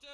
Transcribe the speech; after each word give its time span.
¿Qué 0.00 0.08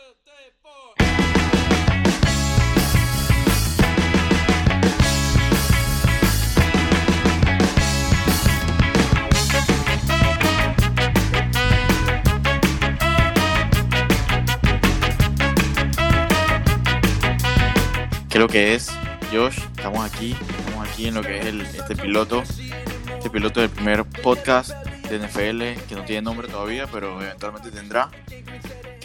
es 18.32 18.40
lo 18.40 18.48
que 18.48 18.74
es? 18.74 18.90
Josh, 19.32 19.58
estamos 19.76 20.04
aquí, 20.04 20.32
estamos 20.32 20.88
aquí 20.88 21.06
en 21.06 21.14
lo 21.14 21.22
que 21.22 21.38
es 21.38 21.46
el, 21.46 21.60
este 21.60 21.94
piloto, 21.94 22.42
este 22.42 23.30
piloto 23.30 23.60
del 23.60 23.70
primer 23.70 24.04
podcast 24.04 24.70
de 25.08 25.18
NFL 25.20 25.86
que 25.88 25.94
no 25.94 26.04
tiene 26.04 26.22
nombre 26.22 26.48
todavía, 26.48 26.88
pero 26.88 27.22
eventualmente 27.22 27.70
tendrá. 27.70 28.10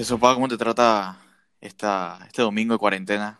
¿Qué 0.02 0.06
sopa, 0.06 0.34
cómo 0.34 0.48
te 0.48 0.58
trata 0.58 1.16
esta, 1.62 2.18
este 2.26 2.42
domingo 2.42 2.74
de 2.74 2.80
cuarentena? 2.80 3.40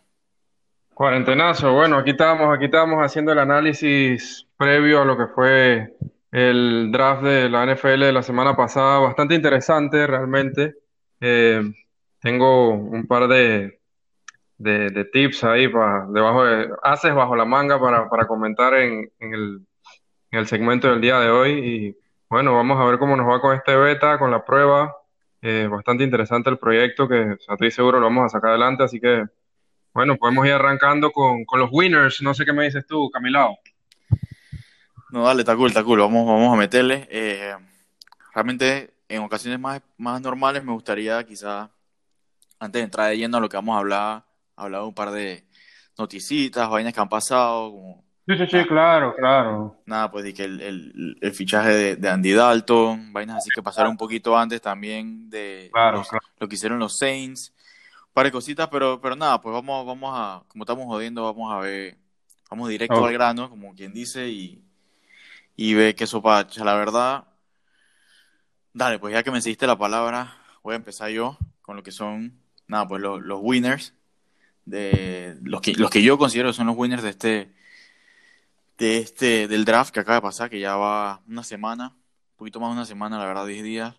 Cuarentenazo, 0.94 1.74
bueno, 1.74 1.98
aquí 1.98 2.12
estamos, 2.12 2.56
aquí 2.56 2.66
estamos 2.66 3.04
haciendo 3.04 3.32
el 3.32 3.40
análisis 3.40 4.48
previo 4.58 5.02
a 5.02 5.06
lo 5.06 5.18
que 5.18 5.26
fue 5.26 5.98
el 6.32 6.92
draft 6.92 7.24
de 7.24 7.50
la 7.50 7.66
NFL 7.66 8.02
de 8.02 8.12
la 8.12 8.22
semana 8.22 8.56
pasada, 8.56 9.00
bastante 9.00 9.34
interesante 9.34 10.06
realmente. 10.06 10.76
Eh, 11.20 11.64
tengo 12.20 12.76
un 12.76 13.08
par 13.08 13.28
de, 13.28 13.80
de, 14.60 15.06
tips 15.12 15.44
ahí 15.44 15.68
para 15.68 16.06
debajo 16.10 16.44
de, 16.44 16.70
haces 16.84 17.16
bajo 17.16 17.36
la 17.36 17.46
manga 17.46 17.82
para, 17.82 18.08
para 18.08 18.28
comentar 18.28 18.76
en, 18.76 19.12
en, 19.18 19.34
el, 19.34 19.66
en 20.30 20.40
el 20.40 20.46
segmento 20.46 20.92
del 20.92 21.02
día 21.02 21.20
de 21.22 21.32
hoy. 21.32 21.52
Y 21.54 21.98
bueno, 22.30 22.54
vamos 22.54 22.80
a 22.80 22.86
ver 22.86 23.00
cómo 23.00 23.16
nos 23.16 23.28
va 23.28 23.42
con 23.42 23.56
este 23.56 23.76
beta, 23.76 24.20
con 24.20 24.30
la 24.30 24.46
prueba. 24.46 25.01
Eh, 25.42 25.68
bastante 25.68 26.04
interesante 26.04 26.50
el 26.50 26.60
proyecto 26.60 27.08
que 27.08 27.38
estoy 27.48 27.72
seguro 27.72 28.00
lo 28.00 28.06
vamos 28.06 28.26
a 28.26 28.30
sacar 28.30 28.52
adelante, 28.52 28.84
así 28.84 29.00
que 29.00 29.26
bueno, 29.94 30.16
podemos 30.16 30.46
ir 30.46 30.54
arrancando 30.54 31.12
con, 31.12 31.44
con 31.44 31.60
los 31.60 31.70
winners. 31.72 32.22
No 32.22 32.34
sé 32.34 32.46
qué 32.46 32.54
me 32.54 32.64
dices 32.64 32.86
tú, 32.88 33.10
Camilao. 33.10 33.58
No, 35.12 35.24
dale, 35.24 35.42
está 35.42 35.56
cool, 35.56 35.68
está 35.68 35.84
cool. 35.84 36.00
Vamos, 36.00 36.26
vamos 36.26 36.54
a 36.54 36.58
meterle. 36.58 37.08
Eh, 37.12 37.54
realmente, 38.34 38.94
en 39.10 39.22
ocasiones 39.24 39.60
más, 39.60 39.82
más 39.98 40.22
normales, 40.22 40.64
me 40.64 40.72
gustaría 40.72 41.22
quizá, 41.26 41.70
antes 42.60 42.80
de 42.80 42.84
entrar 42.86 43.10
de 43.10 43.18
lleno 43.18 43.38
a 43.38 43.42
lo 43.42 43.50
que 43.50 43.58
vamos 43.58 43.76
a 43.76 43.80
hablar, 43.80 44.24
hablado 44.56 44.88
un 44.88 44.96
par 44.96 45.12
de 45.12 45.44
noticitas, 45.98 46.70
vainas 46.70 46.94
que 46.94 47.02
han 47.02 47.10
pasado, 47.10 47.72
como... 47.72 48.11
Sí, 48.28 48.38
sí, 48.38 48.46
sí, 48.46 48.66
claro, 48.66 49.16
claro. 49.16 49.82
Nada, 49.86 50.12
pues 50.12 50.24
de 50.24 50.34
que 50.34 50.44
el, 50.44 50.62
el, 50.62 51.18
el 51.20 51.34
fichaje 51.34 51.96
de, 51.96 52.10
Andy 52.10 52.34
Dalton, 52.34 53.12
vainas 53.12 53.38
así 53.38 53.50
que 53.54 53.64
pasaron 53.64 53.92
un 53.92 53.98
poquito 53.98 54.38
antes 54.38 54.62
también 54.62 55.30
de 55.30 55.72
lo 56.40 56.48
que 56.48 56.56
hicieron 56.56 56.78
los 56.78 56.98
Saints, 56.98 57.52
un 58.08 58.14
par 58.14 58.26
de 58.26 58.32
cositas, 58.32 58.68
pero, 58.68 59.02
pero 59.02 59.16
nada, 59.16 59.42
pues 59.42 59.52
vamos, 59.54 59.86
vamos 59.88 60.12
a, 60.14 60.44
como 60.48 60.64
estamos 60.64 60.86
jodiendo, 60.86 61.24
vamos 61.24 61.52
a 61.52 61.58
ver, 61.58 61.98
vamos 62.50 62.70
directo 62.70 63.04
al 63.04 63.14
grano, 63.14 63.50
como 63.50 63.74
quien 63.74 63.92
dice, 63.92 64.30
y, 64.30 64.64
y 65.56 65.74
ve 65.74 65.96
que 65.96 66.06
sopacha, 66.06 66.64
la 66.64 66.76
verdad. 66.76 67.26
Dale, 68.72 69.00
pues 69.00 69.14
ya 69.14 69.24
que 69.24 69.32
me 69.32 69.40
hiciste 69.40 69.66
la 69.66 69.78
palabra, 69.78 70.38
voy 70.62 70.74
a 70.74 70.78
empezar 70.78 71.10
yo 71.10 71.38
con 71.64 71.76
lo 71.76 71.84
que 71.84 71.92
son, 71.92 72.40
nada, 72.68 72.88
pues 72.88 73.02
los, 73.02 73.20
los 73.22 73.40
winners 73.42 73.96
de 74.66 75.38
los 75.42 75.60
que, 75.62 75.74
los 75.74 75.90
que 75.90 76.04
yo 76.04 76.20
considero 76.20 76.50
que 76.50 76.54
son 76.54 76.68
los 76.68 76.78
winners 76.78 77.02
de 77.02 77.10
este, 77.10 77.61
de 78.82 78.98
este, 78.98 79.48
del 79.48 79.64
draft 79.64 79.94
que 79.94 80.00
acaba 80.00 80.16
de 80.16 80.22
pasar, 80.24 80.50
que 80.50 80.60
ya 80.60 80.76
va 80.76 81.22
una 81.28 81.44
semana, 81.44 81.90
un 81.90 82.36
poquito 82.36 82.60
más 82.60 82.72
de 82.72 82.78
una 82.78 82.86
semana, 82.86 83.20
la 83.20 83.28
verdad, 83.28 83.46
10 83.46 83.64
días. 83.64 83.96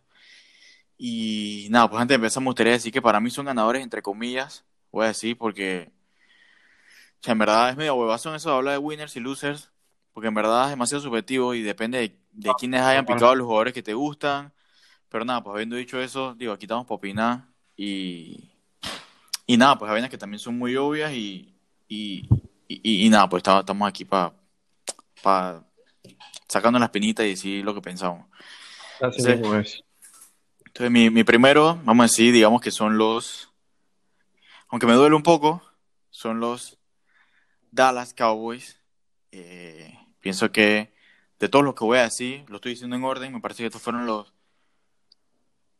Y 0.99 1.69
nada, 1.71 1.89
pues 1.89 2.03
antes 2.03 2.15
de 2.15 2.17
empezar 2.17 2.43
me 2.43 2.49
gustaría 2.49 2.73
decir 2.73 2.93
que 2.93 3.01
para 3.01 3.21
mí 3.21 3.31
son 3.31 3.47
ganadores, 3.47 3.81
entre 3.81 4.03
comillas, 4.03 4.65
voy 4.91 5.05
a 5.05 5.09
decir, 5.09 5.39
porque 5.39 5.93
en 7.25 7.39
verdad 7.39 7.71
es 7.71 7.77
medio 7.77 7.95
huevazón 7.95 8.35
eso 8.35 8.51
de 8.51 8.57
hablar 8.57 8.73
de 8.73 8.79
winners 8.79 9.15
y 9.15 9.21
losers, 9.21 9.71
porque 10.13 10.27
en 10.27 10.35
verdad 10.35 10.65
es 10.65 10.71
demasiado 10.71 11.01
subjetivo 11.01 11.55
y 11.55 11.63
depende 11.63 11.99
de, 11.99 12.19
de 12.33 12.51
quiénes 12.59 12.81
hayan 12.81 13.07
picado 13.07 13.37
los 13.37 13.45
jugadores 13.45 13.75
que 13.75 13.85
te 13.85 13.95
gustan. 13.95 14.53
Pero 15.09 15.25
nada, 15.25 15.45
pues 15.45 15.55
habiendo 15.55 15.77
dicho 15.77 16.01
eso, 16.01 16.35
digo, 16.35 16.53
aquí 16.53 16.65
estamos 16.65 16.87
para 16.87 16.97
opinar 16.97 17.45
y, 17.77 18.51
y 19.47 19.57
nada, 19.57 19.79
pues 19.79 19.89
hay 19.89 19.95
vainas 19.95 20.11
que 20.11 20.19
también 20.19 20.41
son 20.41 20.59
muy 20.59 20.75
obvias 20.75 21.13
y, 21.13 21.55
y, 21.87 22.27
y, 22.67 23.09
nada, 23.11 23.29
pues 23.29 23.45
estamos 23.47 23.89
aquí 23.89 24.05
para 24.05 24.42
pa 25.23 25.65
sacando 26.49 26.79
las 26.79 26.91
pinitas 26.91 27.25
y 27.25 27.31
decir 27.31 27.65
lo 27.65 27.75
que 27.75 27.81
pensamos. 27.81 28.27
Entonces, 29.01 29.83
entonces 30.67 30.91
mi, 30.91 31.11
mi 31.11 31.25
primero, 31.25 31.81
vamos 31.85 32.05
a 32.05 32.09
decir, 32.09 32.33
digamos 32.33 32.61
que 32.61 32.71
son 32.71 32.99
los, 32.99 33.53
aunque 34.69 34.87
me 34.87 34.93
duele 34.93 35.17
un 35.17 35.23
poco, 35.23 35.63
son 36.11 36.41
los 36.41 36.79
Dallas 37.71 38.15
Cowboys. 38.15 38.81
Eh, 39.33 39.99
pienso 40.21 40.53
que 40.53 40.95
de 41.41 41.49
todos 41.49 41.65
los 41.65 41.75
que 41.75 41.85
voy 41.85 41.99
a 41.99 42.03
decir, 42.03 42.45
lo 42.49 42.57
estoy 42.57 42.73
diciendo 42.73 42.97
en 42.97 43.05
orden, 43.05 43.33
me 43.33 43.41
parece 43.41 43.63
que 43.63 43.67
estos 43.67 43.83
fueron 43.83 44.07
los 44.07 44.33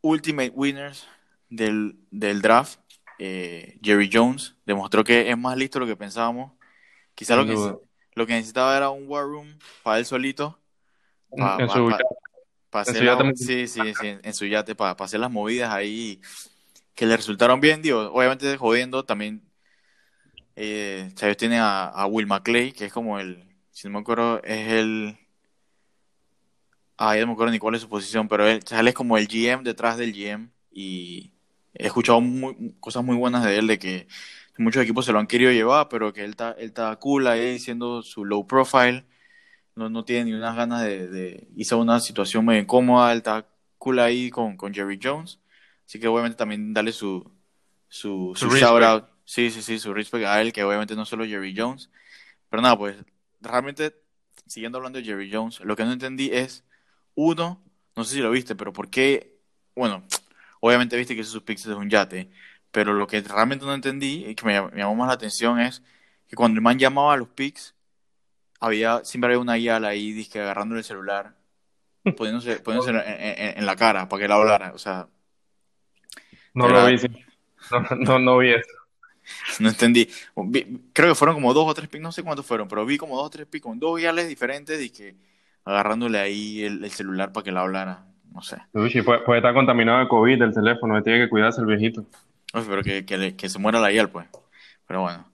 ultimate 0.01 0.49
winners 0.49 1.07
del, 1.49 1.97
del 2.11 2.41
draft. 2.41 2.79
Eh, 3.19 3.79
Jerry 3.81 4.09
Jones 4.11 4.55
demostró 4.65 5.03
que 5.03 5.29
es 5.29 5.37
más 5.37 5.55
listo 5.55 5.79
de 5.79 5.85
lo 5.85 5.91
que 5.91 5.95
pensábamos. 5.95 6.51
Quizá 7.15 7.35
lo 7.35 7.45
que, 7.45 7.55
lo 8.15 8.25
que 8.25 8.33
necesitaba 8.33 8.75
era 8.75 8.89
un 8.89 9.07
war 9.07 9.23
room 9.23 9.57
para 9.83 9.99
él 9.99 10.05
solito. 10.05 10.59
en 11.31 11.69
su, 11.69 11.89
yate. 11.89 13.35
Sí, 13.35 13.67
sí, 13.67 13.81
sí, 13.99 14.17
en 14.21 14.33
su 14.33 14.45
yate, 14.45 14.75
para, 14.75 14.91
hacer 14.91 15.19
las 15.19 15.31
movidas 15.31 15.71
ahí 15.71 16.21
que 16.95 17.05
le 17.05 17.17
resultaron 17.17 17.59
bien. 17.59 17.81
Digo, 17.81 18.11
obviamente 18.11 18.57
jodiendo 18.57 19.03
también. 19.03 19.41
Eh, 20.55 21.11
Chávez 21.15 21.37
tiene 21.37 21.57
a, 21.59 22.05
Will 22.09 22.27
McClay, 22.27 22.71
que 22.71 22.85
es 22.85 22.93
como 22.93 23.19
el, 23.19 23.43
si 23.71 23.87
no 23.87 23.93
me 23.93 23.99
acuerdo, 23.99 24.41
es 24.43 24.71
el... 24.71 25.17
Ah, 26.95 27.15
no 27.17 27.27
me 27.27 27.33
acuerdo 27.33 27.51
ni 27.51 27.59
cuál 27.59 27.73
es 27.73 27.81
su 27.81 27.89
posición, 27.89 28.27
pero 28.27 28.47
él, 28.47 28.63
él 28.69 28.87
es 28.87 28.93
como 28.93 29.17
el 29.17 29.27
GM 29.27 29.63
detrás 29.63 29.97
del 29.97 30.13
GM 30.13 30.51
y 30.71 31.33
he 31.73 31.87
escuchado 31.87 32.21
cosas 32.79 33.03
muy 33.03 33.15
buenas 33.15 33.43
de 33.43 33.57
él, 33.57 33.67
de 33.67 33.79
que 33.79 34.07
muchos 34.57 34.83
equipos 34.83 35.05
se 35.05 35.11
lo 35.11 35.19
han 35.19 35.27
querido 35.27 35.51
llevar, 35.51 35.89
pero 35.89 36.13
que 36.13 36.23
él 36.23 36.31
está, 36.31 36.51
él 36.53 36.67
está 36.67 36.95
cool 36.97 37.27
ahí 37.27 37.59
siendo 37.59 38.01
su 38.01 38.25
low 38.25 38.45
profile, 38.45 39.05
no, 39.75 39.89
no 39.89 40.05
tiene 40.05 40.25
ni 40.25 40.33
unas 40.33 40.55
ganas 40.55 40.83
de, 40.83 41.07
de 41.07 41.47
hizo 41.55 41.77
una 41.79 41.99
situación 41.99 42.45
muy 42.45 42.57
incómoda, 42.57 43.11
él 43.11 43.19
está 43.19 43.47
cool 43.77 43.99
ahí 43.99 44.29
con, 44.29 44.55
con 44.55 44.73
Jerry 44.73 44.99
Jones, 45.01 45.39
así 45.85 45.99
que 45.99 46.07
obviamente 46.07 46.37
también 46.37 46.73
darle 46.73 46.91
su, 46.91 47.31
su, 47.87 48.33
su, 48.35 48.49
shout 48.49 48.83
out, 48.83 49.05
sí, 49.25 49.49
sí, 49.49 49.61
sí, 49.61 49.79
su 49.79 49.93
respect 49.93 50.25
a 50.25 50.41
él, 50.41 50.53
que 50.53 50.63
obviamente 50.63 50.95
no 50.95 51.05
solo 51.05 51.25
Jerry 51.25 51.53
Jones, 51.57 51.89
pero 52.49 52.61
nada, 52.61 52.77
pues 52.77 52.95
realmente, 53.41 53.95
siguiendo 54.45 54.77
hablando 54.77 54.99
de 54.99 55.05
Jerry 55.05 55.31
Jones, 55.31 55.59
lo 55.61 55.75
que 55.75 55.83
no 55.83 55.91
entendí 55.91 56.29
es, 56.31 56.63
uno, 57.15 57.63
no 57.95 58.03
sé 58.03 58.15
si 58.15 58.21
lo 58.21 58.31
viste, 58.31 58.55
pero 58.55 58.71
¿por 58.73 58.89
qué, 58.89 59.39
bueno, 59.75 60.03
Obviamente 60.65 60.95
viste 60.95 61.13
que 61.13 61.25
sus 61.25 61.43
picks 61.43 61.65
es 61.65 61.75
un 61.75 61.89
yate, 61.89 62.29
pero 62.73 62.93
lo 62.93 63.07
que 63.07 63.21
realmente 63.21 63.65
no 63.65 63.73
entendí 63.73 64.25
y 64.25 64.35
que 64.35 64.45
me, 64.45 64.53
llamó 64.53 64.95
más 64.95 65.07
la 65.07 65.13
atención 65.13 65.59
es 65.59 65.81
que 66.27 66.35
cuando 66.35 66.57
el 66.57 66.61
man 66.61 66.77
llamaba 66.77 67.13
a 67.13 67.17
los 67.17 67.29
picks, 67.29 67.75
había, 68.59 69.05
siempre 69.05 69.27
había 69.27 69.39
una 69.39 69.55
guía 69.55 69.77
ahí, 69.77 70.11
disque 70.11 70.41
agarrándole 70.41 70.79
el 70.79 70.85
celular, 70.85 71.35
poniéndose, 72.17 72.59
poniéndose 72.59 72.91
en, 73.57 73.65
la 73.65 73.75
cara 73.75 74.09
para 74.09 74.19
que 74.19 74.25
él 74.25 74.31
hablara, 74.31 74.71
o 74.73 74.77
sea... 74.77 75.07
No 76.55 76.67
lo 76.67 76.85
vi, 76.85 76.95
no, 77.99 78.19
no, 78.19 78.37
vi 78.39 78.49
eso. 78.49 78.67
No 79.59 79.69
entendí. 79.69 80.09
Creo 80.91 81.09
que 81.09 81.15
fueron 81.15 81.35
como 81.35 81.53
dos 81.53 81.65
o 81.65 81.73
tres 81.73 81.87
picks, 81.87 82.03
no 82.03 82.11
sé 82.11 82.23
cuántos 82.23 82.45
fueron, 82.45 82.67
pero 82.67 82.85
vi 82.85 82.97
como 82.97 83.15
dos 83.15 83.27
o 83.27 83.29
tres 83.29 83.47
picks 83.47 83.63
con 83.63 83.79
dos 83.79 83.97
guiales 83.97 84.27
diferentes 84.27 84.81
y 84.81 84.89
que 84.89 85.15
agarrándole 85.63 86.19
ahí 86.19 86.63
el, 86.63 86.83
el 86.83 86.91
celular 86.91 87.31
para 87.31 87.45
que 87.45 87.49
él 87.51 87.57
hablara 87.57 88.05
no 88.33 88.41
sé. 88.41 88.57
Uy, 88.73 88.89
puede, 89.01 89.37
estar 89.37 89.53
contaminado 89.53 89.99
de 89.99 90.07
COVID 90.07 90.41
el 90.41 90.53
teléfono, 90.53 91.01
tiene 91.03 91.19
que 91.19 91.29
cuidarse 91.29 91.61
el 91.61 91.67
viejito. 91.67 92.05
Pero 92.53 92.83
que, 92.83 93.05
que, 93.35 93.49
se 93.49 93.59
muera 93.59 93.79
la 93.79 93.91
hiel, 93.91 94.09
pues. 94.09 94.27
Pero 94.85 95.01
bueno. 95.01 95.27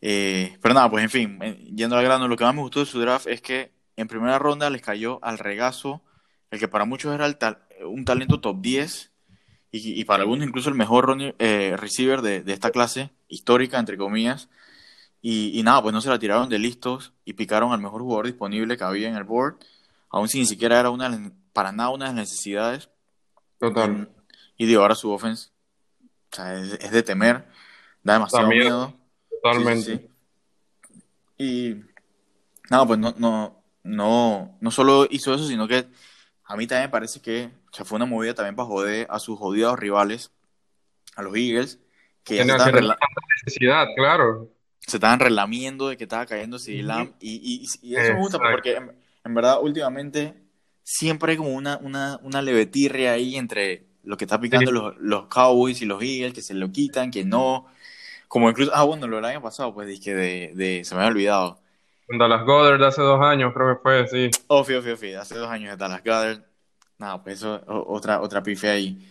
Eh, 0.00 0.56
pero 0.60 0.74
nada, 0.74 0.90
pues 0.90 1.04
en 1.04 1.10
fin, 1.10 1.38
yendo 1.76 1.96
al 1.96 2.04
grano, 2.04 2.26
lo 2.26 2.36
que 2.36 2.44
más 2.44 2.54
me 2.54 2.62
gustó 2.62 2.80
de 2.80 2.86
su 2.86 2.98
draft 3.00 3.26
es 3.28 3.40
que 3.40 3.70
en 3.96 4.08
primera 4.08 4.38
ronda 4.38 4.68
les 4.70 4.82
cayó 4.82 5.20
al 5.22 5.38
regazo 5.38 6.02
el 6.50 6.58
que 6.58 6.68
para 6.68 6.84
muchos 6.84 7.14
era 7.14 7.26
el 7.26 7.36
un 7.86 8.04
talento 8.04 8.40
top 8.40 8.60
10 8.60 9.10
y, 9.74 10.04
para 10.04 10.22
algunos 10.22 10.46
incluso 10.46 10.68
el 10.68 10.74
mejor 10.74 11.16
eh, 11.38 11.76
receiver 11.78 12.20
de, 12.20 12.42
esta 12.52 12.70
clase, 12.70 13.10
histórica, 13.28 13.78
entre 13.78 13.96
comillas. 13.96 14.50
Y, 15.22 15.58
y, 15.58 15.62
nada, 15.62 15.80
pues 15.82 15.94
no 15.94 16.02
se 16.02 16.10
la 16.10 16.18
tiraron 16.18 16.50
de 16.50 16.58
listos 16.58 17.14
y 17.24 17.34
picaron 17.34 17.72
al 17.72 17.80
mejor 17.80 18.02
jugador 18.02 18.26
disponible 18.26 18.76
que 18.76 18.84
había 18.84 19.08
en 19.08 19.16
el 19.16 19.24
board, 19.24 19.56
aun 20.10 20.28
si 20.28 20.40
ni 20.40 20.46
siquiera 20.46 20.78
era 20.78 20.90
una 20.90 21.32
para 21.54 21.72
nada 21.72 21.90
una 21.90 22.06
de 22.06 22.10
las 22.10 22.28
necesidades. 22.28 22.90
Total. 23.58 24.10
Y, 24.58 24.66
digo, 24.66 24.82
ahora 24.82 24.94
su 24.94 25.10
offense 25.10 25.51
o 26.32 26.36
sea, 26.36 26.54
es, 26.54 26.90
de 26.90 27.02
temer, 27.02 27.44
da 28.02 28.14
demasiado 28.14 28.48
miedo. 28.48 28.94
Totalmente. 29.42 30.08
Y 31.36 31.76
nada, 32.70 32.86
pues 32.86 32.98
no, 32.98 33.14
no, 33.18 33.62
no, 33.82 34.56
no 34.60 34.70
solo 34.70 35.06
hizo 35.10 35.34
eso, 35.34 35.46
sino 35.46 35.68
que 35.68 35.86
a 36.44 36.56
mí 36.56 36.66
también 36.66 36.88
me 36.88 36.92
parece 36.92 37.20
que 37.20 37.50
o 37.72 37.74
sea, 37.74 37.84
fue 37.84 37.96
una 37.96 38.06
movida 38.06 38.34
también 38.34 38.54
para 38.54 38.66
joder 38.66 39.06
a 39.10 39.18
sus 39.18 39.38
jodidos 39.38 39.78
rivales. 39.78 40.30
a 41.16 41.22
los 41.22 41.34
Eagles, 41.36 41.78
que 42.24 42.36
ya 42.36 42.44
necesidad, 42.44 43.86
claro. 43.96 44.50
Se 44.78 44.96
estaban 44.96 45.20
relamiendo 45.20 45.88
de 45.88 45.96
que 45.96 46.04
estaba 46.04 46.26
cayendo 46.26 46.58
CD 46.58 46.82
Lamb 46.82 47.12
y, 47.20 47.66
y, 47.82 47.94
eso 47.94 48.14
me 48.14 48.18
gusta 48.18 48.38
porque 48.38 48.76
en, 49.24 49.34
verdad 49.34 49.60
últimamente 49.62 50.34
siempre 50.82 51.32
hay 51.32 51.38
como 51.38 51.50
una, 51.50 51.78
una, 51.78 52.18
una 52.22 52.42
levetirria 52.42 53.12
ahí 53.12 53.36
entre 53.36 53.86
lo 54.04 54.16
que 54.16 54.24
está 54.24 54.40
picando 54.40 54.70
los, 54.70 54.96
los, 54.98 55.26
Cowboys 55.26 55.80
y 55.82 55.86
los 55.86 56.02
Eagles, 56.02 56.34
que 56.34 56.42
se 56.42 56.54
lo 56.54 56.70
quitan, 56.70 57.10
que 57.10 57.24
no. 57.24 57.66
Como 58.28 58.48
incluso, 58.48 58.72
ah, 58.74 58.84
bueno, 58.84 59.06
lo 59.06 59.16
del 59.16 59.26
año 59.26 59.42
pasado, 59.42 59.74
pues 59.74 59.88
dije 59.88 60.14
de, 60.14 60.52
de 60.54 60.84
se 60.84 60.94
me 60.94 61.02
había 61.02 61.12
olvidado. 61.12 61.58
Dallas 62.08 62.44
Goddard 62.44 62.82
hace 62.82 63.02
dos 63.02 63.20
años, 63.20 63.52
creo 63.54 63.74
que 63.74 63.82
fue, 63.82 64.06
sí. 64.08 64.30
Ofi, 64.48 64.74
ofi, 64.74 64.90
ofi, 64.90 65.14
hace 65.14 65.36
dos 65.36 65.48
años 65.48 65.70
de 65.70 65.76
Dallas 65.76 66.02
Goddard. 66.04 66.42
Nada, 66.98 67.22
pues 67.22 67.38
eso, 67.38 67.62
otra, 67.66 68.20
otra 68.20 68.42
pife 68.42 68.68
ahí. 68.68 69.08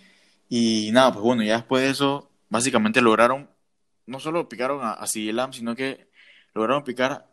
Y 0.50 0.90
nada, 0.92 1.12
pues 1.14 1.24
bueno, 1.24 1.44
ya 1.44 1.58
después 1.58 1.84
de 1.84 1.90
eso, 1.90 2.30
básicamente 2.50 3.02
lograron, 3.02 3.50
no 4.06 4.20
solo 4.20 4.50
picaron 4.50 4.84
a, 4.84 4.94
a 4.94 5.08
sino 5.08 5.76
que 5.76 6.10
lograron 6.54 6.84
picar 6.84 7.28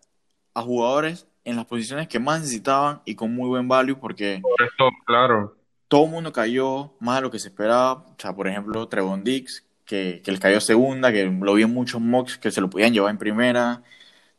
a 0.54 0.62
jugadores 0.62 1.26
en 1.44 1.56
las 1.56 1.66
posiciones 1.66 2.08
que 2.08 2.19
más 2.19 2.40
necesitaban 2.40 3.02
y 3.04 3.14
con 3.14 3.34
muy 3.34 3.49
buen 3.49 3.69
value, 3.69 3.99
porque. 3.99 4.34
Esto, 4.34 4.90
claro. 5.04 5.57
Todo 5.88 6.05
el 6.05 6.11
mundo 6.11 6.32
cayó 6.32 6.94
más 7.00 7.17
de 7.17 7.23
lo 7.23 7.31
que 7.31 7.38
se 7.38 7.49
esperaba. 7.49 7.93
O 7.94 8.17
sea, 8.19 8.35
por 8.35 8.49
ejemplo, 8.49 8.88
Trevon 8.88 9.25
Dix, 9.25 9.64
que, 9.85 10.20
que 10.25 10.31
les 10.31 10.40
cayó 10.40 10.61
segunda, 10.61 11.12
que 11.12 11.25
lo 11.25 11.55
vi 11.55 11.62
en 11.62 11.75
muchos 11.75 12.00
mocks 12.00 12.38
que 12.38 12.50
se 12.50 12.61
lo 12.61 12.70
podían 12.70 12.93
llevar 12.93 13.11
en 13.11 13.19
primera. 13.19 13.82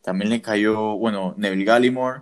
También 0.03 0.29
le 0.29 0.41
cayó, 0.41 0.95
bueno, 0.97 1.33
Neville 1.37 1.65
Gallimore, 1.65 2.21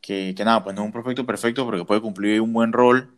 que, 0.00 0.34
que 0.36 0.44
nada, 0.44 0.64
pues 0.64 0.74
no 0.76 0.82
es 0.82 0.86
un 0.86 0.92
prospecto 0.92 1.26
perfecto 1.26 1.64
porque 1.64 1.84
puede 1.84 2.00
cumplir 2.00 2.40
un 2.40 2.52
buen 2.52 2.72
rol 2.72 3.14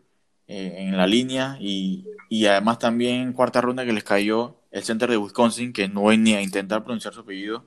eh, 0.49 0.75
en 0.79 0.97
la 0.97 1.07
línea 1.07 1.57
y, 1.61 2.05
y, 2.29 2.47
además 2.47 2.79
también 2.79 3.33
cuarta 3.33 3.61
ronda 3.61 3.87
que 3.87 3.93
les 3.93 4.05
cayó 4.05 4.57
el 4.71 4.83
center 4.83 5.11
de 5.11 5.17
Wisconsin, 5.17 5.73
que 5.73 5.89
no 5.89 6.03
voy 6.03 6.19
ni 6.19 6.35
a 6.35 6.43
intentar 6.43 6.83
pronunciar 6.85 7.15
su 7.15 7.21
apellido, 7.21 7.65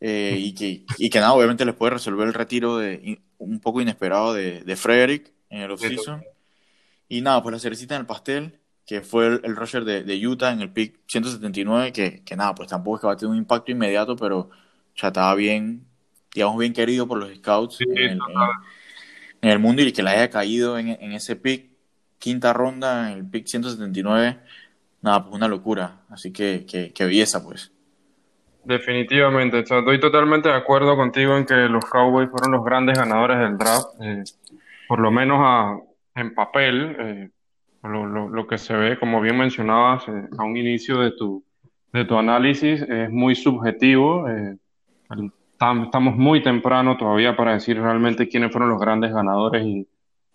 eh, 0.00 0.36
y, 0.38 0.54
que, 0.54 0.84
y 0.98 1.10
que 1.10 1.20
nada, 1.20 1.32
obviamente 1.32 1.64
les 1.64 1.74
puede 1.74 1.94
resolver 1.94 2.26
el 2.26 2.34
retiro 2.34 2.78
de 2.78 3.20
un 3.38 3.60
poco 3.60 3.80
inesperado 3.80 4.34
de, 4.34 4.62
de 4.62 4.76
Frederick 4.76 5.32
en 5.48 5.62
el 5.62 5.70
offseason. 5.70 6.22
Y 7.08 7.20
nada, 7.20 7.42
pues 7.42 7.52
la 7.52 7.58
cerecita 7.58 7.94
en 7.94 8.00
el 8.02 8.06
pastel, 8.06 8.60
que 8.86 9.00
fue 9.00 9.26
el, 9.26 9.40
el 9.44 9.56
rusher 9.56 9.84
de, 9.84 10.02
de, 10.02 10.26
Utah 10.26 10.52
en 10.52 10.60
el 10.60 10.70
pick 10.70 11.00
179, 11.06 11.92
que, 11.92 12.22
que 12.24 12.36
nada, 12.36 12.54
pues 12.54 12.68
tampoco 12.68 12.96
es 12.96 13.00
que 13.00 13.06
va 13.06 13.12
a 13.12 13.16
tener 13.16 13.32
un 13.32 13.38
impacto 13.38 13.72
inmediato, 13.72 14.16
pero 14.16 14.50
ya 14.94 15.08
estaba 15.08 15.34
bien, 15.34 15.86
digamos, 16.32 16.58
bien 16.58 16.72
querido 16.72 17.06
por 17.06 17.18
los 17.18 17.34
scouts 17.36 17.78
en, 17.80 18.18
el, 19.42 19.58
mundo 19.58 19.82
y 19.82 19.92
que 19.92 20.02
le 20.02 20.10
haya 20.10 20.30
caído 20.30 20.78
en, 20.78 20.88
en, 20.88 21.12
ese 21.12 21.36
pick, 21.36 21.70
quinta 22.18 22.52
ronda, 22.52 23.12
en 23.12 23.18
el 23.18 23.26
pick 23.28 23.46
179, 23.46 24.38
nada, 25.02 25.22
pues 25.24 25.34
una 25.34 25.48
locura. 25.48 26.02
Así 26.08 26.32
que, 26.32 26.64
que, 26.66 26.92
que 26.92 27.04
belleza, 27.04 27.42
pues. 27.42 27.72
Definitivamente, 28.64 29.60
estoy 29.60 30.00
totalmente 30.00 30.48
de 30.48 30.56
acuerdo 30.56 30.96
contigo 30.96 31.36
en 31.36 31.46
que 31.46 31.54
los 31.54 31.84
Cowboys 31.84 32.28
fueron 32.30 32.50
los 32.50 32.64
grandes 32.64 32.98
ganadores 32.98 33.38
del 33.38 33.56
draft, 33.56 33.86
eh, 34.00 34.24
por 34.88 34.98
lo 34.98 35.12
menos 35.12 35.38
a, 35.40 35.78
en 36.16 36.34
papel, 36.34 36.96
eh, 36.98 37.30
lo, 37.82 38.06
lo, 38.06 38.28
lo, 38.28 38.46
que 38.46 38.58
se 38.58 38.74
ve, 38.74 38.98
como 38.98 39.20
bien 39.20 39.38
mencionabas 39.38 40.08
eh, 40.08 40.28
a 40.36 40.42
un 40.42 40.56
inicio 40.56 40.98
de 40.98 41.12
tu, 41.12 41.44
de 41.92 42.04
tu 42.04 42.16
análisis, 42.16 42.82
es 42.82 43.10
muy 43.10 43.34
subjetivo. 43.34 44.28
Eh, 44.28 44.56
Estamos 45.58 46.14
muy 46.16 46.42
temprano 46.42 46.98
todavía 46.98 47.34
para 47.34 47.54
decir 47.54 47.80
realmente 47.80 48.28
quiénes 48.28 48.52
fueron 48.52 48.68
los 48.68 48.78
grandes 48.78 49.10
ganadores 49.10 49.64
y, 49.64 49.88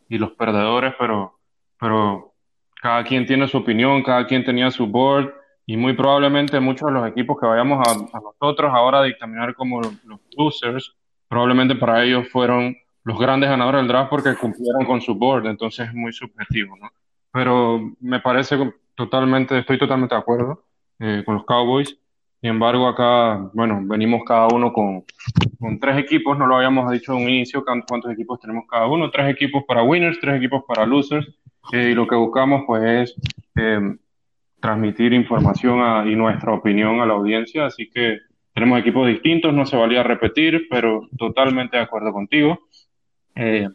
y 0.09 0.17
los 0.17 0.31
perdedores, 0.31 0.95
pero, 0.97 1.37
pero 1.79 2.33
cada 2.81 3.03
quien 3.03 3.27
tiene 3.27 3.47
su 3.47 3.57
opinión, 3.57 4.01
cada 4.01 4.25
quien 4.25 4.43
tenía 4.43 4.71
su 4.71 4.87
board 4.87 5.31
y 5.67 5.77
muy 5.77 5.93
probablemente 5.93 6.59
muchos 6.59 6.87
de 6.87 6.93
los 6.93 7.07
equipos 7.07 7.39
que 7.39 7.45
vayamos 7.45 7.87
a, 7.87 8.17
a 8.17 8.19
nosotros 8.19 8.71
ahora 8.73 9.01
a 9.01 9.03
dictaminar 9.03 9.53
como 9.53 9.79
los 9.79 10.19
losers, 10.35 10.95
probablemente 11.27 11.75
para 11.75 12.03
ellos 12.03 12.27
fueron 12.29 12.75
los 13.03 13.19
grandes 13.19 13.49
ganadores 13.49 13.81
del 13.81 13.87
draft 13.87 14.09
porque 14.09 14.35
cumplieron 14.35 14.85
con 14.85 15.01
su 15.01 15.15
board, 15.15 15.47
entonces 15.47 15.87
es 15.87 15.93
muy 15.93 16.13
subjetivo, 16.13 16.75
¿no? 16.77 16.89
Pero 17.31 17.95
me 17.99 18.19
parece 18.19 18.57
totalmente, 18.95 19.57
estoy 19.59 19.77
totalmente 19.77 20.15
de 20.15 20.21
acuerdo 20.21 20.65
eh, 20.99 21.23
con 21.25 21.35
los 21.35 21.45
Cowboys. 21.45 21.97
Sin 22.41 22.49
embargo, 22.49 22.87
acá, 22.87 23.49
bueno, 23.53 23.79
venimos 23.83 24.23
cada 24.25 24.47
uno 24.47 24.73
con, 24.73 25.03
con 25.59 25.79
tres 25.79 25.97
equipos, 25.99 26.37
no 26.37 26.47
lo 26.47 26.55
habíamos 26.55 26.91
dicho 26.91 27.13
en 27.13 27.23
un 27.23 27.29
inicio, 27.29 27.63
cuántos 27.63 28.11
equipos 28.11 28.39
tenemos 28.39 28.65
cada 28.67 28.87
uno, 28.87 29.11
tres 29.11 29.29
equipos 29.29 29.63
para 29.67 29.83
winners, 29.83 30.19
tres 30.19 30.37
equipos 30.37 30.63
para 30.67 30.85
losers, 30.85 31.27
eh, 31.71 31.89
y 31.91 31.93
lo 31.93 32.07
que 32.07 32.15
buscamos 32.15 32.63
pues 32.65 32.83
es 32.83 33.15
eh, 33.55 33.95
transmitir 34.59 35.13
información 35.13 35.81
a, 35.81 36.03
y 36.07 36.15
nuestra 36.15 36.53
opinión 36.53 36.99
a 36.99 37.05
la 37.05 37.13
audiencia, 37.13 37.67
así 37.67 37.89
que 37.89 38.19
tenemos 38.53 38.79
equipos 38.79 39.07
distintos, 39.07 39.53
no 39.53 39.65
se 39.65 39.77
valía 39.77 40.03
repetir, 40.03 40.67
pero 40.69 41.07
totalmente 41.17 41.77
de 41.77 41.83
acuerdo 41.83 42.11
contigo. 42.11 42.59
Eh, 43.35 43.67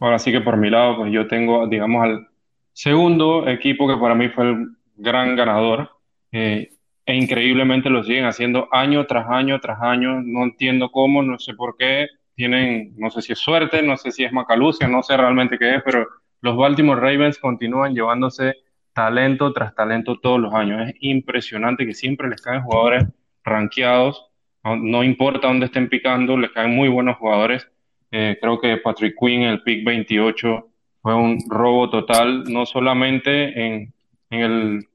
ahora 0.00 0.18
sí 0.18 0.32
que 0.32 0.40
por 0.40 0.56
mi 0.56 0.70
lado, 0.70 0.98
pues 0.98 1.12
yo 1.12 1.26
tengo, 1.26 1.66
digamos, 1.66 2.04
al 2.04 2.28
segundo 2.72 3.48
equipo 3.48 3.88
que 3.88 3.96
para 3.96 4.14
mí 4.14 4.28
fue 4.28 4.50
el 4.50 4.66
gran 4.96 5.36
ganador, 5.36 5.90
eh, 6.32 6.70
e 7.06 7.14
increíblemente 7.14 7.90
lo 7.90 8.02
siguen 8.02 8.24
haciendo 8.24 8.68
año 8.72 9.06
tras 9.06 9.28
año 9.28 9.60
tras 9.60 9.80
año. 9.82 10.20
No 10.22 10.44
entiendo 10.44 10.90
cómo, 10.90 11.22
no 11.22 11.38
sé 11.38 11.54
por 11.54 11.76
qué. 11.76 12.06
Tienen, 12.34 12.94
no 12.96 13.10
sé 13.10 13.22
si 13.22 13.32
es 13.32 13.38
suerte, 13.38 13.82
no 13.82 13.96
sé 13.96 14.10
si 14.10 14.24
es 14.24 14.32
macalucia, 14.32 14.88
no 14.88 15.02
sé 15.02 15.16
realmente 15.16 15.58
qué 15.58 15.76
es, 15.76 15.82
pero 15.84 16.06
los 16.40 16.56
Baltimore 16.56 17.00
Ravens 17.00 17.38
continúan 17.38 17.94
llevándose 17.94 18.54
talento 18.92 19.52
tras 19.52 19.74
talento 19.74 20.18
todos 20.20 20.40
los 20.40 20.54
años. 20.54 20.88
Es 20.88 20.94
impresionante 21.00 21.86
que 21.86 21.94
siempre 21.94 22.28
les 22.28 22.40
caen 22.42 22.62
jugadores 22.62 23.04
rankeados, 23.44 24.30
no, 24.64 25.04
importa 25.04 25.48
dónde 25.48 25.66
estén 25.66 25.88
picando, 25.88 26.38
les 26.38 26.50
caen 26.52 26.74
muy 26.74 26.88
buenos 26.88 27.18
jugadores. 27.18 27.70
Eh, 28.16 28.38
creo 28.40 28.60
que 28.60 28.76
Patrick 28.76 29.16
Quinn, 29.18 29.42
el 29.42 29.60
pick 29.64 29.84
28, 29.84 30.68
fue 31.02 31.16
un 31.16 31.36
robo 31.48 31.90
total, 31.90 32.44
no 32.44 32.64
solamente 32.64 33.66
en, 33.66 33.92
el 34.30 34.86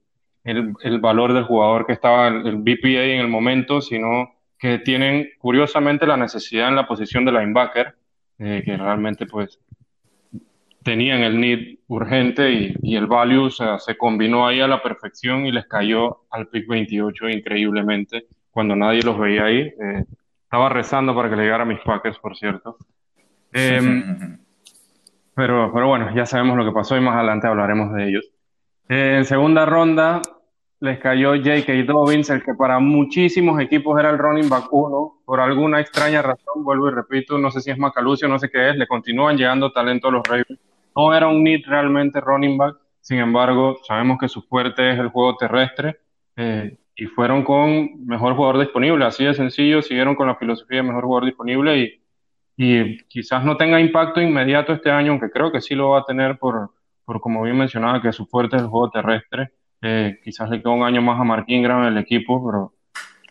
el, 0.42 0.72
el 0.82 1.00
valor 1.00 1.34
del 1.34 1.44
jugador 1.44 1.84
que 1.84 1.92
estaba 1.92 2.28
el 2.28 2.56
BPA 2.56 3.04
en 3.04 3.20
el 3.20 3.28
momento, 3.28 3.82
sino 3.82 4.32
que 4.58 4.78
tienen 4.78 5.28
curiosamente 5.38 6.06
la 6.06 6.16
necesidad 6.16 6.68
en 6.68 6.76
la 6.76 6.88
posición 6.88 7.26
de 7.26 7.32
linebacker, 7.32 7.94
eh, 8.38 8.62
que 8.64 8.74
realmente 8.78 9.26
pues 9.26 9.60
tenían 10.82 11.22
el 11.22 11.38
need 11.38 11.76
urgente 11.88 12.50
y, 12.50 12.74
y 12.80 12.96
el 12.96 13.06
value 13.06 13.48
o 13.48 13.50
sea, 13.50 13.78
se 13.78 13.98
combinó 13.98 14.46
ahí 14.46 14.62
a 14.62 14.66
la 14.66 14.82
perfección 14.82 15.46
y 15.46 15.52
les 15.52 15.66
cayó 15.66 16.22
al 16.30 16.48
pick 16.48 16.66
28 16.66 17.28
increíblemente 17.28 18.28
cuando 18.50 18.74
nadie 18.74 19.02
los 19.02 19.18
veía 19.18 19.44
ahí. 19.44 19.60
Eh, 19.60 20.04
estaba 20.42 20.70
rezando 20.70 21.14
para 21.14 21.28
que 21.28 21.36
le 21.36 21.42
llegara 21.42 21.64
a 21.64 21.66
mis 21.66 21.80
Packers, 21.80 22.18
por 22.18 22.34
cierto. 22.34 22.78
Eh, 23.52 23.80
pero, 25.34 25.72
pero 25.72 25.88
bueno, 25.88 26.14
ya 26.14 26.26
sabemos 26.26 26.56
lo 26.56 26.64
que 26.64 26.72
pasó 26.72 26.96
y 26.96 27.00
más 27.00 27.16
adelante 27.16 27.46
hablaremos 27.46 27.92
de 27.94 28.08
ellos. 28.08 28.30
Eh, 28.88 29.16
en 29.18 29.24
segunda 29.24 29.64
ronda 29.64 30.20
les 30.80 30.98
cayó 30.98 31.30
J.K. 31.36 31.84
Dobbins, 31.86 32.30
el 32.30 32.42
que 32.42 32.54
para 32.54 32.78
muchísimos 32.78 33.60
equipos 33.60 33.98
era 33.98 34.10
el 34.10 34.18
running 34.18 34.48
back 34.48 34.68
1. 34.70 35.22
Por 35.24 35.40
alguna 35.40 35.80
extraña 35.80 36.22
razón, 36.22 36.64
vuelvo 36.64 36.88
y 36.88 36.92
repito, 36.92 37.38
no 37.38 37.50
sé 37.50 37.60
si 37.60 37.70
es 37.70 37.78
Macalucio, 37.78 38.28
no 38.28 38.38
sé 38.38 38.50
qué 38.50 38.70
es, 38.70 38.76
le 38.76 38.86
continúan 38.86 39.36
llegando 39.36 39.72
talento 39.72 40.08
a 40.08 40.12
los 40.12 40.26
Ravens. 40.26 40.58
No 40.96 41.14
era 41.14 41.28
un 41.28 41.44
need 41.44 41.60
realmente 41.66 42.20
running 42.20 42.56
back, 42.56 42.76
sin 43.00 43.18
embargo, 43.18 43.78
sabemos 43.86 44.18
que 44.18 44.28
su 44.28 44.42
fuerte 44.42 44.90
es 44.90 44.98
el 44.98 45.08
juego 45.08 45.36
terrestre 45.36 45.98
eh, 46.36 46.76
y 46.94 47.06
fueron 47.06 47.44
con 47.44 48.06
mejor 48.06 48.34
jugador 48.34 48.60
disponible, 48.60 49.04
así 49.04 49.24
de 49.24 49.34
sencillo, 49.34 49.82
siguieron 49.82 50.14
con 50.14 50.26
la 50.26 50.36
filosofía 50.36 50.78
de 50.78 50.84
mejor 50.84 51.04
jugador 51.04 51.26
disponible 51.26 51.78
y, 51.78 51.99
y 52.62 52.98
quizás 53.04 53.44
no 53.44 53.56
tenga 53.56 53.80
impacto 53.80 54.20
inmediato 54.20 54.72
este 54.72 54.90
año, 54.90 55.12
aunque 55.12 55.30
creo 55.30 55.50
que 55.50 55.60
sí 55.60 55.74
lo 55.74 55.90
va 55.90 56.00
a 56.00 56.04
tener 56.04 56.38
por 56.38 56.70
por 57.10 57.20
como 57.20 57.42
bien 57.42 57.58
mencionaba, 57.58 58.00
que 58.00 58.12
su 58.12 58.24
fuerte 58.24 58.54
es 58.54 58.62
el 58.62 58.68
juego 58.68 58.88
terrestre. 58.88 59.50
Eh, 59.82 60.20
quizás 60.22 60.48
le 60.48 60.62
queda 60.62 60.70
un 60.70 60.84
año 60.84 61.02
más 61.02 61.20
a 61.20 61.24
Mark 61.24 61.44
Ingram 61.48 61.82
en 61.82 61.88
el 61.88 61.98
equipo, 61.98 62.40
pero 62.46 62.72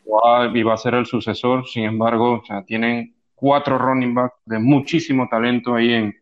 va, 0.05 0.51
y 0.53 0.63
va 0.63 0.73
a 0.73 0.77
ser 0.77 0.95
el 0.95 1.05
sucesor. 1.05 1.65
Sin 1.65 1.85
embargo, 1.85 2.41
o 2.41 2.43
sea, 2.43 2.65
tienen 2.65 3.15
cuatro 3.33 3.77
running 3.77 4.13
backs 4.13 4.35
de 4.43 4.59
muchísimo 4.59 5.29
talento 5.29 5.75
ahí 5.75 5.93
en, 5.93 6.13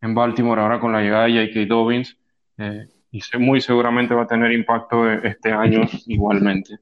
en 0.00 0.14
Baltimore 0.14 0.60
ahora 0.60 0.78
con 0.78 0.92
la 0.92 1.00
llegada 1.00 1.24
de 1.24 1.46
J.K. 1.46 1.66
Dobbins. 1.66 2.16
Eh, 2.58 2.86
y 3.10 3.20
muy 3.40 3.60
seguramente 3.60 4.14
va 4.14 4.22
a 4.22 4.28
tener 4.28 4.52
impacto 4.52 5.10
este 5.10 5.50
año 5.50 5.80
igualmente. 6.06 6.74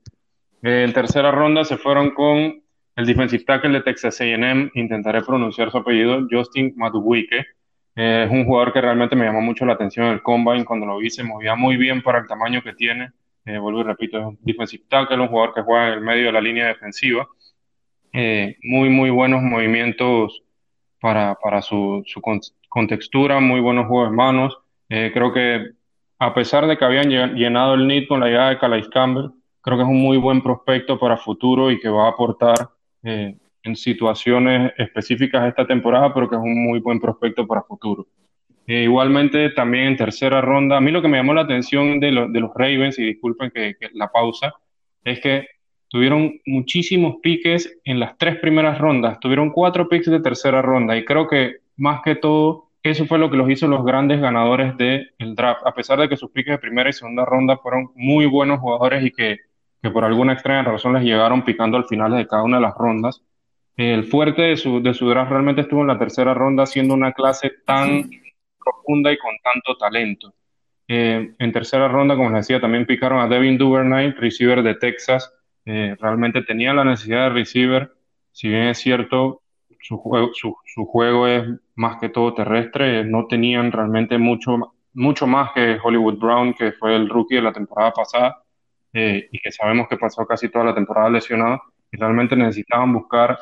Eh, 0.63 0.85
en 0.87 0.93
tercera 0.93 1.31
ronda 1.31 1.65
se 1.65 1.79
fueron 1.79 2.11
con 2.11 2.63
el 2.99 3.07
defensive 3.07 3.45
tackle 3.45 3.71
de 3.71 3.81
Texas 3.83 4.21
A&M, 4.21 4.73
intentaré 4.75 5.23
pronunciar 5.23 5.71
su 5.71 5.79
apellido, 5.79 6.27
Justin 6.29 6.75
Madubuike 6.77 7.47
eh, 8.01 8.27
es 8.27 8.31
un 8.31 8.45
jugador 8.45 8.73
que 8.73 8.81
realmente 8.81 9.17
me 9.17 9.25
llamó 9.25 9.41
mucho 9.41 9.65
la 9.67 9.73
atención 9.73 10.07
en 10.07 10.13
el 10.13 10.23
combine. 10.23 10.65
Cuando 10.65 10.87
lo 10.87 10.99
vi, 10.99 11.11
se 11.11 11.25
movía 11.25 11.57
muy 11.57 11.77
bien 11.77 12.01
para 12.01 12.21
el 12.21 12.29
tamaño 12.29 12.63
que 12.63 12.73
tiene. 12.73 13.11
Eh, 13.45 13.59
vuelvo 13.59 13.81
y 13.81 13.83
repito, 13.83 14.19
es 14.19 14.25
un 14.25 14.39
defensive 14.41 14.85
tackle, 14.89 15.19
un 15.21 15.27
jugador 15.27 15.53
que 15.53 15.63
juega 15.63 15.89
en 15.89 15.95
el 15.95 16.01
medio 16.01 16.27
de 16.27 16.33
la 16.33 16.41
línea 16.41 16.69
defensiva. 16.69 17.27
Eh, 18.13 18.57
muy, 18.63 18.89
muy 18.89 19.11
buenos 19.11 19.43
movimientos 19.43 20.45
para, 21.01 21.37
para 21.43 21.61
su, 21.61 22.05
su 22.07 22.21
contextura, 22.69 23.41
muy 23.41 23.61
buenos 23.61 23.89
juegos 23.89 24.11
de 24.11 24.17
manos. 24.17 24.59
creo 24.89 25.33
que 25.33 25.71
a 26.21 26.35
pesar 26.35 26.69
de 26.69 26.79
que 26.79 26.85
habían 26.85 27.11
llenado 27.11 27.75
el 27.75 27.87
NIT 27.89 28.09
con 28.09 28.21
la 28.21 28.27
llegada 28.27 28.51
de 28.51 28.59
Calais 28.59 28.89
Campbell, 28.89 29.31
creo 29.61 29.77
que 29.77 29.83
es 29.83 29.89
un 29.89 30.01
muy 30.01 30.19
buen 30.19 30.41
prospecto 30.41 30.99
para 30.99 31.17
futuro 31.17 31.71
y 31.73 31.81
que 31.81 31.89
va 31.89 32.07
a 32.07 32.11
aportar 32.11 32.78
eh, 33.03 33.37
en 33.63 33.77
situaciones 33.77 34.73
específicas 34.79 35.47
esta 35.47 35.67
temporada, 35.67 36.13
pero 36.13 36.29
que 36.29 36.37
es 36.37 36.43
un 36.43 36.63
muy 36.63 36.81
buen 36.81 37.01
prospecto 37.01 37.47
para 37.47 37.63
futuro. 37.63 38.07
Eh, 38.67 38.83
igualmente, 38.83 39.51
también 39.51 39.87
en 39.87 39.97
tercera 39.97 40.43
ronda, 40.43 40.77
a 40.77 40.81
mí 40.81 40.91
lo 40.91 41.01
que 41.01 41.09
me 41.09 41.17
llamó 41.17 41.33
la 41.33 41.41
atención 41.41 42.01
de, 42.01 42.29
de 42.31 42.41
los 42.41 42.51
Ravens, 42.55 42.99
y 42.99 43.05
disculpen 43.05 43.51
que, 43.51 43.77
la 43.95 44.09
pausa, 44.09 44.53
es 45.05 45.21
que 45.21 45.47
tuvieron 45.89 46.39
muchísimos 46.45 47.17
piques 47.23 47.79
en 47.85 47.99
las 47.99 48.19
tres 48.19 48.37
primeras 48.37 48.79
rondas, 48.79 49.19
tuvieron 49.21 49.51
cuatro 49.51 49.89
picks 49.89 50.11
de 50.11 50.21
tercera 50.21 50.61
ronda, 50.61 50.99
y 50.99 51.05
creo 51.07 51.27
que 51.27 51.57
más 51.79 52.03
que 52.03 52.15
todo, 52.15 52.69
eso 52.83 53.07
fue 53.07 53.19
lo 53.19 53.31
que 53.31 53.39
los 53.39 53.49
hizo 53.49 53.67
los 53.69 53.85
grandes 53.85 54.21
ganadores 54.21 54.77
del 54.77 55.35
draft, 55.35 55.67
a 55.67 55.73
pesar 55.73 55.99
de 55.99 56.09
que 56.11 56.17
sus 56.19 56.31
piques 56.31 56.53
de 56.53 56.59
primera 56.59 56.91
y 56.91 56.93
segunda 56.93 57.25
ronda 57.25 57.57
fueron 57.57 57.91
muy 57.95 58.27
buenos 58.27 58.61
jugadores 58.61 59.03
y 59.03 59.11
que, 59.11 59.39
que 59.83 59.91
por 59.91 60.05
alguna 60.05 60.33
extraña 60.33 60.63
razón 60.63 60.95
les 60.95 61.05
llegaron 61.05 61.45
picando 61.45 61.77
al 61.77 61.87
final 61.87 62.17
de 62.17 62.27
cada 62.27 62.43
una 62.43 62.57
de 62.57 62.63
las 62.63 62.75
rondas. 62.75 63.23
El 63.77 64.05
fuerte 64.05 64.43
de 64.43 64.57
su, 64.57 64.83
de 64.83 64.93
su 64.93 65.09
draft 65.09 65.31
realmente 65.31 65.61
estuvo 65.61 65.83
en 65.83 65.87
la 65.87 65.99
tercera 65.99 66.35
ronda, 66.35 66.67
siendo 66.67 66.95
una 66.95 67.13
clase 67.13 67.53
tan 67.65 68.11
profunda 68.59 69.13
y 69.13 69.19
con 69.19 69.37
tanto 69.43 69.77
talento. 69.77 70.35
Eh, 70.89 71.35
en 71.39 71.53
tercera 71.53 71.87
ronda, 71.87 72.17
como 72.17 72.31
les 72.31 72.47
decía, 72.47 72.61
también 72.61 72.87
picaron 72.87 73.21
a 73.21 73.29
Devin 73.29 73.59
Duvernay, 73.59 74.13
receiver 74.13 74.63
de 74.63 74.75
Texas. 74.75 75.33
Eh, 75.65 75.95
realmente 76.01 76.43
tenía 76.43 76.73
la 76.73 76.85
necesidad 76.85 77.25
de 77.25 77.35
receiver, 77.35 77.93
si 78.33 78.49
bien 78.49 78.69
es 78.69 78.79
cierto, 78.79 79.43
su 79.81 79.99
juego, 79.99 80.31
su, 80.35 80.57
su, 80.65 80.87
juego 80.87 81.27
es 81.29 81.45
más 81.75 81.99
que 82.01 82.09
todo 82.09 82.35
terrestre, 82.35 83.05
no 83.05 83.27
tenían 83.27 83.71
realmente 83.71 84.19
mucho, 84.19 84.75
mucho 84.95 85.27
más 85.27 85.53
que 85.53 85.79
Hollywood 85.83 86.19
Brown, 86.19 86.55
que 86.55 86.73
fue 86.73 86.97
el 86.97 87.09
rookie 87.09 87.37
de 87.37 87.43
la 87.43 87.53
temporada 87.53 87.93
pasada, 87.93 88.43
eh, 88.93 89.29
y 89.31 89.39
que 89.39 89.53
sabemos 89.53 89.89
que 89.89 89.97
pasó 89.97 90.27
casi 90.27 90.49
toda 90.49 90.67
la 90.67 90.75
temporada 90.75 91.11
lesionado, 91.11 91.61
y 91.91 91.97
realmente 91.97 92.37
necesitaban 92.37 92.93
buscar 92.93 93.39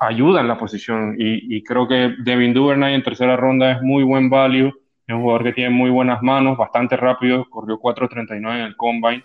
ayuda 0.00 0.40
en 0.40 0.48
la 0.48 0.58
posición. 0.58 1.16
Y, 1.18 1.62
creo 1.62 1.86
que 1.86 2.14
Devin 2.24 2.54
Duvernay 2.54 2.94
en 2.94 3.02
tercera 3.02 3.36
ronda 3.36 3.72
es 3.72 3.82
muy 3.82 4.02
buen 4.02 4.30
value. 4.30 4.68
Es 5.06 5.14
un 5.14 5.22
jugador 5.22 5.44
que 5.44 5.52
tiene 5.52 5.70
muy 5.70 5.90
buenas 5.90 6.22
manos, 6.22 6.56
bastante 6.56 6.96
rápido, 6.96 7.44
corrió 7.50 7.78
4.39 7.78 8.54
en 8.54 8.60
el 8.62 8.76
combine 8.76 9.24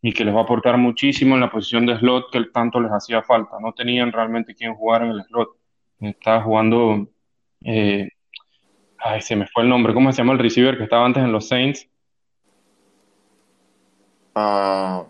y 0.00 0.12
que 0.12 0.24
les 0.24 0.34
va 0.34 0.40
a 0.40 0.42
aportar 0.44 0.78
muchísimo 0.78 1.34
en 1.34 1.40
la 1.40 1.50
posición 1.50 1.84
de 1.84 1.98
slot 1.98 2.30
que 2.30 2.44
tanto 2.46 2.80
les 2.80 2.90
hacía 2.90 3.22
falta. 3.22 3.56
No 3.60 3.72
tenían 3.72 4.12
realmente 4.12 4.54
quien 4.54 4.74
jugar 4.74 5.02
en 5.02 5.10
el 5.10 5.24
slot. 5.24 5.50
Estaba 6.00 6.42
jugando, 6.42 7.08
eh, 7.64 8.08
ay, 8.98 9.20
se 9.20 9.36
me 9.36 9.46
fue 9.46 9.64
el 9.64 9.68
nombre, 9.68 9.92
¿cómo 9.92 10.12
se 10.12 10.18
llama 10.18 10.32
el 10.34 10.38
receiver 10.38 10.78
que 10.78 10.84
estaba 10.84 11.04
antes 11.04 11.22
en 11.22 11.32
los 11.32 11.48
Saints? 11.48 11.88
Uh, 14.38 15.04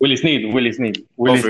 Willie 0.00 0.16
Snead, 0.16 0.52
Willie 0.52 0.72
Snead. 0.72 0.94
Willie 1.16 1.42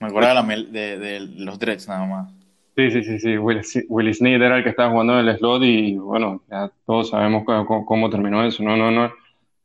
me 0.00 0.06
acuerdo 0.06 0.42
de, 0.70 0.98
de, 0.98 1.20
los 1.20 1.58
Dreads 1.58 1.86
nada 1.88 2.06
más. 2.06 2.30
Sí, 2.74 2.90
sí, 2.90 3.04
sí, 3.04 3.18
sí. 3.18 3.36
Will, 3.36 4.14
Smith 4.14 4.40
era 4.40 4.56
el 4.56 4.64
que 4.64 4.70
estaba 4.70 4.90
jugando 4.90 5.20
en 5.20 5.28
el 5.28 5.36
slot 5.36 5.62
y 5.62 5.96
bueno, 5.96 6.40
ya 6.50 6.70
todos 6.86 7.10
sabemos 7.10 7.44
cómo, 7.44 8.08
terminó 8.08 8.42
eso. 8.42 8.62
No, 8.62 8.76
no, 8.76 8.90
no, 8.90 9.12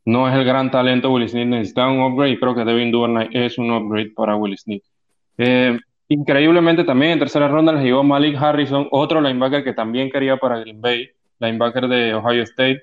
no 0.04 0.28
es 0.28 0.34
el 0.34 0.44
gran 0.44 0.70
talento 0.70 1.10
Will 1.10 1.26
Smith, 1.26 1.46
necesita 1.46 1.88
un 1.88 2.02
upgrade 2.02 2.32
y 2.32 2.38
creo 2.38 2.54
que 2.54 2.66
Devin 2.66 2.92
Duvernay 2.92 3.30
es 3.32 3.56
un 3.56 3.70
upgrade 3.70 4.10
para 4.14 4.36
Will 4.36 4.58
Smith. 4.58 4.82
Eh, 5.38 5.78
increíblemente 6.08 6.84
también 6.84 7.12
en 7.12 7.18
tercera 7.18 7.48
ronda 7.48 7.72
les 7.72 7.84
llegó 7.84 8.04
Malik 8.04 8.36
Harrison, 8.36 8.88
otro 8.90 9.22
linebacker 9.22 9.64
que 9.64 9.72
también 9.72 10.10
quería 10.10 10.36
para 10.36 10.58
Green 10.58 10.82
Bay, 10.82 11.08
linebacker 11.38 11.88
de 11.88 12.12
Ohio 12.12 12.42
State. 12.42 12.82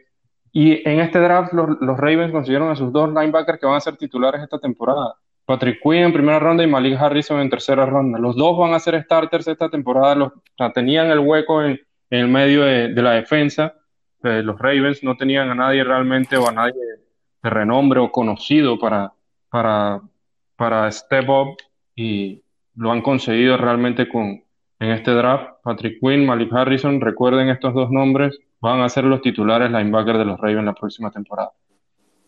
Y 0.55 0.87
en 0.87 0.99
este 0.99 1.19
draft 1.19 1.51
los, 1.51 1.97
Ravens 1.97 2.31
consiguieron 2.31 2.69
a 2.69 2.75
sus 2.75 2.93
dos 2.93 3.09
linebackers 3.09 3.59
que 3.59 3.65
van 3.65 3.75
a 3.75 3.81
ser 3.81 3.97
titulares 3.97 4.41
esta 4.41 4.59
temporada. 4.59 5.15
Patrick 5.45 5.79
Quinn 5.81 6.03
en 6.03 6.13
primera 6.13 6.39
ronda 6.39 6.63
y 6.63 6.67
Malik 6.67 6.97
Harrison 6.97 7.41
en 7.41 7.49
tercera 7.49 7.87
ronda. 7.87 8.19
Los 8.19 8.35
dos 8.35 8.55
van 8.57 8.75
a 8.75 8.79
ser 8.79 9.01
starters 9.03 9.47
esta 9.47 9.67
temporada. 9.67 10.13
Los, 10.13 10.31
tenían 10.75 11.09
el 11.09 11.19
hueco 11.19 11.63
en, 11.63 11.81
el 12.11 12.27
medio 12.27 12.61
de, 12.61 12.89
la 13.01 13.13
defensa. 13.13 13.73
Eh, 14.23 14.43
los 14.43 14.59
Ravens 14.59 15.03
no 15.03 15.17
tenían 15.17 15.49
a 15.49 15.55
nadie 15.55 15.83
realmente 15.83 16.37
o 16.37 16.47
a 16.47 16.51
nadie 16.51 16.79
de 17.41 17.49
renombre 17.49 17.99
o 17.99 18.11
conocido 18.11 18.77
para, 18.77 19.11
para, 19.49 20.01
para 20.55 20.89
step 20.91 21.27
up 21.29 21.57
y 21.95 22.43
lo 22.75 22.91
han 22.91 23.01
conseguido 23.01 23.57
realmente 23.57 24.07
con, 24.07 24.43
en 24.79 24.89
este 24.91 25.11
draft. 25.11 25.52
Patrick 25.63 25.99
Quinn, 26.01 26.25
Malik 26.25 26.51
Harrison, 26.51 26.99
recuerden 26.99 27.49
estos 27.49 27.73
dos 27.73 27.89
nombres, 27.89 28.37
van 28.59 28.81
a 28.81 28.89
ser 28.89 29.05
los 29.05 29.21
titulares 29.21 29.71
linebackers 29.71 30.19
de 30.19 30.25
los 30.25 30.39
Ravens 30.39 30.65
la 30.65 30.73
próxima 30.73 31.09
temporada. 31.09 31.51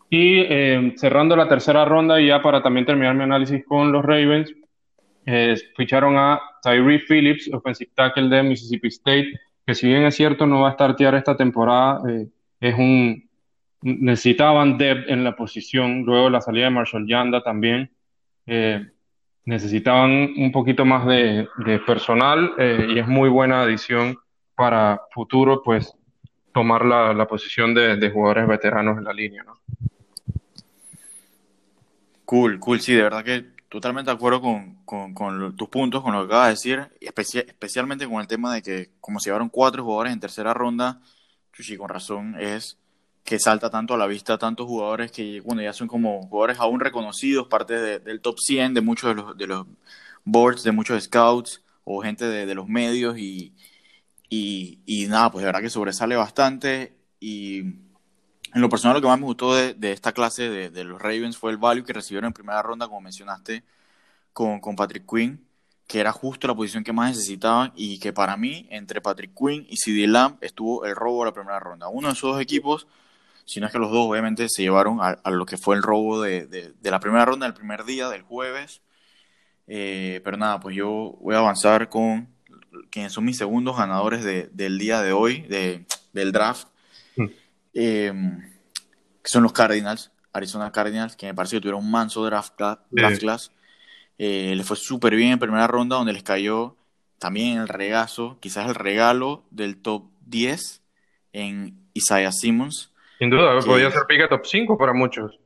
Y 0.09 0.39
eh, 0.39 0.93
cerrando 0.95 1.35
la 1.35 1.47
tercera 1.47 1.83
ronda, 1.83 2.21
y 2.21 2.27
ya 2.27 2.41
para 2.41 2.63
también 2.63 2.85
terminar 2.85 3.13
mi 3.15 3.23
análisis 3.23 3.65
con 3.65 3.91
los 3.91 4.03
Ravens, 4.03 4.53
eh, 5.25 5.55
ficharon 5.75 6.15
a 6.17 6.39
Tyree 6.61 6.99
Phillips, 6.99 7.49
offensive 7.51 7.91
tackle 7.93 8.29
de 8.29 8.43
Mississippi 8.43 8.87
State, 8.87 9.33
que 9.65 9.75
si 9.75 9.87
bien 9.87 10.03
es 10.03 10.15
cierto 10.15 10.45
no 10.45 10.61
va 10.61 10.69
a 10.69 10.73
startear 10.73 11.15
esta 11.15 11.35
temporada, 11.35 11.99
eh, 12.09 12.27
es 12.61 12.75
un 12.77 13.25
necesitaban 13.81 14.77
depth 14.77 15.09
en 15.09 15.23
la 15.23 15.35
posición, 15.35 16.03
luego 16.03 16.29
la 16.29 16.41
salida 16.41 16.65
de 16.65 16.71
Marshall 16.71 17.07
Yanda 17.07 17.43
también, 17.43 17.91
necesitaban 19.45 20.33
un 20.37 20.51
poquito 20.51 20.85
más 20.85 21.05
de, 21.05 21.47
personal 21.85 22.53
y 22.89 22.99
es 22.99 23.07
muy 23.07 23.29
buena 23.29 23.61
adición 23.61 24.17
para 24.55 25.01
futuro, 25.11 25.61
pues 25.63 25.93
tomar 26.53 26.85
la, 26.85 27.13
la 27.13 27.27
posición 27.27 27.73
de, 27.73 27.97
de, 27.97 28.11
jugadores 28.11 28.47
veteranos 28.47 28.97
en 28.97 29.03
la 29.03 29.13
línea, 29.13 29.43
¿no? 29.43 29.59
Cool, 32.23 32.59
cool, 32.59 32.79
sí, 32.81 32.93
de 32.93 33.03
verdad 33.03 33.23
que 33.23 33.55
totalmente 33.69 34.09
de 34.09 34.15
acuerdo 34.15 34.41
con, 34.41 35.55
tus 35.55 35.69
puntos, 35.69 36.01
con 36.01 36.13
lo 36.13 36.21
que 36.21 36.25
acabas 36.33 36.47
de 36.47 36.51
decir, 36.51 36.87
y 37.01 37.07
especialmente 37.07 38.07
con 38.07 38.21
el 38.21 38.27
tema 38.27 38.53
de 38.53 38.61
que 38.61 38.91
como 39.01 39.19
se 39.19 39.29
llevaron 39.29 39.49
cuatro 39.49 39.83
jugadores 39.83 40.13
en 40.13 40.19
tercera 40.21 40.53
ronda, 40.53 41.01
Chuchi, 41.51 41.75
con 41.75 41.89
razón 41.89 42.35
es 42.39 42.77
que 43.25 43.39
salta 43.39 43.69
tanto 43.69 43.95
a 43.95 43.97
la 43.97 44.07
vista 44.07 44.37
tantos 44.37 44.67
jugadores 44.67 45.11
que, 45.11 45.41
bueno, 45.41 45.61
ya 45.61 45.73
son 45.73 45.87
como 45.87 46.23
jugadores 46.27 46.59
aún 46.59 46.79
reconocidos, 46.79 47.47
parte 47.47 47.99
del 47.99 48.21
top 48.21 48.39
100 48.39 48.75
de 48.75 48.81
muchos 48.81 49.09
de 49.09 49.15
los, 49.15 49.37
de 49.37 49.47
los 49.47 49.67
boards, 50.23 50.63
de 50.63 50.71
muchos 50.71 51.03
scouts 51.03 51.63
o 51.83 52.01
gente 52.01 52.25
de, 52.25 52.55
los 52.55 52.67
medios 52.67 53.17
y, 53.17 53.53
y, 54.29 54.79
y 54.85 55.07
nada, 55.07 55.31
pues 55.31 55.41
de 55.43 55.47
verdad 55.47 55.61
que 55.61 55.69
sobresale 55.69 56.15
bastante 56.15 56.95
y 57.19 57.59
en 58.55 58.61
lo 58.61 58.69
personal, 58.69 58.95
lo 58.95 59.01
que 59.01 59.07
más 59.07 59.19
me 59.19 59.25
gustó 59.25 59.53
de, 59.53 59.91
esta 59.91 60.13
clase 60.13 60.49
de, 60.49 60.83
los 60.85 61.01
Ravens 61.01 61.37
fue 61.37 61.51
el 61.51 61.57
value 61.57 61.83
que 61.83 61.91
recibieron 61.91 62.27
en 62.27 62.33
primera 62.33 62.61
ronda, 62.61 62.87
como 62.87 63.01
mencionaste, 63.01 63.65
con, 64.31 64.61
con 64.61 64.77
Patrick 64.77 65.05
Quinn, 65.05 65.45
que 65.87 65.99
era 65.99 66.13
justo 66.13 66.47
la 66.47 66.55
posición 66.55 66.83
que 66.83 66.93
más 66.93 67.09
necesitaban 67.09 67.73
y 67.75 67.99
que 67.99 68.13
para 68.13 68.37
mí, 68.37 68.65
entre 68.71 69.01
Patrick 69.01 69.33
Quinn 69.37 69.65
y 69.69 69.75
CD 69.75 70.07
Lamb, 70.07 70.37
estuvo 70.39 70.85
el 70.85 70.95
robo 70.95 71.19
de 71.19 71.31
la 71.31 71.33
primera 71.33 71.59
ronda. 71.59 71.89
Uno 71.89 72.07
de 72.07 72.13
esos 72.13 72.31
dos 72.31 72.41
equipos, 72.41 72.87
si 73.45 73.59
no 73.59 73.67
es 73.67 73.71
que 73.71 73.79
los 73.79 73.91
dos, 73.91 74.07
obviamente, 74.09 74.49
se 74.49 74.63
llevaron 74.63 74.99
a, 75.01 75.17
lo 75.29 75.45
que 75.45 75.57
fue 75.57 75.75
el 75.75 75.83
robo 75.83 76.21
de, 76.21 76.73
la 76.81 76.99
primera 76.99 77.25
ronda, 77.25 77.45
del 77.45 77.53
primer 77.53 77.85
día, 77.85 78.09
del 78.09 78.23
jueves. 78.23 78.81
Eh, 79.67 80.21
pero 80.23 80.37
nada, 80.37 80.59
pues 80.59 80.75
yo 80.75 81.17
voy 81.21 81.35
a 81.35 81.39
avanzar 81.39 81.89
con 81.89 82.27
quienes 82.89 83.13
son 83.13 83.25
mis 83.25 83.37
segundos 83.37 83.77
ganadores 83.77 84.23
del 84.23 84.77
día 84.79 85.01
de 85.01 85.13
hoy, 85.13 85.41
del 86.13 86.31
draft. 86.31 86.67
Em, 87.73 88.39
que 89.21 89.29
son 89.29 89.43
los 89.43 89.51
Cardinals, 89.51 90.11
Arizona 90.31 90.71
Cardinals, 90.71 91.15
que 91.15 91.27
me 91.27 91.33
parece 91.33 91.57
que 91.57 91.61
tuvieron 91.61 91.83
un 91.83 91.91
manso 91.91 92.23
draft, 92.25 92.53
class. 92.55 93.51
Eh, 94.17 94.53
les 94.55 94.65
fue 94.65 94.77
súper 94.77 95.15
bien 95.15 95.33
en 95.33 95.39
primera 95.39 95.67
ronda, 95.67 95.97
donde 95.97 96.13
les 96.13 96.23
cayó 96.23 96.77
también 97.19 97.57
el 97.57 97.67
regazo, 97.67 98.37
quizás 98.39 98.67
el 98.67 98.75
regalo 98.75 99.43
del 99.51 99.77
top 99.77 100.09
10 100.25 100.81
en 101.33 101.89
Isaiah 101.93 102.31
Simmons. 102.31 102.91
Sin 103.19 103.29
duda, 103.29 103.59
podía 103.61 103.91
ser 103.91 104.05
pica 104.07 104.27
top 104.27 104.45
5 104.45 104.77
para 104.77 104.93
muchos. 104.93 105.39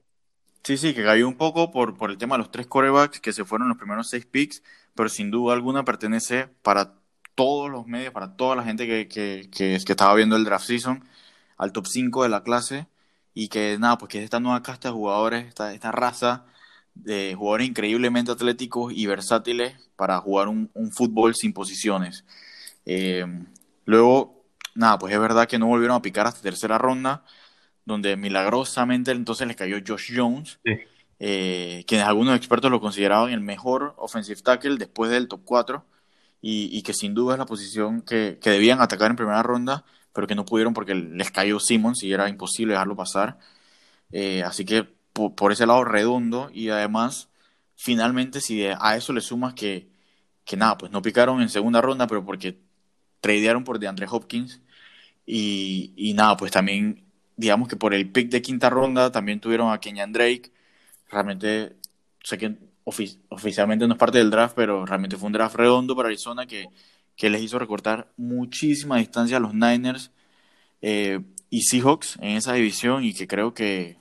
Sí, 0.63 0.77
sí, 0.77 0.93
que 0.93 1.03
cayó 1.03 1.27
un 1.27 1.37
poco 1.37 1.71
por, 1.71 1.97
por 1.97 2.11
el 2.11 2.17
tema 2.17 2.35
de 2.35 2.39
los 2.39 2.51
tres 2.51 2.67
corebacks 2.67 3.19
que 3.19 3.33
se 3.33 3.45
fueron 3.45 3.69
los 3.69 3.77
primeros 3.77 4.09
seis 4.09 4.25
picks, 4.25 4.61
pero 4.93 5.09
sin 5.09 5.31
duda 5.31 5.53
alguna 5.53 5.85
pertenece 5.85 6.49
para 6.61 6.93
todos 7.35 7.69
los 7.69 7.87
medios, 7.87 8.11
para 8.11 8.35
toda 8.35 8.55
la 8.55 8.63
gente 8.63 8.85
que, 8.85 9.07
que, 9.07 9.49
que 9.49 9.75
estaba 9.75 10.13
viendo 10.15 10.35
el 10.35 10.43
draft 10.43 10.65
season 10.65 11.03
al 11.57 11.71
top 11.71 11.87
5 11.87 12.23
de 12.23 12.29
la 12.29 12.43
clase 12.43 12.87
y 13.33 13.47
que 13.47 13.77
nada, 13.79 13.97
pues 13.97 14.09
que 14.09 14.23
esta 14.23 14.39
nueva 14.39 14.61
casta 14.63 14.89
de 14.89 14.93
jugadores, 14.93 15.47
esta, 15.47 15.73
esta 15.73 15.91
raza 15.91 16.45
de 16.95 17.35
jugadores 17.37 17.67
increíblemente 17.67 18.31
atléticos 18.31 18.91
y 18.93 19.05
versátiles 19.05 19.75
para 19.95 20.19
jugar 20.19 20.47
un, 20.47 20.69
fútbol 20.91 21.35
sin 21.35 21.53
posiciones. 21.53 22.25
Eh, 22.85 23.25
luego, 23.85 24.43
nada, 24.75 24.99
pues 24.99 25.13
es 25.13 25.19
verdad 25.19 25.47
que 25.47 25.59
no 25.59 25.67
volvieron 25.67 25.97
a 25.97 26.01
picar 26.01 26.27
hasta 26.27 26.41
tercera 26.41 26.77
ronda, 26.77 27.23
donde 27.85 28.15
milagrosamente 28.17 29.11
entonces 29.11 29.47
les 29.47 29.55
cayó 29.55 29.77
Josh 29.85 30.11
Jones, 30.15 30.59
eh, 31.19 31.83
quienes 31.87 32.07
algunos 32.07 32.35
expertos 32.35 32.71
lo 32.71 32.79
consideraban 32.79 33.31
el 33.31 33.41
mejor 33.41 33.93
offensive 33.97 34.41
tackle 34.41 34.77
después 34.77 35.11
del 35.11 35.27
top 35.27 35.41
4 35.43 35.85
y, 36.41 36.81
que 36.83 36.93
sin 36.93 37.13
duda 37.13 37.33
es 37.33 37.39
la 37.39 37.45
posición 37.45 38.01
que, 38.01 38.39
que, 38.41 38.49
debían 38.51 38.81
atacar 38.81 39.11
en 39.11 39.17
primera 39.17 39.43
ronda, 39.43 39.83
pero 40.13 40.27
que 40.27 40.35
no 40.35 40.45
pudieron 40.45 40.73
porque 40.73 40.95
les 40.95 41.31
cayó 41.31 41.59
Simmons 41.59 42.03
y 42.03 42.13
era 42.13 42.29
imposible 42.29 42.73
dejarlo 42.73 42.95
pasar. 42.95 43.37
Eh, 44.11 44.43
así 44.43 44.65
que 44.65 44.87
por, 45.13 45.51
ese 45.51 45.65
lado 45.65 45.83
redondo 45.83 46.49
y 46.53 46.69
además, 46.69 47.29
finalmente, 47.75 48.41
si 48.41 48.65
a 48.65 48.95
eso 48.95 49.13
le 49.13 49.21
sumas 49.21 49.53
que, 49.53 49.89
que 50.45 50.57
nada, 50.57 50.77
pues 50.77 50.91
no 50.91 51.01
picaron 51.01 51.41
en 51.41 51.49
segunda 51.49 51.81
ronda, 51.81 52.07
pero 52.07 52.25
porque 52.25 52.59
tradearon 53.21 53.63
por 53.63 53.79
DeAndre 53.79 54.07
Hopkins 54.09 54.61
y, 55.25 55.93
y 55.97 56.13
nada, 56.13 56.37
pues 56.37 56.51
también 56.51 57.08
digamos 57.39 57.69
que 57.69 57.77
por 57.77 57.93
el 57.93 58.09
pick 58.09 58.29
de 58.29 58.41
quinta 58.41 58.69
ronda 58.69 59.11
también 59.13 59.39
tuvieron 59.39 59.71
a 59.71 59.79
Kenyan 59.79 60.11
Drake. 60.11 60.51
Realmente, 61.09 61.77
sé 62.21 62.37
que 62.37 62.57
oficialmente 62.83 63.87
no 63.87 63.93
es 63.93 63.99
parte 63.99 64.17
del 64.17 64.29
draft, 64.29 64.55
pero 64.55 64.85
realmente 64.85 65.15
fue 65.15 65.27
un 65.27 65.33
draft 65.33 65.55
redondo 65.55 65.95
para 65.95 66.09
Arizona 66.09 66.45
que, 66.45 66.67
que 67.15 67.29
les 67.29 67.41
hizo 67.41 67.57
recortar 67.57 68.11
muchísima 68.17 68.97
distancia 68.97 69.37
a 69.37 69.39
los 69.39 69.53
Niners 69.53 70.11
eh, 70.81 71.21
y 71.49 71.61
Seahawks 71.61 72.17
en 72.19 72.35
esa 72.35 72.53
división 72.53 73.05
y 73.05 73.13
que 73.13 73.25
creo 73.27 73.53
que, 73.53 73.97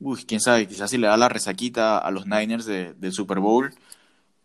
uy, 0.00 0.24
quién 0.26 0.40
sabe, 0.40 0.66
quizás 0.66 0.90
si 0.90 0.96
le 0.96 1.08
da 1.08 1.16
la 1.18 1.28
resaquita 1.28 1.98
a 1.98 2.10
los 2.10 2.26
Niners 2.26 2.64
del 2.64 3.12
Super 3.12 3.38
Bowl, 3.38 3.74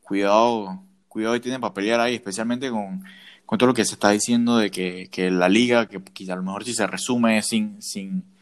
cuidado, 0.01 0.83
cuidado 1.07 1.35
y 1.37 1.39
tienen 1.39 1.61
para 1.61 1.73
pelear 1.73 2.01
ahí, 2.01 2.15
especialmente 2.15 2.69
con, 2.69 3.05
con 3.45 3.57
todo 3.57 3.67
lo 3.67 3.73
que 3.73 3.85
se 3.85 3.93
está 3.93 4.09
diciendo 4.09 4.57
de 4.57 4.69
que, 4.69 5.07
que 5.09 5.31
la 5.31 5.47
liga, 5.47 5.87
que 5.87 6.03
quizá 6.03 6.33
a 6.33 6.37
lo 6.37 6.43
mejor 6.43 6.65
si 6.65 6.73
se 6.73 6.87
resume 6.87 7.41
sin, 7.41 7.81
sin, 7.81 8.32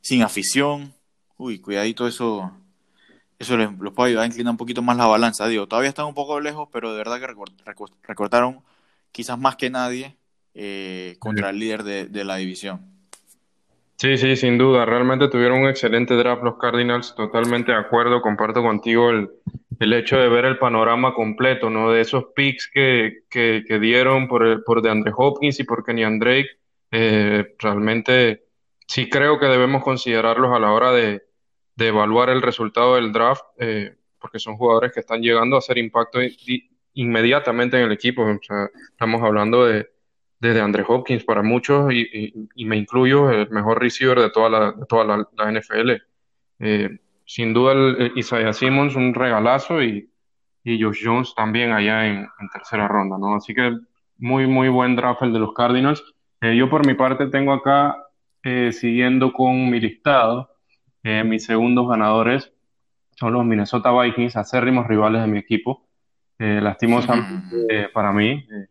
sin 0.00 0.22
afición, 0.22 0.94
uy, 1.36 1.58
cuidadito 1.58 2.06
eso, 2.06 2.52
eso 3.38 3.56
les, 3.56 3.70
los 3.78 3.92
puede 3.92 4.10
ayudar 4.10 4.24
a 4.24 4.26
inclinar 4.26 4.52
un 4.52 4.56
poquito 4.56 4.82
más 4.82 4.96
la 4.96 5.06
balanza. 5.06 5.48
Digo, 5.48 5.66
todavía 5.66 5.88
están 5.88 6.06
un 6.06 6.14
poco 6.14 6.40
lejos, 6.40 6.68
pero 6.72 6.92
de 6.92 6.98
verdad 6.98 7.20
que 7.20 7.34
recortaron 8.06 8.60
quizás 9.12 9.38
más 9.38 9.56
que 9.56 9.70
nadie 9.70 10.16
eh, 10.54 11.16
contra 11.18 11.50
el 11.50 11.58
líder 11.58 11.82
de, 11.82 12.24
la 12.24 12.36
división. 12.36 12.80
Sí, 13.96 14.16
sí, 14.16 14.36
sin 14.36 14.56
duda. 14.58 14.84
Realmente 14.84 15.28
tuvieron 15.28 15.60
un 15.60 15.68
excelente 15.68 16.14
draft 16.14 16.42
los 16.42 16.56
Cardinals. 16.58 17.14
Totalmente 17.14 17.72
de 17.72 17.78
acuerdo. 17.78 18.22
Comparto 18.22 18.62
contigo 18.62 19.10
el, 19.10 19.30
el 19.78 19.92
hecho 19.92 20.16
de 20.16 20.28
ver 20.28 20.46
el 20.46 20.58
panorama 20.58 21.14
completo, 21.14 21.68
¿no? 21.68 21.90
De 21.90 22.00
esos 22.00 22.26
picks 22.34 22.70
que, 22.72 23.24
que, 23.28 23.78
dieron 23.78 24.26
por, 24.26 24.64
por 24.64 24.80
DeAndre 24.80 25.12
Hopkins 25.14 25.60
y 25.60 25.64
por 25.64 25.84
Kenny 25.84 26.18
Drake. 26.18 26.48
Eh, 26.90 27.54
realmente 27.58 28.49
sí 28.90 29.08
creo 29.08 29.38
que 29.38 29.46
debemos 29.46 29.84
considerarlos 29.84 30.52
a 30.52 30.58
la 30.58 30.72
hora 30.72 30.90
de, 30.90 31.22
de 31.76 31.86
evaluar 31.86 32.28
el 32.28 32.42
resultado 32.42 32.96
del 32.96 33.12
draft, 33.12 33.44
eh, 33.58 33.94
porque 34.18 34.40
son 34.40 34.56
jugadores 34.56 34.90
que 34.92 34.98
están 34.98 35.22
llegando 35.22 35.54
a 35.54 35.60
hacer 35.60 35.78
impacto 35.78 36.18
inmediatamente 36.94 37.76
en 37.78 37.84
el 37.84 37.92
equipo. 37.92 38.28
estamos 38.28 39.22
hablando 39.22 39.64
de, 39.64 39.88
de 40.40 40.60
Andre 40.60 40.84
Hopkins 40.88 41.22
para 41.22 41.40
muchos 41.40 41.92
y, 41.92 42.48
y, 42.52 42.64
me 42.64 42.76
incluyo 42.76 43.30
el 43.30 43.48
mejor 43.50 43.80
receiver 43.80 44.18
de 44.18 44.30
toda 44.30 44.50
la, 44.50 44.72
de 44.72 44.86
toda 44.86 45.04
la, 45.04 45.52
NFL. 45.52 45.92
Eh, 46.58 46.98
sin 47.24 47.54
duda 47.54 47.72
el, 47.74 48.12
Isaiah 48.16 48.52
Simmons 48.52 48.96
un 48.96 49.14
regalazo 49.14 49.84
y, 49.84 50.10
y 50.64 50.82
Josh 50.82 51.02
Jones 51.04 51.32
también 51.36 51.70
allá 51.70 52.08
en, 52.08 52.28
tercera 52.52 52.88
ronda, 52.88 53.18
¿no? 53.18 53.36
Así 53.36 53.54
que 53.54 53.72
muy, 54.18 54.48
muy 54.48 54.68
buen 54.68 54.96
draft 54.96 55.22
el 55.22 55.32
de 55.32 55.38
los 55.38 55.54
Cardinals. 55.54 56.02
Eh, 56.40 56.56
yo 56.56 56.68
por 56.68 56.84
mi 56.84 56.94
parte 56.94 57.28
tengo 57.28 57.52
acá, 57.52 57.96
siguiendo 58.42 59.32
con 59.32 59.68
mi 59.70 59.80
listado, 59.80 60.50
eh, 61.02 61.24
mis 61.24 61.44
segundos 61.44 61.88
ganadores 61.88 62.52
son 63.16 63.32
los 63.32 63.44
Minnesota 63.44 63.90
Vikings, 63.90 64.36
acérrimos 64.36 64.86
rivales 64.86 65.22
de 65.22 65.28
mi 65.28 65.38
equipo, 65.38 65.86
eh, 66.38 66.60
lastimosamente 66.62 67.88
para 67.92 68.12
mí, 68.12 68.30
eh, 68.30 68.66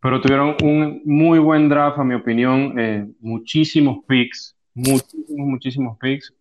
pero 0.00 0.20
tuvieron 0.20 0.56
un 0.62 1.02
muy 1.04 1.38
buen 1.38 1.68
draft, 1.68 1.98
a 1.98 2.04
mi 2.04 2.14
opinión, 2.14 2.74
muchísimos 3.20 4.04
picks, 4.06 4.56
muchísimos, 4.74 5.46
muchísimos 5.46 5.98
picks. 5.98 6.34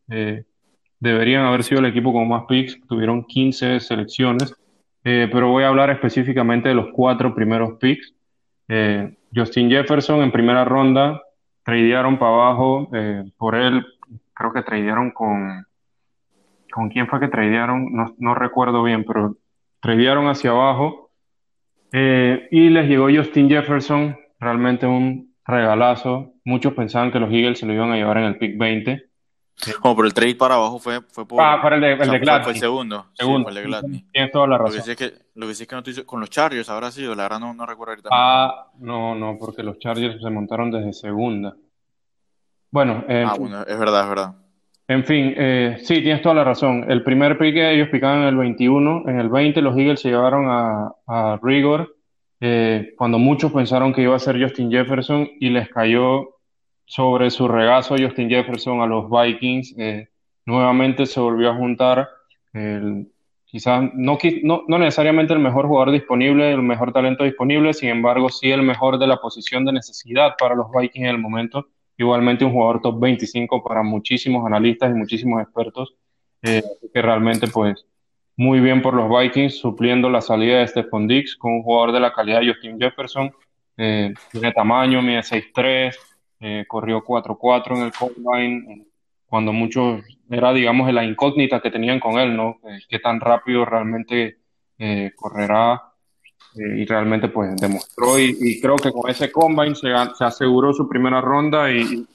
deberían 1.01 1.45
haber 1.45 1.63
sido 1.63 1.79
el 1.79 1.87
equipo 1.87 2.13
con 2.13 2.27
más 2.27 2.43
picks, 2.47 2.79
tuvieron 2.87 3.25
15 3.25 3.81
selecciones, 3.81 4.55
pero 5.03 5.49
voy 5.49 5.63
a 5.63 5.67
hablar 5.67 5.89
específicamente 5.89 6.69
de 6.69 6.75
los 6.75 6.87
cuatro 6.93 7.35
primeros 7.35 7.77
picks. 7.79 8.13
Justin 9.35 9.69
Jefferson 9.69 10.21
en 10.21 10.31
primera 10.31 10.63
ronda, 10.63 11.21
tradearon 11.69 12.17
para 12.17 12.31
abajo 12.31 12.89
por 13.37 13.55
él 13.55 13.85
creo 14.39 14.53
que 14.53 14.63
tradearon 14.63 15.11
con, 15.11 15.65
¿con 16.71 16.89
quién 16.89 17.07
fue 17.07 17.19
que 17.19 17.27
tradearon? 17.27 17.91
No, 17.91 18.15
no 18.17 18.35
recuerdo 18.35 18.81
bien, 18.83 19.03
pero 19.03 19.35
tradearon 19.81 20.27
hacia 20.27 20.51
abajo 20.51 21.11
eh, 21.91 22.47
y 22.49 22.69
les 22.69 22.87
llegó 22.87 23.09
Justin 23.13 23.49
Jefferson, 23.49 24.17
realmente 24.39 24.87
un 24.87 25.35
regalazo. 25.45 26.35
Muchos 26.45 26.73
pensaban 26.73 27.11
que 27.11 27.19
los 27.19 27.31
Eagles 27.31 27.59
se 27.59 27.65
lo 27.65 27.73
iban 27.73 27.91
a 27.91 27.97
llevar 27.97 28.17
en 28.19 28.23
el 28.23 28.37
pick 28.37 28.57
20. 28.57 29.08
Como 29.81 29.95
por 29.95 30.05
el 30.05 30.13
trade 30.13 30.35
para 30.35 30.55
abajo 30.55 30.79
fue, 30.79 31.01
fue 31.01 31.27
por. 31.27 31.41
Ah, 31.41 31.59
para 31.61 31.75
el 31.75 31.81
de, 31.81 31.91
el 31.93 31.99
de 31.99 32.41
Fue, 32.43 32.53
el 32.53 32.59
segundo. 32.59 33.07
segundo. 33.13 33.49
el 33.49 33.55
de 33.55 33.61
Gladney. 33.63 34.05
Tienes 34.11 34.31
toda 34.31 34.47
la 34.47 34.57
razón. 34.57 34.77
Lo 34.77 34.77
que 34.77 34.85
sí 34.85 34.91
es 34.91 34.97
que, 34.97 35.17
lo 35.35 35.47
que, 35.47 35.55
sí 35.55 35.63
es 35.63 35.69
que 35.69 35.75
no 35.75 35.83
te 35.83 35.91
hizo, 35.91 36.05
con 36.05 36.19
los 36.19 36.29
Chargers 36.29 36.69
habrá 36.69 36.91
sido, 36.91 37.13
la 37.15 37.23
verdad 37.23 37.39
no, 37.39 37.53
no 37.53 37.65
recuerdo 37.65 37.91
ahorita. 37.91 38.09
Ah, 38.11 38.67
no, 38.79 39.15
no, 39.15 39.37
porque 39.37 39.63
los 39.63 39.77
Chargers 39.79 40.21
se 40.21 40.29
montaron 40.29 40.71
desde 40.71 40.93
segunda. 40.93 41.55
Bueno, 42.71 43.03
ah, 43.07 43.35
bueno, 43.37 43.61
es 43.61 43.79
verdad, 43.79 44.03
es 44.03 44.09
verdad. 44.09 44.35
En 44.87 45.03
fin, 45.03 45.33
eh, 45.37 45.77
sí, 45.83 46.01
tienes 46.01 46.21
toda 46.21 46.35
la 46.35 46.43
razón. 46.43 46.85
El 46.89 47.03
primer 47.03 47.37
pick 47.37 47.55
ellos 47.57 47.89
picaban 47.89 48.21
en 48.21 48.27
el 48.27 48.37
21, 48.37 49.03
en 49.07 49.19
el 49.19 49.29
20 49.29 49.61
los 49.61 49.77
Eagles 49.77 49.99
se 49.99 50.09
llevaron 50.09 50.45
a, 50.47 51.39
Rigor, 51.43 51.95
eh, 52.39 52.93
cuando 52.97 53.19
muchos 53.19 53.51
pensaron 53.51 53.93
que 53.93 54.01
iba 54.01 54.15
a 54.15 54.19
ser 54.19 54.41
Justin 54.41 54.71
Jefferson 54.71 55.29
y 55.39 55.49
les 55.49 55.69
cayó 55.69 56.38
sobre 56.89 57.29
su 57.31 57.47
regazo 57.47 57.95
Justin 57.97 58.29
Jefferson 58.29 58.81
a 58.81 58.87
los 58.87 59.05
Vikings. 59.09 59.75
Eh, 59.77 60.09
nuevamente 60.45 61.05
se 61.05 61.19
volvió 61.19 61.51
a 61.51 61.55
juntar, 61.55 62.09
quizás 63.45 63.91
no, 63.93 64.17
no, 64.43 64.63
no 64.67 64.79
necesariamente 64.79 65.33
el 65.33 65.39
mejor 65.39 65.67
jugador 65.67 65.91
disponible, 65.91 66.51
el 66.51 66.63
mejor 66.63 66.91
talento 66.91 67.23
disponible, 67.23 67.73
sin 67.73 67.89
embargo 67.89 68.29
sí 68.29 68.51
el 68.51 68.63
mejor 68.63 68.97
de 68.97 69.07
la 69.07 69.17
posición 69.17 69.63
de 69.63 69.73
necesidad 69.73 70.33
para 70.37 70.55
los 70.55 70.67
Vikings 70.71 71.05
en 71.05 71.15
el 71.15 71.19
momento 71.19 71.67
igualmente 71.99 72.45
un 72.45 72.53
jugador 72.53 72.81
top 72.81 72.99
25 72.99 73.61
para 73.61 73.83
muchísimos 73.83 74.45
analistas 74.45 74.89
y 74.89 74.93
muchísimos 74.93 75.43
expertos, 75.43 75.93
eh, 76.41 76.63
que 76.93 77.01
realmente 77.01 77.47
pues 77.47 77.85
muy 78.37 78.61
bien 78.61 78.81
por 78.81 78.93
los 78.93 79.09
Vikings, 79.09 79.59
supliendo 79.59 80.09
la 80.09 80.21
salida 80.21 80.59
de 80.59 80.67
Stephon 80.67 81.07
Dix 81.07 81.35
con 81.35 81.51
un 81.51 81.61
jugador 81.61 81.91
de 81.91 81.99
la 81.99 82.13
calidad 82.13 82.39
de 82.39 82.53
Justin 82.53 82.79
Jefferson, 82.79 83.31
eh, 83.75 84.13
tiene 84.31 84.53
tamaño, 84.53 85.01
mide 85.01 85.21
6'3", 85.23 85.93
eh, 86.39 86.65
corrió 86.67 87.03
4'4 87.03 87.75
en 87.75 87.83
el 87.83 87.91
combine, 87.91 88.85
cuando 89.25 89.53
muchos 89.53 90.03
era 90.29 90.53
digamos 90.53 90.91
la 90.93 91.03
incógnita 91.03 91.61
que 91.61 91.71
tenían 91.71 91.99
con 91.99 92.19
él, 92.19 92.35
¿no? 92.35 92.59
qué 92.87 92.99
tan 92.99 93.19
rápido 93.19 93.65
realmente 93.65 94.37
correrá 95.15 95.89
eh, 96.55 96.79
y 96.79 96.85
realmente 96.85 97.29
pues 97.29 97.55
demostró 97.57 98.17
y, 98.17 98.59
creo 98.59 98.75
que 98.75 98.91
con 98.91 99.07
ese 99.09 99.31
combine 99.31 99.75
se, 99.75 99.93
se 100.15 100.23
aseguró 100.23 100.73
su 100.73 100.89
primera 100.89 101.21
ronda 101.21 101.71
y, 101.71 102.07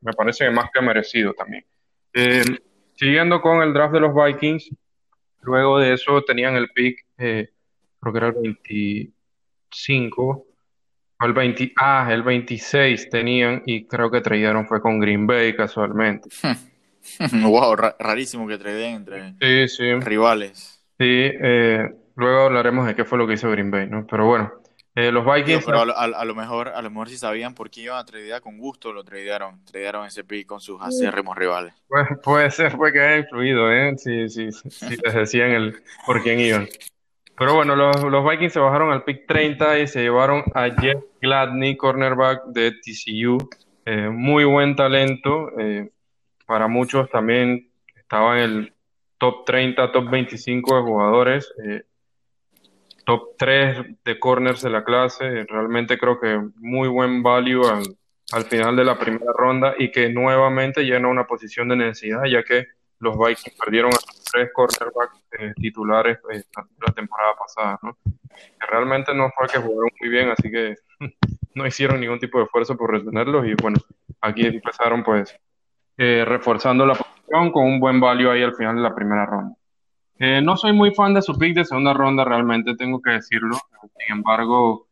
me 0.00 0.14
parece 0.14 0.50
más 0.50 0.70
que 0.72 0.80
merecido 0.80 1.34
también. 1.34 1.64
Eh, 2.12 2.42
siguiendo 2.96 3.40
con 3.40 3.62
el 3.62 3.72
draft 3.72 3.94
de 3.94 4.00
los 4.00 4.12
Vikings, 4.12 4.74
luego 5.42 5.78
de 5.78 5.92
eso 5.92 6.24
tenían 6.24 6.56
el 6.56 6.70
pick, 6.70 7.06
eh, 7.18 7.50
creo 8.00 8.12
que 8.12 8.18
era 8.18 8.26
el 8.28 8.34
25, 8.34 10.46
el 11.26 11.32
20, 11.32 11.72
ah, 11.76 12.08
el 12.10 12.22
26 12.22 13.10
tenían 13.10 13.62
y 13.66 13.84
creo 13.86 14.10
que 14.10 14.20
trajeron 14.20 14.66
fue 14.66 14.80
con 14.80 14.98
Green 15.00 15.26
Bay 15.26 15.54
casualmente. 15.54 16.28
wow, 17.42 17.76
rarísimo 17.98 18.46
que 18.46 18.58
traden 18.58 18.94
entre 18.96 20.00
rivales. 20.00 20.82
Sí, 20.98 21.06
eh, 21.08 21.88
Luego 22.16 22.42
hablaremos 22.42 22.86
de 22.86 22.94
qué 22.94 23.04
fue 23.04 23.18
lo 23.18 23.26
que 23.26 23.34
hizo 23.34 23.50
Green 23.50 23.70
Bay, 23.70 23.88
¿no? 23.88 24.06
Pero 24.06 24.26
bueno, 24.26 24.52
eh, 24.94 25.10
los 25.10 25.24
Vikings. 25.24 25.64
pero 25.64 25.80
a, 25.80 26.24
lo 26.24 26.34
mejor, 26.34 26.68
a 26.68 26.82
lo 26.82 26.90
mejor 26.90 27.08
si 27.08 27.16
sabían 27.16 27.54
por 27.54 27.70
qué 27.70 27.82
iban 27.82 27.98
a 27.98 28.04
tradear 28.04 28.40
con 28.42 28.58
gusto, 28.58 28.92
lo 28.92 29.02
tradearon, 29.02 29.64
tradearon 29.64 30.06
ese 30.06 30.24
pick 30.24 30.46
con 30.46 30.60
sus 30.60 30.80
acérrimos 30.82 31.36
rivales. 31.36 31.74
Pues, 31.88 32.08
puede 32.22 32.50
ser, 32.50 32.72
fue 32.76 32.92
que 32.92 33.00
haya 33.00 33.18
influido, 33.18 33.72
¿eh? 33.72 33.94
Si, 33.96 34.28
sí, 34.28 34.52
sí, 34.52 34.96
les 35.02 35.14
decían 35.14 35.50
el 35.52 35.82
por 36.04 36.22
quién 36.22 36.40
iban. 36.40 36.68
Pero 37.38 37.54
bueno, 37.54 37.74
los, 37.74 38.02
los, 38.02 38.28
Vikings 38.28 38.52
se 38.52 38.60
bajaron 38.60 38.92
al 38.92 39.04
pick 39.04 39.26
30 39.26 39.78
y 39.78 39.86
se 39.86 40.02
llevaron 40.02 40.44
a 40.54 40.68
Jeff 40.78 41.02
Gladney, 41.22 41.76
cornerback 41.76 42.46
de 42.46 42.72
TCU. 42.72 43.38
Eh, 43.86 44.08
muy 44.08 44.44
buen 44.44 44.74
talento. 44.74 45.56
Eh, 45.58 45.88
para 46.46 46.66
muchos 46.66 47.08
también 47.10 47.70
estaba 47.94 48.38
en 48.38 48.50
el 48.50 48.74
top 49.18 49.44
30, 49.46 49.92
top 49.92 50.10
25 50.10 50.76
de 50.76 50.82
jugadores. 50.82 51.54
Eh, 51.64 51.82
top 53.06 53.36
3 53.38 53.86
de 54.04 54.18
corners 54.18 54.62
de 54.62 54.70
la 54.70 54.82
clase. 54.82 55.44
Realmente 55.44 55.96
creo 55.96 56.18
que 56.18 56.40
muy 56.56 56.88
buen 56.88 57.22
value 57.22 57.62
al, 57.68 58.44
final 58.44 58.74
de 58.74 58.84
la 58.84 58.98
primera 58.98 59.32
ronda 59.32 59.74
y 59.78 59.92
que 59.92 60.08
nuevamente 60.08 60.82
llena 60.82 61.06
una 61.06 61.26
posición 61.26 61.68
de 61.68 61.76
necesidad, 61.76 62.24
ya 62.24 62.42
que 62.42 62.66
los 62.98 63.16
Vikings 63.16 63.56
perdieron 63.58 63.92
a 63.92 63.98
tres 64.32 64.50
cornerbacks 64.52 65.22
eh, 65.38 65.52
titulares 65.54 66.18
la, 66.24 66.92
temporada 66.92 67.34
pasada. 67.38 67.78
¿no? 67.82 67.96
Realmente 68.58 69.14
no 69.14 69.30
fue 69.36 69.48
que 69.48 69.58
jugaron 69.58 69.90
muy 70.00 70.08
bien, 70.08 70.30
así 70.30 70.50
que 70.50 70.76
no 71.54 71.66
hicieron 71.66 72.00
ningún 72.00 72.18
tipo 72.18 72.38
de 72.38 72.44
esfuerzo 72.44 72.76
por 72.76 72.90
retenerlos 72.92 73.46
y 73.46 73.54
bueno, 73.54 73.78
aquí 74.20 74.46
empezaron 74.46 75.02
pues 75.02 75.36
eh, 75.96 76.24
reforzando 76.26 76.86
la 76.86 76.94
posición 76.94 77.52
con 77.52 77.66
un 77.66 77.80
buen 77.80 78.00
value 78.00 78.30
ahí 78.30 78.42
al 78.42 78.54
final 78.54 78.76
de 78.76 78.82
la 78.82 78.94
primera 78.94 79.26
ronda. 79.26 79.54
Eh, 80.18 80.40
no 80.40 80.56
soy 80.56 80.72
muy 80.72 80.94
fan 80.94 81.14
de 81.14 81.22
su 81.22 81.36
pick 81.36 81.54
de 81.54 81.64
segunda 81.64 81.92
ronda, 81.92 82.24
realmente 82.24 82.76
tengo 82.76 83.00
que 83.02 83.12
decirlo. 83.12 83.56
Sin 83.82 84.16
embargo, 84.16 84.86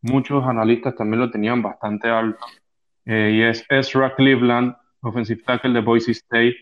muchos 0.00 0.44
analistas 0.44 0.94
también 0.96 1.20
lo 1.20 1.30
tenían 1.30 1.62
bastante 1.62 2.08
alto. 2.08 2.44
Eh, 3.04 3.32
y 3.34 3.42
es 3.42 3.64
Ezra 3.68 4.14
Cleveland, 4.14 4.74
offensive 5.00 5.42
tackle 5.42 5.72
de 5.72 5.80
Boise 5.80 6.12
State. 6.12 6.56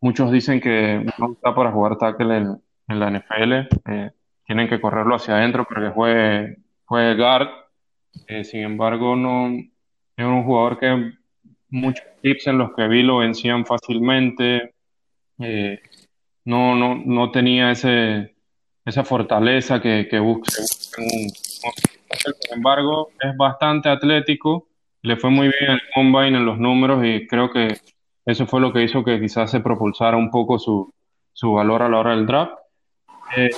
muchos 0.00 0.30
dicen 0.30 0.60
que 0.60 1.04
no 1.18 1.32
está 1.32 1.54
para 1.54 1.72
jugar 1.72 1.98
tackle 1.98 2.36
en 2.36 3.00
la 3.00 3.10
NFL. 3.10 3.68
tienen 4.46 4.68
que 4.68 4.80
correrlo 4.80 5.16
hacia 5.16 5.36
adentro 5.36 5.64
para 5.64 5.82
que 5.82 5.94
juegue, 5.94 6.56
juegue 6.84 7.14
guard. 7.16 7.48
sin 8.44 8.60
embargo, 8.62 9.16
no 9.16 9.48
es 10.16 10.24
un 10.24 10.44
jugador 10.44 10.78
que 10.78 11.12
muchos 11.70 12.04
tips 12.22 12.46
en 12.46 12.58
los 12.58 12.72
que 12.74 12.86
vi 12.88 13.02
lo 13.02 13.18
vencían 13.18 13.66
fácilmente. 13.66 14.74
Eh, 15.38 15.80
no, 16.44 16.74
no, 16.76 16.94
no 16.94 17.30
tenía 17.30 17.70
ese, 17.72 18.34
esa 18.84 19.04
fortaleza 19.04 19.80
que, 19.80 20.06
que 20.08 20.18
busca. 20.18 20.52
Sin 20.52 21.30
embargo, 22.52 23.10
es 23.20 23.36
bastante 23.36 23.88
atlético. 23.88 24.68
Le 25.02 25.16
fue 25.16 25.30
muy 25.30 25.48
bien 25.48 25.72
el 25.72 25.80
combine 25.94 26.38
en 26.38 26.46
los 26.46 26.58
números 26.58 27.04
y 27.04 27.26
creo 27.26 27.50
que 27.50 27.76
eso 28.24 28.46
fue 28.46 28.60
lo 28.60 28.72
que 28.72 28.82
hizo 28.82 29.04
que 29.04 29.20
quizás 29.20 29.50
se 29.50 29.60
propulsara 29.60 30.16
un 30.16 30.30
poco 30.30 30.58
su, 30.58 30.90
su 31.32 31.52
valor 31.52 31.82
a 31.82 31.88
la 31.88 31.98
hora 31.98 32.10
del 32.16 32.26
draft. 32.26 32.54
Eh, 33.36 33.50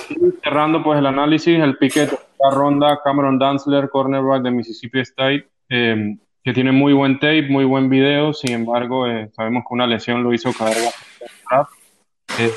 cerrando 0.43 0.83
pues 0.83 0.99
el 0.99 1.05
análisis, 1.05 1.59
el 1.59 1.77
piquete 1.77 2.17
ronda, 2.51 2.99
Cameron 3.03 3.39
Danzler, 3.39 3.89
cornerback 3.89 4.43
de 4.43 4.51
Mississippi 4.51 4.99
State. 4.99 5.47
Eh, 5.69 6.17
que 6.47 6.53
tiene 6.53 6.71
muy 6.71 6.93
buen 6.93 7.19
tape, 7.19 7.49
muy 7.49 7.65
buen 7.65 7.89
video, 7.89 8.31
sin 8.31 8.53
embargo, 8.53 9.05
eh, 9.05 9.29
sabemos 9.35 9.63
que 9.67 9.73
una 9.73 9.85
lesión 9.85 10.23
lo 10.23 10.33
hizo 10.33 10.53
caer 10.53 10.77
eh, 12.39 12.51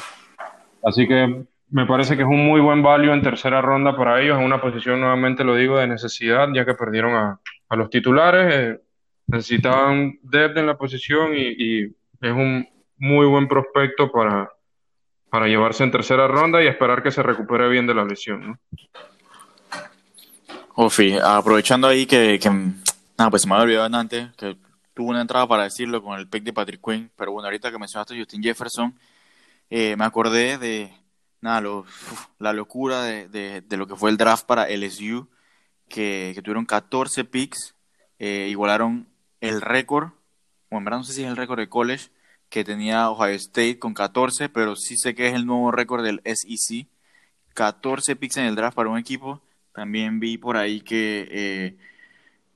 así 0.85 1.09
que 1.09 1.45
me 1.71 1.87
parece 1.87 2.15
que 2.17 2.23
es 2.23 2.29
un 2.29 2.47
muy 2.47 2.61
buen 2.61 2.85
value 2.85 3.13
en 3.13 3.21
tercera 3.21 3.61
ronda 3.61 3.97
para 3.97 4.21
ellos, 4.21 4.39
en 4.39 4.45
una 4.45 4.61
posición, 4.61 5.01
nuevamente 5.01 5.43
lo 5.43 5.57
digo, 5.57 5.77
de 5.77 5.89
necesidad, 5.89 6.47
ya 6.55 6.65
que 6.65 6.75
perdieron 6.75 7.15
a, 7.15 7.41
a 7.69 7.77
los 7.77 7.91
titulares, 7.91 8.55
eh, 8.55 8.81
necesitaban 9.27 10.21
depth 10.23 10.57
en 10.59 10.67
la 10.67 10.79
posición 10.79 11.33
y, 11.35 11.83
es 12.23 12.33
un 12.33 12.69
muy 12.97 13.27
buen 13.27 13.49
prospecto 13.49 14.13
para, 14.13 14.53
para 15.31 15.49
llevarse 15.49 15.83
en 15.83 15.91
tercera 15.91 16.29
ronda 16.29 16.63
y 16.63 16.69
esperar 16.69 17.03
que 17.03 17.11
se 17.11 17.25
recupere 17.25 17.69
bien 17.69 17.89
de 17.89 17.95
la 17.95 18.05
lesión. 18.05 18.47
¿no? 18.47 18.59
Ofi, 20.83 21.15
aprovechando 21.23 21.89
ahí 21.89 22.07
que, 22.07 22.39
que 22.39 22.49
Ah, 23.19 23.29
pues 23.29 23.43
se 23.43 23.49
me 23.49 23.53
había 23.53 23.65
olvidado 23.65 23.99
antes 23.99 24.33
que 24.35 24.57
tuvo 24.95 25.11
una 25.11 25.21
entrada 25.21 25.47
para 25.47 25.65
decirlo 25.65 26.03
con 26.03 26.19
el 26.19 26.27
pick 26.27 26.43
de 26.43 26.55
Patrick 26.55 26.81
Quinn, 26.83 27.11
pero 27.17 27.33
bueno, 27.33 27.49
ahorita 27.49 27.71
que 27.71 27.79
mencionaste 27.79 28.15
a 28.15 28.19
Justin 28.19 28.43
Jefferson, 28.43 28.99
eh, 29.69 29.95
me 29.97 30.07
acordé 30.07 30.57
de 30.57 30.91
nada, 31.43 31.85
la 32.39 32.55
locura 32.55 33.03
de, 33.03 33.29
de, 33.61 33.77
lo 33.77 33.87
que 33.87 33.95
fue 33.95 34.09
el 34.09 34.17
draft 34.17 34.47
para 34.47 34.71
LSU, 34.71 35.29
que, 35.87 36.33
que 36.35 36.41
tuvieron 36.41 36.65
14 36.65 37.25
picks, 37.25 37.75
eh, 38.19 38.49
igualaron 38.49 39.07
el 39.43 39.61
récord, 39.61 40.13
bueno, 40.71 40.79
en 40.79 40.85
verdad 40.87 40.99
no 41.01 41.05
sé 41.05 41.13
si 41.13 41.25
es 41.25 41.29
el 41.29 41.37
récord 41.37 41.59
de 41.59 41.69
college, 41.69 42.09
que 42.49 42.65
tenía 42.65 43.11
Ohio 43.11 43.35
State 43.35 43.79
con 43.79 43.93
14, 43.93 44.49
pero 44.49 44.77
sí 44.77 44.97
sé 44.97 45.15
que 45.15 45.29
es 45.29 45.35
el 45.35 45.45
nuevo 45.45 45.73
récord 45.73 46.03
del 46.03 46.23
SEC. 46.25 46.89
14 47.53 48.17
picks 48.17 48.39
en 48.39 48.47
el 48.47 48.55
draft 48.55 48.77
para 48.77 48.89
un 48.89 48.97
equipo. 48.97 49.43
También 49.73 50.21
vi 50.21 50.39
por 50.39 50.57
ahí 50.57 50.81
que 50.81 51.29
eh, 51.31 51.77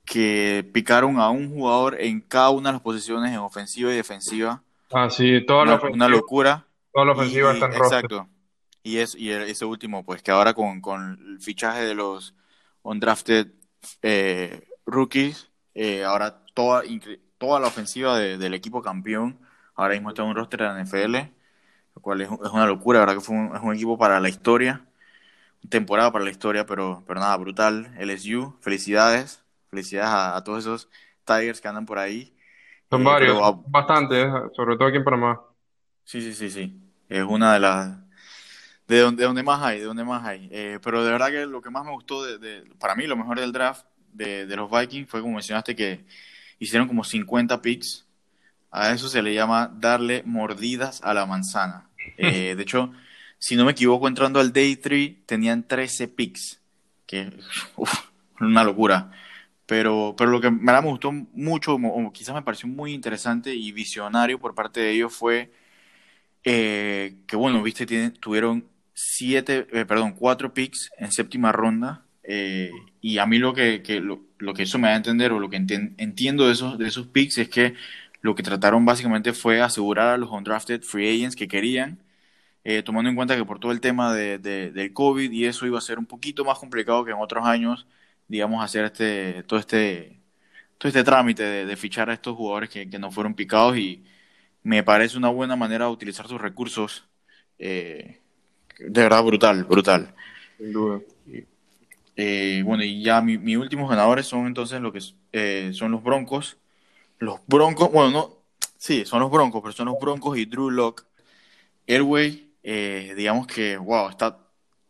que 0.04 0.68
picaron 0.72 1.18
a 1.18 1.30
un 1.30 1.50
jugador 1.50 1.96
en 2.00 2.20
cada 2.20 2.50
una 2.50 2.68
de 2.68 2.72
las 2.74 2.82
posiciones 2.82 3.32
en 3.32 3.38
ofensiva 3.38 3.92
y 3.92 3.96
defensiva. 3.96 4.62
Ah, 4.92 5.08
sí, 5.10 5.44
toda 5.46 5.62
una, 5.62 5.70
la 5.72 5.76
ofensiva. 5.76 5.94
Una 5.96 6.08
locura. 6.08 6.66
Toda 6.92 7.06
la 7.06 7.12
ofensiva 7.12 7.52
está 7.52 7.66
en 7.66 7.74
Exacto. 7.74 8.28
Y, 8.82 8.98
es, 8.98 9.14
y 9.14 9.30
ese 9.30 9.64
último, 9.64 10.04
pues 10.04 10.22
que 10.22 10.30
ahora 10.30 10.52
con, 10.52 10.80
con 10.80 11.18
el 11.26 11.40
fichaje 11.40 11.84
de 11.84 11.94
los 11.94 12.34
undrafted 12.82 13.48
eh, 14.02 14.68
rookies, 14.84 15.50
eh, 15.74 16.04
ahora 16.04 16.44
toda, 16.52 16.82
toda 17.38 17.60
la 17.60 17.68
ofensiva 17.68 18.18
del 18.18 18.52
equipo 18.52 18.82
campeón, 18.82 19.40
ahora 19.74 19.94
mismo 19.94 20.10
está 20.10 20.22
en 20.22 20.28
un 20.28 20.36
roster 20.36 20.60
de 20.60 20.66
la 20.66 20.84
NFL, 20.84 21.16
lo 21.96 22.02
cual 22.02 22.20
es, 22.20 22.28
es 22.30 22.50
una 22.50 22.66
locura, 22.66 23.00
verdad 23.00 23.14
que 23.14 23.20
fue 23.20 23.34
un, 23.34 23.56
es 23.56 23.62
un 23.62 23.74
equipo 23.74 23.96
para 23.96 24.20
la 24.20 24.28
historia, 24.28 24.84
temporada 25.68 26.12
para 26.12 26.24
la 26.24 26.30
historia, 26.30 26.66
pero, 26.66 27.02
pero 27.06 27.20
nada, 27.20 27.36
brutal. 27.36 27.94
LSU, 27.98 28.56
felicidades 28.60 29.44
Felicidades 29.74 30.36
a, 30.36 30.44
todos 30.44 30.60
esos 30.60 30.88
Tigers 31.24 31.60
que 31.60 31.66
andan 31.66 31.84
por 31.84 31.98
ahí. 31.98 32.32
Son 32.88 33.02
eh, 33.02 33.04
varios, 33.04 33.40
bastantes, 33.66 34.24
sobre 34.54 34.76
todo 34.76 34.86
aquí 34.86 34.98
en 34.98 35.04
Panamá. 35.04 35.40
Sí, 36.04 36.20
sí, 36.20 36.32
sí, 36.32 36.48
sí. 36.48 36.80
Es 37.08 37.24
una 37.24 37.54
de 37.54 37.60
las... 37.60 37.98
De 38.86 39.00
donde, 39.00 39.24
donde 39.24 39.42
más 39.42 39.60
hay, 39.62 39.80
de 39.80 39.86
donde 39.86 40.04
más 40.04 40.24
hay. 40.24 40.48
Eh, 40.52 40.78
pero 40.80 41.04
de 41.04 41.10
verdad 41.10 41.30
que 41.30 41.46
lo 41.46 41.60
que 41.60 41.70
más 41.70 41.84
me 41.84 41.90
gustó, 41.90 42.22
de, 42.22 42.62
para 42.78 42.94
mí, 42.94 43.08
lo 43.08 43.16
mejor 43.16 43.40
del 43.40 43.50
draft 43.50 43.84
de, 44.12 44.46
los 44.54 44.70
Vikings 44.70 45.10
fue, 45.10 45.22
como 45.22 45.34
mencionaste, 45.34 45.74
que 45.74 46.04
hicieron 46.60 46.86
como 46.86 47.02
50 47.02 47.60
picks. 47.60 48.06
A 48.70 48.92
eso 48.92 49.08
se 49.08 49.22
le 49.22 49.34
llama 49.34 49.72
darle 49.74 50.22
mordidas 50.24 51.02
a 51.02 51.14
la 51.14 51.26
manzana. 51.26 51.90
Eh, 52.18 52.54
de 52.54 52.62
hecho, 52.62 52.92
si 53.38 53.56
no 53.56 53.64
me 53.64 53.72
equivoco, 53.72 54.08
entrando 54.08 54.40
al 54.40 54.52
Day 54.52 54.76
3, 54.76 55.26
tenían 55.26 55.66
13 55.66 56.08
picks. 56.08 56.60
Que, 57.06 57.32
una 58.40 58.64
locura. 58.64 59.10
Pero, 59.66 60.14
pero 60.16 60.30
lo 60.30 60.40
que 60.40 60.50
me 60.50 60.80
gustó 60.82 61.10
mucho, 61.12 61.74
o 61.74 62.12
quizás 62.12 62.34
me 62.34 62.42
pareció 62.42 62.68
muy 62.68 62.92
interesante 62.92 63.54
y 63.54 63.72
visionario 63.72 64.38
por 64.38 64.54
parte 64.54 64.80
de 64.80 64.90
ellos 64.90 65.14
fue 65.14 65.50
eh, 66.44 67.16
que, 67.26 67.36
bueno, 67.36 67.62
viste, 67.62 67.86
tuvieron 68.20 68.66
siete, 68.92 69.66
eh, 69.72 69.86
perdón, 69.86 70.12
cuatro 70.12 70.52
picks 70.52 70.90
en 70.98 71.10
séptima 71.10 71.50
ronda. 71.52 72.04
Eh, 72.22 72.70
y 73.00 73.18
a 73.18 73.26
mí 73.26 73.38
lo 73.38 73.54
que, 73.54 73.82
lo, 74.38 74.54
que 74.54 74.62
eso 74.62 74.78
me 74.78 74.88
da 74.88 74.94
a 74.94 74.98
entender, 74.98 75.32
o 75.32 75.40
lo 75.40 75.48
que 75.48 75.56
entiendo 75.56 76.46
de 76.46 76.52
esos, 76.52 76.78
de 76.78 76.86
esos 76.86 77.06
picks, 77.06 77.38
es 77.38 77.48
que 77.48 77.74
lo 78.20 78.34
que 78.34 78.42
trataron 78.42 78.84
básicamente 78.84 79.32
fue 79.32 79.60
asegurar 79.60 80.08
a 80.08 80.18
los 80.18 80.30
undrafted 80.30 80.82
free 80.82 81.08
agents 81.08 81.36
que 81.36 81.48
querían, 81.48 81.98
tomando 82.84 83.10
en 83.10 83.16
cuenta 83.16 83.36
que 83.36 83.44
por 83.44 83.58
todo 83.60 83.72
el 83.72 83.80
tema 83.80 84.14
de, 84.14 84.38
del 84.38 84.92
COVID 84.92 85.30
y 85.30 85.44
eso 85.44 85.66
iba 85.66 85.78
a 85.78 85.82
ser 85.82 85.98
un 85.98 86.06
poquito 86.06 86.44
más 86.44 86.58
complicado 86.58 87.04
que 87.04 87.10
en 87.10 87.18
otros 87.18 87.44
años 87.46 87.86
digamos, 88.28 88.64
hacer 88.64 88.84
este, 88.86 89.42
todo 89.44 89.58
este, 89.58 90.20
todo 90.78 90.88
este 90.88 91.04
trámite 91.04 91.42
de, 91.42 91.76
fichar 91.76 92.10
a 92.10 92.14
estos 92.14 92.36
jugadores 92.36 92.70
que, 92.70 92.86
no 92.98 93.10
fueron 93.10 93.34
picados 93.34 93.76
y 93.76 94.04
me 94.62 94.82
parece 94.82 95.18
una 95.18 95.28
buena 95.28 95.56
manera 95.56 95.86
de 95.86 95.92
utilizar 95.92 96.26
sus 96.28 96.40
recursos. 96.40 97.04
Eh, 97.58 98.20
de 98.78 99.02
verdad 99.02 99.22
brutal, 99.22 99.64
brutal. 99.64 100.14
Sin 100.58 100.72
duda. 100.72 101.00
Eh, 102.16 102.62
bueno, 102.64 102.84
y 102.84 103.02
ya 103.02 103.20
mis 103.20 103.40
mi 103.40 103.56
últimos 103.56 103.90
ganadores 103.90 104.26
son 104.26 104.46
entonces 104.46 104.80
lo 104.80 104.92
que 104.92 105.00
eh, 105.32 105.70
son 105.74 105.92
los 105.92 106.02
Broncos. 106.02 106.58
Los 107.18 107.40
Broncos, 107.46 107.90
bueno, 107.92 108.10
no, 108.10 108.38
sí, 108.76 109.04
son 109.04 109.20
los 109.20 109.30
Broncos, 109.30 109.60
pero 109.62 109.72
son 109.72 109.86
los 109.86 109.98
Broncos 110.00 110.38
y 110.38 110.46
Drew 110.46 110.70
Locke. 110.70 111.04
Airway, 112.64 113.14
digamos 113.14 113.46
que, 113.46 113.76
wow, 113.76 114.08
está 114.08 114.38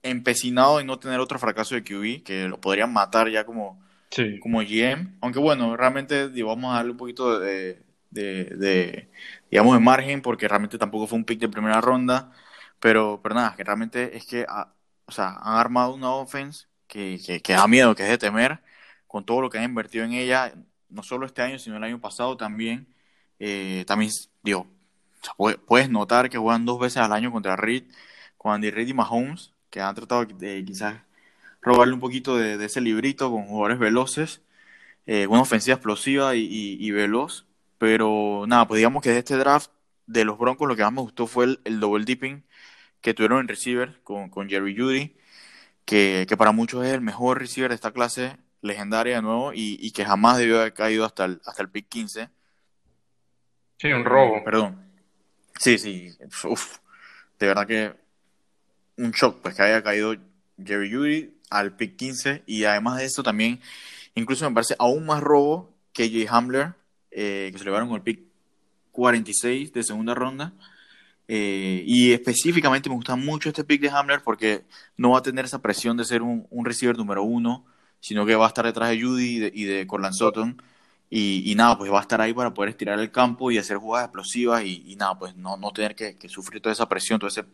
empecinado 0.02 0.80
en 0.80 0.87
no 0.87 0.98
tener 0.98 1.20
otro 1.20 1.38
fracaso 1.38 1.74
de 1.74 1.82
QB, 1.82 2.22
que 2.24 2.48
lo 2.48 2.60
podrían 2.60 2.92
matar 2.92 3.28
ya 3.30 3.44
como, 3.44 3.82
como 4.40 4.60
GM. 4.60 5.16
Aunque 5.20 5.38
bueno, 5.38 5.76
realmente 5.76 6.28
vamos 6.42 6.72
a 6.72 6.76
darle 6.76 6.92
un 6.92 6.96
poquito 6.96 7.38
de, 7.40 7.82
de, 8.10 9.08
digamos, 9.50 9.74
de 9.74 9.80
margen, 9.80 10.22
porque 10.22 10.48
realmente 10.48 10.78
tampoco 10.78 11.06
fue 11.06 11.18
un 11.18 11.24
pick 11.24 11.40
de 11.40 11.48
primera 11.48 11.80
ronda. 11.80 12.32
Pero, 12.80 13.20
pero 13.22 13.34
nada, 13.34 13.54
que 13.56 13.64
realmente 13.64 14.16
es 14.16 14.26
que 14.26 14.44
ah, 14.48 14.74
o 15.06 15.12
sea, 15.12 15.37
han 15.42 15.56
armado 15.58 15.94
una 15.94 16.10
offense 16.14 16.66
que, 16.87 17.18
que, 17.42 17.52
da 17.52 17.66
miedo, 17.66 17.94
que 17.94 18.04
es 18.04 18.08
de 18.08 18.18
temer, 18.18 18.60
con 19.06 19.24
todo 19.24 19.40
lo 19.40 19.50
que 19.50 19.58
han 19.58 19.64
invertido 19.64 20.04
en 20.04 20.12
ella, 20.12 20.54
no 20.88 21.02
solo 21.02 21.26
este 21.26 21.42
año, 21.42 21.58
sino 21.58 21.76
el 21.76 21.84
año 21.84 22.00
pasado 22.00 22.37
también. 22.37 22.87
Eh, 23.38 23.84
también, 23.87 24.10
digo, 24.42 24.66
puedes 25.66 25.90
notar 25.90 26.30
que 26.30 26.38
juegan 26.38 26.64
dos 26.64 26.78
veces 26.80 26.98
al 26.98 27.12
año 27.12 27.32
contra 27.32 27.56
Reed, 27.56 27.84
con 28.37 28.52
Andy 28.52 28.70
Reid 28.70 28.88
y 28.88 28.94
Mahomes 28.94 29.54
que 29.74 29.80
han 29.80 29.96
tratado 29.96 30.24
de 30.24 30.64
quizás 30.64 31.02
robarle 31.60 31.94
un 31.94 32.00
poquito 32.00 32.37
de, 32.37 32.64
ese 32.64 32.80
librito 32.80 33.28
con 33.32 33.46
jugadores 33.46 33.80
veloces, 33.80 34.40
eh, 35.06 35.26
una 35.26 35.42
ofensiva 35.42 35.74
explosiva 35.74 36.37
y, 36.37 36.90
veloz. 36.92 37.46
Pero 37.78 38.44
nada, 38.46 38.68
pues 38.68 38.78
digamos 38.78 39.02
que 39.02 39.10
de 39.10 39.18
este 39.18 39.37
draft 39.37 39.72
de 40.06 40.24
los 40.24 40.38
Broncos 40.38 40.68
lo 40.68 40.76
que 40.76 40.84
más 40.84 40.92
me 40.92 41.00
gustó 41.00 41.26
fue 41.26 41.58
el, 41.64 41.80
double 41.80 42.04
dipping 42.04 42.44
que 43.00 43.14
tuvieron 43.14 43.40
en 43.40 43.48
receiver 43.48 44.00
con, 44.04 44.30
Jerry 44.48 44.76
Judy, 44.76 45.16
que, 45.84 46.26
para 46.38 46.52
muchos 46.52 46.84
es 46.87 46.92
el 46.92 47.00
mejor 47.00 47.40
receiver 47.40 47.70
de 47.70 47.74
esta 47.74 47.92
clase 47.92 48.38
legendaria 48.62 49.16
de 49.16 49.22
nuevo 49.22 49.52
y, 49.54 49.90
que 49.90 50.04
jamás 50.04 50.38
debió 50.38 50.60
haber 50.60 50.74
caído 50.74 51.04
hasta 51.04 51.24
el, 51.24 51.40
hasta 51.44 51.62
el 51.62 51.70
pick 51.70 51.88
15. 51.88 52.30
Sí, 53.78 53.92
un 53.92 54.04
robo. 54.04 54.44
Perdón. 54.44 54.84
Sí, 55.58 55.78
sí. 55.78 56.12
Uf. 56.44 56.78
De 57.38 57.46
verdad 57.46 57.66
que 57.66 57.94
un 58.96 59.10
shock 59.10 59.40
pues 59.42 59.54
que 59.54 59.62
haya 59.62 59.82
caído 59.82 60.14
Jerry 60.62 60.92
Judy 60.92 61.34
al 61.50 61.76
pick 61.76 61.96
15 61.96 62.44
y 62.46 62.64
además 62.64 62.98
de 62.98 63.06
eso 63.06 63.22
también 63.22 63.60
Incluso 64.14 64.48
me 64.48 64.54
parece 64.54 64.76
aún 64.78 65.06
más 65.06 65.20
robo 65.22 65.74
que 65.92 66.08
Jay 66.08 66.26
Hamler, 66.28 66.74
eh, 67.10 67.50
que 67.52 67.58
se 67.58 67.64
le 67.64 67.70
llevaron 67.70 67.88
con 67.88 67.96
el 67.96 68.02
pick 68.02 68.20
46 68.92 69.72
de 69.72 69.82
segunda 69.82 70.14
ronda. 70.14 70.52
Eh, 71.26 71.82
y 71.86 72.12
específicamente 72.12 72.88
me 72.88 72.96
gusta 72.96 73.16
mucho 73.16 73.48
este 73.48 73.64
pick 73.64 73.80
de 73.80 73.90
Hamler 73.90 74.22
porque 74.22 74.64
no 74.96 75.10
va 75.12 75.18
a 75.18 75.22
tener 75.22 75.44
esa 75.46 75.62
presión 75.62 75.96
de 75.96 76.04
ser 76.04 76.22
un, 76.22 76.46
un 76.50 76.64
receiver 76.64 76.96
número 76.96 77.22
uno, 77.24 77.64
sino 78.00 78.26
que 78.26 78.36
va 78.36 78.44
a 78.44 78.48
estar 78.48 78.64
detrás 78.66 78.90
de 78.90 79.02
Judy 79.02 79.36
y 79.36 79.38
de, 79.40 79.52
y 79.54 79.64
de 79.64 79.86
Sutton. 80.12 80.62
Y, 81.16 81.55
nada, 81.55 81.79
pues 81.79 81.92
va 81.92 81.98
a 81.98 82.03
estar 82.03 82.20
ahí 82.20 82.35
para 82.35 82.53
poder 82.53 82.70
estirar 82.70 82.98
el 82.98 83.12
campo 83.12 83.53
y 83.53 83.57
hacer 83.57 83.77
jugadas 83.77 84.07
explosivas 84.07 84.64
y, 84.64 84.96
nada, 84.96 85.16
pues 85.16 85.37
no, 85.37 85.57
no 85.57 85.70
tener 85.70 85.94
que, 85.94 86.29
sufrir 86.29 86.61
toda 86.61 86.72
esa 86.72 86.88
presión, 86.88 87.20
todo 87.20 87.29
ese, 87.29 87.44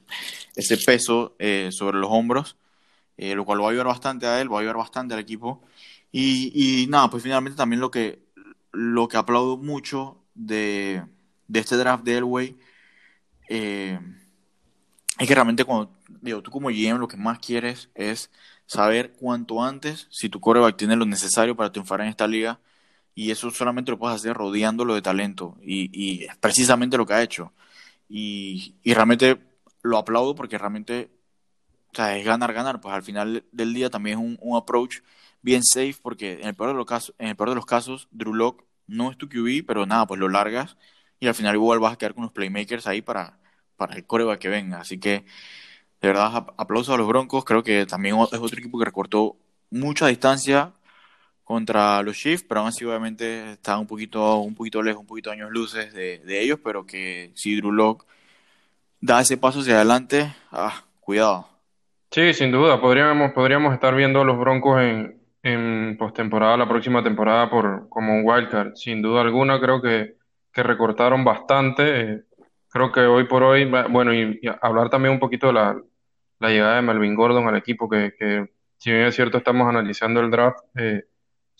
ese 0.57 0.79
peso 0.79 1.37
eh, 1.38 1.68
sobre 1.70 1.99
los 1.99 2.09
hombros, 2.11 2.57
eh, 3.18 3.35
lo 3.35 3.44
cual 3.44 3.61
va 3.61 3.66
a 3.66 3.70
ayudar 3.70 3.88
bastante 3.88 4.27
a 4.27 4.40
él, 4.40 4.51
va 4.51 4.57
a 4.57 4.61
ayudar 4.61 4.79
bastante 4.79 5.12
al 5.12 5.20
equipo. 5.20 5.62
Y, 6.11 6.87
nada, 6.88 7.11
pues 7.11 7.23
finalmente 7.23 7.59
también 7.59 7.81
lo 7.81 7.90
que, 7.90 8.23
lo 8.73 9.09
que 9.09 9.18
aplaudo 9.18 9.59
mucho 9.59 10.16
de, 10.35 11.03
de 11.46 11.61
este 11.61 11.77
draft 11.77 12.03
de 12.03 12.16
Elway 12.16 12.57
eh, 13.51 13.99
es 15.18 15.29
que 15.29 15.35
realmente 15.35 15.64
cuando, 15.64 15.92
digo, 16.23 16.40
tú 16.40 16.51
como 16.51 16.70
GM 16.70 16.99
lo 16.99 17.09
que 17.09 17.18
más 17.18 17.38
quieres 17.40 17.90
es 17.94 18.31
saber 18.64 19.12
cuanto 19.12 19.62
antes 19.62 20.07
si 20.11 20.31
tu 20.31 20.40
coreback 20.40 20.79
tiene 20.79 20.96
lo 20.96 21.05
necesario 21.05 21.55
para 21.55 21.70
triunfar 21.70 22.01
en 22.01 22.09
esta 22.09 22.27
liga 22.27 22.59
y 23.14 23.31
eso 23.31 23.51
solamente 23.51 23.90
lo 23.90 23.99
puedes 23.99 24.16
hacer 24.16 24.35
rodeándolo 24.35 24.94
de 24.94 25.03
talento 25.03 25.59
y, 25.62 26.25
es 26.25 26.37
precisamente 26.38 26.96
lo 26.96 27.07
que 27.07 27.14
ha 27.14 27.23
hecho. 27.23 27.53
Y, 28.09 28.75
realmente 28.85 29.38
lo 29.83 29.99
aplaudo 29.99 30.35
porque 30.35 30.59
realmente 30.59 31.11
o 31.92 31.96
sea, 31.96 32.16
es 32.16 32.25
ganar 32.25 32.53
ganar. 32.53 32.81
Pues 32.81 32.94
al 32.94 33.03
final 33.03 33.44
del 33.53 33.75
día 33.75 33.90
también 33.90 34.18
es 34.18 34.38
un, 34.40 34.57
approach 34.57 35.01
bien 35.42 35.62
safe 35.64 35.96
porque 36.03 36.35
en 36.40 36.49
el 36.49 36.55
peor 36.55 36.70
de 36.70 36.77
los 36.77 36.87
casos 36.87 37.14
en 37.18 37.29
el 37.29 37.37
peor 37.37 37.51
de 37.51 37.55
los 37.55 37.66
casos 37.66 38.09
Drew 38.11 38.35
Lock 38.35 38.64
no 38.87 39.11
es 39.11 39.16
tu 39.16 39.29
QB 39.29 39.64
pero 39.66 39.87
nada 39.87 40.07
pues 40.07 40.20
lo 40.20 40.29
largas 40.29 40.77
y 41.18 41.29
al 41.29 41.35
final 41.35 41.55
igual 41.55 41.79
vas 41.81 41.94
a 41.94 41.96
quedar 41.96 42.14
con 42.14 42.25
los 42.25 42.33
playmakers 42.33 42.87
ahí 42.87 43.01
para 43.03 43.40
para 43.77 43.94
el 43.96 44.07
coreback 44.07 44.40
que 44.40 44.49
venga. 44.49 44.81
Así 44.81 44.99
que 45.01 45.25
de 46.01 46.09
verdad 46.09 46.46
aplauso 46.59 46.94
a 46.94 46.99
los 46.99 47.09
Broncos. 47.09 47.44
Creo 47.44 47.62
que 47.62 47.87
también 47.87 48.16
es 48.16 48.38
otro 48.38 48.59
equipo 48.59 48.79
que 48.79 48.85
recortó 48.85 49.37
mucha 49.70 50.07
distancia 50.09 50.75
contra 51.50 52.00
los 52.04 52.16
Chiefs, 52.16 52.44
pero 52.48 52.60
aún 52.60 52.68
así 52.68 52.84
obviamente 52.84 53.54
está 53.54 53.76
un 53.76 53.88
poquito, 53.88 54.36
un 54.36 54.54
poquito 54.54 54.80
lejos, 54.84 55.00
un 55.00 55.06
poquito 55.08 55.32
años 55.32 55.50
luces 55.50 55.92
de, 55.92 56.40
ellos, 56.40 56.60
pero 56.62 56.86
que 56.86 57.32
si 57.34 57.56
Drew 57.56 57.72
Lock 57.72 58.06
da 59.00 59.20
ese 59.20 59.36
paso 59.36 59.58
hacia 59.58 59.74
adelante, 59.74 60.32
ah, 60.52 60.84
cuidado. 61.00 61.48
Sí, 62.12 62.34
sin 62.34 62.52
duda, 62.52 62.80
podríamos, 62.80 63.32
podríamos 63.32 63.74
estar 63.74 63.96
viendo 63.96 64.20
a 64.20 64.24
los 64.24 64.38
Broncos 64.38 64.80
en, 64.80 65.20
en 65.42 65.96
postemporada, 65.98 66.56
la 66.56 66.68
próxima 66.68 67.02
temporada, 67.02 67.50
por, 67.50 67.88
como 67.88 68.14
un 68.14 68.22
wildcard. 68.24 68.76
Sin 68.76 69.02
duda 69.02 69.22
alguna, 69.22 69.58
creo 69.58 69.82
que, 69.82 70.14
que 70.52 70.62
recortaron 70.62 71.24
bastante. 71.24 72.26
Creo 72.68 72.92
que 72.92 73.00
hoy 73.00 73.24
por 73.24 73.42
hoy, 73.42 73.68
bueno, 73.90 74.14
y, 74.14 74.40
hablar 74.62 74.88
también 74.88 75.14
un 75.14 75.20
poquito 75.20 75.48
de 75.48 75.54
la, 75.54 75.76
la, 76.38 76.48
llegada 76.48 76.76
de 76.76 76.82
Melvin 76.82 77.16
Gordon 77.16 77.48
al 77.48 77.56
equipo, 77.56 77.88
que, 77.88 78.14
que 78.16 78.52
si 78.76 78.92
bien 78.92 79.06
es 79.06 79.16
cierto, 79.16 79.38
estamos 79.38 79.68
analizando 79.68 80.20
el 80.20 80.30
draft. 80.30 80.60
Eh, 80.76 81.06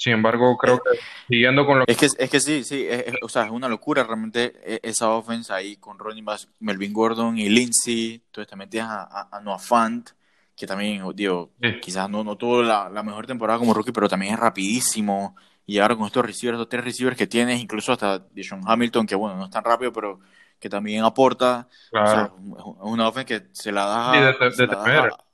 sin 0.01 0.15
embargo, 0.15 0.57
creo 0.57 0.79
que 0.79 0.99
siguiendo 1.29 1.67
con 1.67 1.81
lo 1.81 1.85
es 1.87 1.95
que 1.99 2.07
es 2.07 2.31
que 2.31 2.41
sí, 2.41 2.65
sí, 2.65 2.89
o 3.21 3.29
sea, 3.29 3.45
es 3.45 3.51
una 3.51 3.69
locura 3.69 4.03
realmente 4.03 4.55
e, 4.65 4.81
esa 4.83 5.11
offense 5.11 5.53
ahí 5.53 5.77
con 5.77 5.99
Ronnie 5.99 6.23
Bass, 6.23 6.49
Melvin 6.59 6.95
Gordon 6.95 7.37
y 7.37 7.51
Lindsay, 7.51 8.23
entonces 8.25 8.49
te 8.49 8.57
metías 8.57 8.89
a, 8.89 9.29
a, 9.31 9.41
Noah 9.43 9.59
Fant, 9.59 10.09
que 10.57 10.67
también, 10.67 11.05
digo, 11.15 11.51
quizás 11.83 12.09
no, 12.09 12.25
no 12.25 12.37
tuvo 12.37 12.63
la, 12.63 12.89
mejor 13.03 13.27
temporada 13.27 13.59
como 13.59 13.75
rookie, 13.75 13.93
pero 13.93 14.09
también 14.09 14.33
es 14.33 14.41
rapidísimo. 14.41 15.37
Y 15.67 15.79
ahora 15.79 15.95
con 15.95 16.07
estos 16.07 16.25
receivers, 16.25 16.57
estos 16.57 16.71
tres 16.71 16.83
receivers 16.83 17.19
que 17.19 17.27
tienes, 17.27 17.61
incluso 17.61 17.93
hasta 17.93 18.25
John 18.35 18.63
Hamilton, 18.67 19.07
que 19.07 19.15
bueno, 19.15 19.37
no 19.37 19.45
es 19.45 19.51
tan 19.51 19.65
rápido, 19.65 19.93
pero 19.93 20.19
que 20.59 20.71
también 20.71 21.05
aporta. 21.05 21.69
O 21.93 22.07
sea, 22.07 22.33
es 22.59 22.65
una 22.81 23.07
offense 23.07 23.27
que 23.27 23.49
se 23.53 23.71
la 23.71 23.85
da, 23.85 24.29
a, 24.31 25.25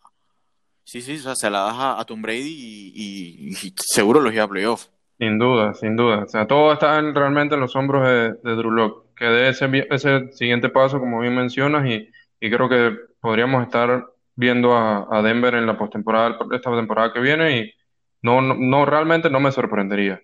Sí, 0.86 1.02
sí, 1.02 1.16
o 1.16 1.18
sea, 1.18 1.34
se 1.34 1.50
la 1.50 1.62
das 1.62 1.74
a, 1.78 2.04
Tom 2.04 2.22
Brady 2.22 2.92
y, 2.94 3.52
seguro 3.76 4.20
los 4.20 4.32
lleva 4.32 4.44
a 4.44 4.48
playoff. 4.48 4.86
Sin 5.18 5.36
duda, 5.36 5.74
sin 5.74 5.96
duda. 5.96 6.22
O 6.22 6.28
sea, 6.28 6.46
todo 6.46 6.72
está 6.72 7.00
realmente 7.00 7.56
en 7.56 7.60
los 7.60 7.74
hombros 7.74 8.06
de, 8.06 8.34
de 8.34 8.54
Drew 8.54 8.70
Locke, 8.70 9.04
que 9.16 9.24
dé 9.24 9.48
ese, 9.48 9.68
ese 9.90 10.30
siguiente 10.30 10.68
paso, 10.68 11.00
como 11.00 11.18
bien 11.18 11.34
mencionas, 11.34 11.90
y, 11.90 12.08
creo 12.38 12.68
que 12.68 12.96
podríamos 13.20 13.64
estar 13.64 14.06
viendo 14.36 14.76
a, 14.76 15.22
Denver 15.22 15.56
en 15.56 15.66
la 15.66 15.76
postemporada, 15.76 16.38
esta 16.52 16.70
temporada 16.76 17.12
que 17.12 17.18
viene, 17.18 17.58
y 17.58 17.74
no, 18.22 18.40
no, 18.40 18.86
realmente 18.86 19.28
no 19.28 19.40
me 19.40 19.50
sorprendería. 19.50 20.22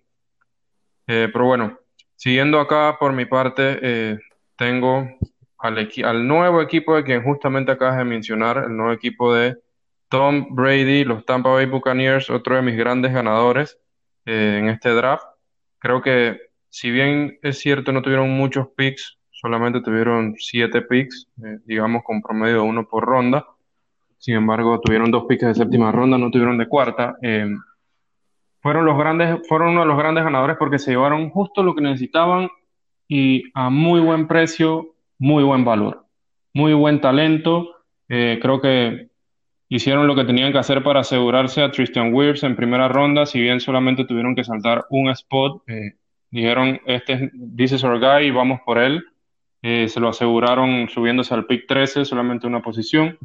Eh, 1.09 1.29
pero 1.33 1.45
bueno, 1.45 1.77
siguiendo 2.15 2.61
acá 2.61 2.99
por 3.01 3.13
mi 3.13 3.25
parte, 3.25 3.81
eh, 3.83 4.19
tengo 4.57 5.09
al, 5.59 5.91
al 6.05 6.29
nuevo 6.29 6.63
equipo 6.63 6.95
de 6.95 7.03
quien 7.03 7.25
justamente 7.25 7.73
acabas 7.73 7.97
de 7.97 8.05
mencionar, 8.05 8.59
el 8.59 8.77
nuevo 8.77 8.93
equipo 8.93 9.35
de 9.35 9.57
Tom 10.13 10.49
Brady, 10.51 11.05
los 11.05 11.25
Tampa 11.25 11.49
Bay 11.49 11.65
Buccaneers, 11.65 12.29
otro 12.29 12.57
de 12.57 12.61
mis 12.61 12.77
grandes 12.77 13.15
ganadores 13.15 13.79
eh, 14.27 14.59
en 14.61 14.69
este 14.69 14.91
draft. 14.91 15.25
Creo 15.79 16.03
que 16.03 16.39
si 16.69 16.91
bien 16.91 17.39
es 17.41 17.61
cierto 17.61 17.93
no 17.93 18.03
tuvieron 18.03 18.29
muchos 18.29 18.69
picks, 18.77 19.17
solamente 19.31 19.81
tuvieron 19.81 20.35
siete 20.37 20.83
picks, 20.83 21.29
eh, 21.43 21.61
digamos 21.65 22.03
con 22.05 22.21
promedio 22.21 22.57
de 22.57 22.61
uno 22.61 22.87
por 22.87 23.07
ronda. 23.07 23.47
Sin 24.19 24.35
embargo, 24.35 24.79
tuvieron 24.81 25.11
dos 25.11 25.25
picks 25.27 25.47
de 25.47 25.55
séptima 25.55 25.91
ronda, 25.91 26.19
no 26.19 26.31
tuvieron 26.31 26.59
de 26.59 26.69
cuarta. 26.69 27.17
Eh, 27.23 27.49
fueron 28.61 28.85
los 28.85 28.99
grandes, 28.99 29.49
fueron 29.49 29.71
uno 29.71 29.81
de 29.81 29.87
los 29.87 29.97
grandes 29.97 30.25
ganadores 30.25 30.59
porque 30.59 30.79
se 30.79 30.91
llevaron 30.91 31.31
justo 31.31 31.63
lo 31.63 31.75
que 31.75 31.81
necesitaban 31.81 32.51
y 33.09 33.45
a 33.55 33.71
muy 33.71 34.01
buen 34.01 34.29
precio, 34.29 34.95
muy 35.19 35.43
buen 35.43 35.65
valor, 35.65 36.05
muy 36.53 36.75
buen 36.75 37.01
talento. 37.01 37.77
creo 38.07 38.61
que 38.61 39.12
hicieron 39.75 40.07
lo 40.07 40.15
que 40.15 40.25
tenían 40.25 40.53
que 40.53 40.59
hacer 40.59 40.83
para 40.83 41.01
asegurarse 41.01 41.63
a 41.63 41.71
Tristan 41.71 42.13
Wirfs 42.13 42.43
en 42.43 42.55
primera 42.55 42.89
ronda, 42.89 43.25
si 43.25 43.41
bien 43.41 43.59
solamente 43.59 44.05
tuvieron 44.05 44.35
que 44.35 44.45
saltar 44.45 44.85
un 44.91 45.09
spot, 45.09 45.63
eh, 45.67 45.95
dijeron, 46.31 46.79
este 46.85 47.31
this 47.57 47.73
is 47.73 47.83
our 47.83 47.99
guy, 47.99 48.31
vamos 48.31 48.61
por 48.67 48.79
él, 48.79 49.03
eh, 49.63 49.89
se 49.89 49.99
lo 49.99 50.11
aseguraron 50.11 50.91
subiéndose 50.91 51.33
al 51.33 51.47
pick 51.47 51.67
13, 51.67 52.05
solamente 52.05 52.47
una 52.47 52.61
posición, 52.61 53.17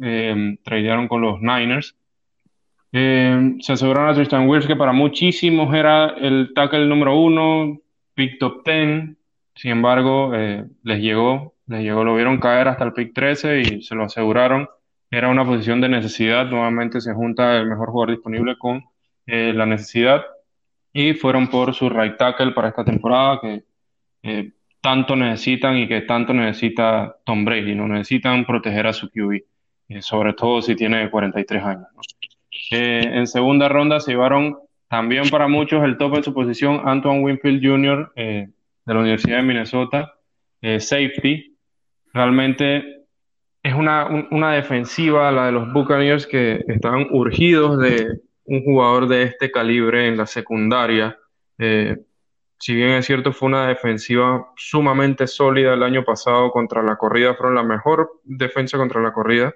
eh, 0.00 0.58
tradearon 0.62 1.08
con 1.08 1.22
los 1.22 1.40
Niners, 1.40 1.96
eh, 2.92 3.56
se 3.58 3.72
aseguraron 3.72 4.10
a 4.10 4.14
Tristan 4.14 4.48
Wirfs, 4.48 4.68
que 4.68 4.76
para 4.76 4.92
muchísimos 4.92 5.74
era 5.74 6.10
el 6.10 6.52
tackle 6.54 6.86
número 6.86 7.18
uno, 7.18 7.80
pick 8.14 8.38
top 8.38 8.64
10, 8.64 9.16
sin 9.56 9.72
embargo, 9.72 10.30
les 10.84 11.00
llegó, 11.00 11.56
les 11.66 11.82
llegó, 11.82 12.04
lo 12.04 12.14
vieron 12.14 12.38
caer 12.38 12.68
hasta 12.68 12.84
el 12.84 12.92
pick 12.92 13.12
13 13.12 13.60
y 13.60 13.82
se 13.82 13.96
lo 13.96 14.04
aseguraron 14.04 14.68
era 15.10 15.28
una 15.28 15.44
posición 15.44 15.80
de 15.80 15.88
necesidad, 15.88 16.46
nuevamente 16.46 17.00
se 17.00 17.14
junta 17.14 17.56
el 17.56 17.66
mejor 17.66 17.90
jugador 17.90 18.10
disponible 18.10 18.58
con 18.58 18.84
eh, 19.26 19.52
la 19.54 19.64
necesidad 19.64 20.24
y 20.92 21.14
fueron 21.14 21.48
por 21.48 21.74
su 21.74 21.88
right 21.88 22.16
tackle 22.16 22.52
para 22.52 22.68
esta 22.68 22.84
temporada 22.84 23.40
que 23.40 23.64
eh, 24.22 24.52
tanto 24.80 25.16
necesitan 25.16 25.76
y 25.76 25.88
que 25.88 26.02
tanto 26.02 26.34
necesita 26.34 27.16
Tom 27.24 27.44
Brady, 27.44 27.74
no 27.74 27.88
necesitan 27.88 28.44
proteger 28.44 28.86
a 28.86 28.92
su 28.92 29.08
QB, 29.10 29.42
eh, 29.88 30.02
sobre 30.02 30.34
todo 30.34 30.60
si 30.60 30.74
tiene 30.76 31.10
43 31.10 31.62
años. 31.62 31.88
en 32.70 33.26
segunda 33.26 33.68
ronda 33.68 34.00
se 34.00 34.12
llevaron 34.12 34.58
también 34.88 35.28
para 35.30 35.48
muchos 35.48 35.82
el 35.84 35.96
top 35.96 36.16
en 36.16 36.24
su 36.24 36.34
posición 36.34 36.82
Antoine 36.84 37.20
Winfield 37.22 37.64
Jr. 37.64 38.12
de 38.14 38.52
la 38.84 39.00
Universidad 39.00 39.38
de 39.38 39.42
Minnesota, 39.42 40.14
safety. 40.62 41.56
Realmente 42.14 42.97
es 43.68 43.74
una, 43.74 44.26
una 44.30 44.52
defensiva, 44.52 45.30
la 45.30 45.46
de 45.46 45.52
los 45.52 45.70
Buccaneers, 45.70 46.26
que 46.26 46.64
estaban 46.68 47.06
urgidos 47.10 47.78
de 47.78 48.22
un 48.44 48.64
jugador 48.64 49.08
de 49.08 49.24
este 49.24 49.50
calibre 49.50 50.08
en 50.08 50.16
la 50.16 50.24
secundaria. 50.24 51.18
Eh, 51.58 51.98
si 52.58 52.74
bien 52.74 52.92
es 52.92 53.04
cierto, 53.04 53.30
fue 53.30 53.48
una 53.48 53.68
defensiva 53.68 54.52
sumamente 54.56 55.26
sólida 55.26 55.74
el 55.74 55.82
año 55.82 56.02
pasado 56.02 56.50
contra 56.50 56.82
la 56.82 56.96
corrida, 56.96 57.34
fueron 57.34 57.56
la 57.56 57.62
mejor 57.62 58.20
defensa 58.24 58.78
contra 58.78 59.02
la 59.02 59.12
corrida, 59.12 59.54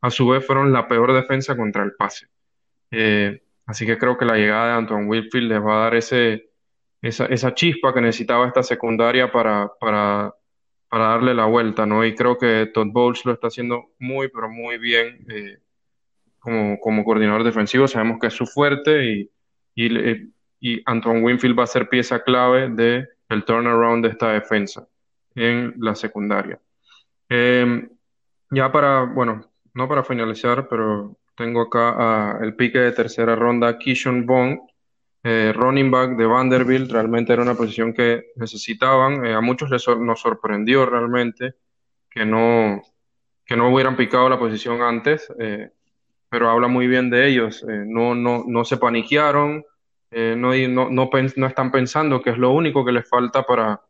a 0.00 0.10
su 0.10 0.26
vez 0.26 0.44
fueron 0.44 0.72
la 0.72 0.88
peor 0.88 1.12
defensa 1.12 1.56
contra 1.56 1.84
el 1.84 1.92
pase. 1.94 2.26
Eh, 2.90 3.40
así 3.66 3.86
que 3.86 3.98
creo 3.98 4.18
que 4.18 4.24
la 4.24 4.36
llegada 4.36 4.66
de 4.66 4.72
Anton 4.78 5.06
Wilfield 5.06 5.52
les 5.52 5.62
va 5.62 5.76
a 5.76 5.84
dar 5.84 5.94
ese, 5.94 6.50
esa, 7.00 7.26
esa 7.26 7.54
chispa 7.54 7.94
que 7.94 8.00
necesitaba 8.00 8.48
esta 8.48 8.64
secundaria 8.64 9.30
para, 9.30 9.70
para 9.78 10.34
para 10.94 11.08
darle 11.08 11.34
la 11.34 11.46
vuelta, 11.46 11.86
¿no? 11.86 12.04
Y 12.04 12.14
creo 12.14 12.38
que 12.38 12.70
Todd 12.72 12.86
Bowles 12.92 13.24
lo 13.24 13.32
está 13.32 13.48
haciendo 13.48 13.94
muy, 13.98 14.28
pero 14.28 14.48
muy 14.48 14.78
bien 14.78 15.26
eh, 15.28 15.58
como, 16.38 16.78
como, 16.78 17.02
coordinador 17.02 17.42
defensivo. 17.42 17.88
Sabemos 17.88 18.20
que 18.20 18.28
es 18.28 18.32
su 18.32 18.46
fuerte 18.46 19.04
y, 19.04 19.30
y, 19.74 20.30
y, 20.60 20.82
Anton 20.86 21.24
Winfield 21.24 21.58
va 21.58 21.64
a 21.64 21.66
ser 21.66 21.88
pieza 21.88 22.22
clave 22.22 22.68
del 22.68 23.08
el 23.28 23.44
turnaround 23.44 24.04
de 24.04 24.12
esta 24.12 24.34
defensa 24.34 24.86
en 25.34 25.74
la 25.78 25.96
secundaria. 25.96 26.60
Em, 27.28 27.88
ya 28.50 28.70
para, 28.70 29.02
bueno, 29.02 29.50
no 29.72 29.88
para 29.88 30.04
finalizar, 30.04 30.68
pero 30.68 31.16
tengo 31.36 31.62
acá 31.62 32.38
el 32.40 32.54
pique 32.54 32.78
de 32.78 32.92
tercera 32.92 33.34
ronda, 33.34 33.78
Kishon 33.78 34.26
Bond, 34.26 34.60
eh, 35.24 35.52
running 35.54 35.90
back 35.90 36.16
de 36.16 36.26
Vanderbilt, 36.26 36.90
realmente 36.92 37.32
era 37.32 37.42
una 37.42 37.54
posición 37.54 37.92
que 37.92 38.26
necesitaban. 38.36 39.26
a 39.26 39.40
muchos 39.40 39.70
les 39.70 39.86
nos 39.98 40.20
sorprendió 40.20 40.86
realmente 40.86 41.54
que 42.10 42.24
no, 42.24 42.82
que 43.44 43.56
no 43.56 43.72
hubieran 43.72 43.96
picado 43.96 44.28
la 44.28 44.38
posición 44.38 44.82
antes, 44.82 45.32
pero 46.28 46.50
habla 46.50 46.68
muy 46.68 46.86
bien 46.86 47.10
de 47.10 47.26
ellos. 47.26 47.64
no, 47.66 48.14
no, 48.14 48.44
no 48.46 48.64
se 48.64 48.76
paniquearon, 48.76 49.64
no, 50.12 50.54
no, 50.54 50.90
no, 50.90 51.10
no 51.36 51.46
están 51.46 51.72
pensando 51.72 52.22
que 52.22 52.30
es 52.30 52.38
lo 52.38 52.52
único 52.52 52.84
que 52.84 52.92
les 52.92 53.08
falta 53.08 53.42
para, 53.44 53.80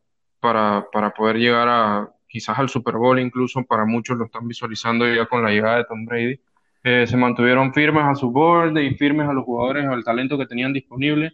para, 0.41 0.87
para 0.91 1.13
poder 1.13 1.37
llegar 1.37 1.69
a 1.69 2.15
quizás 2.35 2.59
al 2.59 2.69
Super 2.69 2.97
Bowl, 2.97 3.21
incluso 3.21 3.63
para 3.65 3.85
muchos 3.85 4.19
lo 4.19 4.25
están 4.25 4.49
visualizando 4.49 5.07
ya 5.07 5.25
con 5.27 5.43
la 5.43 5.51
llegada 5.51 5.77
de 5.77 5.85
Tom 5.85 6.05
Brady. 6.05 6.41
Eh, 6.85 7.07
se 7.07 7.17
mantuvieron 7.17 7.73
firmes 7.73 8.05
a 8.05 8.15
su 8.15 8.31
board 8.31 8.77
y 8.79 8.95
firmes 8.95 9.27
a 9.27 9.33
los 9.33 9.45
jugadores, 9.45 9.87
al 9.87 10.05
talento 10.05 10.37
que 10.37 10.47
tenían 10.47 10.73
disponible. 10.73 11.33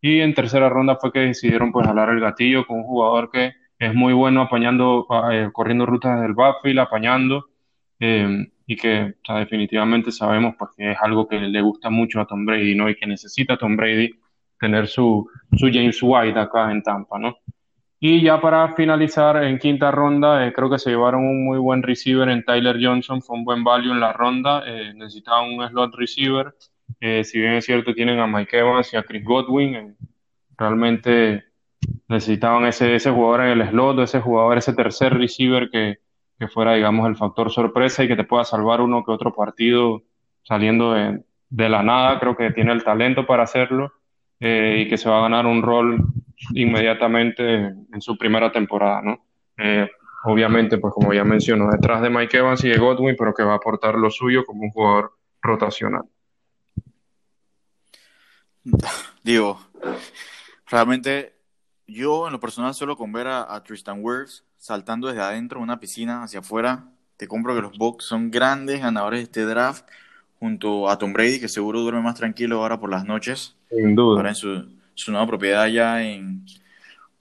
Y 0.00 0.20
en 0.20 0.34
tercera 0.34 0.68
ronda 0.70 0.96
fue 0.96 1.12
que 1.12 1.20
decidieron 1.20 1.70
pues 1.70 1.86
jalar 1.86 2.08
el 2.10 2.20
gatillo 2.20 2.66
con 2.66 2.78
un 2.78 2.84
jugador 2.84 3.30
que 3.30 3.52
es 3.78 3.94
muy 3.94 4.14
bueno 4.14 4.42
apañando, 4.42 5.06
eh, 5.30 5.50
corriendo 5.52 5.84
rutas 5.84 6.14
desde 6.14 6.28
el 6.28 6.34
backfield, 6.34 6.78
apañando, 6.78 7.46
eh, 8.00 8.46
y 8.66 8.76
que 8.76 9.14
definitivamente 9.28 10.10
sabemos 10.10 10.54
pues, 10.58 10.70
que 10.76 10.92
es 10.92 10.98
algo 11.00 11.28
que 11.28 11.38
le 11.40 11.60
gusta 11.60 11.90
mucho 11.90 12.20
a 12.20 12.26
Tom 12.26 12.46
Brady, 12.46 12.74
¿no? 12.74 12.88
Y 12.88 12.96
que 12.96 13.06
necesita 13.06 13.58
Tom 13.58 13.76
Brady 13.76 14.10
tener 14.58 14.88
su, 14.88 15.28
su 15.52 15.66
James 15.72 15.98
White 16.02 16.38
acá 16.38 16.72
en 16.72 16.82
Tampa, 16.82 17.18
¿no? 17.18 17.36
Y 17.98 18.22
ya 18.22 18.40
para 18.40 18.74
finalizar, 18.74 19.42
en 19.42 19.58
quinta 19.58 19.90
ronda, 19.90 20.46
eh, 20.46 20.52
creo 20.52 20.68
que 20.68 20.78
se 20.78 20.90
llevaron 20.90 21.22
un 21.22 21.44
muy 21.44 21.58
buen 21.58 21.82
receiver 21.82 22.28
en 22.28 22.44
Tyler 22.44 22.76
Johnson, 22.80 23.22
fue 23.22 23.36
un 23.36 23.44
buen 23.44 23.64
value 23.64 23.92
en 23.92 24.00
la 24.00 24.12
ronda, 24.12 24.62
eh, 24.66 24.92
necesitaban 24.94 25.52
un 25.52 25.66
slot 25.66 25.94
receiver, 25.94 26.54
eh, 27.00 27.24
si 27.24 27.40
bien 27.40 27.54
es 27.54 27.64
cierto 27.64 27.94
tienen 27.94 28.18
a 28.20 28.26
Mike 28.26 28.58
Evans 28.58 28.92
y 28.92 28.96
a 28.98 29.02
Chris 29.02 29.24
Godwin, 29.24 29.96
realmente 30.58 31.44
necesitaban 32.08 32.66
ese, 32.66 32.94
ese 32.94 33.10
jugador 33.10 33.46
en 33.46 33.60
el 33.60 33.68
slot, 33.70 33.98
ese 34.00 34.20
jugador, 34.20 34.58
ese 34.58 34.74
tercer 34.74 35.14
receiver 35.14 35.70
que, 35.70 36.00
que 36.38 36.48
fuera, 36.48 36.74
digamos, 36.74 37.08
el 37.08 37.16
factor 37.16 37.50
sorpresa 37.50 38.04
y 38.04 38.08
que 38.08 38.16
te 38.16 38.24
pueda 38.24 38.44
salvar 38.44 38.82
uno 38.82 39.04
que 39.04 39.12
otro 39.12 39.32
partido 39.34 40.02
saliendo 40.42 40.92
de, 40.92 41.24
de 41.48 41.68
la 41.70 41.82
nada, 41.82 42.20
creo 42.20 42.36
que 42.36 42.50
tiene 42.52 42.72
el 42.72 42.84
talento 42.84 43.26
para 43.26 43.44
hacerlo 43.44 43.92
y 44.38 44.86
que 44.88 44.98
se 44.98 45.08
va 45.08 45.18
a 45.18 45.22
ganar 45.22 45.46
un 45.46 45.62
rol 45.62 46.12
inmediatamente 46.54 47.66
en 47.66 48.00
su 48.00 48.16
primera 48.16 48.52
temporada, 48.52 49.02
¿no? 49.02 49.24
Eh, 49.58 49.88
obviamente, 50.24 50.78
pues 50.78 50.92
como 50.92 51.12
ya 51.12 51.24
menciono, 51.24 51.70
detrás 51.70 52.02
de 52.02 52.10
Mike 52.10 52.36
Evans 52.36 52.64
y 52.64 52.68
de 52.68 52.78
Godwin, 52.78 53.16
pero 53.18 53.32
que 53.34 53.42
va 53.42 53.54
a 53.54 53.56
aportar 53.56 53.94
lo 53.94 54.10
suyo 54.10 54.44
como 54.44 54.62
un 54.62 54.70
jugador 54.70 55.12
rotacional. 55.40 56.02
Digo, 59.22 59.60
realmente 60.68 61.34
yo 61.86 62.26
en 62.26 62.32
lo 62.32 62.40
personal 62.40 62.74
solo 62.74 62.96
con 62.96 63.12
ver 63.12 63.28
a, 63.28 63.62
Tristan 63.62 64.00
Wirfs 64.02 64.44
saltando 64.56 65.06
desde 65.08 65.22
adentro 65.22 65.60
de 65.60 65.64
una 65.64 65.78
piscina 65.78 66.24
hacia 66.24 66.40
afuera, 66.40 66.88
te 67.16 67.28
compro 67.28 67.54
que 67.54 67.62
los 67.62 67.78
Bucks 67.78 68.04
son 68.04 68.30
grandes 68.30 68.80
ganadores 68.80 69.20
de 69.20 69.24
este 69.24 69.44
draft 69.44 69.86
junto 70.40 70.90
a 70.90 70.98
Tom 70.98 71.12
Brady, 71.12 71.38
que 71.38 71.48
seguro 71.48 71.80
duerme 71.80 72.02
más 72.02 72.16
tranquilo 72.16 72.56
ahora 72.56 72.78
por 72.78 72.90
las 72.90 73.04
noches. 73.04 73.56
Sin 73.70 73.94
duda. 73.94 74.18
Ahora 74.18 74.30
en 74.30 74.34
su, 74.34 74.75
su 74.96 75.12
nueva 75.12 75.26
propiedad 75.26 75.66
ya 75.68 76.02
en, 76.02 76.44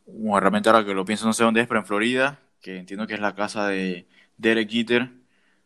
bueno, 0.08 0.40
realmente 0.40 0.70
ahora 0.70 0.86
que 0.86 0.94
lo 0.94 1.06
pienso 1.06 1.26
no 1.26 1.34
sé 1.34 1.44
dónde 1.44 1.62
es, 1.62 1.68
pero 1.68 1.82
en 1.82 1.86
Florida, 1.86 2.40
que 2.62 2.78
entiendo 2.78 3.06
que 3.06 3.14
es 3.14 3.20
la 3.20 3.36
casa 3.36 3.68
de 3.68 4.08
Derek 4.38 4.70
Jeter. 4.70 5.12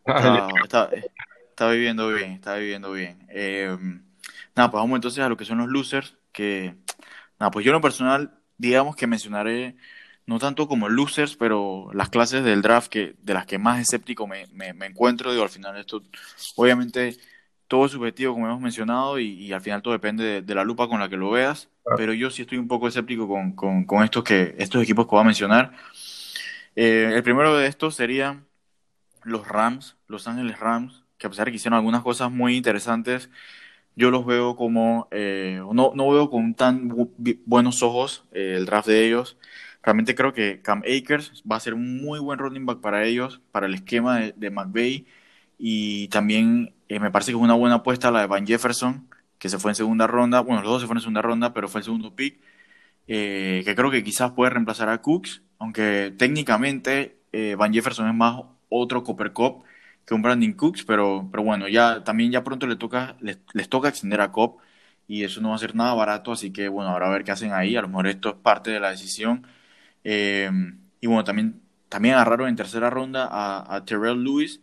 Está, 0.05 0.89
está, 1.49 1.69
viviendo 1.69 2.09
bien, 2.09 2.31
está 2.31 2.55
viviendo 2.55 2.91
bien. 2.91 3.25
Eh, 3.29 3.77
nada, 4.55 4.71
pues 4.71 4.81
vamos 4.81 4.97
entonces 4.97 5.23
a 5.23 5.29
lo 5.29 5.37
que 5.37 5.45
son 5.45 5.59
los 5.59 5.67
losers, 5.67 6.15
que, 6.31 6.75
nada, 7.39 7.51
pues 7.51 7.63
yo 7.63 7.69
en 7.69 7.75
lo 7.75 7.81
personal, 7.81 8.39
digamos 8.57 8.95
que 8.95 9.07
mencionaré, 9.07 9.75
no 10.25 10.39
tanto 10.39 10.67
como 10.67 10.89
losers, 10.89 11.35
pero 11.35 11.91
las 11.93 12.09
clases 12.09 12.43
del 12.43 12.63
draft 12.63 12.89
que 12.89 13.15
de 13.21 13.33
las 13.35 13.45
que 13.45 13.59
más 13.59 13.79
escéptico 13.79 14.25
me, 14.25 14.47
me, 14.47 14.73
me 14.73 14.87
encuentro, 14.87 15.31
digo, 15.31 15.43
al 15.43 15.49
final 15.49 15.77
esto, 15.77 16.01
obviamente 16.55 17.19
todo 17.69 17.85
es 17.85 17.91
subjetivo, 17.91 18.33
como 18.33 18.47
hemos 18.47 18.59
mencionado, 18.59 19.19
y, 19.19 19.53
al 19.53 19.61
final 19.61 19.81
todo 19.81 19.93
depende 19.93 20.41
de, 20.41 20.55
la 20.55 20.63
lupa 20.65 20.89
con 20.89 20.99
la 20.99 21.07
que 21.07 21.15
lo 21.15 21.29
veas. 21.29 21.69
Pero 21.97 22.13
yo 22.13 22.29
sí 22.29 22.43
estoy 22.43 22.57
un 22.57 22.67
poco 22.67 22.87
escéptico 22.87 23.27
con, 23.27 23.85
con, 23.85 24.03
estos, 24.03 24.23
que, 24.23 24.55
estos 24.57 24.81
equipos 24.83 25.05
que 25.05 25.11
voy 25.11 25.21
a 25.21 25.25
mencionar. 25.25 25.73
Eh, 26.75 27.11
el 27.13 27.23
primero 27.23 27.57
de 27.57 27.67
estos 27.67 27.95
serían 27.95 28.45
los 29.23 29.47
Rams, 29.47 29.97
Los 30.07 30.27
Ángeles 30.27 30.59
Rams, 30.59 31.03
que 31.17 31.27
a 31.27 31.29
pesar 31.29 31.45
de 31.45 31.51
que 31.51 31.57
hicieron 31.57 31.77
algunas 31.77 32.03
cosas 32.03 32.31
muy 32.31 32.55
interesantes, 32.55 33.29
yo 33.95 34.11
los 34.11 34.25
veo 34.25 34.55
como, 34.55 35.07
eh, 35.11 35.61
no, 35.73 35.91
no 35.95 36.09
veo 36.09 36.29
con 36.29 36.53
tan 36.53 36.89
buenos 37.45 37.83
ojos 37.83 38.25
eh, 38.31 38.55
el 38.57 38.65
draft 38.65 38.87
de 38.87 39.05
ellos. 39.05 39.37
Realmente 39.83 40.15
creo 40.15 40.33
que 40.33 40.61
Cam 40.61 40.83
Akers 40.83 41.43
va 41.49 41.57
a 41.57 41.59
ser 41.59 41.73
un 41.73 42.01
muy 42.01 42.19
buen 42.19 42.39
running 42.39 42.65
back 42.65 42.79
para 42.79 43.05
ellos, 43.05 43.41
para 43.51 43.65
el 43.67 43.73
esquema 43.73 44.19
de, 44.19 44.33
de 44.37 44.49
McVeigh 44.49 45.05
y 45.59 46.07
también 46.07 46.73
me 46.87 47.11
parece 47.11 47.31
que 47.31 47.37
es 47.37 47.43
una 47.43 47.53
buena 47.53 47.75
apuesta 47.75 48.09
la 48.11 48.21
de 48.21 48.27
Van 48.27 48.47
Jefferson, 48.47 49.08
que 49.39 49.49
se 49.49 49.59
fue 49.59 49.71
en 49.71 49.75
segunda 49.75 50.07
ronda. 50.07 50.41
Bueno, 50.41 50.61
los 50.61 50.71
dos 50.71 50.81
se 50.81 50.87
fueron 50.87 50.99
en 50.99 51.03
segunda 51.03 51.21
ronda, 51.23 51.53
pero 51.53 51.67
fue 51.69 51.81
el 51.81 51.85
segundo 51.85 52.15
pick. 52.15 52.39
Eh, 53.07 53.63
que 53.65 53.75
creo 53.75 53.91
que 53.91 54.03
quizás 54.03 54.31
puede 54.33 54.51
reemplazar 54.51 54.89
a 54.89 55.01
Cooks, 55.01 55.41
aunque 55.59 56.13
técnicamente 56.17 57.19
eh, 57.33 57.55
Van 57.57 57.73
Jefferson 57.73 58.07
es 58.07 58.13
más 58.15 58.43
otro 58.69 59.03
Copper 59.03 59.33
Cup 59.33 59.63
que 60.05 60.13
un 60.13 60.21
Brandon 60.21 60.53
Cooks, 60.53 60.83
pero, 60.85 61.27
pero 61.31 61.43
bueno, 61.43 61.67
ya 61.67 62.03
también 62.03 62.31
ya 62.31 62.43
pronto 62.43 62.67
le 62.67 62.75
toca, 62.75 63.17
les, 63.21 63.39
toca 63.69 63.89
extender 63.89 64.21
a 64.21 64.31
Cop 64.31 64.59
y 65.07 65.23
eso 65.23 65.41
no 65.41 65.49
va 65.49 65.55
a 65.55 65.59
ser 65.59 65.75
nada 65.75 65.93
barato, 65.93 66.31
así 66.31 66.51
que 66.51 66.67
bueno, 66.67 66.91
ahora 66.91 67.07
a 67.07 67.11
ver 67.11 67.23
qué 67.23 67.31
hacen 67.31 67.53
ahí, 67.53 67.75
a 67.75 67.81
lo 67.81 67.89
mejor 67.89 68.07
esto 68.07 68.29
es 68.29 68.35
parte 68.35 68.71
de 68.71 68.79
la 68.79 68.91
decisión. 68.91 69.45
y 70.03 71.07
bueno, 71.07 71.23
también, 71.23 71.61
también 71.89 72.15
agarraron 72.15 72.49
en 72.49 72.55
tercera 72.55 72.89
ronda 72.89 73.27
a, 73.31 73.75
a 73.75 73.85
Terrell 73.85 74.23
Lewis, 74.23 74.61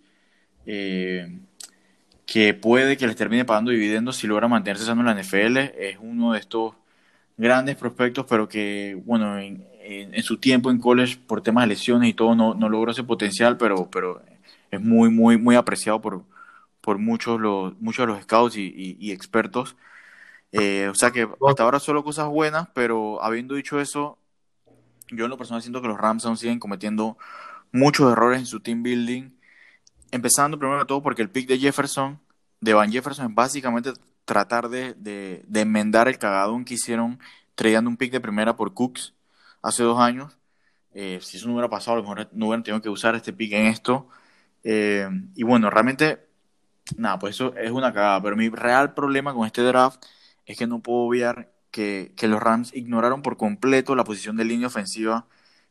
eh, 0.67 1.39
que 2.27 2.55
puede 2.55 2.97
que 2.97 3.07
les 3.07 3.17
termine 3.17 3.45
pagando 3.45 3.71
dividendos 3.71 4.17
si 4.17 4.27
logra 4.27 4.49
mantenerse 4.49 4.85
sano 4.85 5.01
en 5.03 5.07
la 5.07 5.23
NFL. 5.23 5.59
Es 5.79 5.99
uno 6.01 6.33
de 6.33 6.41
estos 6.41 6.75
grandes 7.37 7.77
prospectos, 7.77 8.27
pero 8.29 8.49
que, 8.49 9.01
bueno, 9.05 9.39
en, 9.39 9.65
su 10.23 10.39
tiempo 10.39 10.71
en 10.71 10.79
college, 10.79 11.19
por 11.27 11.43
temas 11.43 11.65
de 11.65 11.69
lesiones 11.69 12.11
y 12.11 12.15
todo, 12.15 12.35
no, 12.35 12.55
no 12.55 12.69
logró 12.69 12.91
ese 12.91 13.05
potencial, 13.05 13.57
pero, 13.57 13.89
pero 13.91 14.23
es 14.71 14.81
muy, 14.81 15.11
muy, 15.11 15.39
muy 15.39 15.55
apreciado 15.57 16.01
por, 16.01 16.25
por 16.81 16.99
muchos, 16.99 17.41
los, 17.41 17.79
muchos 17.81 18.07
de 18.07 18.13
los 18.13 18.23
scouts 18.25 18.57
y, 18.57 19.13
expertos. 19.13 19.77
Eh, 20.53 20.89
o 20.91 20.95
sea 20.95 21.11
que 21.13 21.29
hasta 21.49 21.63
ahora 21.63 21.81
solo 21.81 22.05
cosas 22.05 22.29
buenas, 22.29 22.69
pero 22.75 23.23
habiendo 23.23 23.55
dicho 23.55 23.81
eso, 23.81 24.19
yo 25.11 25.25
en 25.25 25.31
lo 25.31 25.37
personal 25.39 25.63
siento 25.63 25.83
que 25.83 25.89
los 25.89 25.99
Rams 25.99 26.27
aún 26.27 26.37
siguen 26.37 26.59
cometiendo 26.59 27.19
muchos 27.73 28.11
errores 28.11 28.41
en 28.41 28.47
su 28.47 28.61
team 28.61 28.83
building 28.83 29.36
empezando 30.11 30.59
primero 30.59 30.81
de 30.81 30.87
todo 30.87 31.03
porque 31.03 31.23
el 31.23 31.31
pick 31.31 31.49
de 31.49 31.59
Jefferson, 31.59 32.21
de 32.61 32.75
Van 32.75 32.91
Jefferson, 32.91 33.27
es 33.27 33.35
básicamente 33.35 33.93
tratar 34.25 34.69
de, 34.69 34.95
de, 34.95 35.61
enmendar 35.61 36.09
el 36.09 36.19
cagadón 36.19 36.65
que 36.65 36.75
hicieron 36.75 37.19
trayendo 37.55 37.89
un 37.89 37.97
pick 37.97 38.13
de 38.13 38.21
primera 38.21 38.57
por 38.57 38.75
Cooks 38.75 39.15
hace 39.63 39.83
dos 39.83 39.99
años. 40.01 40.37
Eh, 40.93 41.21
si 41.23 41.37
eso 41.37 41.47
no 41.47 41.55
hubiera 41.55 41.69
pasado, 41.69 41.99
a 41.99 42.01
lo 42.01 42.09
mejor 42.09 42.29
no 42.33 42.47
hubieran 42.47 42.63
tenido 42.63 42.83
que 42.83 42.89
usar 42.89 43.15
este 43.15 43.33
pick 43.33 43.53
en 43.53 43.67
esto. 43.67 44.09
Eh, 44.65 45.09
y 45.35 45.43
bueno, 45.45 45.71
realmente, 45.71 46.27
nada, 46.97 47.19
pues 47.19 47.37
eso 47.37 47.55
es 47.57 47.71
una 47.71 47.93
cagada. 47.93 48.23
Pero 48.23 48.37
mi 48.37 48.49
real 48.49 48.95
problema 48.95 49.35
con 49.35 49.47
este 49.47 49.63
draft 49.63 50.05
es 50.45 50.59
que 50.59 50.67
no 50.67 50.81
puedo 50.81 51.01
obviar 51.01 51.53
que, 51.71 52.13
que 52.17 52.29
los 52.29 52.43
Rams 52.43 52.75
ignoraron 52.75 53.23
por 53.23 53.37
completo 53.37 53.95
la 53.95 54.05
posición 54.05 54.37
de 54.37 54.45
línea 54.45 54.69
ofensiva 54.69 55.27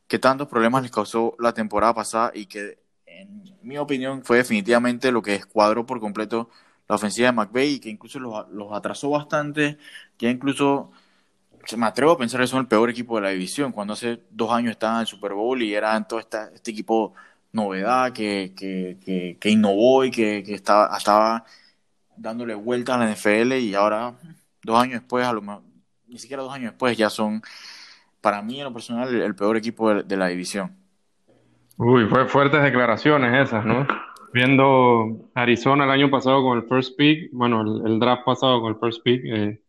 que 0.07 0.19
tantos 0.19 0.47
problemas 0.47 0.83
les 0.83 0.91
causó 0.91 1.35
la 1.39 1.53
temporada 1.53 1.93
pasada 1.93 2.31
y 2.33 2.45
que 2.45 2.84
en 3.21 3.43
mi 3.61 3.77
opinión, 3.77 4.23
fue 4.23 4.37
definitivamente 4.37 5.11
lo 5.11 5.21
que 5.21 5.35
escuadró 5.35 5.85
por 5.85 5.99
completo 5.99 6.49
la 6.87 6.95
ofensiva 6.95 7.27
de 7.27 7.33
McVeigh 7.33 7.73
y 7.75 7.79
que 7.79 7.89
incluso 7.89 8.19
los, 8.19 8.47
los 8.49 8.71
atrasó 8.73 9.09
bastante. 9.09 9.77
Ya 10.19 10.29
incluso 10.29 10.91
me 11.77 11.85
atrevo 11.87 12.11
a 12.11 12.17
pensar 12.17 12.41
que 12.41 12.47
son 12.47 12.59
el 12.59 12.67
peor 12.67 12.89
equipo 12.89 13.15
de 13.15 13.23
la 13.23 13.29
división. 13.29 13.71
Cuando 13.71 13.93
hace 13.93 14.21
dos 14.29 14.51
años 14.51 14.71
estaban 14.71 15.01
en 15.01 15.07
Super 15.07 15.33
Bowl 15.33 15.61
y 15.61 15.73
eran 15.73 16.07
todo 16.07 16.19
este 16.19 16.71
equipo 16.71 17.13
novedad 17.51 18.13
que, 18.13 18.53
que, 18.55 19.37
que, 19.39 19.49
innovó 19.49 20.03
y 20.05 20.11
que, 20.11 20.39
estaba, 20.53 20.95
estaba 20.97 21.45
dándole 22.17 22.55
vueltas 22.55 22.95
a 22.95 22.99
la 22.99 23.11
NFL 23.11 23.53
y 23.53 23.75
ahora, 23.75 24.15
dos 24.63 24.81
años 24.81 25.01
después, 25.01 25.25
a 25.25 25.33
lo 25.33 25.41
ni 26.07 26.19
siquiera 26.19 26.43
dos 26.43 26.53
años 26.53 26.71
después, 26.71 26.97
ya 26.97 27.09
son, 27.09 27.41
para 28.21 28.41
mí 28.41 28.59
en 28.59 28.65
lo 28.65 28.73
personal, 28.73 29.13
el, 29.13 29.35
peor 29.35 29.57
equipo 29.57 29.93
de 29.93 30.17
la 30.17 30.27
división. 30.27 30.84
Uy, 31.77 32.05
fue 32.05 32.25
fuertes 32.25 32.63
declaraciones 32.63 33.47
esas, 33.47 33.65
¿no? 33.65 33.85
Viendo 34.33 35.29
Arizona 35.33 35.85
el 35.85 35.91
año 35.91 36.09
pasado 36.09 36.43
con 36.43 36.57
el 36.57 36.63
first 36.67 36.97
pick, 36.97 37.29
bueno, 37.31 37.61
el, 37.85 37.99
draft 37.99 38.23
pasado 38.23 38.61
con 38.61 38.73
el 38.73 38.79
first 38.79 39.03
pick, 39.03 39.21
eh, 39.25 39.61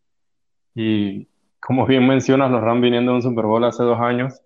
y 0.75 1.27
como 1.59 1.85
bien 1.85 2.07
mencionas, 2.07 2.51
los 2.51 2.61
Rams 2.61 2.81
viniendo 2.81 3.13
un 3.13 3.21
Super 3.21 3.45
Bowl 3.45 3.63
hace 3.63 3.83
dos 3.83 3.99
años, 3.99 4.41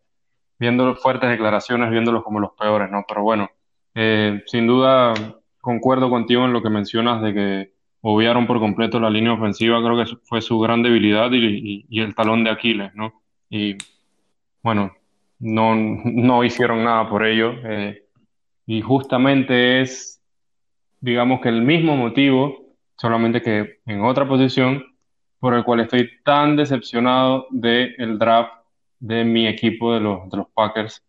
viendo 0.60 0.96
fuertes 0.96 1.30
declaraciones, 1.30 1.92
viéndolos 1.92 2.24
como 2.24 2.40
los 2.40 2.52
peores, 2.54 2.90
¿no? 2.90 3.04
Pero 3.08 3.24
bueno, 3.24 3.50
eh, 3.96 4.42
sin 4.48 4.68
duda 4.68 5.14
concuerdo 5.60 6.10
contigo 6.10 6.46
en 6.46 6.54
lo 6.54 6.64
que 6.64 6.70
mencionas 6.70 7.22
de 7.22 7.34
que 7.34 7.74
obviaron 8.02 8.48
por 8.48 8.60
completo 8.60 9.00
la 9.00 9.10
línea 9.10 9.34
ofensiva, 9.34 9.82
creo 9.84 10.04
que 10.04 10.16
fue 10.24 10.42
su 10.42 10.60
gran 10.60 10.82
debilidad 10.82 11.30
y, 11.32 11.86
el 12.00 12.16
talón 12.16 12.44
de 12.44 12.50
Aquiles, 12.50 12.94
¿no? 12.96 13.22
Y 13.50 13.78
bueno, 14.64 14.92
no, 15.42 15.76
no 15.76 16.44
hicieron 16.44 16.84
nada 16.84 17.10
por 17.10 17.26
ello. 17.26 17.54
Eh, 17.64 18.06
y 18.68 18.82
justamente 18.82 19.82
es, 19.82 20.22
digamos 21.02 21.42
que 21.42 21.50
el 21.50 21.64
mismo 21.64 21.98
motivo, 21.98 22.76
solamente 22.96 23.42
que 23.42 23.80
en 23.86 24.02
otra 24.04 24.28
posición, 24.28 24.86
por 25.40 25.56
el 25.56 25.64
cual 25.64 25.82
estoy 25.82 26.08
tan 26.24 26.56
decepcionado 26.56 27.48
del 27.50 28.20
draft 28.20 28.54
de 29.00 29.26
mi 29.26 29.48
equipo 29.48 29.94
de 29.94 30.00
los, 30.00 30.30
de 30.30 30.38
los 30.38 30.48
Packers. 30.54 31.04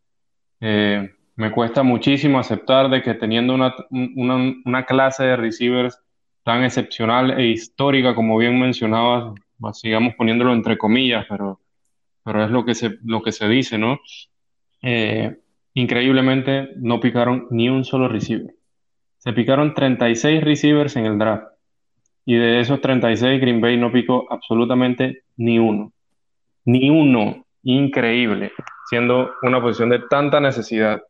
Eh, 0.60 1.10
me 1.36 1.52
cuesta 1.52 1.82
muchísimo 1.82 2.38
aceptar 2.38 2.88
de 2.88 3.02
que 3.02 3.14
teniendo 3.14 3.54
una, 3.54 3.74
una, 3.90 4.54
una, 4.64 4.86
clase 4.86 5.24
de 5.24 5.36
receivers 5.36 5.98
tan 6.44 6.64
excepcional 6.64 7.38
e 7.38 7.48
histórica, 7.48 8.14
como 8.14 8.38
bien 8.38 8.58
mencionabas, 8.58 9.34
sigamos 9.74 10.14
poniéndolo 10.14 10.52
entre 10.52 10.78
comillas, 10.78 11.26
pero, 11.28 11.60
pero 12.24 12.44
es 12.44 12.50
lo 12.50 12.64
que 12.64 12.74
se, 12.74 12.98
lo 13.04 13.22
que 13.22 13.32
se 13.32 13.48
dice, 13.48 13.78
¿no? 13.78 14.00
Eh, 14.82 15.36
increíblemente 15.74 16.70
no 16.76 17.00
picaron 17.00 17.46
ni 17.50 17.68
un 17.68 17.84
solo 17.84 18.08
receiver. 18.08 18.54
Se 19.18 19.32
picaron 19.32 19.74
36 19.74 20.42
receivers 20.42 20.96
en 20.96 21.06
el 21.06 21.18
draft. 21.18 21.46
Y 22.24 22.36
de 22.36 22.60
esos 22.60 22.80
36, 22.80 23.40
Green 23.40 23.60
Bay 23.60 23.76
no 23.76 23.90
picó 23.90 24.26
absolutamente 24.30 25.24
ni 25.36 25.58
uno. 25.58 25.92
Ni 26.64 26.90
uno. 26.90 27.44
Increíble. 27.64 28.52
Siendo 28.88 29.30
una 29.42 29.60
posición 29.60 29.90
de 29.90 30.00
tanta 30.10 30.40
necesidad. 30.40 31.02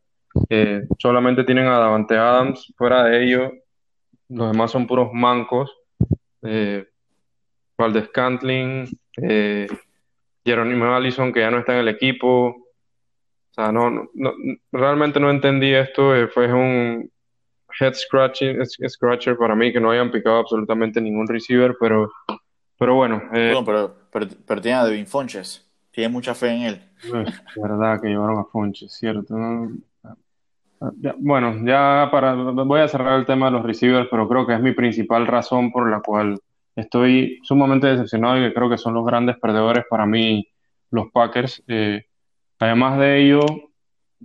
solamente 0.99 1.45
tienen 1.45 1.67
a 1.67 1.79
Davante 1.79 2.17
Adams. 2.17 2.73
Fuera 2.77 3.05
de 3.05 3.25
ello, 3.25 3.53
los 4.29 4.53
demás 4.53 4.71
son 4.71 4.87
puros 4.87 5.11
mancos. 5.13 5.75
Eh, 6.43 6.87
Valdez 7.77 8.09
Cantling, 8.11 8.87
eh, 9.23 9.67
Jerónimo 10.45 10.95
Allison, 10.95 11.33
que 11.33 11.41
ya 11.41 11.51
no 11.51 11.59
está 11.59 11.75
en 11.75 11.81
el 11.81 11.89
equipo. 11.89 12.47
O 12.49 13.55
sea, 13.55 13.71
no, 13.71 14.09
no, 14.15 14.33
realmente 14.73 15.21
no 15.21 15.31
entendí 15.31 15.73
esto. 15.73 16.15
Eh, 16.17 16.29
fue 16.29 16.53
un 16.53 17.11
head 17.79 17.95
scratching, 17.95 18.65
scratcher 18.65 19.37
para 19.37 19.55
mí 19.55 19.73
que 19.73 19.81
no 19.81 19.91
hayan 19.91 20.11
picado 20.11 20.39
absolutamente 20.39 21.01
ningún 21.01 21.29
receiver, 21.29 21.77
pero, 21.79 22.11
pero 22.79 22.95
bueno. 22.95 23.23
Eh, 23.33 23.55
pero, 23.65 23.95
pero, 24.47 24.61
tiene 24.61 24.79
a 24.79 24.85
Devin 24.85 25.07
Fonches. 25.07 25.69
Tiene 25.91 26.09
mucha 26.09 26.35
fe 26.35 26.49
en 26.49 26.63
él. 26.63 26.83
Es 27.05 27.13
verdad 27.63 28.01
que 28.01 28.09
llevaron 28.09 28.39
a 28.39 28.45
Fonches, 28.45 28.93
cierto. 28.93 29.37
bueno, 31.19 31.57
ya 31.65 32.09
para. 32.11 32.35
Voy 32.35 32.81
a 32.81 32.89
cerrar 32.89 33.19
el 33.19 33.27
tema 33.27 33.47
de 33.47 33.53
los 33.53 33.63
receivers, 33.63 34.09
pero 34.11 34.27
creo 34.29 34.47
que 34.47 34.55
es 34.55 34.61
mi 34.61 34.73
principal 34.73 35.27
razón 35.27 35.71
por 35.71 35.91
la 35.91 36.01
cual 36.01 36.41
estoy 36.77 37.39
sumamente 37.43 37.87
decepcionado 37.87 38.45
y 38.45 38.53
creo 38.53 38.71
que 38.71 38.79
son 38.79 38.95
los 38.95 39.05
grandes 39.05 39.39
perdedores 39.39 39.85
para 39.89 40.07
mí 40.07 40.49
los 40.91 41.11
Packers. 41.11 41.63
Eh, 41.69 42.07
además 42.59 42.99
de 42.99 43.25
ello, 43.25 43.41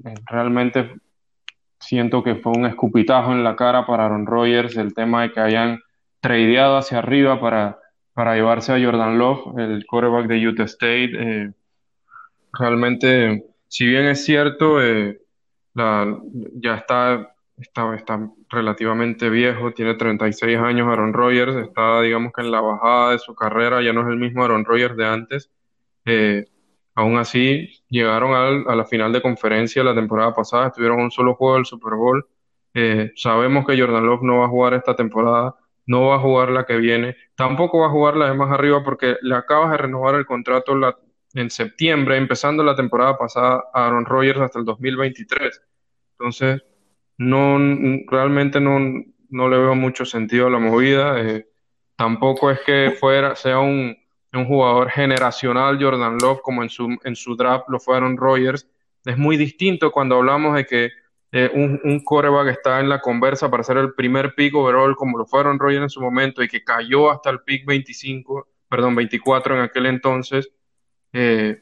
eh, 0.06 0.14
realmente 0.26 0.95
siento 1.80 2.24
que 2.24 2.36
fue 2.36 2.54
un 2.54 2.66
escupitajo 2.66 3.32
en 3.32 3.43
la 3.43 3.56
cara 3.56 3.86
para 3.86 4.06
Aaron 4.06 4.26
Rodgers 4.26 4.78
el 4.78 4.93
tema 4.93 5.24
de 5.24 5.32
que 5.32 5.39
hayan 5.39 5.80
tradeado 6.20 6.78
hacia 6.78 7.00
arriba 7.00 7.39
para, 7.39 7.80
para 8.14 8.36
llevarse 8.36 8.74
a 8.74 8.84
Jordan 8.84 9.18
Love, 9.18 9.58
el 9.60 9.86
quarterback 9.86 10.28
de 10.28 10.48
Utah 10.48 10.64
State. 10.64 11.12
Eh, 11.14 11.52
realmente, 12.54 13.45
si 13.68 13.86
bien 13.86 14.06
es 14.06 14.26
cierto, 14.26 14.80
ya 15.74 16.76
está, 16.76 17.36
está, 17.58 17.95
está 17.95 18.32
relativamente 18.49 19.30
viejo, 19.30 19.72
tiene 19.74 19.95
36 19.95 20.58
años 20.60 20.88
Aaron 20.88 21.14
Rodgers, 21.14 21.55
está 21.55 22.01
digamos 22.01 22.32
que 22.34 22.41
en 22.41 22.51
la 22.51 22.62
bajada 22.62 23.12
de 23.12 23.20
su 23.20 23.36
carrera, 23.36 23.82
ya 23.82 23.93
no 23.93 24.01
es 24.01 24.08
el 24.08 24.18
mismo 24.18 24.43
Aaron 24.43 24.66
Rodgers 24.66 24.95
de 24.95 25.05
antes. 25.05 25.51
Eh, 26.05 26.45
aún 26.95 27.18
así, 27.18 27.84
llegaron 27.89 28.34
a 28.68 28.76
la 28.76 28.86
final 28.86 29.12
de 29.14 29.22
conferencia 29.22 29.84
la 29.84 29.95
temporada 29.95 30.34
pasada, 30.34 30.68
estuvieron 30.68 30.99
un 30.99 31.12
solo 31.12 31.36
juego 31.36 31.55
del 31.55 31.66
Super 31.66 31.95
Bowl. 31.95 32.26
Eh, 32.74 33.12
sabemos 33.16 33.66
que 33.66 33.80
Jordan 33.80 34.05
Love 34.05 34.24
no 34.24 34.39
va 34.39 34.45
a 34.45 34.49
jugar 34.49 34.74
esta 34.74 34.95
temporada, 34.95 35.55
no 35.88 36.08
va 36.08 36.16
a 36.16 36.20
jugar 36.20 36.49
la 36.49 36.66
que 36.66 36.78
viene, 36.78 37.16
tampoco 37.36 37.80
va 37.80 37.88
a 37.88 37.89
jugar 37.89 38.18
la 38.18 38.30
de 38.30 38.36
más 38.36 38.51
arriba 38.51 38.84
porque 38.84 39.16
le 39.22 39.36
acabas 39.36 39.72
de 39.72 39.78
renovar 39.78 40.16
el 40.16 40.26
contrato 40.26 40.74
en 41.34 41.49
septiembre, 41.49 42.18
empezando 42.18 42.64
la 42.64 42.76
temporada 42.76 43.18
pasada 43.18 43.64
a 43.74 43.88
Aaron 43.88 44.05
Rodgers 44.05 44.41
hasta 44.41 44.60
el 44.60 44.66
2023. 44.66 45.62
Entonces, 46.20 46.62
no, 47.18 47.57
realmente 48.07 48.59
no, 48.59 48.80
no 49.30 49.49
le 49.49 49.57
veo 49.57 49.76
mucho 49.76 50.05
sentido 50.05 50.47
a 50.47 50.49
la 50.51 50.59
movida. 50.59 51.22
Eh, 51.22 51.47
tampoco 51.95 52.51
es 52.51 52.59
que 52.61 52.95
fuera, 52.99 53.36
sea 53.36 53.59
un, 53.59 53.97
un, 54.34 54.45
jugador 54.45 54.89
generacional 54.89 55.82
Jordan 55.82 56.18
Love 56.22 56.41
como 56.41 56.63
en 56.63 56.70
su, 56.70 56.97
en 57.03 57.15
su 57.15 57.36
draft 57.36 57.65
lo 57.70 57.80
fueron 57.80 58.18
Rogers. 58.18 58.68
Es 59.05 59.18
muy 59.18 59.38
distinto 59.38 59.91
cuando 59.91 60.15
hablamos 60.15 60.55
de 60.55 60.65
que 60.65 60.91
eh, 61.32 61.49
un, 61.53 61.80
un 61.84 62.03
coreback 62.03 62.47
está 62.49 62.80
en 62.80 62.89
la 62.89 63.01
conversa 63.01 63.49
para 63.51 63.63
ser 63.63 63.78
el 63.78 63.93
primer 63.93 64.34
pick 64.36 64.55
overall 64.55 64.95
como 64.95 65.18
lo 65.18 65.26
fueron 65.26 65.59
Rogers 65.59 65.84
en 65.84 65.89
su 65.89 66.01
momento 66.01 66.41
y 66.43 66.47
que 66.47 66.63
cayó 66.63 67.11
hasta 67.11 67.30
el 67.30 67.41
pick 67.41 67.65
25, 67.65 68.47
perdón, 68.70 68.95
24 68.95 69.55
en 69.55 69.61
aquel 69.61 69.88
entonces. 69.88 70.49
Eh, 71.13 71.61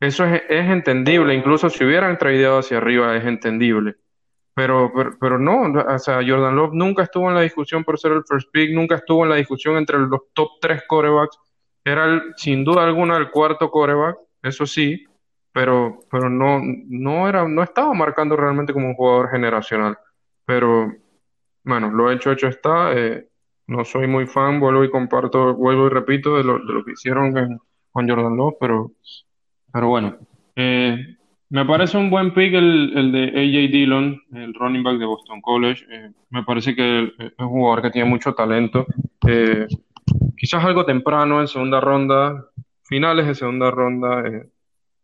eso 0.00 0.24
es, 0.24 0.42
es, 0.48 0.70
entendible, 0.70 1.34
incluso 1.34 1.70
si 1.70 1.84
hubieran 1.84 2.18
traído 2.18 2.58
hacia 2.58 2.78
arriba 2.78 3.16
es 3.16 3.24
entendible. 3.24 3.96
Pero, 4.54 4.92
pero, 5.18 5.38
no, 5.38 5.72
o 5.72 5.98
sea, 5.98 6.16
Jordan 6.16 6.54
Love 6.54 6.74
nunca 6.74 7.04
estuvo 7.04 7.28
en 7.28 7.34
la 7.34 7.40
discusión 7.40 7.84
por 7.84 7.98
ser 7.98 8.12
el 8.12 8.24
first 8.24 8.50
pick, 8.52 8.70
nunca 8.74 8.96
estuvo 8.96 9.24
en 9.24 9.30
la 9.30 9.36
discusión 9.36 9.76
entre 9.76 9.98
los 9.98 10.20
top 10.34 10.50
tres 10.60 10.82
corebacks. 10.86 11.38
Era 11.84 12.22
sin 12.36 12.62
duda 12.62 12.84
alguna 12.84 13.16
el 13.16 13.30
cuarto 13.30 13.70
coreback, 13.70 14.18
eso 14.42 14.66
sí, 14.66 15.06
pero, 15.52 16.00
pero 16.10 16.28
no, 16.28 16.60
no, 16.62 17.28
era, 17.28 17.48
no 17.48 17.62
estaba 17.62 17.94
marcando 17.94 18.36
realmente 18.36 18.72
como 18.72 18.88
un 18.88 18.94
jugador 18.94 19.30
generacional. 19.30 19.98
Pero 20.44 20.92
bueno, 21.64 21.90
lo 21.90 22.10
hecho, 22.10 22.30
hecho 22.30 22.48
está. 22.48 22.92
Eh, 22.94 23.26
no 23.66 23.84
soy 23.84 24.06
muy 24.06 24.26
fan, 24.26 24.60
vuelvo 24.60 24.84
y 24.84 24.90
comparto, 24.90 25.54
vuelvo 25.54 25.86
y 25.86 25.90
repito 25.90 26.36
de 26.36 26.44
lo, 26.44 26.58
de 26.58 26.72
lo 26.72 26.84
que 26.84 26.92
hicieron 26.92 27.32
con 27.90 28.08
Jordan 28.08 28.36
Love, 28.36 28.56
pero, 28.60 28.92
pero 29.72 29.88
bueno. 29.88 30.18
Eh, 30.56 31.16
me 31.52 31.66
parece 31.66 31.98
un 31.98 32.08
buen 32.08 32.32
pick 32.32 32.54
el, 32.54 32.96
el, 32.96 33.12
de 33.12 33.24
AJ 33.28 33.70
Dillon, 33.70 34.22
el 34.34 34.54
running 34.54 34.82
back 34.82 34.96
de 34.96 35.04
Boston 35.04 35.42
College. 35.42 35.84
Eh, 35.90 36.10
me 36.30 36.44
parece 36.44 36.74
que 36.74 37.12
es 37.18 37.32
un 37.38 37.48
jugador 37.48 37.82
que 37.82 37.90
tiene 37.90 38.08
mucho 38.08 38.32
talento. 38.32 38.86
Eh, 39.28 39.66
quizás 40.34 40.64
algo 40.64 40.86
temprano 40.86 41.42
en 41.42 41.48
segunda 41.48 41.78
ronda, 41.78 42.46
finales 42.84 43.26
de 43.26 43.34
segunda 43.34 43.70
ronda, 43.70 44.26
eh, 44.26 44.48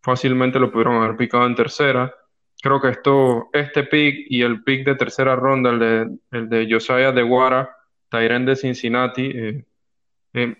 fácilmente 0.01 0.59
lo 0.59 0.73
pudieron 0.73 0.95
haber 1.03 1.19
picado 1.19 1.45
en 1.45 1.55
tercera. 1.55 2.15
Creo 2.63 2.81
que 2.81 2.89
esto, 2.89 3.51
este 3.53 3.83
pick 3.83 4.27
y 4.31 4.41
el 4.41 4.63
pick 4.63 4.87
de 4.87 4.95
tercera 4.95 5.37
ronda, 5.37 5.69
el 5.69 5.79
de, 5.79 6.19
el 6.31 6.49
de 6.49 6.67
Josiah 6.71 7.13
DeWara, 7.13 7.77
Tyren 8.09 8.47
de 8.47 8.57
Cincinnati, 8.57 9.65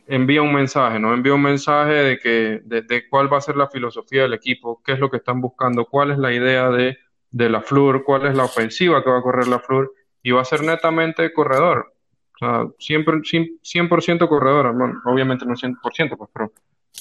envía 0.07 0.43
un 0.43 0.53
mensaje, 0.53 0.99
¿no? 0.99 1.13
Envía 1.13 1.35
un 1.35 1.43
mensaje 1.43 1.93
de 1.93 2.19
que 2.19 2.61
de, 2.65 3.09
cuál 3.09 3.33
va 3.33 3.39
a 3.39 3.43
ser 3.43 3.57
la 3.57 3.69
filosofía 3.69 4.23
del 4.23 4.35
equipo, 4.35 4.83
qué 4.85 4.93
es 4.93 4.99
lo 4.99 5.11
que 5.11 5.19
están 5.19 5.41
buscando, 5.41 5.85
cuál 5.85 6.11
es 6.11 6.19
la 6.19 6.33
idea 6.33 6.71
de, 6.71 6.99
de 7.31 7.49
la 7.49 7.63
FLUR, 7.63 8.05
cuál 8.05 8.27
es 8.27 8.37
la 8.37 8.45
ofensiva 8.45 9.03
que 9.03 9.11
va 9.11 9.19
a 9.19 9.23
correr 9.23 9.49
la 9.49 9.59
FLUR, 9.59 9.93
y 10.23 10.31
va 10.31 10.43
a 10.43 10.45
ser 10.45 10.63
netamente 10.63 11.33
corredor. 11.33 11.95
O 12.35 12.39
sea, 12.39 12.67
siempre 12.79 13.17
100%, 13.17 14.29
corredor, 14.29 14.75
obviamente 15.05 15.45
no 15.45 15.55
100%, 15.55 16.17
pues, 16.17 16.31
pero, 16.33 16.53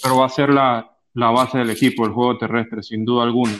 pero 0.02 0.18
va 0.18 0.26
a 0.26 0.30
ser 0.30 0.50
la, 0.50 0.90
la 1.14 1.30
base 1.30 1.60
del 1.60 1.70
equipo, 1.70 2.06
el 2.06 2.12
juego 2.12 2.38
terrestre, 2.38 2.82
sin 2.84 3.06
duda 3.06 3.24
alguna 3.24 3.54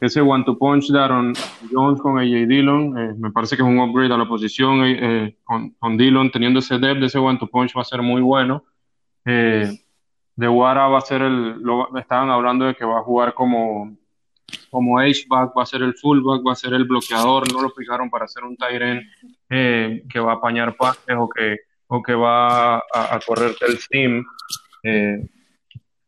ese 0.00 0.20
one 0.22 0.44
to 0.44 0.56
punch 0.56 0.88
de 0.88 0.98
Aaron 0.98 1.34
Jones 1.70 2.00
con 2.00 2.18
AJ 2.18 2.46
Dillon, 2.46 2.98
eh, 2.98 3.14
me 3.18 3.30
parece 3.30 3.56
que 3.56 3.62
es 3.62 3.68
un 3.68 3.78
upgrade 3.78 4.12
a 4.12 4.16
la 4.16 4.26
posición 4.26 4.82
eh, 4.82 4.98
eh, 5.00 5.36
con, 5.44 5.70
con, 5.78 5.96
Dillon, 5.98 6.30
teniendo 6.30 6.60
ese 6.60 6.78
depth 6.78 7.00
de 7.00 7.06
ese 7.06 7.18
one 7.18 7.38
to 7.38 7.46
punch 7.46 7.76
va 7.76 7.82
a 7.82 7.84
ser 7.84 8.00
muy 8.00 8.22
bueno. 8.22 8.64
de 9.24 10.48
Wara 10.48 10.88
va 10.88 10.98
a 10.98 11.02
ser 11.02 11.20
el, 11.20 11.60
lo, 11.60 11.94
estaban 11.98 12.30
hablando 12.30 12.64
de 12.64 12.74
que 12.74 12.84
va 12.84 13.00
a 13.00 13.02
jugar 13.02 13.34
como, 13.34 13.94
como 14.70 14.98
H-back, 14.98 15.52
va 15.56 15.62
a 15.62 15.66
ser 15.66 15.82
el 15.82 15.94
fullback, 15.94 16.46
va 16.46 16.52
a 16.52 16.56
ser 16.56 16.72
el 16.72 16.84
bloqueador, 16.84 17.52
no 17.52 17.60
lo 17.60 17.70
fijaron 17.70 18.08
para 18.08 18.24
hacer 18.24 18.44
un 18.44 18.56
Tyren 18.56 19.02
que 19.48 20.20
va 20.20 20.32
a 20.32 20.36
apañar 20.36 20.76
pases 20.76 21.14
o 21.18 21.28
que, 21.28 21.58
o 21.88 22.02
que 22.02 22.14
va 22.14 22.76
a, 22.76 22.82
a 22.94 23.20
correrte 23.26 23.66
el 23.66 24.24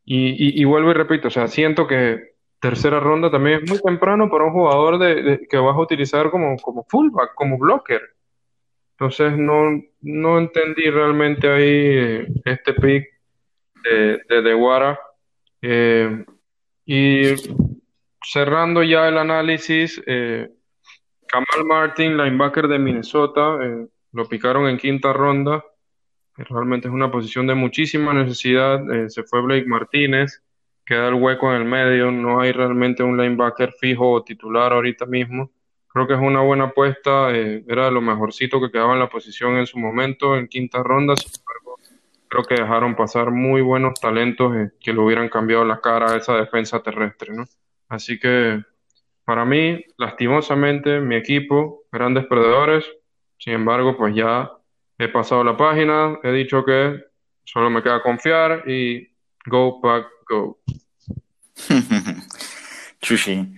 y 0.04 0.64
vuelvo 0.64 0.90
y 0.90 0.94
repito, 0.94 1.28
o 1.28 1.30
sea, 1.30 1.46
siento 1.46 1.86
que 1.86 2.31
tercera 2.62 3.00
ronda 3.00 3.28
también 3.28 3.60
es 3.60 3.68
muy 3.68 3.80
temprano 3.80 4.30
para 4.30 4.44
un 4.44 4.52
jugador 4.52 4.96
de, 4.96 5.46
que 5.50 5.56
vas 5.56 5.74
a 5.74 5.80
utilizar 5.80 6.30
como, 6.30 6.56
como 6.58 6.86
fullback, 6.88 7.34
como 7.34 7.58
blocker. 7.58 8.00
Entonces 8.92 9.36
no, 9.36 9.82
no 10.00 10.38
entendí 10.38 10.88
realmente 10.88 11.50
ahí 11.50 11.64
eh, 11.66 12.26
este 12.44 12.72
pick 12.74 13.04
de, 13.82 14.20
de 14.28 14.42
Deguara. 14.42 14.96
Eh, 15.60 16.24
y 16.86 17.34
cerrando 18.22 18.84
ya 18.84 19.08
el 19.08 19.18
análisis, 19.18 20.00
eh, 20.06 20.48
Kamal 21.26 21.66
Martin, 21.66 22.16
linebacker 22.16 22.68
de 22.68 22.78
Minnesota, 22.78 23.58
lo 24.12 24.28
picaron 24.28 24.68
en 24.68 24.76
quinta 24.76 25.12
ronda. 25.12 25.64
Realmente 26.36 26.86
es 26.86 26.94
una 26.94 27.10
posición 27.10 27.48
de 27.48 27.56
muchísima 27.56 28.14
necesidad. 28.14 28.80
Eh, 28.94 29.10
se 29.10 29.24
fue 29.24 29.42
Blake 29.42 29.66
Martínez, 29.66 30.41
queda 30.84 31.08
el 31.08 31.14
hueco 31.14 31.50
en 31.54 31.62
el 31.62 31.64
medio, 31.64 32.10
no 32.10 32.40
hay 32.40 32.52
realmente 32.52 33.02
un 33.02 33.16
linebacker 33.16 33.72
fijo 33.72 34.10
o 34.10 34.22
titular 34.22 34.72
ahorita 34.72 35.06
mismo. 35.06 35.50
Creo 35.88 36.06
que 36.06 36.14
es 36.14 36.20
una 36.20 36.40
buena 36.40 36.64
apuesta, 36.64 37.30
eh, 37.32 37.64
era 37.68 37.90
lo 37.90 38.00
mejorcito 38.00 38.60
que 38.60 38.70
quedaba 38.70 38.94
en 38.94 39.00
la 39.00 39.08
posición 39.08 39.56
en 39.56 39.66
su 39.66 39.78
momento, 39.78 40.36
en 40.36 40.48
quinta 40.48 40.82
ronda, 40.82 41.14
sin 41.16 41.32
embargo, 41.38 41.78
creo 42.28 42.44
que 42.44 42.54
dejaron 42.54 42.96
pasar 42.96 43.30
muy 43.30 43.60
buenos 43.60 44.00
talentos 44.00 44.56
eh, 44.56 44.70
que 44.80 44.92
le 44.92 45.00
hubieran 45.00 45.28
cambiado 45.28 45.64
la 45.64 45.80
cara 45.80 46.12
a 46.12 46.16
esa 46.16 46.34
defensa 46.36 46.82
terrestre, 46.82 47.34
¿no? 47.34 47.44
Así 47.88 48.18
que 48.18 48.64
para 49.24 49.44
mí, 49.44 49.84
lastimosamente, 49.98 51.00
mi 51.00 51.14
equipo, 51.14 51.84
grandes 51.92 52.26
perdedores, 52.26 52.84
sin 53.38 53.52
embargo, 53.52 53.96
pues 53.96 54.14
ya 54.14 54.50
he 54.98 55.08
pasado 55.08 55.44
la 55.44 55.56
página, 55.56 56.18
he 56.22 56.32
dicho 56.32 56.64
que 56.64 57.04
solo 57.44 57.70
me 57.70 57.82
queda 57.82 58.02
confiar 58.02 58.68
y 58.68 59.08
go 59.46 59.80
back, 59.80 60.06
go. 60.28 60.58
Chushi. 63.00 63.54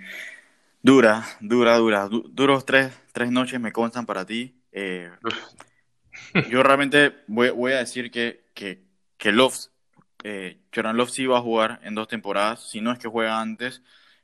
Dura, 0.82 1.24
dura, 1.40 1.76
dura. 1.78 2.08
duros 2.08 2.66
tres, 2.66 2.92
tres 3.12 3.30
noches 3.30 3.60
me 3.60 3.72
constan 3.72 4.06
para 4.06 4.26
ti. 4.26 4.60
Eh, 4.72 5.10
yo 6.50 6.62
realmente 6.62 7.14
voy, 7.26 7.50
voy, 7.50 7.72
a 7.72 7.78
decir 7.78 8.10
que, 8.10 8.50
que, 8.54 8.84
que 9.16 9.32
Love, 9.32 9.56
eh, 10.24 10.60
Jordan 10.74 10.96
Love 10.96 11.10
sí 11.10 11.26
va 11.26 11.38
a 11.38 11.42
jugar 11.42 11.80
en 11.84 11.94
dos 11.94 12.08
temporadas. 12.08 12.68
Si 12.68 12.80
no 12.80 12.92
es 12.92 12.98
que 12.98 13.08
juega 13.08 13.40
antes, 13.40 13.82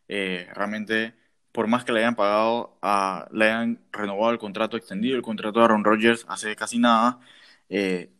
eh, 0.08 0.48
realmente 0.54 1.14
por 1.52 1.66
más 1.66 1.84
que 1.84 1.92
le 1.92 2.00
hayan 2.00 2.14
pagado, 2.14 2.78
a, 2.82 3.28
le 3.32 3.46
hayan 3.46 3.80
renovado 3.92 4.32
el 4.32 4.38
contrato, 4.38 4.76
extendido 4.76 5.16
el 5.16 5.22
contrato 5.22 5.58
de 5.58 5.64
Aaron 5.64 5.84
Rodgers 5.84 6.24
hace 6.28 6.54
casi 6.56 6.78
nada, 6.78 7.20
eh, 7.68 8.10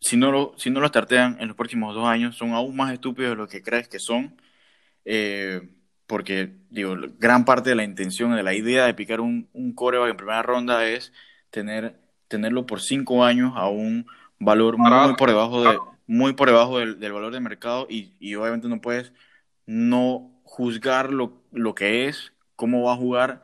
si, 0.00 0.16
no 0.16 0.32
lo, 0.32 0.54
si 0.56 0.70
no 0.70 0.80
lo 0.80 0.88
startean 0.88 1.36
en 1.40 1.48
los 1.48 1.56
próximos 1.56 1.94
dos 1.94 2.06
años, 2.06 2.36
son 2.36 2.52
aún 2.52 2.76
más 2.76 2.92
estúpidos 2.92 3.32
de 3.32 3.36
lo 3.36 3.48
que 3.48 3.62
crees 3.62 3.88
que 3.88 3.98
son, 3.98 4.40
eh, 5.04 5.68
porque, 6.06 6.52
digo, 6.70 6.96
gran 7.18 7.44
parte 7.44 7.70
de 7.70 7.76
la 7.76 7.84
intención, 7.84 8.34
de 8.34 8.42
la 8.42 8.54
idea 8.54 8.86
de 8.86 8.94
picar 8.94 9.20
un, 9.20 9.48
un 9.52 9.74
coreback 9.74 10.10
en 10.10 10.16
primera 10.16 10.42
ronda 10.42 10.86
es 10.86 11.12
tener, 11.50 12.00
tenerlo 12.28 12.66
por 12.66 12.80
cinco 12.80 13.24
años 13.24 13.52
a 13.56 13.68
un 13.68 14.06
valor 14.38 14.78
muy 14.78 15.14
por 15.16 15.30
debajo, 15.30 15.62
de, 15.62 15.78
muy 16.06 16.32
por 16.32 16.48
debajo 16.48 16.78
del, 16.78 16.98
del 16.98 17.12
valor 17.12 17.32
de 17.32 17.40
mercado 17.40 17.86
y, 17.88 18.14
y 18.18 18.34
obviamente 18.34 18.68
no 18.68 18.80
puedes 18.80 19.12
no 19.66 20.40
juzgar 20.44 21.12
lo, 21.12 21.42
lo 21.52 21.74
que 21.74 22.08
es 22.08 22.32
cómo 22.56 22.82
va 22.84 22.94
a 22.94 22.96
jugar 22.96 23.42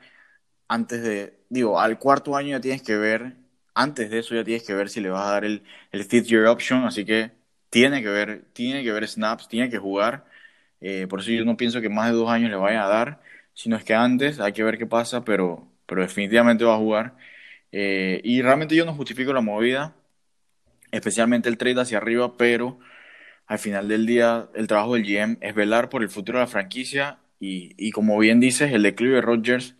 antes 0.69 1.03
de, 1.03 1.39
digo, 1.49 1.81
al 1.81 1.99
cuarto 1.99 2.37
año 2.37 2.51
ya 2.51 2.61
tienes 2.61 2.83
que 2.83 2.97
ver, 2.97 3.37
antes 3.77 4.11
de 4.11 4.20
eso 4.20 4.35
ya 4.35 4.45
tienes 4.45 4.64
que 4.64 4.74
ver 4.74 4.89
si 4.91 5.01
le 5.01 5.11
vas 5.11 5.27
a 5.29 5.33
dar 5.33 5.45
el, 5.45 5.62
el 5.93 6.05
fifth 6.05 6.27
year 6.29 6.47
option, 6.47 6.85
así 6.85 7.05
que 7.05 7.33
tiene 7.70 8.03
que 8.03 8.09
ver, 8.09 8.45
tiene 8.55 8.83
que 8.83 8.93
ver 8.93 9.07
snaps, 9.09 9.49
tiene 9.49 9.70
que 9.70 9.79
jugar, 9.79 10.24
eh, 10.81 11.07
por 11.09 11.20
eso 11.20 11.31
yo 11.33 11.45
no 11.45 11.57
pienso 11.59 11.81
que 11.81 11.89
más 11.91 12.09
de 12.11 12.14
dos 12.16 12.31
años 12.31 12.51
le 12.51 12.57
vaya 12.57 12.85
a 12.85 12.89
dar, 12.89 13.22
sino 13.55 13.77
es 13.77 13.85
que 13.85 13.95
antes 13.95 14.41
hay 14.41 14.53
que 14.53 14.64
ver 14.64 14.79
qué 14.79 14.87
pasa, 14.87 15.24
pero, 15.24 15.70
pero 15.87 16.03
definitivamente 16.03 16.64
va 16.64 16.74
a 16.74 16.79
jugar. 16.79 17.16
Eh, 17.72 18.20
y 18.24 18.43
realmente 18.43 18.77
yo 18.77 18.87
no 18.87 18.95
justifico 18.95 19.33
la 19.33 19.41
movida, 19.43 19.95
especialmente 20.93 21.49
el 21.49 21.59
trade 21.59 21.81
hacia 21.81 21.99
arriba, 21.99 22.37
pero 22.37 22.79
al 23.47 23.59
final 23.59 23.89
del 23.89 24.07
día 24.07 24.49
el 24.55 24.66
trabajo 24.68 24.95
del 24.95 25.05
GM 25.05 25.39
es 25.41 25.55
velar 25.55 25.89
por 25.91 26.03
el 26.03 26.11
futuro 26.11 26.39
de 26.39 26.45
la 26.45 26.49
franquicia 26.51 27.18
y, 27.41 27.74
y 27.79 27.93
como 27.93 28.18
bien 28.18 28.41
dices, 28.41 28.72
el 28.72 28.83
declive 28.83 29.16
de 29.16 29.20
Rodgers 29.22 29.77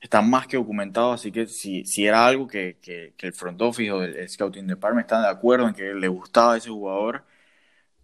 está 0.00 0.22
más 0.22 0.46
que 0.46 0.56
documentado, 0.56 1.12
así 1.12 1.32
que 1.32 1.46
si, 1.46 1.84
si 1.84 2.06
era 2.06 2.26
algo 2.26 2.46
que, 2.46 2.78
que, 2.80 3.14
el 3.18 3.32
front 3.32 3.60
office 3.60 3.90
o 3.90 4.02
el, 4.02 4.28
scouting 4.28 4.66
department 4.66 5.06
están 5.06 5.22
de 5.22 5.28
acuerdo 5.28 5.68
en 5.68 5.74
que 5.74 5.94
le 5.94 6.08
gustaba 6.08 6.56
ese 6.56 6.70
jugador, 6.70 7.24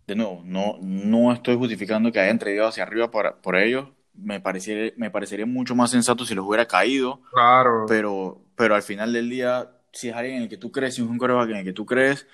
de 0.07 0.16
nuevo, 0.16 0.42
no, 0.45 0.78
no 0.82 1.32
estoy 1.32 1.57
justificando 1.57 2.12
que 2.12 2.20
hayan 2.20 2.38
traído 2.38 2.66
hacia 2.66 2.82
arriba 2.82 3.11
por, 3.11 3.36
por 3.40 3.57
ellos, 3.57 3.88
me 4.14 4.40
parecería, 4.40 4.92
me 4.97 5.11
parecería 5.11 5.47
mucho 5.47 5.74
más 5.74 5.90
sensato 5.90 6.24
si 6.24 6.34
los 6.34 6.47
hubiera 6.47 6.66
caído, 6.66 7.20
claro. 7.32 7.86
pero, 7.88 8.42
pero 8.57 8.74
al 8.74 8.82
final 8.82 9.12
del 9.12 9.30
día, 9.30 9.70
si 9.92 10.09
es 10.09 10.14
alguien 10.14 10.36
en 10.36 10.42
el 10.45 10.49
que 10.49 10.57
tú 10.57 10.72
crees, 10.72 10.95
si 10.95 11.03
es 11.03 11.09
un 11.09 11.18
coreback 11.18 11.51
en 11.51 11.57
el 11.57 11.64
que 11.64 11.72
tú 11.72 11.86
crees, 11.86 12.26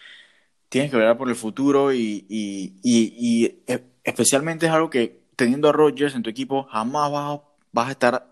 tienes 0.69 0.91
que 0.91 0.97
ver 0.97 1.17
por 1.17 1.29
el 1.29 1.37
futuro 1.37 1.93
y, 1.93 2.27
y, 2.29 2.77
y, 2.83 3.15
y 3.19 3.63
e, 3.67 3.85
especialmente 4.05 4.67
es 4.67 4.73
algo 4.73 4.91
que 4.91 5.21
teniendo 5.37 5.69
a 5.69 5.73
Rodgers 5.73 6.15
en 6.15 6.23
tu 6.23 6.31
equipo, 6.31 6.65
jamás 6.65 7.41
vas 7.73 7.89
a, 7.89 7.91
estar 7.91 8.30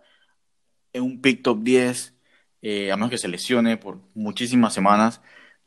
un 1.00 1.20
pick 1.20 1.42
top 1.42 1.62
10, 1.62 2.14
eh, 2.62 2.92
a 2.92 2.96
menos 2.96 3.10
que 3.10 3.18
se 3.18 3.28
lesione 3.28 3.76
por 3.76 4.00
muchísimas 4.14 4.74
semanas. 4.74 5.20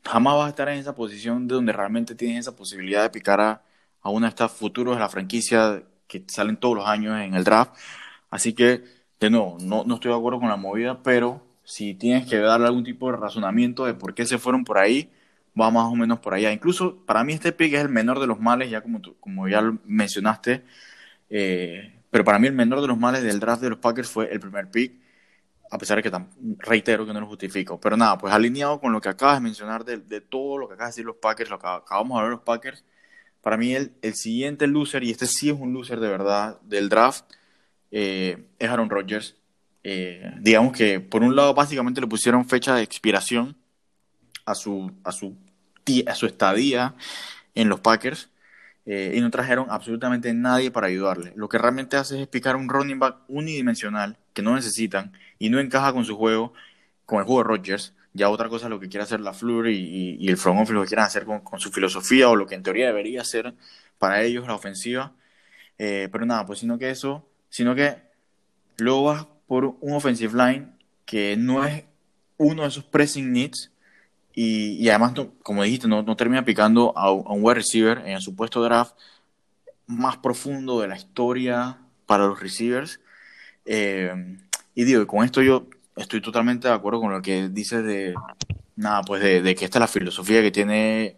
Jamás 0.04 0.36
vas 0.36 0.46
a 0.46 0.48
estar 0.50 0.68
en 0.68 0.78
esa 0.78 0.94
posición 0.94 1.48
de 1.48 1.54
donde 1.54 1.72
realmente 1.72 2.14
tienes 2.14 2.40
esa 2.40 2.56
posibilidad 2.56 3.02
de 3.02 3.10
picar 3.10 3.40
a, 3.40 3.62
a 4.02 4.10
de 4.20 4.28
estos 4.28 4.52
futuros 4.52 4.96
de 4.96 5.00
la 5.00 5.08
franquicia 5.08 5.82
que 6.06 6.24
salen 6.28 6.56
todos 6.56 6.76
los 6.76 6.86
años 6.86 7.20
en 7.20 7.34
el 7.34 7.44
draft. 7.44 7.74
Así 8.30 8.52
que, 8.54 8.84
de 9.20 9.30
nuevo, 9.30 9.58
no, 9.60 9.84
no 9.84 9.94
estoy 9.94 10.10
de 10.12 10.18
acuerdo 10.18 10.40
con 10.40 10.48
la 10.48 10.56
movida, 10.56 11.02
pero 11.02 11.42
si 11.64 11.94
tienes 11.94 12.26
que 12.28 12.38
darle 12.38 12.66
algún 12.66 12.84
tipo 12.84 13.10
de 13.10 13.16
razonamiento 13.18 13.84
de 13.86 13.94
por 13.94 14.14
qué 14.14 14.26
se 14.26 14.38
fueron 14.38 14.64
por 14.64 14.78
ahí, 14.78 15.10
va 15.58 15.70
más 15.70 15.84
o 15.84 15.94
menos 15.94 16.20
por 16.20 16.34
allá. 16.34 16.52
Incluso 16.52 17.04
para 17.06 17.24
mí 17.24 17.32
este 17.34 17.52
pick 17.52 17.74
es 17.74 17.80
el 17.80 17.88
menor 17.88 18.20
de 18.20 18.26
los 18.26 18.40
males, 18.40 18.70
ya 18.70 18.80
como, 18.82 19.00
como 19.20 19.48
ya 19.48 19.62
mencionaste, 19.84 20.64
eh, 21.30 21.92
pero 22.10 22.24
para 22.24 22.38
mí 22.38 22.46
el 22.46 22.54
menor 22.54 22.80
de 22.80 22.88
los 22.88 22.98
males 22.98 23.22
del 23.22 23.40
draft 23.40 23.62
de 23.62 23.70
los 23.70 23.78
Packers 23.78 24.10
fue 24.10 24.30
el 24.32 24.40
primer 24.40 24.70
pick, 24.70 24.92
a 25.72 25.78
pesar 25.78 25.96
de 25.96 26.02
que 26.02 26.26
reitero 26.58 27.06
que 27.06 27.14
no 27.14 27.20
lo 27.20 27.26
justifico. 27.26 27.80
Pero 27.80 27.96
nada, 27.96 28.18
pues 28.18 28.32
alineado 28.32 28.78
con 28.78 28.92
lo 28.92 29.00
que 29.00 29.08
acabas 29.08 29.36
de 29.36 29.40
mencionar 29.40 29.86
de, 29.86 30.20
todo 30.20 30.58
lo 30.58 30.68
que 30.68 30.74
acabas 30.74 30.90
de 30.90 31.00
decir 31.00 31.06
los 31.06 31.16
Packers, 31.16 31.48
lo 31.48 31.58
que 31.58 31.66
acabamos 31.66 32.18
de 32.18 32.24
de 32.24 32.30
los 32.30 32.42
Packers, 32.42 32.84
para 33.40 33.56
mí 33.56 33.74
el, 33.74 33.94
el, 34.02 34.14
siguiente 34.14 34.66
loser, 34.66 35.02
y 35.02 35.10
este 35.10 35.26
sí 35.26 35.48
es 35.48 35.58
un 35.58 35.72
loser 35.72 35.98
de 35.98 36.08
verdad 36.08 36.60
del 36.60 36.90
draft, 36.90 37.24
eh, 37.90 38.44
es 38.58 38.68
Aaron 38.68 38.90
Rodgers. 38.90 39.34
Eh, 39.82 40.30
digamos 40.40 40.76
que 40.76 41.00
por 41.00 41.22
un 41.22 41.34
lado 41.34 41.54
básicamente 41.54 42.02
le 42.02 42.06
pusieron 42.06 42.46
fecha 42.46 42.74
de 42.74 42.82
expiración 42.82 43.56
a 44.44 44.54
su, 44.54 44.92
a 45.04 45.10
su, 45.10 45.38
a 46.06 46.14
su 46.14 46.26
estadía 46.26 46.94
en 47.54 47.70
los 47.70 47.80
Packers 47.80 48.28
eh, 48.84 49.14
y 49.16 49.20
no 49.22 49.30
trajeron 49.30 49.68
absolutamente 49.70 50.34
nadie 50.34 50.70
para 50.70 50.88
ayudarle. 50.88 51.32
Lo 51.34 51.48
que 51.48 51.56
realmente 51.56 51.96
hace 51.96 52.20
es 52.20 52.28
picar 52.28 52.56
un 52.56 52.68
running 52.68 52.98
back 52.98 53.16
unidimensional 53.28 54.18
que 54.32 54.42
no 54.42 54.54
necesitan 54.54 55.12
y 55.38 55.50
no 55.50 55.60
encaja 55.60 55.92
con 55.92 56.04
su 56.04 56.16
juego, 56.16 56.52
con 57.06 57.18
el 57.20 57.24
juego 57.24 57.42
de 57.42 57.48
Rodgers. 57.48 57.94
Ya 58.14 58.28
otra 58.28 58.48
cosa 58.48 58.66
es 58.66 58.70
lo 58.70 58.80
que 58.80 58.88
quiere 58.88 59.04
hacer 59.04 59.20
la 59.20 59.32
Fleur 59.32 59.68
y, 59.68 60.16
y, 60.20 60.28
el 60.28 60.36
front 60.36 60.60
office, 60.60 60.74
lo 60.74 60.82
que 60.82 60.88
quieran 60.88 61.06
hacer 61.06 61.24
con, 61.24 61.40
con, 61.40 61.60
su 61.60 61.70
filosofía 61.70 62.28
o 62.28 62.36
lo 62.36 62.46
que 62.46 62.54
en 62.54 62.62
teoría 62.62 62.86
debería 62.86 63.24
ser 63.24 63.54
para 63.98 64.22
ellos 64.22 64.46
la 64.46 64.54
ofensiva. 64.54 65.12
Eh, 65.78 66.08
pero 66.12 66.26
nada, 66.26 66.44
pues 66.46 66.58
sino 66.58 66.78
que 66.78 66.90
eso, 66.90 67.26
sino 67.48 67.74
que 67.74 67.96
luego 68.76 69.04
vas 69.04 69.26
por 69.46 69.76
un 69.80 69.94
offensive 69.94 70.36
line 70.36 70.68
que 71.06 71.36
no 71.36 71.64
es 71.64 71.84
uno 72.36 72.62
de 72.62 72.68
esos 72.68 72.84
pressing 72.84 73.32
needs 73.32 73.72
y, 74.34 74.88
además, 74.88 75.12
como 75.42 75.62
dijiste, 75.62 75.88
no, 75.88 76.02
no 76.02 76.16
termina 76.16 76.44
picando 76.44 76.96
a, 76.96 77.12
un 77.12 77.44
wide 77.44 77.56
receiver 77.56 78.02
en 78.06 78.20
su 78.20 78.34
puesto 78.34 78.62
de 78.62 78.68
draft 78.68 78.94
más 79.86 80.16
profundo 80.16 80.80
de 80.80 80.88
la 80.88 80.96
historia 80.96 81.78
para 82.06 82.26
los 82.26 82.40
receivers. 82.40 83.00
Eh, 83.64 84.38
y 84.74 84.84
digo, 84.84 85.06
con 85.06 85.24
esto 85.24 85.42
yo 85.42 85.68
estoy 85.96 86.20
totalmente 86.20 86.68
de 86.68 86.74
acuerdo 86.74 87.00
con 87.00 87.12
lo 87.12 87.22
que 87.22 87.48
dices 87.48 87.84
de, 87.84 88.14
nada, 88.76 89.02
pues 89.02 89.22
de, 89.22 89.54
que 89.54 89.64
esta 89.64 89.78
es 89.78 89.80
la 89.80 89.88
filosofía 89.88 90.42
que 90.42 90.50
tiene, 90.50 91.16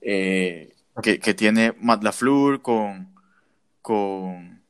eh, 0.00 0.74
que, 1.02 1.34
tiene 1.34 1.74
Matt 1.80 2.02
LaFleur 2.02 2.62
con, 2.62 3.14
con, 3.82 4.62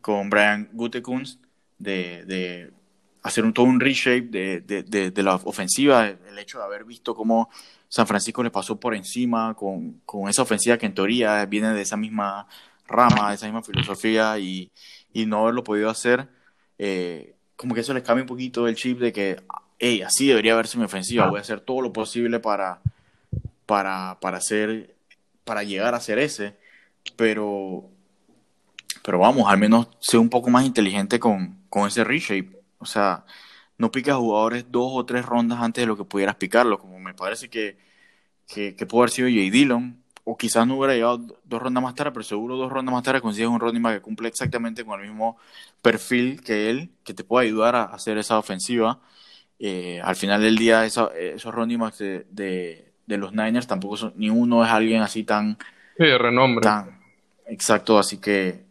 con 0.00 0.30
Brian 0.30 0.68
Gutekunst, 0.72 1.40
de, 1.78 2.24
de 2.26 2.72
hacer 3.22 3.44
un, 3.44 3.52
todo 3.52 3.66
un 3.66 3.80
reshape 3.80 4.22
de, 4.22 4.60
de, 4.60 5.10
de, 5.10 5.22
la 5.22 5.36
ofensiva, 5.36 6.06
el 6.06 6.38
hecho 6.38 6.58
de 6.58 6.64
haber 6.64 6.84
visto 6.84 7.14
cómo 7.14 7.48
San 7.88 8.06
Francisco 8.06 8.42
le 8.42 8.50
pasó 8.50 8.78
por 8.78 8.94
encima 8.94 9.54
con, 9.54 10.00
con, 10.04 10.28
esa 10.28 10.42
ofensiva 10.42 10.78
que 10.78 10.86
en 10.86 10.94
teoría 10.94 11.44
viene 11.46 11.72
de 11.72 11.82
esa 11.82 11.96
misma 11.96 12.46
rama, 12.86 13.30
de 13.30 13.36
esa 13.36 13.46
misma 13.46 13.62
filosofía 13.62 14.38
y, 14.38 14.70
y 15.12 15.26
no 15.26 15.42
haberlo 15.42 15.64
podido 15.64 15.90
hacer, 15.90 16.28
eh, 16.82 17.34
como 17.56 17.74
que 17.74 17.82
eso 17.82 17.92
les 17.92 18.02
cambia 18.02 18.22
un 18.22 18.28
poquito 18.28 18.66
el 18.66 18.74
chip 18.74 18.98
de 19.00 19.12
que, 19.12 19.42
hey, 19.78 20.00
así 20.00 20.28
debería 20.28 20.56
verse 20.56 20.78
mi 20.78 20.84
ofensiva, 20.84 21.28
voy 21.28 21.36
a 21.36 21.42
hacer 21.42 21.60
todo 21.60 21.82
lo 21.82 21.92
posible 21.92 22.40
para, 22.40 22.80
para, 23.66 24.18
para, 24.18 24.38
hacer, 24.38 24.96
para 25.44 25.62
llegar 25.62 25.94
a 25.94 26.00
ser 26.00 26.18
ese, 26.18 26.56
pero, 27.16 27.84
pero 29.04 29.18
vamos, 29.18 29.44
al 29.46 29.58
menos 29.58 29.88
ser 29.98 30.20
un 30.20 30.30
poco 30.30 30.48
más 30.48 30.64
inteligente 30.64 31.20
con, 31.20 31.58
con 31.68 31.86
ese 31.86 32.02
reshape. 32.02 32.58
O 32.78 32.86
sea, 32.86 33.26
no 33.76 33.92
picas 33.92 34.16
jugadores 34.16 34.64
dos 34.70 34.90
o 34.94 35.04
tres 35.04 35.26
rondas 35.26 35.58
antes 35.60 35.82
de 35.82 35.86
lo 35.86 35.98
que 35.98 36.04
pudieras 36.04 36.36
picarlo, 36.36 36.78
como 36.78 36.98
me 36.98 37.12
parece 37.12 37.50
que, 37.50 37.76
que, 38.46 38.72
pudo 38.86 39.02
haber 39.02 39.10
sido 39.10 39.28
Jay 39.28 39.50
Dillon, 39.50 39.99
o 40.24 40.36
quizás 40.36 40.66
no 40.66 40.76
hubiera 40.76 40.94
llegado 40.94 41.18
dos 41.44 41.62
rondas 41.62 41.82
más 41.82 41.94
tarde, 41.94 42.12
pero 42.12 42.22
seguro 42.24 42.56
dos 42.56 42.70
rondas 42.72 42.92
más 42.92 43.02
tarde 43.02 43.20
consigues 43.20 43.48
un 43.48 43.60
running 43.60 43.82
back 43.82 43.94
que 43.96 44.02
cumple 44.02 44.28
exactamente 44.28 44.84
con 44.84 45.00
el 45.00 45.08
mismo 45.08 45.36
perfil 45.82 46.42
que 46.42 46.70
él, 46.70 46.90
que 47.04 47.14
te 47.14 47.24
puede 47.24 47.46
ayudar 47.46 47.74
a 47.76 47.84
hacer 47.84 48.18
esa 48.18 48.38
ofensiva. 48.38 49.00
Eh, 49.58 50.00
al 50.02 50.16
final 50.16 50.42
del 50.42 50.56
día, 50.56 50.84
esos 50.86 51.54
running 51.54 51.78
backs 51.78 51.98
de, 51.98 52.26
de 53.06 53.18
los 53.18 53.32
Niners 53.32 53.66
tampoco 53.66 53.96
son, 53.96 54.14
ni 54.16 54.30
uno 54.30 54.64
es 54.64 54.70
alguien 54.70 55.02
así 55.02 55.24
tan... 55.24 55.58
Sí, 55.96 56.04
de 56.04 56.18
renombre. 56.18 56.76
exacto, 57.46 57.98
así 57.98 58.18
que 58.18 58.64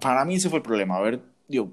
para 0.00 0.24
mí 0.24 0.36
ese 0.36 0.48
fue 0.50 0.58
el 0.58 0.62
problema. 0.62 0.96
A 0.96 1.00
ver, 1.00 1.22
digo, 1.48 1.72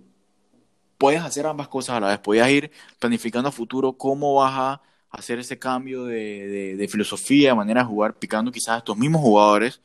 puedes 0.97 1.21
hacer 1.21 1.45
ambas 1.47 1.67
cosas 1.67 1.97
a 1.97 1.99
la 1.99 2.07
vez. 2.09 2.19
Puedes 2.19 2.47
ir 2.49 2.71
planificando 2.99 3.49
a 3.49 3.51
futuro 3.51 3.93
cómo 3.93 4.35
vas 4.35 4.53
a 4.55 4.81
hacer 5.15 5.39
ese 5.39 5.59
cambio 5.59 6.05
de, 6.05 6.75
de, 6.77 6.87
filosofía, 6.87 7.49
de 7.49 7.55
manera 7.55 7.81
de 7.81 7.87
jugar, 7.87 8.13
picando 8.15 8.51
quizás 8.51 8.75
a 8.75 8.77
estos 8.79 8.97
mismos 8.97 9.21
jugadores 9.21 9.81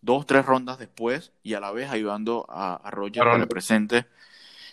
dos, 0.00 0.26
tres 0.26 0.46
rondas 0.46 0.78
después 0.78 1.32
y 1.42 1.54
a 1.54 1.60
la 1.60 1.72
vez 1.72 1.90
ayudando 1.90 2.46
a, 2.48 2.76
a 2.76 2.90
Roger 2.90 3.24
para 3.24 3.36
el 3.36 3.48
presente 3.48 4.06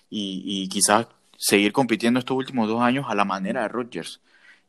y, 0.10 0.44
y, 0.46 0.70
quizás 0.70 1.08
seguir 1.38 1.74
compitiendo 1.74 2.20
estos 2.20 2.38
últimos 2.38 2.68
dos 2.68 2.82
años 2.82 3.06
a 3.10 3.16
la 3.16 3.26
manera 3.26 3.64
de 3.64 3.68
Rodgers, 3.70 4.22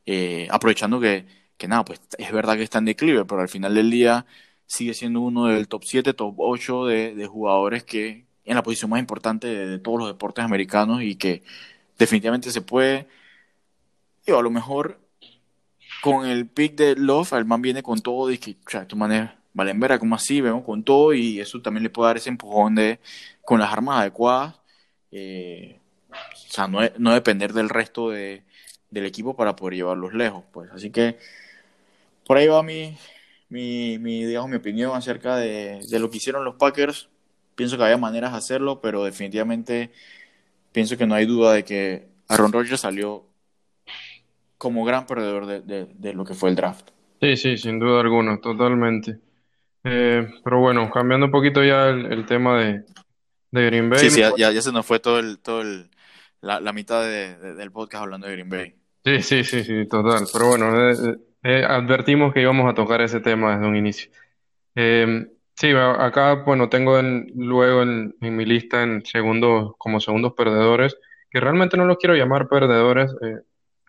eh, 0.05 0.47
aprovechando 0.49 0.99
que, 0.99 1.25
que 1.57 1.67
nada, 1.67 1.85
pues 1.85 2.01
es 2.17 2.31
verdad 2.31 2.55
que 2.55 2.63
está 2.63 2.79
en 2.79 2.85
declive, 2.85 3.25
pero 3.25 3.41
al 3.41 3.49
final 3.49 3.75
del 3.75 3.91
día 3.91 4.25
sigue 4.65 4.93
siendo 4.93 5.21
uno 5.21 5.45
del 5.47 5.67
top 5.67 5.83
7, 5.85 6.13
top 6.13 6.35
8 6.37 6.85
de, 6.87 7.15
de 7.15 7.27
jugadores 7.27 7.83
que, 7.83 8.25
en 8.45 8.55
la 8.55 8.63
posición 8.63 8.89
más 8.91 8.99
importante 8.99 9.47
de, 9.47 9.79
todos 9.79 9.99
los 9.99 10.07
deportes 10.07 10.45
americanos 10.45 11.01
y 11.01 11.15
que 11.15 11.43
definitivamente 11.97 12.51
se 12.51 12.61
puede. 12.61 13.07
Digo, 14.25 14.39
a 14.39 14.43
lo 14.43 14.51
mejor 14.51 14.99
con 16.05 16.27
el 16.27 16.47
pick 16.47 16.75
de 16.75 16.95
Love, 16.95 17.33
el 17.33 17.45
man 17.45 17.63
viene 17.63 17.81
con 17.81 17.99
todo 17.99 18.29
y 18.31 18.37
que, 18.37 18.51
o 18.51 18.69
sea, 18.69 18.87
tu 18.87 18.95
manera, 18.95 19.39
Valenvera, 19.53 19.97
como 19.97 20.13
así, 20.13 20.39
vemos 20.39 20.63
con 20.63 20.83
todo 20.83 21.15
y 21.15 21.39
eso 21.39 21.59
también 21.63 21.81
le 21.81 21.89
puede 21.89 22.09
dar 22.09 22.17
ese 22.17 22.29
empujón 22.29 22.75
de, 22.75 22.99
con 23.41 23.59
las 23.59 23.73
armas 23.73 24.01
adecuadas. 24.01 24.53
Eh, 25.11 25.79
o 26.11 26.51
sea, 26.51 26.67
no, 26.67 26.79
no, 26.99 27.11
depender 27.11 27.53
del 27.53 27.69
resto 27.69 28.11
de, 28.11 28.43
del 28.91 29.05
equipo 29.07 29.35
para 29.35 29.55
poder 29.55 29.77
llevarlos 29.77 30.13
lejos, 30.13 30.43
pues. 30.53 30.69
Así 30.71 30.91
que 30.91 31.17
por 32.27 32.37
ahí 32.37 32.47
va 32.47 32.61
mi, 32.61 32.95
mi, 33.49 33.97
mi 33.97 34.25
digamos, 34.25 34.51
mi 34.51 34.57
opinión 34.57 34.95
acerca 34.95 35.37
de, 35.37 35.81
de 35.89 35.99
lo 35.99 36.11
que 36.11 36.17
hicieron 36.17 36.45
los 36.45 36.55
Packers 36.55 37.09
Pienso 37.55 37.77
que 37.77 37.83
había 37.83 37.97
maneras 37.97 38.33
de 38.33 38.37
hacerlo, 38.37 38.81
pero 38.81 39.05
definitivamente 39.05 39.91
pienso 40.73 40.97
que 40.97 41.07
no 41.07 41.15
hay 41.15 41.25
duda 41.25 41.53
de 41.53 41.63
que 41.63 42.09
Aaron 42.27 42.51
Rodgers 42.51 42.81
salió 42.81 43.25
como 44.57 44.85
gran 44.85 45.05
perdedor 45.05 45.45
de, 45.45 46.13
lo 46.13 46.25
que 46.25 46.33
fue 46.33 46.49
el 46.49 46.55
draft. 46.55 46.89
Sí, 47.21 47.37
sí, 47.37 47.57
sin 47.57 47.79
duda 47.79 48.01
alguna, 48.01 48.39
totalmente. 48.39 49.19
Eh, 49.83 50.27
pero 50.43 50.59
bueno, 50.59 50.89
cambiando 50.89 51.27
un 51.27 51.31
poquito 51.31 51.63
ya 51.63 51.89
el, 51.89 52.25
tema 52.25 52.59
de, 52.59 52.83
Green 53.51 53.89
Bay. 53.89 53.99
Sí, 53.99 54.09
sí, 54.09 54.21
ya, 54.37 54.51
ya, 54.51 54.61
se 54.61 54.71
nos 54.71 54.85
fue 54.85 54.99
todo 54.99 55.19
el, 55.19 55.39
todo 55.39 55.61
el, 55.61 55.89
la, 56.41 56.73
mitad 56.73 57.03
del 57.03 57.71
podcast 57.71 58.03
hablando 58.03 58.27
de 58.27 58.33
Green 58.33 58.49
Bay. 58.49 58.75
Sí, 59.03 59.21
sí, 59.21 59.43
sí, 59.43 59.63
sí, 59.63 59.87
total. 59.87 60.25
Pero 60.31 60.47
bueno, 60.47 60.89
eh, 60.89 61.17
eh, 61.43 61.63
advertimos 61.67 62.33
que 62.33 62.41
íbamos 62.41 62.69
a 62.69 62.73
tocar 62.73 63.01
ese 63.01 63.19
tema 63.19 63.55
desde 63.55 63.67
un 63.67 63.75
inicio. 63.75 64.11
Sí, 65.57 65.71
acá, 65.71 66.43
bueno, 66.45 66.67
tengo 66.67 67.01
luego 67.01 67.81
en, 67.81 68.13
mi 68.19 68.43
lista 68.45 68.83
en 68.83 69.05
segundos, 69.05 69.73
como 69.77 70.01
segundos 70.01 70.33
perdedores, 70.33 70.97
que 71.29 71.39
realmente 71.39 71.77
no 71.77 71.85
los 71.85 71.97
quiero 71.97 72.13
llamar 72.13 72.49
perdedores, 72.49 73.15
eh, 73.21 73.37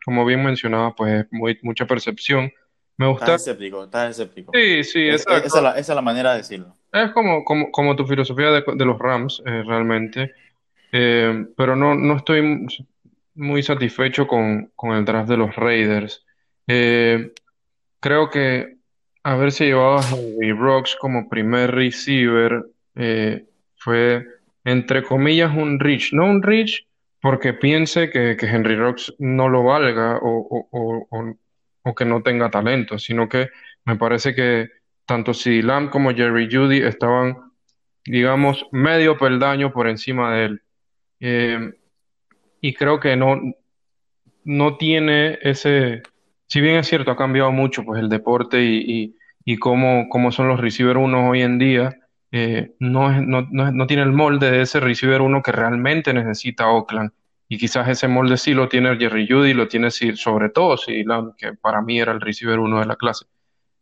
como 0.07 0.25
bien 0.25 0.45
mencionaba, 0.45 0.95
pues 0.95 1.25
es 1.25 1.27
muy, 1.33 1.59
mucha 1.63 1.85
percepción. 1.85 2.53
Me 2.97 3.09
gusta. 3.09 3.25
Estás 3.25 3.41
escéptico, 3.43 3.85
estás 3.85 4.11
escéptico. 4.13 4.53
Sí, 4.55 4.85
sí, 4.85 5.09
exacto. 5.09 5.49
Esa 5.49 5.59
es, 5.59 5.63
la, 5.65 5.71
esa 5.73 5.93
es 5.93 5.97
la 5.97 6.03
manera 6.03 6.31
de 6.31 6.39
decirlo. 6.39 6.77
Es 6.93 7.11
como, 7.11 7.45
como, 7.45 7.73
como 7.73 7.97
tu 7.97 8.07
filosofía 8.07 8.53
de, 8.53 8.63
de 8.65 8.85
los 8.85 8.97
Rams, 9.01 9.43
eh, 9.45 9.65
realmente. 9.67 10.33
Eh, 10.93 11.47
pero 11.57 11.75
no, 11.75 11.97
no 11.97 12.19
estoy 12.19 12.69
muy 13.35 13.65
satisfecho 13.65 14.29
con, 14.29 14.71
con 14.77 14.97
el 14.97 15.05
draft 15.05 15.29
de 15.29 15.37
los 15.37 15.57
Raiders. 15.57 16.25
creo 16.67 18.31
que 18.31 18.77
Haberse 19.25 19.67
llevado 19.67 19.99
a 19.99 20.09
Henry 20.09 20.53
Rocks 20.53 20.95
como 21.01 21.29
primer 21.29 21.73
receiver 21.73 22.65
eh, 22.95 23.45
fue, 23.75 24.25
entre 24.63 25.03
comillas, 25.03 25.53
un 25.53 25.81
reach. 25.81 26.13
No 26.13 26.27
un 26.27 26.45
reach 26.45 26.87
porque 27.27 27.55
piense 27.55 28.09
que, 28.09 28.37
Henry 28.41 28.77
Rocks 28.77 29.13
no 29.19 29.49
lo 29.49 29.65
valga 29.65 30.21
o, 30.23 31.35
que 31.97 32.05
no 32.05 32.23
tenga 32.23 32.53
talento, 32.53 33.01
sino 33.01 33.29
que 33.29 33.49
me 33.85 33.97
parece 33.97 34.33
que 34.33 34.69
tanto 35.07 35.35
CD 35.35 35.61
Lamb 35.61 35.91
como 35.91 36.15
Jerry 36.15 36.49
Judy 36.49 36.83
estaban, 36.83 37.37
digamos, 38.05 38.65
medio 38.71 39.19
peldaño 39.19 39.73
por 39.73 39.89
encima 39.89 40.37
de 40.37 40.45
él. 40.45 40.63
Eh, 41.19 41.73
y 42.61 42.75
creo 42.75 43.01
que 43.01 43.17
no, 43.17 43.41
no 44.45 44.77
tiene 44.77 45.41
ese, 45.43 46.05
si 46.47 46.61
bien 46.61 46.77
es 46.77 46.87
cierto, 46.87 47.11
ha 47.11 47.17
cambiado 47.17 47.51
mucho 47.51 47.83
pues 47.85 48.01
el 48.01 48.09
deporte 48.09 48.63
y, 48.63 49.59
cómo, 49.59 50.09
cómo, 50.11 50.31
son 50.31 50.47
los 50.47 50.61
receiver 50.61 50.97
uno 50.97 51.31
hoy 51.31 51.43
en 51.43 51.59
día, 51.59 51.99
eh, 52.33 52.75
no, 52.81 53.21
no, 53.23 53.49
no, 53.51 53.87
tiene 53.87 54.03
el 54.03 54.13
molde 54.13 54.51
de 54.51 54.63
ese 54.63 54.81
receiver 54.81 55.21
uno 55.21 55.43
que 55.43 55.53
realmente 55.53 56.13
necesita 56.13 56.69
Oakland. 56.69 57.11
Y 57.49 57.59
quizás 57.59 57.89
ese 57.89 58.09
molde 58.09 58.37
sí 58.37 58.55
lo 58.55 58.69
tiene 58.69 58.97
Jerry 58.97 59.29
Judy, 59.29 59.55
lo 59.55 59.69
tiene 59.69 59.91
sobre 59.91 60.49
todo 60.51 60.77
sí, 60.77 61.05
que 61.39 61.53
para 61.55 61.81
mí 61.81 62.01
era 62.01 62.13
el 62.13 62.21
receiver 62.21 62.59
uno 62.59 62.81
de 62.81 62.87
la 62.87 62.97
clase. 62.97 63.27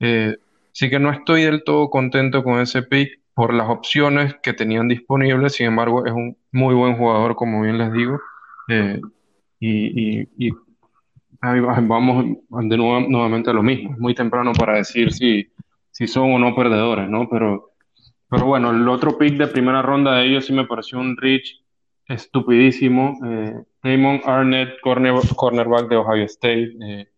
Eh, 0.00 0.36
sí 0.72 0.90
que 0.90 0.98
no 0.98 1.10
estoy 1.10 1.44
del 1.44 1.64
todo 1.64 1.88
contento 1.88 2.44
con 2.44 2.60
ese 2.60 2.82
pick 2.82 3.20
por 3.32 3.54
las 3.54 3.68
opciones 3.68 4.36
que 4.42 4.52
tenían 4.52 4.88
disponibles, 4.88 5.54
sin 5.54 5.66
embargo 5.66 6.06
es 6.06 6.12
un 6.12 6.36
muy 6.52 6.74
buen 6.74 6.96
jugador, 6.96 7.34
como 7.34 7.62
bien 7.62 7.78
les 7.78 7.92
digo, 7.92 8.20
eh, 8.68 9.00
y, 9.58 10.28
y, 10.36 10.52
vamos 11.40 12.36
de 12.50 12.76
nuevo, 12.76 13.00
nuevamente 13.00 13.50
a 13.50 13.52
lo 13.52 13.62
mismo. 13.62 13.92
Es 13.92 13.98
muy 13.98 14.14
temprano 14.14 14.52
para 14.52 14.76
decir 14.76 15.12
si, 15.12 15.48
si 15.90 16.06
son 16.06 16.32
o 16.32 16.38
no 16.38 16.54
perdedores, 16.54 17.08
¿no? 17.08 17.28
Pero, 17.28 17.73
pero 18.34 18.46
bueno, 18.46 18.72
el 18.72 18.88
otro 18.88 19.16
pick 19.16 19.36
de 19.36 19.46
primera 19.46 19.80
ronda 19.80 20.16
de 20.16 20.26
ellos 20.26 20.46
sí 20.46 20.52
me 20.52 20.66
pareció 20.66 20.98
un 20.98 21.16
reach 21.16 21.62
estupidísimo. 22.08 23.16
Eh, 23.24 23.62
Damon 23.80 24.22
Arnett, 24.24 24.80
cornerback 24.80 25.88
de 25.88 25.96
Ohio 25.96 26.24
State. 26.24 26.72
Eh, 26.82 27.08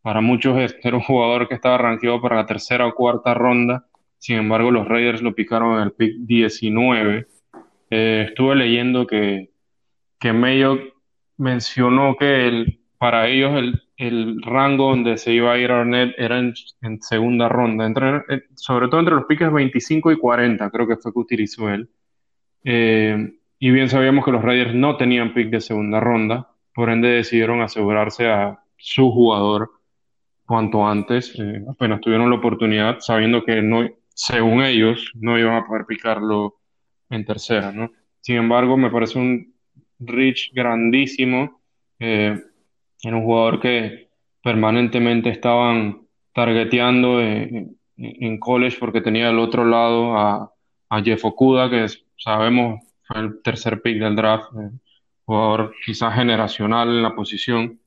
para 0.00 0.20
muchos 0.20 0.56
era 0.84 0.96
un 0.96 1.02
jugador 1.02 1.48
que 1.48 1.56
estaba 1.56 1.76
rankeado 1.76 2.22
para 2.22 2.36
la 2.36 2.46
tercera 2.46 2.86
o 2.86 2.94
cuarta 2.94 3.34
ronda. 3.34 3.84
Sin 4.18 4.36
embargo, 4.36 4.70
los 4.70 4.86
Raiders 4.86 5.22
lo 5.22 5.34
picaron 5.34 5.74
en 5.74 5.82
el 5.82 5.92
pick 5.92 6.14
19. 6.18 7.26
Eh, 7.90 8.26
estuve 8.28 8.54
leyendo 8.54 9.08
que, 9.08 9.50
que 10.20 10.32
Mayo 10.32 10.78
mencionó 11.36 12.14
que 12.16 12.46
el, 12.46 12.80
para 12.96 13.26
ellos 13.26 13.56
el, 13.56 13.82
el, 14.00 14.40
rango 14.42 14.88
donde 14.88 15.18
se 15.18 15.32
iba 15.32 15.52
a 15.52 15.58
ir 15.58 15.70
Arnett 15.70 16.14
era 16.16 16.38
en, 16.38 16.54
segunda 17.02 17.48
ronda, 17.48 17.84
entre, 17.84 18.16
eh, 18.28 18.42
sobre 18.56 18.88
todo 18.88 19.00
entre 19.00 19.14
los 19.14 19.26
piques 19.26 19.52
25 19.52 20.12
y 20.12 20.16
40, 20.16 20.70
creo 20.70 20.88
que 20.88 20.96
fue 20.96 21.12
que 21.12 21.18
utilizó 21.18 21.68
él. 21.68 21.88
Eh, 22.64 23.34
y 23.58 23.70
bien 23.70 23.90
sabíamos 23.90 24.24
que 24.24 24.32
los 24.32 24.42
Raiders 24.42 24.74
no 24.74 24.96
tenían 24.96 25.34
pick 25.34 25.50
de 25.50 25.60
segunda 25.60 26.00
ronda, 26.00 26.48
por 26.74 26.88
ende 26.88 27.08
decidieron 27.08 27.60
asegurarse 27.60 28.26
a 28.28 28.60
su 28.78 29.10
jugador 29.10 29.70
cuanto 30.46 30.86
antes, 30.86 31.38
eh, 31.38 31.62
apenas 31.68 32.00
tuvieron 32.00 32.30
la 32.30 32.36
oportunidad, 32.36 33.00
sabiendo 33.00 33.44
que 33.44 33.60
no, 33.60 33.86
según 34.08 34.62
ellos 34.62 35.12
no 35.14 35.38
iban 35.38 35.56
a 35.56 35.66
poder 35.66 35.84
picarlo 35.84 36.56
en 37.10 37.26
tercera, 37.26 37.70
¿no? 37.70 37.92
Sin 38.20 38.36
embargo, 38.36 38.78
me 38.78 38.90
parece 38.90 39.18
un 39.18 39.54
reach 39.98 40.52
grandísimo. 40.54 41.60
Era 43.02 43.16
un 43.16 43.24
jugador 43.24 43.60
que 43.60 44.08
permanentemente 44.42 45.30
estaban 45.30 46.02
targeteando 46.34 47.20
en, 47.20 47.76
college 48.38 48.78
porque 48.80 49.02
tenía 49.02 49.26
del 49.26 49.38
otro 49.38 49.64
lado 49.64 50.16
a, 50.16 50.52
Jeff 51.04 51.24
Okuda, 51.24 51.70
que 51.70 51.86
sabemos 52.16 52.82
fue 53.02 53.20
el 53.20 53.42
tercer 53.42 53.80
pick 53.80 53.98
del 53.98 54.16
draft, 54.16 54.46
eh, 54.54 54.70
jugador 55.24 55.72
quizás 55.86 56.14
generacional 56.14 56.88
en 56.88 57.02
la 57.02 57.14
posición. 57.14 57.78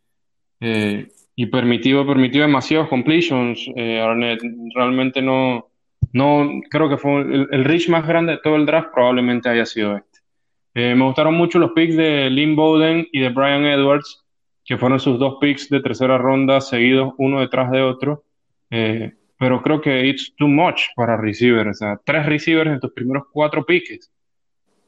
Eh, 0.61 1.09
y 1.35 1.47
permitió, 1.47 2.05
permitió 2.07 2.43
demasiados 2.43 2.87
completions. 2.87 3.67
Eh, 3.75 3.99
Arnett 3.99 4.39
realmente 4.73 5.21
no, 5.21 5.67
no 6.13 6.61
creo 6.69 6.87
que 6.87 6.97
fue 6.97 7.21
el, 7.21 7.47
el, 7.51 7.65
reach 7.65 7.89
más 7.89 8.07
grande 8.07 8.33
de 8.33 8.37
todo 8.37 8.55
el 8.55 8.65
draft, 8.65 8.89
probablemente 8.93 9.49
haya 9.49 9.65
sido 9.65 9.97
este. 9.97 10.95
me 10.95 11.03
gustaron 11.03 11.33
mucho 11.33 11.59
los 11.59 11.71
picks 11.71 11.97
de 11.97 12.29
Lynn 12.29 12.55
Bowden 12.55 13.07
y 13.11 13.19
de 13.19 13.29
Brian 13.29 13.65
Edwards 13.65 14.22
que 14.65 14.77
fueron 14.77 14.99
sus 14.99 15.19
dos 15.19 15.37
picks 15.39 15.69
de 15.69 15.81
tercera 15.81 16.17
ronda 16.17 16.61
seguidos 16.61 17.13
uno 17.17 17.41
detrás 17.41 17.71
de 17.71 17.81
otro. 17.81 18.23
Eh, 18.69 19.13
pero 19.37 19.61
creo 19.61 19.81
que 19.81 20.05
it's 20.07 20.33
too 20.37 20.47
much 20.47 20.83
para 20.95 21.17
receivers. 21.17 21.69
O 21.69 21.73
sea, 21.73 22.01
tres 22.03 22.25
receivers 22.25 22.71
en 22.71 22.79
tus 22.79 22.93
primeros 22.93 23.23
cuatro 23.31 23.65
picks. 23.65 24.09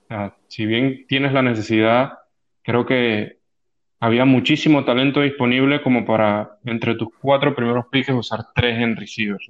O 0.03 0.07
sea, 0.07 0.35
si 0.47 0.65
bien 0.65 1.05
tienes 1.07 1.33
la 1.33 1.41
necesidad, 1.41 2.13
creo 2.61 2.85
que 2.85 3.39
había 3.99 4.23
muchísimo 4.23 4.85
talento 4.85 5.21
disponible 5.21 5.81
como 5.81 6.05
para 6.05 6.57
entre 6.63 6.95
tus 6.95 7.09
cuatro 7.19 7.55
primeros 7.55 7.85
picks 7.91 8.09
usar 8.09 8.45
tres 8.53 8.79
en 8.79 8.95
receivers. 8.95 9.49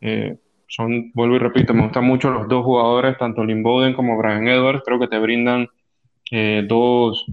Eh, 0.00 0.36
son, 0.68 1.12
vuelvo 1.12 1.36
y 1.36 1.38
repito, 1.38 1.72
me 1.72 1.84
gustan 1.84 2.04
mucho 2.04 2.30
los 2.30 2.48
dos 2.48 2.64
jugadores, 2.64 3.16
tanto 3.18 3.44
Lynn 3.44 3.62
Bowden 3.62 3.94
como 3.94 4.18
Brian 4.18 4.48
Edwards. 4.48 4.82
Creo 4.84 4.98
que 4.98 5.08
te 5.08 5.18
brindan 5.18 5.68
eh, 6.30 6.64
dos 6.66 7.24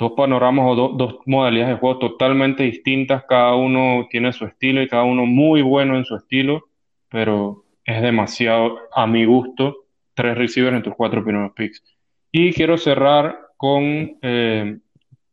dos 0.00 0.12
panoramas 0.12 0.64
o 0.66 0.74
dos 0.96 1.18
modalidades 1.26 1.74
de 1.74 1.80
juego 1.80 1.98
totalmente 1.98 2.62
distintas, 2.62 3.24
cada 3.28 3.54
uno 3.54 4.08
tiene 4.10 4.32
su 4.32 4.46
estilo 4.46 4.80
y 4.80 4.88
cada 4.88 5.04
uno 5.04 5.26
muy 5.26 5.60
bueno 5.60 5.94
en 5.96 6.06
su 6.06 6.16
estilo, 6.16 6.64
pero 7.10 7.64
es 7.84 8.00
demasiado 8.00 8.78
a 8.94 9.06
mi 9.06 9.26
gusto 9.26 9.84
tres 10.14 10.38
receivers 10.38 10.76
en 10.76 10.82
tus 10.82 10.94
cuatro 10.94 11.22
primeros 11.22 11.52
picks. 11.52 11.82
Y 12.32 12.52
quiero 12.54 12.78
cerrar 12.78 13.38
con 13.58 14.16
eh, 14.22 14.78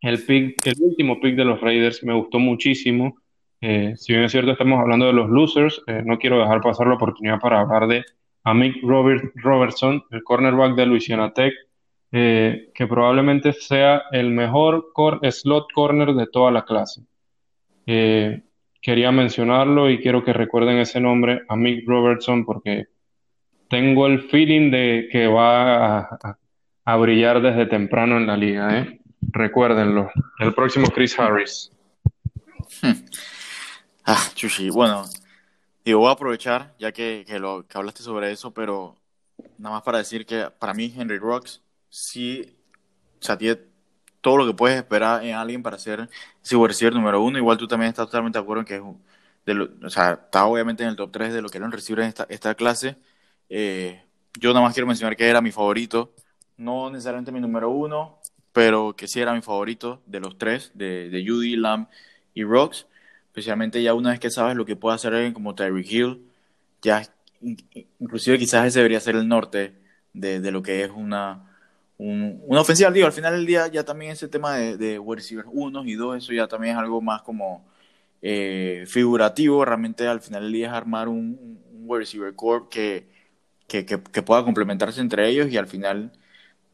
el, 0.02 0.26
pick, 0.26 0.66
el 0.66 0.76
último 0.82 1.22
pick 1.22 1.36
de 1.36 1.46
los 1.46 1.62
Raiders, 1.62 2.04
me 2.04 2.14
gustó 2.14 2.38
muchísimo. 2.38 3.16
Eh, 3.62 3.94
si 3.96 4.12
bien 4.12 4.26
es 4.26 4.34
cierto, 4.34 4.52
estamos 4.52 4.82
hablando 4.82 5.06
de 5.06 5.14
los 5.14 5.30
losers, 5.30 5.82
eh, 5.88 6.02
no 6.06 6.20
quiero 6.20 6.40
dejar 6.40 6.60
pasar 6.60 6.88
la 6.88 6.96
oportunidad 6.96 7.40
para 7.40 7.62
hablar 7.62 7.88
de 7.88 8.04
Amik 8.44 8.84
Robert, 8.84 9.32
Robertson, 9.36 10.04
el 10.12 10.24
cornerback 10.24 10.76
de 10.76 10.86
Louisiana 10.88 11.34
Tech, 11.34 11.54
que 12.12 12.88
probablemente 12.88 13.54
sea 13.54 14.04
el 14.12 14.32
mejor 14.32 14.92
slot 15.30 15.68
corner 15.74 16.14
de 16.14 16.28
toda 16.28 16.52
la 16.52 16.66
clase. 16.66 17.02
quería 17.86 19.12
mencionarlo 19.12 19.90
y 19.90 20.00
quiero 20.00 20.24
que 20.24 20.34
recuerden 20.34 20.78
ese 20.78 21.00
nombre, 21.00 21.44
Amik 21.50 21.88
Robertson, 21.88 22.46
porque 22.46 22.86
tengo 23.70 24.08
el 24.08 24.22
feeling 24.30 24.72
de 24.72 25.10
que 25.12 25.28
va 25.28 26.00
a, 26.00 26.38
a 26.86 26.96
brillar 26.96 27.42
desde 27.42 27.66
temprano 27.66 28.18
en 28.18 28.28
la 28.28 28.38
liga, 28.38 28.80
¿eh? 28.80 29.00
Recuérdenlo. 29.22 30.10
El 30.40 30.54
próximo 30.54 30.88
Chris 30.90 31.20
Harris. 31.20 31.72
Ah, 34.10 34.32
bueno, 34.72 35.04
digo, 35.84 36.00
voy 36.00 36.08
a 36.08 36.14
aprovechar, 36.14 36.74
ya 36.80 36.94
que, 36.94 37.26
lo, 37.42 37.68
que 37.68 37.78
hablaste 37.78 38.04
sobre 38.04 38.32
eso, 38.32 38.54
pero 38.54 38.96
nada 39.58 39.76
más 39.76 39.84
para 39.84 39.98
decir 39.98 40.26
que 40.26 40.50
para 40.58 40.74
mí 40.74 40.94
Henry 40.98 41.18
Rocks 41.18 41.62
sí, 41.98 42.56
o 43.22 43.24
sea, 43.26 43.38
tiene 43.38 43.60
todo 44.22 44.38
lo 44.38 44.46
que 44.48 44.54
puedes 44.54 44.78
esperar 44.78 45.24
en 45.26 45.36
alguien 45.36 45.64
para 45.64 45.80
ser 45.80 46.10
receiver 46.44 46.94
número 46.94 47.22
uno. 47.22 47.38
Igual 47.38 47.58
tú 47.58 47.68
también 47.68 47.90
estás 47.90 48.08
totalmente 48.08 48.38
de 48.40 48.44
acuerdo 48.44 48.62
en 48.62 48.66
que 48.68 48.76
es, 48.78 48.84
de 49.46 49.86
o 49.86 49.90
sea, 49.90 50.14
está 50.14 50.46
obviamente 50.46 50.84
en 50.84 50.90
el 50.90 50.96
top 50.96 51.12
3 51.12 51.34
de 51.34 51.42
lo 51.42 51.50
que 51.50 51.58
eran 51.58 51.72
receivers 51.72 52.08
esta, 52.08 52.28
esta 52.30 52.56
clase. 52.56 52.98
Eh, 53.50 54.04
yo 54.40 54.50
nada 54.54 54.66
más 54.66 54.74
quiero 54.74 54.88
mencionar 54.88 55.16
que 55.16 55.28
era 55.28 55.42
mi 55.42 55.52
favorito 55.52 56.14
no 56.58 56.90
necesariamente 56.90 57.32
mi 57.32 57.40
número 57.40 57.70
uno, 57.70 58.20
pero 58.52 58.96
que 58.96 59.08
sí 59.08 59.22
era 59.22 59.34
mi 59.34 59.42
favorito 59.42 60.02
de 60.08 60.20
los 60.20 60.38
tres, 60.38 60.72
de, 60.74 61.10
de 61.10 61.26
Judy, 61.28 61.56
Lamb 61.56 61.88
y 62.34 62.44
Rocks. 62.44 62.88
Especialmente 63.28 63.82
ya 63.84 63.94
una 63.94 64.12
vez 64.12 64.20
que 64.20 64.32
sabes 64.32 64.56
lo 64.56 64.66
que 64.66 64.76
puede 64.76 64.96
hacer 64.96 65.14
alguien 65.14 65.34
como 65.34 65.56
Tyreek 65.56 65.92
Hill, 65.92 66.28
ya 66.82 67.04
inclusive 68.00 68.40
quizás 68.40 68.66
ese 68.68 68.80
debería 68.80 69.00
ser 69.00 69.16
el 69.16 69.28
norte 69.28 69.76
de, 70.14 70.40
de 70.40 70.52
lo 70.52 70.64
que 70.64 70.84
es 70.84 70.92
una, 70.92 71.57
una 71.98 72.62
ofensiva. 72.62 72.92
Digo, 72.92 73.08
al 73.08 73.14
final 73.14 73.34
del 73.34 73.46
día 73.46 73.68
ya 73.68 73.84
también 73.84 74.12
ese 74.12 74.28
tema 74.28 74.56
de, 74.56 74.78
de 74.78 75.00
wide 75.00 75.18
receivers 75.18 75.50
unos 75.52 75.88
y 75.88 75.96
dos, 75.96 76.18
eso 76.18 76.34
ya 76.34 76.48
también 76.48 76.76
es 76.76 76.80
algo 76.80 77.02
más 77.02 77.22
como 77.22 77.66
eh, 78.22 78.86
figurativo. 78.88 79.66
Realmente 79.66 80.08
al 80.08 80.22
final 80.22 80.44
del 80.44 80.54
día 80.54 80.68
es 80.68 80.74
armar 80.74 81.08
un, 81.08 81.60
un 81.72 81.84
wide 81.86 82.00
receiver 82.00 82.36
core 82.36 82.66
que, 82.70 83.08
que, 83.68 83.86
que, 83.86 84.02
que 84.02 84.22
pueda 84.22 84.44
complementarse 84.44 85.02
entre 85.02 85.28
ellos 85.30 85.50
y 85.52 85.58
al 85.58 85.68
final 85.68 86.12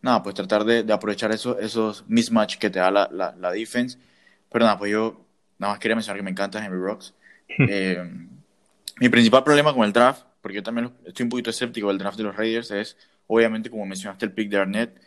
nada, 0.03 0.21
pues 0.21 0.35
tratar 0.35 0.65
de, 0.65 0.85
aprovechar 0.93 1.31
esos, 1.31 1.57
esos 1.59 2.03
mismatch 2.07 2.57
que 2.57 2.69
te 2.69 2.77
da 2.77 2.91
la, 2.91 3.09
la, 3.09 3.51
defense. 3.51 3.97
Pero 4.51 4.65
nada, 4.65 4.77
pues 4.77 4.91
yo 4.91 5.25
nada 5.57 5.73
más 5.73 5.79
quería 5.79 5.95
mencionar 5.95 6.17
que 6.17 6.23
me 6.23 6.29
encanta 6.29 6.63
Henry 6.63 6.79
Rocks. 6.79 7.15
Eh, 7.69 8.01
mi 8.99 9.09
principal 9.09 9.43
problema 9.43 9.75
con 9.75 9.83
el 9.83 9.93
draft, 9.93 10.23
porque 10.41 10.55
yo 10.55 10.63
también 10.63 10.91
estoy 11.05 11.25
un 11.25 11.29
poquito 11.29 11.51
escéptico 11.51 11.89
del 11.89 11.99
draft 11.99 12.17
de 12.17 12.23
los 12.23 12.35
Raiders, 12.35 12.71
es 12.71 12.97
obviamente 13.27 13.69
como 13.69 13.85
mencionaste 13.85 14.25
el 14.25 14.31
pick 14.31 14.49
de 14.49 14.57
Arnett. 14.57 14.99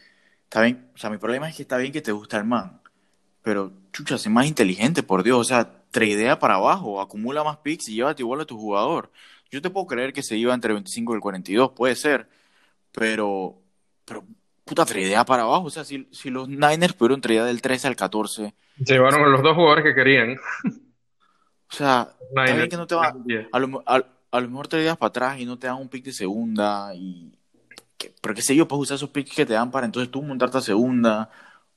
Está 0.46 0.62
bien, 0.62 0.90
o 0.94 0.98
sea, 0.98 1.10
mi 1.10 1.18
problema 1.18 1.48
es 1.48 1.56
que 1.56 1.62
está 1.62 1.76
bien 1.76 1.92
que 1.92 2.02
te 2.02 2.12
gusta 2.12 2.38
el 2.38 2.44
man, 2.44 2.80
pero 3.42 3.72
chucha, 3.92 4.18
sé 4.18 4.30
más 4.30 4.46
inteligente, 4.46 5.02
por 5.02 5.22
Dios, 5.22 5.38
o 5.38 5.44
sea, 5.44 5.76
idea 6.04 6.38
para 6.38 6.56
abajo, 6.56 7.00
acumula 7.00 7.44
más 7.44 7.58
picks 7.58 7.88
y 7.88 7.94
llévate 7.94 8.22
igual 8.22 8.40
a 8.40 8.44
tu 8.44 8.58
jugador. 8.58 9.10
Yo 9.50 9.62
te 9.62 9.70
puedo 9.70 9.86
creer 9.86 10.12
que 10.12 10.22
se 10.22 10.36
iba 10.36 10.52
entre 10.52 10.70
el 10.70 10.76
25 10.76 11.12
y 11.12 11.16
el 11.16 11.20
42, 11.20 11.72
puede 11.72 11.96
ser, 11.96 12.28
pero, 12.92 13.56
pero 14.04 14.24
puta, 14.64 14.84
idea 14.98 15.24
para 15.24 15.44
abajo. 15.44 15.66
O 15.66 15.70
sea, 15.70 15.84
si, 15.84 16.08
si 16.10 16.30
los 16.30 16.48
Niners 16.48 16.94
pudieron 16.94 17.20
traer 17.20 17.44
del 17.44 17.62
13 17.62 17.88
al 17.88 17.96
14. 17.96 18.54
Llevaron 18.78 19.32
los 19.32 19.42
dos 19.42 19.54
jugadores 19.54 19.84
que 19.84 19.94
querían. 19.94 20.36
O 21.68 21.74
sea, 21.74 22.12
Niners, 22.34 22.68
que 22.68 22.76
no 22.76 22.86
te 22.86 22.94
va, 22.94 23.14
a, 23.52 23.58
lo, 23.58 23.82
a, 23.86 24.40
lo 24.40 24.48
mejor 24.48 24.68
te 24.68 24.78
ideas 24.78 24.96
para 24.96 25.08
atrás 25.08 25.40
y 25.40 25.44
no 25.44 25.58
te 25.58 25.66
dan 25.66 25.76
un 25.76 25.88
pick 25.88 26.04
de 26.04 26.12
segunda. 26.12 26.94
y 26.94 27.35
Pero 28.20 28.34
qué 28.34 28.42
sé 28.42 28.56
yo, 28.56 28.68
puedes 28.68 28.82
usar 28.84 28.96
esos 28.96 29.10
picks 29.10 29.34
que 29.34 29.46
te 29.46 29.54
dan 29.54 29.70
para 29.70 29.86
entonces 29.86 30.10
tú 30.10 30.22
montarte 30.22 30.58
a 30.58 30.60
segunda. 30.60 31.30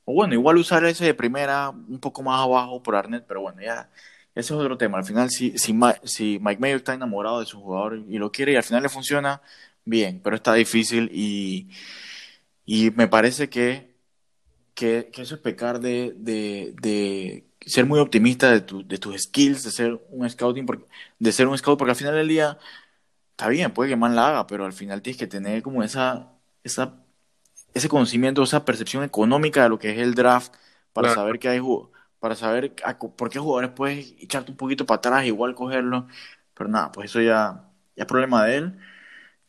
O 0.06 0.14
bueno, 0.14 0.34
igual 0.34 0.58
usar 0.58 0.84
ese 0.86 1.06
de 1.06 1.14
primera 1.14 1.70
un 1.70 2.00
poco 2.00 2.24
más 2.24 2.42
abajo 2.42 2.82
por 2.84 2.96
Arnett, 2.96 3.26
pero 3.28 3.42
bueno, 3.42 3.62
ya. 3.62 3.90
Ese 4.36 4.54
es 4.54 4.60
otro 4.60 4.78
tema. 4.78 5.00
Al 5.00 5.06
final, 5.06 5.30
si, 5.30 5.58
si, 5.58 5.78
si 6.04 6.40
Mike 6.42 6.62
Mayo 6.62 6.76
está 6.78 6.94
enamorado 6.94 7.40
de 7.40 7.46
su 7.46 7.60
jugador 7.60 7.98
y 8.08 8.18
lo 8.18 8.32
quiere 8.32 8.54
y 8.54 8.56
al 8.56 8.64
final 8.64 8.84
le 8.84 8.90
funciona, 8.90 9.42
bien, 9.86 10.22
pero 10.24 10.36
está 10.36 10.54
difícil 10.54 11.10
y 11.14 11.70
y 12.72 12.92
me 12.92 13.08
parece 13.08 13.50
que, 13.50 13.96
que, 14.76 15.10
eso 15.18 15.34
es 15.34 15.42
pecar 15.42 15.80
de, 15.80 16.14
de, 16.16 17.44
ser 17.66 17.88
muy 17.88 18.00
optimista 18.00 18.52
de, 18.52 18.62
tu, 18.62 18.88
de, 18.88 19.00
tus 19.00 19.20
skills, 19.24 19.64
de 19.64 19.72
ser 19.72 20.00
un 20.12 20.30
scouting, 20.30 20.68
de 21.18 21.32
ser 21.32 21.48
un 21.48 21.58
scout, 21.58 21.80
porque 21.80 21.94
al 21.94 21.96
final 21.96 22.14
del 22.14 22.28
día 22.28 22.60
está 23.40 23.48
bien, 23.48 23.72
puede 23.72 23.90
que 23.90 23.96
mal 23.96 24.14
la 24.18 24.28
haga, 24.28 24.48
pero 24.48 24.66
al 24.66 24.74
final 24.74 25.02
tienes 25.02 25.18
que 25.18 25.26
tener 25.26 25.64
como 25.64 25.82
esa, 25.82 26.34
esa 26.62 26.94
ese 27.74 27.88
conocimiento, 27.88 28.44
esa 28.44 28.66
percepción 28.66 29.02
económica 29.04 29.64
de 29.64 29.70
lo 29.70 29.80
que 29.80 29.92
es 29.92 30.00
el 30.00 30.14
draft 30.14 30.54
para 30.92 31.14
saber 31.14 31.40
que 31.40 31.48
hay 31.48 31.62
para 32.20 32.36
saber 32.36 32.76
por 33.16 33.30
qué 33.30 33.40
jugadores 33.40 33.72
puedes 33.72 34.14
echarte 34.20 34.52
un 34.52 34.58
poquito 34.58 34.86
para 34.86 34.98
atrás, 34.98 35.26
igual 35.26 35.56
cogerlo, 35.56 36.08
pero 36.54 36.70
nada, 36.70 36.92
pues 36.92 37.12
eso 37.12 37.22
ya, 37.22 37.64
ya 37.96 38.04
es 38.04 38.06
problema 38.06 38.44
de 38.44 38.58
él. 38.58 38.80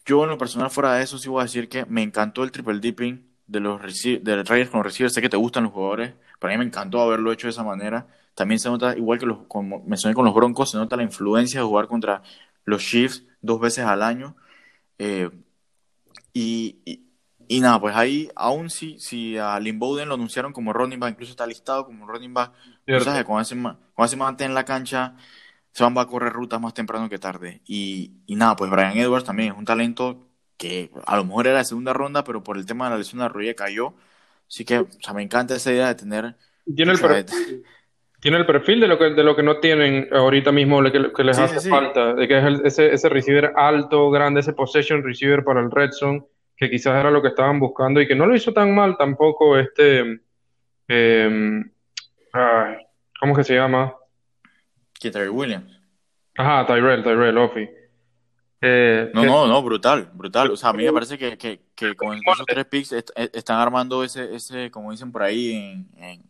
Yo 0.04 0.22
en 0.22 0.30
lo 0.30 0.38
personal 0.38 0.70
fuera 0.70 0.94
de 0.94 1.02
eso 1.02 1.18
sí 1.18 1.28
voy 1.28 1.40
a 1.40 1.44
decir 1.44 1.68
que 1.68 1.84
me 1.86 2.02
encantó 2.02 2.44
el 2.44 2.52
triple 2.52 2.78
dipping 2.78 3.26
de 3.48 3.58
los 3.58 3.80
de 3.82 4.44
Raiders 4.44 4.70
con 4.70 4.78
los 4.78 4.86
receivers. 4.86 5.14
Sé 5.14 5.20
que 5.20 5.28
te 5.28 5.36
gustan 5.36 5.64
los 5.64 5.72
jugadores, 5.72 6.14
para 6.38 6.52
mí 6.54 6.58
me 6.58 6.64
encantó 6.64 7.00
haberlo 7.00 7.32
hecho 7.32 7.48
de 7.48 7.52
esa 7.52 7.64
manera. 7.64 8.06
También 8.34 8.60
se 8.60 8.68
nota, 8.68 8.96
igual 8.96 9.18
que 9.18 9.26
los, 9.26 9.38
como 9.48 9.82
mencioné 9.84 10.14
con 10.14 10.24
los 10.24 10.34
Broncos, 10.34 10.70
se 10.70 10.76
nota 10.76 10.96
la 10.96 11.02
influencia 11.02 11.58
de 11.58 11.66
jugar 11.66 11.88
contra 11.88 12.22
los 12.64 12.82
Chiefs 12.82 13.24
dos 13.40 13.60
veces 13.60 13.84
al 13.84 14.02
año. 14.02 14.36
Eh, 14.98 15.30
y, 16.32 17.02
y, 17.48 17.60
nada, 17.60 17.80
pues 17.80 17.96
ahí, 17.96 18.30
aún 18.36 18.70
si, 18.70 18.98
si 19.00 19.36
a 19.36 19.58
Lynn 19.58 19.78
Bowden 19.78 20.08
lo 20.08 20.14
anunciaron 20.14 20.52
como 20.52 20.72
running 20.72 21.00
back, 21.00 21.12
incluso 21.12 21.32
está 21.32 21.46
listado 21.46 21.84
como 21.84 22.06
running 22.06 22.34
back, 22.34 22.52
sabes, 22.86 23.24
cuando 23.24 23.44
se, 23.44 23.56
cuando 23.56 24.08
se 24.08 24.16
mantiene 24.16 24.50
en 24.50 24.54
la 24.54 24.64
cancha, 24.64 25.16
se 25.72 25.82
van 25.82 25.96
a 25.98 26.06
correr 26.06 26.32
rutas 26.32 26.60
más 26.60 26.74
temprano 26.74 27.08
que 27.08 27.18
tarde. 27.18 27.62
Y, 27.66 28.12
y 28.26 28.36
nada, 28.36 28.56
pues 28.56 28.70
Brian 28.70 28.96
Edwards 28.96 29.24
también 29.24 29.52
es 29.52 29.58
un 29.58 29.64
talento 29.64 30.28
que 30.56 30.90
a 31.06 31.16
lo 31.16 31.24
mejor 31.24 31.46
era 31.46 31.58
de 31.58 31.64
segunda 31.64 31.92
ronda, 31.92 32.22
pero 32.22 32.44
por 32.44 32.58
el 32.58 32.66
tema 32.66 32.84
de 32.84 32.90
la 32.90 32.98
lesión 32.98 33.20
de 33.20 33.28
rodilla 33.28 33.54
cayó. 33.54 33.94
Así 34.46 34.64
que, 34.64 34.80
o 34.80 34.88
sea, 35.00 35.14
me 35.14 35.22
encanta 35.22 35.56
esa 35.56 35.72
idea 35.72 35.88
de 35.88 35.94
tener... 35.94 36.36
Tiene 36.76 36.92
el, 36.92 37.00
perfil, 37.00 37.64
tiene 38.20 38.36
el 38.36 38.46
perfil 38.46 38.80
de 38.80 38.88
lo 38.88 38.98
que, 38.98 39.10
de 39.10 39.24
lo 39.24 39.34
que 39.34 39.42
no 39.42 39.58
tienen 39.58 40.08
ahorita 40.12 40.52
mismo, 40.52 40.82
que, 40.84 41.12
que 41.12 41.24
les 41.24 41.38
hace 41.38 41.68
falta, 41.68 42.14
de 42.14 42.28
que 42.28 42.38
es 42.38 42.60
ese, 42.64 42.92
ese 42.92 43.08
receiver 43.08 43.52
alto, 43.56 44.10
grande, 44.10 44.40
ese 44.40 44.52
possession 44.52 45.02
receiver 45.02 45.42
para 45.42 45.60
el 45.60 45.70
red 45.70 45.90
zone, 45.92 46.22
que 46.56 46.70
quizás 46.70 47.00
era 47.00 47.10
lo 47.10 47.22
que 47.22 47.28
estaban 47.28 47.58
buscando 47.58 48.00
y 48.00 48.06
que 48.06 48.14
no 48.14 48.26
lo 48.26 48.34
hizo 48.36 48.52
tan 48.52 48.74
mal 48.74 48.96
tampoco 48.96 49.58
este... 49.58 50.20
Eh, 50.88 51.62
¿Cómo 53.20 53.34
que 53.34 53.44
se 53.44 53.54
llama? 53.54 53.94
¿Quién, 54.98 55.12
Tyrell 55.12 55.30
Williams? 55.30 55.80
Ajá, 56.36 56.66
Tyrell, 56.66 57.02
Tyrell, 57.02 57.38
Offie. 57.38 57.70
Eh, 58.62 59.10
no, 59.14 59.24
no, 59.24 59.46
no, 59.46 59.62
brutal, 59.62 60.10
brutal. 60.12 60.50
O 60.50 60.56
sea, 60.56 60.70
a 60.70 60.72
mí 60.72 60.84
me 60.84 60.92
parece 60.92 61.16
que, 61.16 61.38
que, 61.38 61.60
que 61.74 61.94
con 61.94 62.14
esos 62.14 62.46
tres 62.46 62.66
picks 62.66 62.92
e, 62.92 63.04
están 63.32 63.58
armando 63.58 64.04
ese, 64.04 64.34
ese, 64.34 64.70
como 64.70 64.90
dicen 64.90 65.12
por 65.12 65.22
ahí, 65.22 65.88
en, 65.96 66.22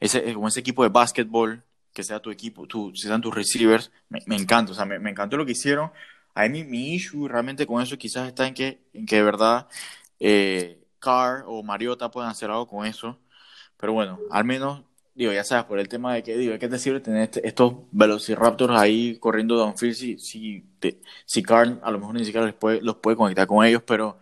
ese, 0.00 0.34
como 0.34 0.48
ese 0.48 0.60
equipo 0.60 0.82
de 0.82 0.90
básquetbol, 0.90 1.62
que 1.92 2.02
sea 2.04 2.20
tu 2.20 2.30
equipo, 2.30 2.66
tu, 2.66 2.94
sean 2.94 3.20
tus 3.20 3.34
receivers. 3.34 3.90
Me, 4.08 4.20
me 4.26 4.36
encanta, 4.36 4.72
o 4.72 4.74
sea, 4.74 4.84
me, 4.84 4.98
me, 4.98 5.10
encantó 5.10 5.36
lo 5.36 5.46
que 5.46 5.52
hicieron. 5.52 5.90
A 6.34 6.48
mí 6.48 6.64
mi 6.64 6.94
issue 6.94 7.28
realmente 7.28 7.66
con 7.66 7.82
eso 7.82 7.98
quizás 7.98 8.28
está 8.28 8.46
en 8.46 8.54
que, 8.54 8.80
en 8.92 9.06
que 9.06 9.16
de 9.16 9.22
verdad 9.22 9.68
eh, 10.20 10.78
Carr 11.00 11.44
o 11.46 11.62
Mariota 11.62 12.10
puedan 12.10 12.30
hacer 12.30 12.50
algo 12.50 12.68
con 12.68 12.86
eso. 12.86 13.18
Pero 13.76 13.92
bueno, 13.92 14.18
al 14.30 14.44
menos 14.44 14.82
digo, 15.18 15.32
ya 15.32 15.42
sabes, 15.42 15.64
por 15.64 15.80
el 15.80 15.88
tema 15.88 16.14
de 16.14 16.22
que, 16.22 16.36
digo, 16.36 16.56
¿qué 16.60 16.68
te 16.68 16.78
sirve 16.78 17.00
tener 17.00 17.22
este, 17.24 17.46
estos 17.46 17.74
Velociraptors 17.90 18.78
ahí 18.78 19.16
corriendo 19.18 19.56
downfield 19.56 19.94
si, 19.94 20.18
si, 20.20 20.64
si 21.26 21.42
Carl 21.42 21.80
a 21.82 21.90
lo 21.90 21.98
mejor 21.98 22.14
ni 22.14 22.24
siquiera 22.24 22.46
les 22.46 22.54
puede, 22.54 22.80
los 22.82 22.96
puede 22.98 23.16
conectar 23.16 23.48
con 23.48 23.66
ellos, 23.66 23.82
pero, 23.84 24.20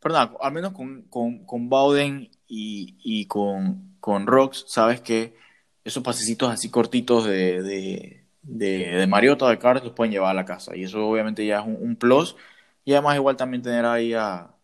pero 0.00 0.14
nada, 0.14 0.32
al 0.40 0.52
menos 0.52 0.72
con, 0.72 1.02
con, 1.10 1.44
con 1.44 1.68
Bowden 1.68 2.30
y, 2.46 2.96
y 3.02 3.26
con, 3.26 3.95
con 4.06 4.28
Rocks, 4.28 4.66
sabes 4.68 5.00
que 5.00 5.34
esos 5.82 6.00
pasecitos 6.00 6.48
así 6.48 6.70
cortitos 6.70 7.24
de, 7.24 7.60
de, 7.60 8.24
de, 8.40 9.06
Mariota 9.08 9.46
o 9.46 9.48
de 9.48 9.58
Carl 9.58 9.82
los 9.82 9.94
pueden 9.94 10.12
llevar 10.12 10.30
a 10.30 10.34
la 10.34 10.44
casa, 10.44 10.76
y 10.76 10.84
eso 10.84 11.04
obviamente 11.08 11.44
ya 11.44 11.58
es 11.58 11.66
un, 11.66 11.96
plus, 11.96 12.36
y 12.84 12.92
además 12.92 13.16
igual 13.16 13.36
también 13.36 13.64
tener 13.64 13.84
ahí 13.84 14.14
a, 14.14 14.54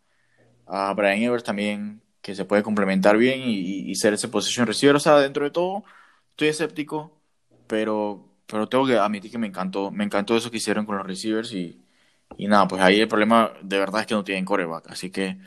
a 0.65 0.93
Brian 0.93 1.21
Evers 1.21 1.43
también 1.43 2.01
que 2.21 2.35
se 2.35 2.45
puede 2.45 2.63
complementar 2.63 3.17
bien 3.17 3.41
y, 3.43 3.93
ser 3.95 4.13
ese 4.13 4.29
position 4.29 4.65
receiver. 4.65 4.95
O 4.95 4.99
sea, 4.99 5.17
dentro 5.17 5.43
de 5.43 5.51
todo, 5.51 5.83
estoy 6.29 6.47
escéptico, 6.47 7.11
pero, 7.67 8.25
pero 8.47 8.69
tengo 8.69 8.85
que 8.85 8.97
admitir 8.97 9.29
que 9.29 9.37
me 9.37 9.47
encantó, 9.47 9.91
me 9.91 10.05
encantó 10.05 10.37
eso 10.37 10.49
que 10.49 10.57
hicieron 10.57 10.85
con 10.85 10.95
los 10.95 11.05
receivers 11.05 11.51
y, 11.51 11.83
y 12.37 12.47
nada, 12.47 12.65
pues 12.65 12.81
ahí 12.81 13.01
el 13.01 13.09
problema 13.09 13.51
de 13.61 13.77
verdad 13.77 14.01
es 14.01 14.07
que 14.07 14.15
no 14.15 14.23
tienen 14.23 14.45
coreback, 14.45 14.89
así 14.89 15.11
que 15.11 15.37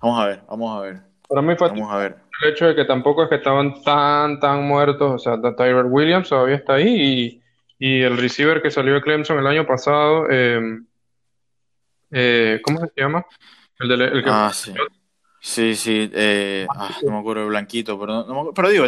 vamos 0.00 0.20
a 0.20 0.26
ver, 0.26 0.42
vamos 0.48 0.78
a 0.78 0.80
ver. 0.80 1.02
Para 1.28 1.42
mí 1.42 1.56
fue 1.56 1.68
vamos 1.70 1.92
a 1.92 1.96
ver. 1.96 2.25
El 2.42 2.50
hecho 2.50 2.66
de 2.66 2.74
que 2.74 2.84
tampoco 2.84 3.22
es 3.22 3.28
que 3.28 3.36
estaban 3.36 3.82
tan, 3.82 4.38
tan 4.40 4.62
muertos, 4.64 5.12
o 5.12 5.18
sea, 5.18 5.40
Tyler 5.56 5.86
Williams 5.86 6.28
todavía 6.28 6.56
está 6.56 6.74
ahí 6.74 6.88
y, 6.88 7.42
y 7.78 8.02
el 8.02 8.16
receiver 8.16 8.62
que 8.62 8.70
salió 8.70 8.94
de 8.94 9.02
Clemson 9.02 9.38
el 9.38 9.46
año 9.46 9.66
pasado, 9.66 10.26
eh, 10.30 10.60
eh, 12.10 12.60
¿cómo 12.62 12.80
se 12.80 12.92
llama? 12.96 13.24
El, 13.78 13.88
de, 13.88 14.04
el 14.04 14.24
que 14.24 14.30
ah, 14.30 14.50
sí. 14.52 14.72
Sí, 15.40 15.76
sí, 15.76 16.10
eh, 16.12 16.66
ah, 16.74 16.90
no 17.02 17.12
me 17.12 17.18
acuerdo 17.18 17.42
de 17.42 17.48
Blanquito, 17.48 17.98
pero, 18.00 18.24
no, 18.24 18.52
pero 18.52 18.68
digo, 18.68 18.84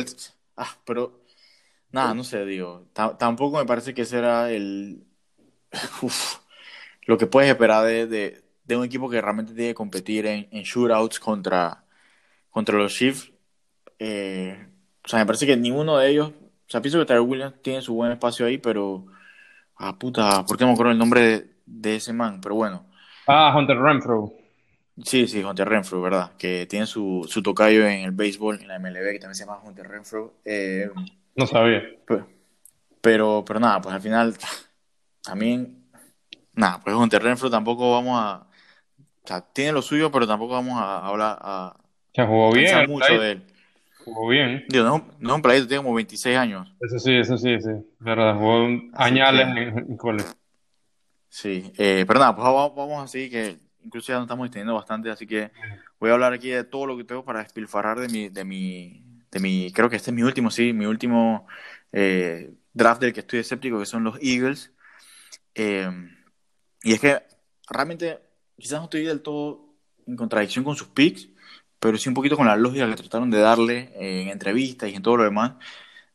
ah, 0.56 0.76
pero 0.84 1.22
nada, 1.92 2.14
no 2.14 2.24
sé, 2.24 2.44
digo, 2.44 2.88
tampoco 2.92 3.58
me 3.58 3.64
parece 3.64 3.94
que 3.94 4.04
será 4.04 4.50
el, 4.50 5.04
uf, 6.02 6.38
lo 7.06 7.16
que 7.16 7.26
puedes 7.26 7.50
esperar 7.50 7.84
de, 7.86 8.42
de, 8.64 8.76
un 8.76 8.84
equipo 8.84 9.08
que 9.08 9.20
realmente 9.20 9.54
tiene 9.54 9.70
que 9.70 9.74
competir 9.74 10.26
en, 10.26 10.48
en 10.50 10.62
shootouts 10.62 11.20
contra, 11.20 11.84
contra 12.50 12.76
los 12.76 12.92
Chiefs. 12.92 13.32
Eh, 13.98 14.56
o 15.04 15.08
sea, 15.08 15.18
me 15.18 15.26
parece 15.26 15.46
que 15.46 15.56
ninguno 15.56 15.96
de 15.96 16.10
ellos, 16.10 16.28
o 16.30 16.70
sea, 16.70 16.80
pienso 16.80 16.98
que 16.98 17.06
Tyler 17.06 17.22
Williams 17.22 17.62
tiene 17.62 17.82
su 17.82 17.94
buen 17.94 18.12
espacio 18.12 18.46
ahí, 18.46 18.58
pero, 18.58 19.06
ah, 19.76 19.98
puta, 19.98 20.44
¿por 20.44 20.56
qué 20.56 20.64
no 20.64 20.68
me 20.68 20.74
acuerdo 20.74 20.92
el 20.92 20.98
nombre 20.98 21.20
de, 21.20 21.50
de 21.66 21.96
ese 21.96 22.12
man? 22.12 22.40
Pero 22.40 22.54
bueno. 22.54 22.86
Ah, 23.26 23.54
Hunter 23.56 23.78
Renfro. 23.78 24.32
Sí, 25.04 25.28
sí, 25.28 25.42
Hunter 25.44 25.68
Renfro, 25.68 26.02
¿verdad? 26.02 26.32
Que 26.36 26.66
tiene 26.66 26.86
su, 26.86 27.24
su 27.28 27.42
tocayo 27.42 27.86
en 27.86 28.00
el 28.00 28.10
béisbol, 28.10 28.60
en 28.60 28.68
la 28.68 28.76
MLB, 28.76 29.12
que 29.12 29.18
también 29.20 29.34
se 29.34 29.44
llama 29.44 29.60
Hunter 29.62 29.88
Renfro. 29.88 30.34
Eh, 30.44 30.90
no 31.36 31.46
sabía. 31.46 31.82
Pero, 33.00 33.44
pero, 33.46 33.60
nada, 33.60 33.80
pues 33.80 33.94
al 33.94 34.00
final 34.00 34.34
también, 35.22 35.84
nada, 36.54 36.80
pues 36.82 36.96
Hunter 36.96 37.22
Renfro 37.22 37.48
tampoco 37.48 37.92
vamos 37.92 38.20
a, 38.20 38.46
o 39.22 39.26
sea, 39.26 39.40
tiene 39.40 39.72
lo 39.72 39.82
suyo, 39.82 40.10
pero 40.10 40.26
tampoco 40.26 40.54
vamos 40.54 40.80
a 40.80 41.06
hablar, 41.06 41.38
a, 41.40 41.76
se 42.12 42.26
jugó 42.26 42.50
bien, 42.52 42.90
mucho 42.90 43.20
de 43.20 43.32
él. 43.32 43.42
Jugó 44.14 44.28
bien. 44.28 44.64
Digo, 44.68 44.84
no, 44.84 45.08
no 45.18 45.28
es 45.30 45.34
un 45.36 45.42
playito, 45.42 45.68
tiene 45.68 45.82
como 45.82 45.94
26 45.94 46.36
años. 46.36 46.74
Eso 46.80 46.98
sí, 46.98 47.14
eso 47.14 47.36
sí, 47.36 47.60
sí, 47.60 47.70
verdad, 47.98 48.34
jugó 48.36 48.68
añales 48.94 49.48
en, 49.48 49.78
en 49.78 49.96
cole. 49.96 50.24
Sí, 51.28 51.72
eh, 51.76 52.04
pero 52.06 52.20
nada, 52.20 52.34
pues 52.34 52.44
vamos 52.44 53.04
a 53.04 53.06
seguir 53.06 53.30
que 53.30 53.58
incluso 53.82 54.08
ya 54.08 54.14
nos 54.14 54.24
estamos 54.24 54.46
extendiendo 54.46 54.74
bastante, 54.74 55.10
así 55.10 55.26
que 55.26 55.50
voy 56.00 56.10
a 56.10 56.14
hablar 56.14 56.32
aquí 56.32 56.48
de 56.48 56.64
todo 56.64 56.86
lo 56.86 56.96
que 56.96 57.04
tengo 57.04 57.24
para 57.24 57.42
despilfarrar 57.42 58.00
de 58.00 58.08
mi, 58.08 58.28
de 58.28 58.44
mi, 58.44 59.04
de 59.30 59.40
mi, 59.40 59.72
creo 59.72 59.90
que 59.90 59.96
este 59.96 60.10
es 60.10 60.14
mi 60.14 60.22
último, 60.22 60.50
sí, 60.50 60.72
mi 60.72 60.86
último 60.86 61.46
eh, 61.92 62.50
draft 62.72 63.00
del 63.00 63.12
que 63.12 63.20
estoy 63.20 63.40
escéptico, 63.40 63.78
que 63.78 63.86
son 63.86 64.04
los 64.04 64.18
Eagles. 64.22 64.72
Eh, 65.54 65.90
y 66.82 66.92
es 66.92 67.00
que 67.00 67.22
realmente 67.68 68.18
quizás 68.56 68.78
no 68.78 68.84
estoy 68.84 69.04
del 69.04 69.20
todo 69.20 69.74
en 70.06 70.16
contradicción 70.16 70.64
con 70.64 70.76
sus 70.76 70.88
picks, 70.88 71.28
pero 71.80 71.98
sí 71.98 72.08
un 72.08 72.14
poquito 72.14 72.36
con 72.36 72.46
la 72.46 72.56
lógica 72.56 72.88
que 72.88 72.96
trataron 72.96 73.30
de 73.30 73.38
darle 73.40 73.92
en 73.96 74.28
entrevistas 74.28 74.90
y 74.90 74.94
en 74.94 75.02
todo 75.02 75.18
lo 75.18 75.24
demás, 75.24 75.54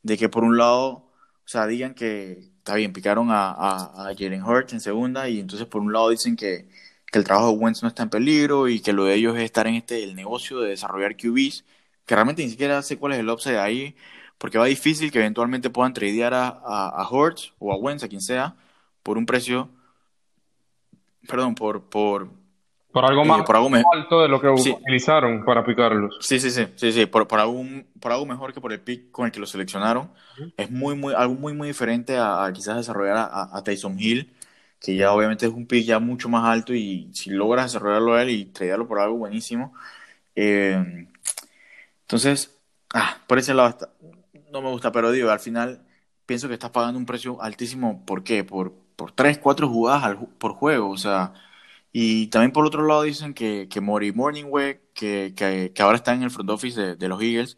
de 0.03 0.17
que 0.17 0.29
por 0.29 0.43
un 0.43 0.57
lado, 0.57 0.87
o 0.89 1.11
sea, 1.45 1.67
digan 1.67 1.93
que, 1.93 2.39
está 2.57 2.75
bien, 2.75 2.93
picaron 2.93 3.31
a, 3.31 3.51
a, 3.51 4.09
a 4.09 4.15
Jalen 4.17 4.43
Hurts 4.43 4.73
en 4.73 4.81
segunda 4.81 5.29
y 5.29 5.39
entonces 5.39 5.67
por 5.67 5.81
un 5.81 5.93
lado 5.93 6.09
dicen 6.09 6.35
que 6.35 6.67
que 7.13 7.19
el 7.19 7.25
trabajo 7.25 7.51
de 7.51 7.57
Wentz 7.59 7.83
no 7.83 7.89
está 7.89 8.03
en 8.03 8.09
peligro 8.09 8.67
y 8.67 8.81
que 8.81 8.91
lo 8.91 9.05
de 9.05 9.15
ellos 9.15 9.37
es 9.37 9.43
estar 9.43 9.67
en 9.67 9.75
este 9.75 10.03
el 10.03 10.15
negocio 10.15 10.59
de 10.61 10.69
desarrollar 10.71 11.15
QBs, 11.15 11.63
que 12.05 12.15
realmente 12.15 12.43
ni 12.43 12.49
siquiera 12.49 12.81
sé 12.81 12.97
cuál 12.97 13.13
es 13.13 13.19
el 13.19 13.29
upside 13.29 13.59
ahí, 13.59 13.95
porque 14.39 14.57
va 14.57 14.65
difícil 14.65 15.11
que 15.11 15.19
eventualmente 15.19 15.69
puedan 15.69 15.93
tradear 15.93 16.33
a, 16.33 16.47
a, 16.49 17.07
Hortz 17.09 17.53
o 17.59 17.71
a 17.71 17.77
Wentz, 17.77 18.03
a 18.03 18.09
quien 18.09 18.21
sea, 18.21 18.55
por 19.03 19.17
un 19.17 19.25
precio, 19.25 19.69
perdón, 21.27 21.55
por... 21.55 21.89
por 21.89 22.42
por 22.93 23.05
algo 23.05 23.23
eh, 23.23 23.25
más, 23.25 23.43
por 23.43 23.55
algo 23.55 23.69
alto 23.93 24.21
de 24.21 24.27
lo 24.29 24.39
que 24.39 24.47
utilizaron 24.47 25.43
para 25.43 25.65
picarlos. 25.65 26.17
Sí, 26.21 26.39
sí, 26.39 26.51
sí, 26.51 26.67
sí, 26.75 26.91
sí, 26.93 27.05
por, 27.07 27.27
por, 27.27 27.39
por 27.99 28.11
algo 28.11 28.25
mejor 28.25 28.53
que 28.53 28.61
por 28.61 28.71
el 28.71 28.79
pick 28.79 29.11
con 29.11 29.25
el 29.25 29.31
que 29.31 29.39
lo 29.39 29.45
seleccionaron. 29.45 30.11
Es 30.55 30.71
muy, 30.71 30.95
muy, 30.95 31.13
algo 31.13 31.33
muy, 31.33 31.53
muy 31.53 31.67
diferente 31.67 32.17
a, 32.17 32.49
quizás 32.53 32.77
desarrollar 32.77 33.17
a, 33.17 33.49
a 33.51 33.63
Tyson 33.63 33.99
Hill 33.99 34.31
que 34.83 34.97
ya 34.97 35.13
obviamente 35.13 35.45
es 35.45 35.53
un 35.53 35.65
pick 35.65 35.85
ya 35.85 35.99
mucho 35.99 36.27
más 36.27 36.43
alto 36.43 36.73
y 36.73 37.09
si 37.13 37.29
logras 37.29 37.71
desarrollarlo 37.71 38.15
a 38.15 38.21
él 38.21 38.31
y 38.31 38.45
traerlo 38.45 38.85
por 38.85 38.99
algo 38.99 39.15
buenísimo. 39.15 39.73
Eh, 40.35 41.07
entonces, 42.01 42.57
ah, 42.93 43.17
por 43.27 43.39
ese 43.39 43.53
lado 43.53 43.77
no 44.51 44.61
me 44.61 44.69
gusta, 44.69 44.91
pero 44.91 45.11
digo, 45.11 45.31
al 45.31 45.39
final 45.39 45.85
pienso 46.25 46.49
que 46.49 46.55
estás 46.55 46.71
pagando 46.71 46.99
un 46.99 47.05
precio 47.05 47.41
altísimo. 47.41 48.05
¿Por 48.05 48.23
qué? 48.23 48.43
Por, 48.43 48.73
por 48.97 49.11
3, 49.13 49.37
4 49.39 49.69
jugadas 49.69 50.17
por 50.37 50.53
juego, 50.53 50.89
o 50.89 50.97
sea, 50.97 51.33
y 51.95 52.27
también 52.27 52.51
por 52.51 52.65
otro 52.65 52.85
lado 52.87 53.03
dicen 53.03 53.35
que, 53.35 53.67
que 53.69 53.79
Mori 53.79 54.11
Morningway, 54.11 54.79
que, 54.95 55.33
que, 55.35 55.71
que, 55.73 55.81
ahora 55.83 55.97
está 55.97 56.13
en 56.13 56.23
el 56.23 56.31
front 56.31 56.49
office 56.49 56.95
de, 56.95 57.07
los 57.07 57.21
Eagles, 57.21 57.55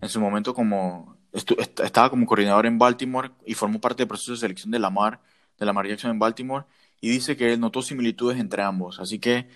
en 0.00 0.08
su 0.08 0.20
momento 0.20 0.54
como 0.54 1.16
estaba 1.32 2.08
como 2.08 2.24
coordinador 2.26 2.66
en 2.66 2.78
Baltimore 2.78 3.30
y 3.44 3.54
formó 3.54 3.80
parte 3.80 4.02
del 4.02 4.08
proceso 4.08 4.32
de 4.32 4.38
selección 4.38 4.70
de 4.70 4.78
Lamar 4.78 5.20
de 5.58 5.66
la 5.66 5.72
Jackson 5.86 6.12
en 6.12 6.18
Baltimore 6.20 6.64
y 7.00 7.10
dice 7.10 7.36
que 7.36 7.52
él 7.52 7.60
notó 7.60 7.82
similitudes 7.82 8.38
entre 8.38 8.62
ambos. 8.62 9.00
Así 9.00 9.18
que, 9.18 9.48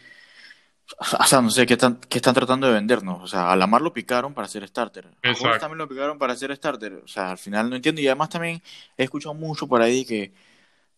o 1.21 1.25
sea, 1.25 1.41
no 1.41 1.51
sé 1.51 1.65
qué 1.65 1.75
están, 1.75 2.01
qué 2.09 2.19
están 2.19 2.35
tratando 2.35 2.67
de 2.67 2.73
vendernos. 2.73 3.23
O 3.23 3.27
sea, 3.29 3.53
a 3.53 3.57
Lamar 3.57 3.83
lo 3.83 3.93
picaron 3.93 4.35
para 4.35 4.49
ser 4.49 4.67
starter. 4.67 5.07
A 5.23 5.59
también 5.59 5.79
lo 5.79 5.89
picaron 5.89 6.19
para 6.19 6.35
ser 6.35 6.55
starter. 6.57 6.95
O 7.05 7.09
sea, 7.09 7.31
al 7.31 7.39
final 7.39 7.71
no 7.71 7.77
entiendo. 7.77 8.01
Y 8.01 8.09
además 8.09 8.31
también 8.31 8.61
he 8.97 9.05
escuchado 9.05 9.35
mucho 9.35 9.69
por 9.69 9.83
ahí 9.83 10.05
que 10.05 10.33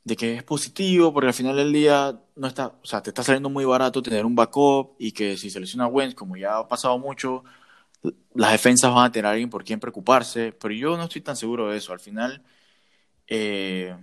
de 0.05 0.17
que 0.17 0.35
es 0.37 0.43
positivo 0.45 1.13
porque 1.13 1.29
al 1.29 1.35
final 1.35 1.57
del 1.57 1.73
día 1.73 2.19
no 2.37 2.47
está, 2.49 2.69
o 2.83 2.87
sea, 2.87 3.03
te 3.03 3.11
está 3.11 3.23
saliendo 3.23 3.51
muy 3.51 3.65
barato 3.65 4.03
tener 4.03 4.25
un 4.27 4.35
backup 4.35 4.97
y 4.99 5.13
que 5.13 5.37
si 5.37 5.51
selecciona 5.51 5.87
Wentz, 5.87 6.15
como 6.15 6.37
ya 6.37 6.59
ha 6.59 6.69
pasado 6.69 6.99
mucho, 6.99 7.45
las 8.35 8.53
defensas 8.53 8.93
van 8.95 9.07
a 9.07 9.13
tener 9.13 9.27
a 9.27 9.31
alguien 9.33 9.51
por 9.51 9.65
quien 9.65 9.81
preocuparse, 9.81 10.53
pero 10.53 10.75
yo 10.75 10.97
no 10.97 11.05
estoy 11.05 11.23
tan 11.23 11.37
seguro 11.37 11.71
de 11.71 11.79
eso. 11.79 11.93
Al 11.93 12.01
final, 12.01 12.43
eh, 13.27 13.97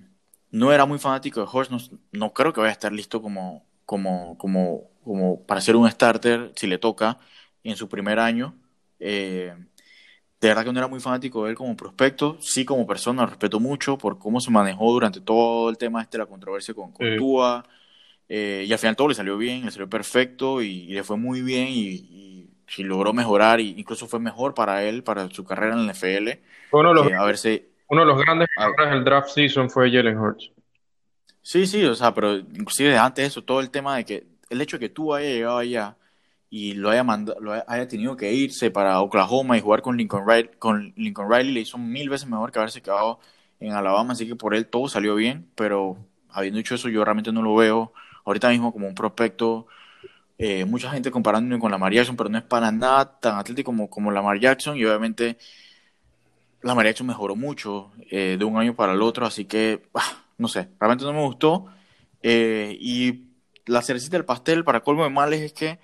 no 0.52 0.72
era 0.74 0.86
muy 0.86 1.00
fanático 1.00 1.42
de 1.42 1.48
Horst, 1.52 1.72
no, 2.12 2.34
creo 2.34 2.54
que 2.54 2.62
vaya 2.62 2.72
a 2.72 2.74
estar 2.74 2.94
listo 2.94 3.22
como, 3.22 3.66
como, 3.86 4.38
como, 4.38 4.92
como 5.04 5.46
para 5.46 5.62
ser 5.62 5.76
un 5.76 5.90
starter 5.90 6.54
si 6.56 6.68
le 6.68 6.78
toca 6.78 7.20
en 7.64 7.78
su 7.78 7.90
primer 7.90 8.20
año. 8.20 8.56
Eh, 9.00 9.56
de 10.46 10.50
verdad 10.50 10.64
que 10.64 10.72
no 10.72 10.80
era 10.80 10.88
muy 10.88 11.00
fanático 11.00 11.44
de 11.44 11.52
él 11.52 11.56
como 11.56 11.76
prospecto, 11.76 12.38
sí 12.40 12.66
como 12.66 12.86
persona, 12.86 13.24
lo 13.24 13.30
respeto 13.30 13.60
mucho 13.60 13.98
por 13.98 14.20
cómo 14.20 14.40
se 14.40 14.52
manejó 14.52 14.92
durante 14.92 15.20
todo 15.20 15.70
el 15.70 15.78
tema 15.78 16.02
este, 16.02 16.18
la 16.18 16.28
controversia 16.28 16.74
con, 16.74 16.92
con 16.92 17.08
eh, 18.28 18.66
y 18.68 18.72
al 18.72 18.80
final 18.80 18.96
todo 18.96 19.08
le 19.08 19.16
salió 19.16 19.38
bien, 19.38 19.66
le 19.66 19.72
salió 19.72 19.90
perfecto 19.90 20.62
y, 20.62 20.88
le 20.88 21.04
fue 21.04 21.18
muy 21.18 21.42
bien 21.42 21.68
y, 21.70 22.50
logró 22.80 23.14
mejorar, 23.14 23.60
y 23.60 23.74
incluso 23.78 24.06
fue 24.08 24.20
mejor 24.20 24.54
para 24.54 24.84
él, 24.84 25.02
para 25.02 25.30
su 25.30 25.46
carrera 25.46 25.76
en 25.76 25.82
el 25.82 25.92
NFL. 25.92 26.42
Bueno, 26.72 26.94
lo, 26.94 27.04
a 27.04 27.26
verse, 27.26 27.70
uno 27.88 28.02
de 28.02 28.08
los 28.08 28.18
grandes 28.20 28.48
ganadores 28.56 28.90
del 28.92 29.04
draft 29.04 29.30
season 29.30 29.70
fue 29.70 29.90
Jalen 29.92 30.18
Hurts. 30.18 30.52
Sí, 31.42 31.68
sí, 31.68 31.86
o 31.86 31.96
sea, 31.96 32.14
pero 32.14 32.36
inclusive 32.36 32.98
antes 32.98 33.24
de 33.24 33.28
eso, 33.28 33.44
todo 33.44 33.62
el 33.62 33.70
tema 33.70 33.98
de 33.98 34.06
que 34.06 34.28
el 34.50 34.62
hecho 34.62 34.78
de 34.78 34.88
que 34.88 34.94
tú 34.94 35.14
haya 35.14 35.30
llegado 35.30 35.58
allá 35.58 35.96
y 36.50 36.74
lo 36.74 36.90
haya 36.90 37.04
mandado, 37.04 37.40
haya 37.68 37.88
tenido 37.88 38.16
que 38.16 38.34
irse 38.34 38.72
para 38.72 39.02
Oklahoma 39.02 39.58
y 39.58 39.62
jugar 39.62 39.82
con 39.82 39.98
Lincoln 39.98 40.28
Riley, 40.28 40.52
con 40.60 40.94
Lincoln 40.96 41.32
Riley 41.32 41.52
le 41.52 41.62
hizo 41.62 41.78
mil 41.78 42.10
veces 42.10 42.28
mejor 42.28 42.52
que 42.52 42.60
haberse 42.60 42.82
quedado 42.82 43.20
en 43.60 43.74
Alabama, 43.74 44.14
así 44.14 44.28
que 44.28 44.36
por 44.36 44.56
él 44.56 44.68
todo 44.68 44.88
salió 44.88 45.16
bien, 45.16 45.50
pero 45.56 45.98
habiendo 46.30 46.58
dicho 46.58 46.76
eso, 46.76 46.90
yo 46.90 47.04
realmente 47.04 47.32
no 47.32 47.42
lo 47.42 47.56
veo 47.56 47.94
ahorita 48.26 48.50
mismo 48.50 48.74
como 48.74 48.88
un 48.88 48.96
prospecto. 48.96 49.68
Eh, 50.38 50.66
mucha 50.66 50.92
gente 50.92 51.12
comparándome 51.12 51.60
con 51.60 51.72
Lamar 51.72 51.94
Jackson, 51.94 52.18
pero 52.18 52.30
no 52.30 52.38
es 52.38 52.44
para 52.44 52.72
nada 52.72 53.20
tan 53.20 53.38
atlético 53.38 53.68
como, 53.68 53.90
como 53.90 54.12
Lamar 54.12 54.40
Jackson 54.40 54.78
y 54.78 54.84
obviamente 54.86 55.38
la 56.66 56.74
mariachi 56.74 57.04
mejoró 57.04 57.36
mucho 57.36 57.92
eh, 58.10 58.38
de 58.40 58.44
un 58.44 58.58
año 58.58 58.76
para 58.76 58.94
el 58.94 59.02
otro, 59.04 59.26
así 59.28 59.46
que, 59.46 59.84
ah, 59.94 60.24
no 60.40 60.48
sé, 60.48 60.68
realmente 60.80 61.06
no 61.06 61.14
me 61.14 61.22
gustó. 61.22 61.68
Eh, 62.24 62.76
y 62.82 63.28
la 63.68 63.84
cerecita 63.84 64.18
del 64.18 64.26
pastel, 64.26 64.64
para 64.64 64.82
colmo 64.82 65.04
de 65.04 65.12
males, 65.12 65.42
es 65.42 65.54
que 65.54 65.80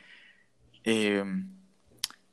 eh, 0.84 1.24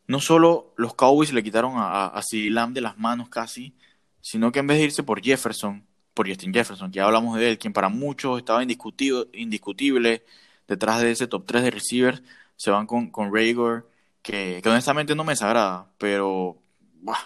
no 0.07 0.21
solo 0.21 0.73
los 0.77 0.95
Cowboys 0.95 1.33
le 1.33 1.43
quitaron 1.43 1.75
a, 1.77 2.07
a, 2.07 2.23
Lamb 2.33 2.75
de 2.75 2.81
las 2.81 2.99
manos 2.99 3.29
casi, 3.29 3.75
sino 4.21 4.53
que 4.53 4.61
en 4.61 4.67
vez 4.67 4.79
de 4.79 4.85
irse 4.85 5.03
por 5.03 5.23
Jefferson, 5.23 5.87
por 6.15 6.29
Justin 6.29 6.53
Jefferson, 6.53 6.93
ya 6.93 7.05
hablamos 7.05 7.39
de 7.39 7.51
él, 7.51 7.59
quien 7.59 7.73
para 7.73 7.89
muchos 7.89 8.39
estaba 8.39 8.63
indiscutible, 8.63 10.25
detrás 10.67 11.01
de 11.01 11.11
ese 11.13 11.27
top 11.27 11.47
3 11.47 11.63
de 11.63 11.71
receivers, 11.71 12.23
se 12.57 12.71
van 12.71 12.87
con, 12.87 13.11
con 13.11 13.35
Rager, 13.35 13.85
que, 14.23 14.61
que 14.63 14.69
honestamente 14.69 15.15
no 15.15 15.25
me 15.25 15.33
desagrada, 15.33 15.91
pero 15.99 16.59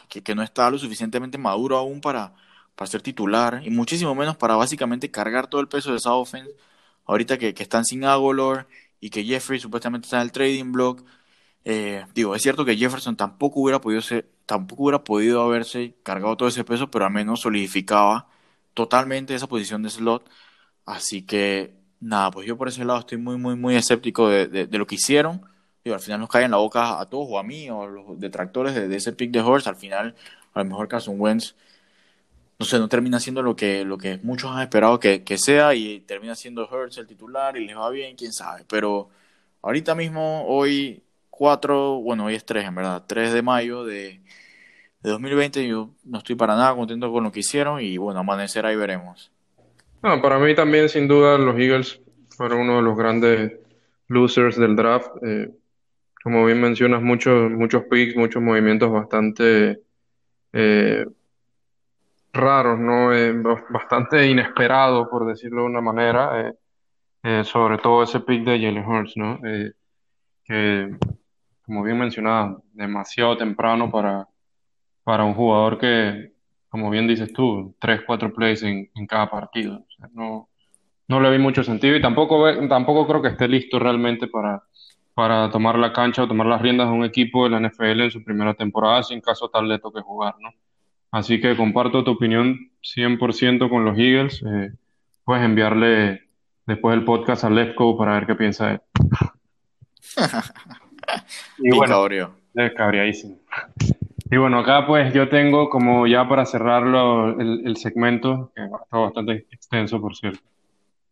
que, 0.09 0.35
no 0.35 0.43
está 0.43 0.71
lo 0.71 0.79
suficientemente 0.79 1.39
maduro 1.39 1.77
aún 1.77 2.01
para, 2.01 2.35
para 2.75 2.91
ser 2.91 3.03
titular 3.03 3.63
y 3.65 3.71
muchísimo 3.71 4.15
menos 4.15 4.37
para 4.37 4.57
básicamente 4.57 5.11
cargar 5.11 5.49
todo 5.49 5.61
el 5.61 5.69
peso 5.69 5.91
de 5.91 5.97
esa 5.99 6.15
offense. 6.15 6.51
Ahorita 7.07 7.39
que, 7.39 7.55
están 7.59 7.85
sin 7.85 8.05
Agolor 8.05 8.69
y 9.03 9.11
que 9.11 9.25
Jeffrey 9.25 9.61
supuestamente 9.61 10.07
está 10.07 10.19
en 10.19 10.23
el 10.25 10.33
trading 10.33 10.73
block, 10.73 11.05
Eh, 11.65 12.07
digo, 12.15 12.35
es 12.37 12.43
cierto 12.43 12.65
que 12.65 12.77
Jefferson 12.77 13.17
tampoco 13.17 13.61
hubiera 13.61 13.81
podido 13.81 14.03
ser, 14.03 14.31
tampoco 14.47 14.85
hubiera 14.85 15.05
podido 15.05 15.43
haberse 15.43 15.97
cargado 16.03 16.37
todo 16.37 16.49
ese 16.49 16.65
peso, 16.65 16.91
pero 16.91 17.07
al 17.07 17.13
menos 17.13 17.41
solidificaba 17.43 18.29
totalmente 18.75 19.35
esa 19.35 19.49
posición 19.49 19.83
de 19.83 19.91
slot. 19.91 20.29
Así 20.87 21.23
que 21.25 21.75
nada, 22.01 22.31
pues 22.33 22.47
yo 22.47 22.57
por 22.59 22.69
ese 22.69 22.85
lado 22.85 23.01
estoy 23.01 23.19
muy, 23.19 23.37
muy, 23.39 23.57
muy 23.57 23.77
escéptico 23.77 24.29
de, 24.29 24.69
lo 24.73 24.87
que 24.87 24.97
hicieron. 24.97 25.43
Digo, 25.85 25.95
al 25.97 26.03
final 26.03 26.21
nos 26.21 26.29
cae 26.31 26.45
en 26.45 26.51
la 26.53 26.59
boca 26.59 27.01
a 27.01 27.09
todos, 27.09 27.27
o 27.31 27.39
a 27.39 27.43
mí, 27.45 27.71
o 27.71 27.83
a 27.85 27.87
los 27.89 28.21
detractores 28.21 28.75
de, 28.75 28.95
ese 28.97 29.13
pick 29.13 29.31
de 29.33 29.41
Horse. 29.41 29.69
Al 29.69 29.77
final, 29.77 30.17
a 30.55 30.61
lo 30.61 30.65
mejor 30.67 30.89
Carson 30.89 31.21
Wentz, 31.21 31.55
no 32.59 32.67
sé, 32.67 32.79
no 32.79 32.89
termina 32.89 33.19
siendo 33.21 33.43
lo 33.43 33.57
que, 33.57 33.85
lo 33.85 33.99
que 33.99 34.19
muchos 34.23 34.51
han 34.51 34.63
esperado 34.63 35.01
que, 35.01 35.25
que 35.25 35.39
sea 35.39 35.75
y 35.75 36.01
termina 36.01 36.35
siendo 36.35 36.69
Hurts 36.69 36.99
el 36.99 37.07
titular 37.07 37.57
y 37.57 37.67
les 37.67 37.77
va 37.77 37.91
bien, 37.91 38.17
quién 38.17 38.33
sabe. 38.33 38.65
Pero 38.69 39.09
ahorita 39.63 39.95
mismo, 39.95 40.47
hoy 40.47 41.03
4, 41.31 42.01
bueno, 42.01 42.27
hoy 42.27 42.35
es 42.35 42.45
3 42.45 42.67
en 42.67 42.75
verdad, 42.75 43.05
3 43.07 43.33
de 43.33 43.43
mayo 43.43 43.85
de, 43.85 44.21
de 45.03 45.11
2020, 45.11 45.67
yo 45.67 45.91
no 46.05 46.19
estoy 46.19 46.37
para 46.37 46.55
nada 46.55 46.75
contento 46.75 47.11
con 47.11 47.25
lo 47.25 47.33
que 47.33 47.41
hicieron 47.41 47.81
y 47.81 47.97
bueno, 47.97 48.21
amanecer 48.21 48.65
ahí 48.65 48.77
veremos. 48.77 49.33
No, 50.03 50.21
para 50.21 50.39
mí 50.39 50.55
también 50.55 50.89
sin 50.89 51.09
duda 51.09 51.39
los 51.39 51.59
Eagles 51.59 52.01
fueron 52.37 52.61
uno 52.61 52.77
de 52.77 52.83
los 52.83 52.97
grandes 52.97 53.53
losers 54.09 54.57
del 54.57 54.77
draft. 54.77 55.11
Eh, 55.23 55.51
como 56.23 56.45
bien 56.45 56.61
mencionas, 56.61 57.03
muchos, 57.03 57.51
muchos 57.51 57.85
picks, 57.91 58.17
muchos 58.17 58.43
movimientos 58.43 58.91
bastante 58.93 59.81
eh, 60.53 61.07
raros, 62.33 62.79
¿no? 62.79 63.13
Eh, 63.13 63.33
bastante 63.71 64.27
inesperados, 64.29 65.09
por 65.09 65.27
decirlo 65.27 65.63
de 65.63 65.69
una 65.69 65.81
manera. 65.81 66.55
sobre 67.45 67.79
todo 67.79 68.03
ese 68.03 68.21
pick 68.21 68.45
de 68.45 68.59
Jalen 68.61 68.87
Hurts, 68.87 69.17
¿no? 69.17 69.39
que 70.45 70.91
como 71.65 71.83
bien 71.83 71.99
mencionaba, 71.99 72.59
demasiado 72.73 73.37
temprano 73.37 73.91
para, 73.91 74.29
para 75.05 75.25
un 75.25 75.35
jugador 75.35 75.79
que, 75.79 76.33
como 76.69 76.91
bien 76.91 77.07
dices 77.07 77.33
tú, 77.33 77.75
tres, 77.79 78.03
cuatro 78.07 78.33
plays 78.33 78.63
en, 78.63 78.91
cada 79.09 79.31
partido. 79.31 79.85
no, 80.13 80.49
no 81.09 81.21
le 81.21 81.31
vi 81.31 81.39
mucho 81.39 81.63
sentido 81.63 81.97
y 81.97 82.01
tampoco, 82.01 82.45
tampoco 82.69 83.07
creo 83.07 83.23
que 83.23 83.29
esté 83.29 83.49
listo 83.49 83.79
realmente 83.79 84.27
para, 84.27 84.63
para 85.15 85.51
tomar 85.51 85.79
la 85.79 85.93
cancha 85.93 86.25
o 86.25 86.29
tomar 86.29 86.47
las 86.47 86.61
riendas 86.61 86.89
de 86.89 86.95
un 86.95 87.05
equipo 87.05 87.45
de 87.45 87.51
la 87.51 87.61
NFL 87.61 88.03
en 88.03 88.11
su 88.11 88.25
primera 88.25 88.55
temporada, 88.55 89.03
sin 89.03 89.21
caso 89.21 89.49
tal 89.49 89.69
le 89.69 89.79
toque 89.79 90.01
jugar, 90.01 90.35
¿no? 90.41 90.51
Así 91.13 91.41
que 91.41 91.57
comparto 91.57 92.03
tu 92.03 92.13
opinión 92.13 92.71
100% 92.83 93.69
con 93.69 93.85
los 93.85 93.99
Eagles. 93.99 94.43
Eh, 94.45 94.73
puedes 95.25 95.45
enviarle 95.45 96.23
después 96.67 96.97
del 96.97 97.05
podcast 97.05 97.45
a 97.45 97.51
Lefko 97.51 97.97
para 97.99 98.15
ver 98.15 98.27
qué 98.27 98.35
piensa 98.35 98.73
él. 98.73 98.81
y 101.59 101.77
bueno, 101.77 102.07
es 102.55 102.73
cabreadísimo. 102.75 103.39
Y 104.31 104.37
bueno, 104.39 104.61
acá 104.61 104.87
pues 104.87 105.13
yo 105.13 105.29
tengo 105.29 105.69
como 105.69 106.07
ya 106.07 106.27
para 106.27 106.47
cerrarlo 106.47 107.39
el, 107.39 107.77
segmento, 107.77 108.51
que 108.57 108.65
está 108.65 108.97
bastante 108.97 109.47
extenso 109.51 110.01
por 110.01 110.17
cierto, 110.17 110.41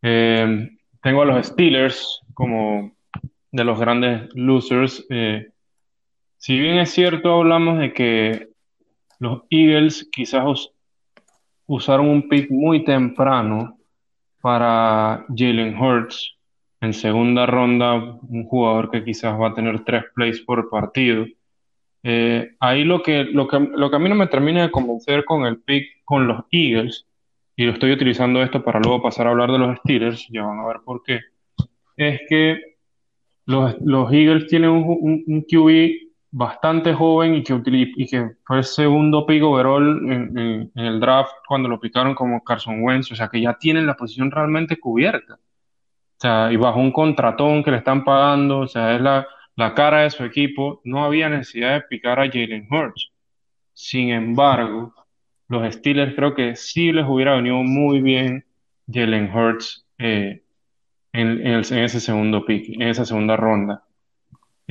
eh, 0.01 0.71
tengo 1.03 1.21
a 1.21 1.27
los 1.27 1.47
Steelers 1.47 2.23
como 2.33 2.93
de 3.53 3.65
los 3.65 3.79
grandes 3.79 4.35
losers. 4.35 5.05
Eh, 5.11 5.51
si 6.39 6.59
bien 6.59 6.79
es 6.79 6.91
cierto, 6.91 7.35
hablamos 7.35 7.79
de 7.79 7.93
que 7.93 8.50
los 9.21 9.43
Eagles 9.51 10.09
quizás 10.11 10.73
usaron 11.66 12.09
un 12.09 12.29
pick 12.29 12.51
muy 12.51 12.85
temprano 12.85 13.79
para 14.41 15.25
Jalen 15.29 15.79
Hurts, 15.79 16.37
en 16.81 16.95
segunda 16.95 17.47
ronda, 17.47 17.95
un 17.95 18.45
jugador 18.45 18.91
que 18.91 19.05
quizás 19.05 19.39
va 19.39 19.49
a 19.49 19.55
tener 19.55 19.85
tres 19.85 20.05
plays 20.14 20.41
por 20.41 20.68
partido. 20.71 21.27
Eh, 22.03 22.53
ahí 22.59 22.85
lo 22.85 23.03
que, 23.03 23.25
lo, 23.25 23.47
que, 23.47 23.61
lo 23.61 23.91
que 23.91 23.97
a 23.97 23.99
mí 23.99 24.09
no 24.09 24.14
me 24.14 24.27
termina 24.27 24.62
de 24.62 24.71
convencer 24.71 25.25
con 25.27 25.45
el 25.45 25.61
pick 25.61 26.03
con 26.05 26.27
los 26.27 26.43
Eagles, 26.51 27.07
y 27.55 27.66
lo 27.66 27.73
estoy 27.73 27.93
utilizando 27.93 28.43
esto 28.43 28.64
para 28.64 28.81
luego 28.81 29.03
pasar 29.03 29.27
a 29.27 29.31
hablar 29.31 29.53
de 29.53 29.59
los 29.59 29.79
Steelers, 29.81 30.27
ya 30.31 30.43
van 30.43 30.61
a 30.61 30.66
ver 30.66 30.79
por 30.83 31.03
qué, 31.03 31.21
es 31.99 32.21
que 32.27 32.59
los, 33.45 33.79
los 33.83 34.11
Eagles 34.11 34.47
tienen 34.47 34.71
un, 34.71 35.23
un, 35.27 35.43
QB 35.43 36.10
bastante 36.33 36.95
joven 36.95 37.35
y 37.35 37.43
que, 37.43 37.61
y 37.64 38.07
que 38.07 38.31
fue 38.45 38.59
el 38.59 38.64
segundo 38.64 39.26
pick 39.26 39.43
overall 39.43 40.12
en, 40.12 40.70
el 40.74 41.01
draft 41.01 41.33
cuando 41.47 41.68
lo 41.68 41.81
picaron 41.81 42.14
como 42.14 42.43
Carson 42.45 42.83
Wentz, 42.83 43.11
o 43.12 43.16
sea 43.16 43.28
que 43.28 43.41
ya 43.41 43.55
tienen 43.55 43.87
la 43.87 43.97
posición 43.97 44.31
realmente 44.31 44.78
cubierta. 44.78 45.35
O 45.35 46.20
sea, 46.20 46.53
y 46.53 46.57
bajo 46.57 46.78
un 46.78 46.93
contratón 46.93 47.62
que 47.64 47.70
le 47.70 47.78
están 47.78 48.05
pagando, 48.05 48.61
o 48.61 48.68
sea, 48.68 48.95
es 48.95 49.01
la, 49.01 49.26
la 49.57 49.74
cara 49.74 50.03
de 50.03 50.11
su 50.11 50.24
equipo, 50.24 50.81
no 50.85 51.05
había 51.05 51.28
necesidad 51.28 51.74
de 51.74 51.81
picar 51.83 52.20
a 52.20 52.28
Jalen 52.31 52.68
Hurts. 52.70 53.11
Sin 53.72 54.11
embargo, 54.11 54.95
los 55.49 55.74
Steelers 55.74 56.14
creo 56.14 56.35
que 56.35 56.57
sí 56.57 56.93
les 56.93 57.07
hubiera 57.09 57.35
venido 57.37 57.57
muy 57.57 58.01
bien 58.01 58.45
Jalen 58.93 59.35
Hurts 59.35 59.87
eh, 59.99 60.43
en, 61.12 61.47
en, 61.47 61.61
ese 61.61 62.01
segundo 62.01 62.45
pick, 62.45 62.68
en 62.74 62.83
esa 62.83 63.05
segunda 63.05 63.37
ronda. 63.37 63.85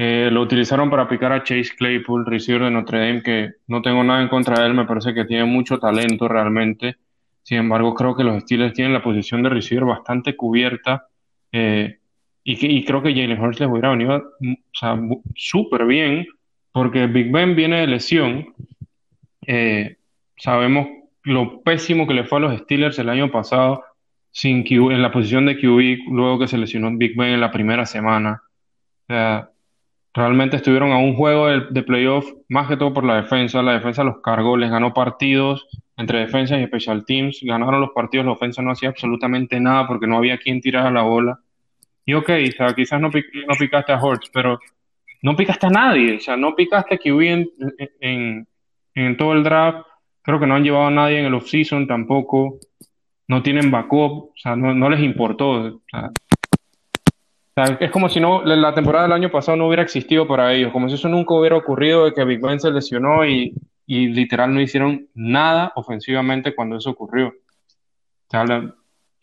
Eh, 0.01 0.29
lo 0.31 0.43
utilizaron 0.43 0.89
para 0.89 1.09
picar 1.09 1.33
a 1.33 1.43
Chase 1.43 1.75
Claypool, 1.77 2.25
receiver 2.25 2.63
de 2.63 2.71
Notre 2.71 2.99
Dame, 2.99 3.21
que 3.21 3.49
no 3.67 3.81
tengo 3.81 4.01
nada 4.01 4.21
en 4.21 4.29
contra 4.29 4.61
de 4.61 4.67
él, 4.67 4.73
me 4.73 4.85
parece 4.85 5.13
que 5.13 5.25
tiene 5.25 5.43
mucho 5.43 5.77
talento 5.77 6.25
realmente. 6.29 6.95
Sin 7.43 7.57
embargo, 7.57 7.93
creo 7.93 8.15
que 8.15 8.23
los 8.23 8.43
Steelers 8.43 8.73
tienen 8.73 8.93
la 8.93 9.03
posición 9.03 9.43
de 9.43 9.49
receiver 9.49 9.83
bastante 9.83 10.37
cubierta 10.37 11.07
eh, 11.51 11.99
y, 12.45 12.85
creo 12.85 13.03
que 13.03 13.13
Jalen 13.13 13.41
Hurts 13.41 13.59
les 13.59 13.69
hubiera 13.69 13.89
venido 13.89 14.23
súper 15.35 15.85
bien, 15.85 16.25
porque 16.71 17.07
Big 17.07 17.29
Ben 17.29 17.57
viene 17.57 17.81
de 17.81 17.87
lesión. 17.87 18.53
Eh, 19.45 19.97
sabemos 20.37 20.87
lo 21.23 21.61
pésimo 21.61 22.07
que 22.07 22.13
le 22.13 22.23
fue 22.23 22.37
a 22.37 22.41
los 22.43 22.57
Steelers 22.61 22.99
el 22.99 23.09
año 23.09 23.29
pasado 23.31 23.83
sin 24.31 24.63
en 24.65 25.01
la 25.01 25.11
posición 25.11 25.45
de 25.45 25.57
QB, 25.57 26.09
luego 26.13 26.39
que 26.39 26.47
se 26.47 26.57
lesionó 26.57 26.89
Big 26.95 27.17
Ben 27.17 27.33
en 27.33 27.41
la 27.41 27.51
primera 27.51 27.85
semana. 27.85 28.41
Realmente 30.13 30.57
estuvieron 30.57 30.91
a 30.91 30.97
un 30.97 31.15
juego 31.15 31.47
de, 31.47 31.61
de, 31.69 31.83
playoff, 31.83 32.25
más 32.47 32.67
que 32.67 32.77
todo 32.77 32.93
por 32.93 33.05
la 33.05 33.15
defensa. 33.15 33.61
La 33.61 33.73
defensa 33.73 34.03
los 34.03 34.21
cargó, 34.21 34.57
les 34.57 34.69
ganó 34.69 34.93
partidos 34.93 35.67
entre 35.97 36.19
defensa 36.19 36.57
y 36.57 36.65
special 36.65 37.05
teams. 37.05 37.39
Ganaron 37.43 37.81
los 37.81 37.91
partidos, 37.91 38.25
la 38.25 38.31
ofensa 38.33 38.61
no 38.61 38.71
hacía 38.71 38.89
absolutamente 38.89 39.59
nada 39.59 39.87
porque 39.87 40.07
no 40.07 40.17
había 40.17 40.37
quien 40.37 40.61
tirar 40.61 40.87
a 40.87 40.91
la 40.91 41.01
bola. 41.01 41.39
Y 42.05 42.13
ok, 42.13 42.29
o 42.47 42.51
sea, 42.51 42.73
quizás 42.73 42.99
no, 42.99 43.09
no 43.09 43.55
picaste 43.59 43.91
a 43.91 44.01
Hortz, 44.01 44.29
pero 44.33 44.59
no 45.21 45.35
picaste 45.35 45.67
a 45.67 45.69
nadie. 45.69 46.17
O 46.17 46.19
sea, 46.19 46.37
no 46.37 46.55
picaste 46.55 46.95
a 46.95 46.99
en, 47.03 47.49
en, 47.99 48.47
en 48.95 49.17
todo 49.17 49.33
el 49.33 49.43
draft. 49.43 49.85
Creo 50.23 50.39
que 50.39 50.47
no 50.47 50.55
han 50.55 50.63
llevado 50.63 50.87
a 50.87 50.91
nadie 50.91 51.19
en 51.19 51.25
el 51.25 51.33
offseason 51.33 51.85
tampoco. 51.85 52.59
No 53.27 53.43
tienen 53.43 53.69
backup, 53.69 54.31
o 54.31 54.33
sea, 54.35 54.55
no, 54.55 54.73
no 54.73 54.89
les 54.89 55.01
importó. 55.01 55.49
O 55.49 55.81
sea, 55.91 56.09
es 57.79 57.91
como 57.91 58.09
si 58.09 58.19
no 58.19 58.43
la 58.43 58.73
temporada 58.73 59.05
del 59.05 59.13
año 59.13 59.31
pasado 59.31 59.57
no 59.57 59.67
hubiera 59.67 59.83
existido 59.83 60.27
para 60.27 60.53
ellos, 60.53 60.71
como 60.71 60.87
si 60.87 60.95
eso 60.95 61.09
nunca 61.09 61.33
hubiera 61.33 61.55
ocurrido 61.55 62.05
de 62.05 62.13
que 62.13 62.23
Big 62.23 62.41
Ben 62.41 62.59
se 62.59 62.71
lesionó 62.71 63.25
y, 63.25 63.53
y 63.89 64.07
literal 64.09 64.53
no 64.53 64.61
hicieron 64.61 65.07
nada 65.15 65.71
ofensivamente 65.75 66.53
cuando 66.53 66.77
eso 66.77 66.91
ocurrió. 66.91 67.33
O 68.31 68.69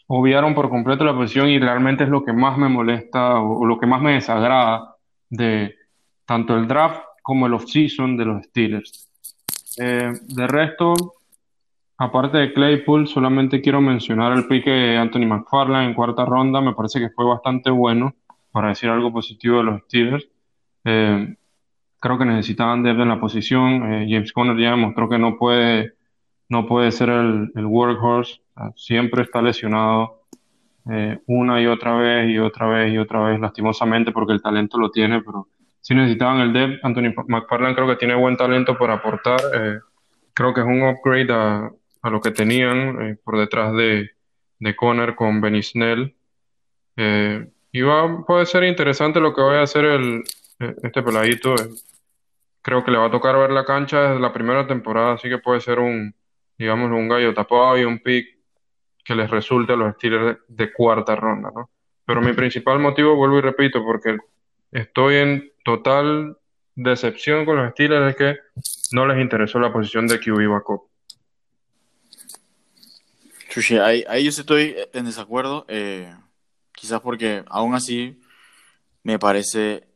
obviaron 0.09 0.55
por 0.55 0.69
completo 0.69 1.05
la 1.05 1.15
posición 1.15 1.49
y 1.49 1.59
realmente 1.61 2.03
es 2.03 2.11
lo 2.11 2.25
que 2.25 2.33
más 2.33 2.59
me 2.59 2.69
molesta 2.69 3.41
o, 3.41 3.65
lo 3.65 3.79
que 3.79 3.87
más 3.87 4.03
me 4.03 4.15
desagrada 4.15 4.97
de 5.31 5.75
tanto 6.25 6.57
el 6.57 6.67
draft 6.67 7.01
como 7.23 7.47
el 7.47 7.55
off-season 7.55 8.17
de 8.17 8.25
los 8.25 8.45
Steelers. 8.47 9.09
Eh, 9.79 10.13
de 10.27 10.47
resto, 10.49 10.95
aparte 11.99 12.39
de 12.39 12.53
Claypool, 12.53 13.07
solamente 13.07 13.61
quiero 13.61 13.81
mencionar 13.81 14.33
el 14.33 14.49
pique 14.49 14.71
de 14.71 14.97
Anthony 14.97 15.27
McFarland 15.27 15.89
en 15.89 15.95
cuarta 15.95 16.25
ronda. 16.25 16.61
Me 16.61 16.75
parece 16.75 16.99
que 16.99 17.11
fue 17.11 17.25
bastante 17.25 17.71
bueno 17.71 18.15
para 18.57 18.69
decir 18.69 18.89
algo 18.89 19.13
positivo 19.13 19.59
de 19.59 19.65
los 19.65 19.83
Steelers. 19.83 20.27
Eh, 20.83 21.37
creo 22.01 22.17
que 22.17 22.25
necesitaban 22.25 22.83
depth 22.83 23.01
en 23.01 23.09
la 23.11 23.21
posición. 23.21 23.93
Eh, 23.93 24.07
James 24.09 24.33
Conner 24.33 24.57
ya 24.57 24.71
demostró 24.71 25.11
que 25.11 25.19
no 25.19 25.37
puede, 25.37 25.93
no 26.49 26.67
puede 26.67 26.91
ser 26.91 27.11
el, 27.11 27.53
el 27.55 27.67
workhorse, 27.67 28.41
siempre 28.75 29.25
está 29.25 29.43
lesionado 29.43 30.23
eh, 30.91 31.19
una 31.27 31.61
y 31.61 31.67
otra 31.67 31.97
vez 31.97 32.31
y 32.31 32.39
otra 32.39 32.67
vez 32.67 32.95
y 32.95 32.97
otra 32.97 33.25
vez, 33.25 33.39
lastimosamente, 33.39 34.11
porque 34.11 34.33
el 34.33 34.41
talento 34.41 34.79
lo 34.79 34.91
tiene, 34.91 35.21
pero 35.21 35.49
sí 35.83 35.95
necesitaban 35.95 36.41
el 36.41 36.55
depth. 36.55 36.83
Anthony 36.83 37.13
McFarland 37.29 37.75
creo 37.75 37.89
que 37.89 37.97
tiene 37.97 38.15
buen 38.15 38.39
talento 38.39 38.79
para 38.79 38.95
aportar. 38.95 39.39
Eh, 39.55 39.81
creo 40.33 40.55
que 40.55 40.63
es 40.63 40.67
un 40.67 40.81
upgrade 40.81 41.31
a, 41.31 41.71
a 42.01 42.09
lo 42.09 42.23
que 42.23 42.31
tenían 42.31 43.19
por 43.23 43.37
detrás 43.37 43.75
de, 43.75 44.13
de 44.61 44.77
Conner 44.77 45.15
con 45.15 45.43
Benny 45.43 45.63
Snell. 45.63 46.17
Y 47.81 48.25
puede 48.27 48.47
ser 48.47 48.65
interesante 48.65 49.21
lo 49.21 49.35
que 49.35 49.43
vaya 49.43 49.61
a 49.61 49.65
hacer 49.65 49.85
el, 49.85 50.25
este 50.59 51.03
peladito 51.03 51.55
creo 52.67 52.85
que 52.85 52.91
le 52.91 52.99
va 52.99 53.07
a 53.07 53.11
tocar 53.13 53.39
ver 53.39 53.51
la 53.51 53.65
cancha 53.65 54.09
desde 54.09 54.21
la 54.21 54.33
primera 54.33 54.67
temporada, 54.67 55.13
así 55.13 55.29
que 55.29 55.39
puede 55.39 55.61
ser 55.61 55.79
un, 55.79 56.13
digamos, 56.59 56.91
un 56.91 57.09
gallo 57.09 57.33
tapado 57.33 57.79
y 57.79 57.85
un 57.85 58.01
pick 58.01 58.27
que 59.05 59.15
les 59.15 59.31
resulte 59.31 59.75
a 59.75 59.77
los 59.77 59.95
Steelers 59.95 60.39
de, 60.49 60.73
cuarta 60.73 61.15
ronda, 61.15 61.53
¿no? 61.55 61.71
Pero 62.05 62.21
mi 62.21 62.33
principal 62.33 62.81
motivo, 62.81 63.15
vuelvo 63.15 63.39
y 63.39 63.43
repito, 63.43 63.85
porque 63.85 64.19
estoy 64.73 65.15
en 65.15 65.53
total 65.65 66.39
decepción 66.75 67.45
con 67.45 67.57
los 67.57 67.71
Steelers 67.71 68.11
es 68.11 68.17
que 68.17 68.39
no 68.91 69.07
les 69.07 69.21
interesó 69.21 69.61
la 69.61 69.73
posición 69.73 70.09
de 70.09 70.19
QB 70.19 70.49
backup. 70.51 70.89
Ahí, 73.81 74.05
ahí 74.09 74.25
yo 74.25 74.31
estoy 74.31 74.75
en 74.93 75.05
desacuerdo, 75.05 75.65
eh, 75.69 76.13
quizás 76.77 77.01
porque 77.01 77.43
aún 77.49 77.75
así 77.75 78.21
me 79.03 79.19
parece, 79.19 79.89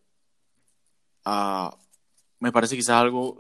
uh, 1.27 1.71
me 2.41 2.51
parece 2.51 2.75
quizás 2.75 2.97
algo, 2.97 3.37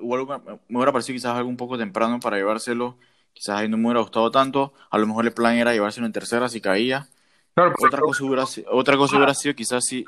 me 0.69 0.77
hubiera 0.77 0.93
parecido 0.93 1.17
quizás 1.17 1.35
algo 1.35 1.49
un 1.49 1.57
poco 1.57 1.77
temprano 1.77 2.21
para 2.21 2.37
llevárselo, 2.37 2.99
quizás 3.33 3.57
ahí 3.57 3.69
no 3.69 3.77
me 3.77 3.87
hubiera 3.87 4.01
gustado 4.01 4.31
tanto, 4.31 4.75
a 4.91 4.99
lo 4.99 5.07
mejor 5.07 5.27
el 5.27 5.33
plan 5.33 5.57
era 5.57 5.73
llevárselo 5.73 6.07
en 6.07 6.13
tercera 6.13 6.49
si 6.49 6.61
caía. 6.61 7.09
otra, 7.57 8.01
cosa 8.01 8.25
hubiera, 8.25 8.45
otra 8.71 8.97
cosa 8.97 9.17
hubiera 9.17 9.35
sido 9.35 9.55
quizás 9.55 9.85
si, 9.85 10.05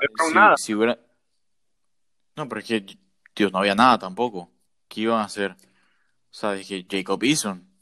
si, 0.57 0.73
hubiera... 0.73 0.97
No, 2.35 2.47
pero 2.47 2.61
es 2.61 2.67
que, 2.67 2.85
Dios, 3.35 3.51
no 3.51 3.59
había 3.59 3.75
nada 3.75 3.99
tampoco. 3.99 4.49
¿Qué 4.87 5.01
iban 5.01 5.19
a 5.19 5.25
hacer? 5.25 5.51
O 5.51 6.35
sea, 6.35 6.53
dije, 6.53 6.85
Jacob 6.89 7.23
Eason 7.23 7.72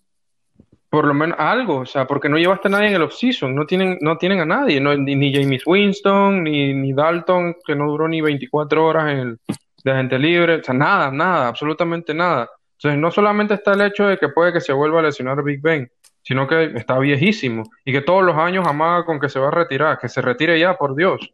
por 0.91 1.05
lo 1.05 1.13
menos 1.13 1.39
algo, 1.39 1.77
o 1.77 1.85
sea, 1.85 2.05
porque 2.05 2.27
no 2.27 2.37
llevaste 2.37 2.67
a 2.67 2.71
nadie 2.71 2.89
en 2.89 2.95
el 2.95 3.03
offseason, 3.03 3.55
no 3.55 3.65
tienen, 3.65 3.97
no 4.01 4.17
tienen 4.17 4.41
a 4.41 4.45
nadie, 4.45 4.81
no, 4.81 4.93
ni, 4.93 5.33
James 5.33 5.65
Winston, 5.65 6.43
ni, 6.43 6.73
ni, 6.73 6.91
Dalton, 6.91 7.55
que 7.65 7.75
no 7.75 7.87
duró 7.87 8.09
ni 8.09 8.19
24 8.19 8.85
horas 8.85 9.09
en 9.09 9.17
el, 9.19 9.39
de 9.85 9.93
gente 9.93 10.19
libre, 10.19 10.55
o 10.55 10.63
sea, 10.63 10.73
nada, 10.73 11.09
nada, 11.09 11.47
absolutamente 11.47 12.13
nada. 12.13 12.49
Entonces, 12.73 12.99
no 12.99 13.09
solamente 13.09 13.53
está 13.53 13.71
el 13.71 13.83
hecho 13.83 14.05
de 14.05 14.17
que 14.17 14.27
puede 14.27 14.51
que 14.51 14.59
se 14.59 14.73
vuelva 14.73 14.99
a 14.99 15.03
lesionar 15.03 15.41
Big 15.43 15.61
Ben, 15.61 15.89
sino 16.23 16.45
que 16.45 16.73
está 16.75 16.99
viejísimo 16.99 17.63
y 17.85 17.93
que 17.93 18.01
todos 18.01 18.25
los 18.25 18.35
años 18.35 18.67
amaga 18.67 19.05
con 19.05 19.17
que 19.17 19.29
se 19.29 19.39
va 19.39 19.47
a 19.47 19.51
retirar, 19.51 19.97
que 19.97 20.09
se 20.09 20.21
retire 20.21 20.59
ya, 20.59 20.75
por 20.75 20.93
Dios. 20.93 21.33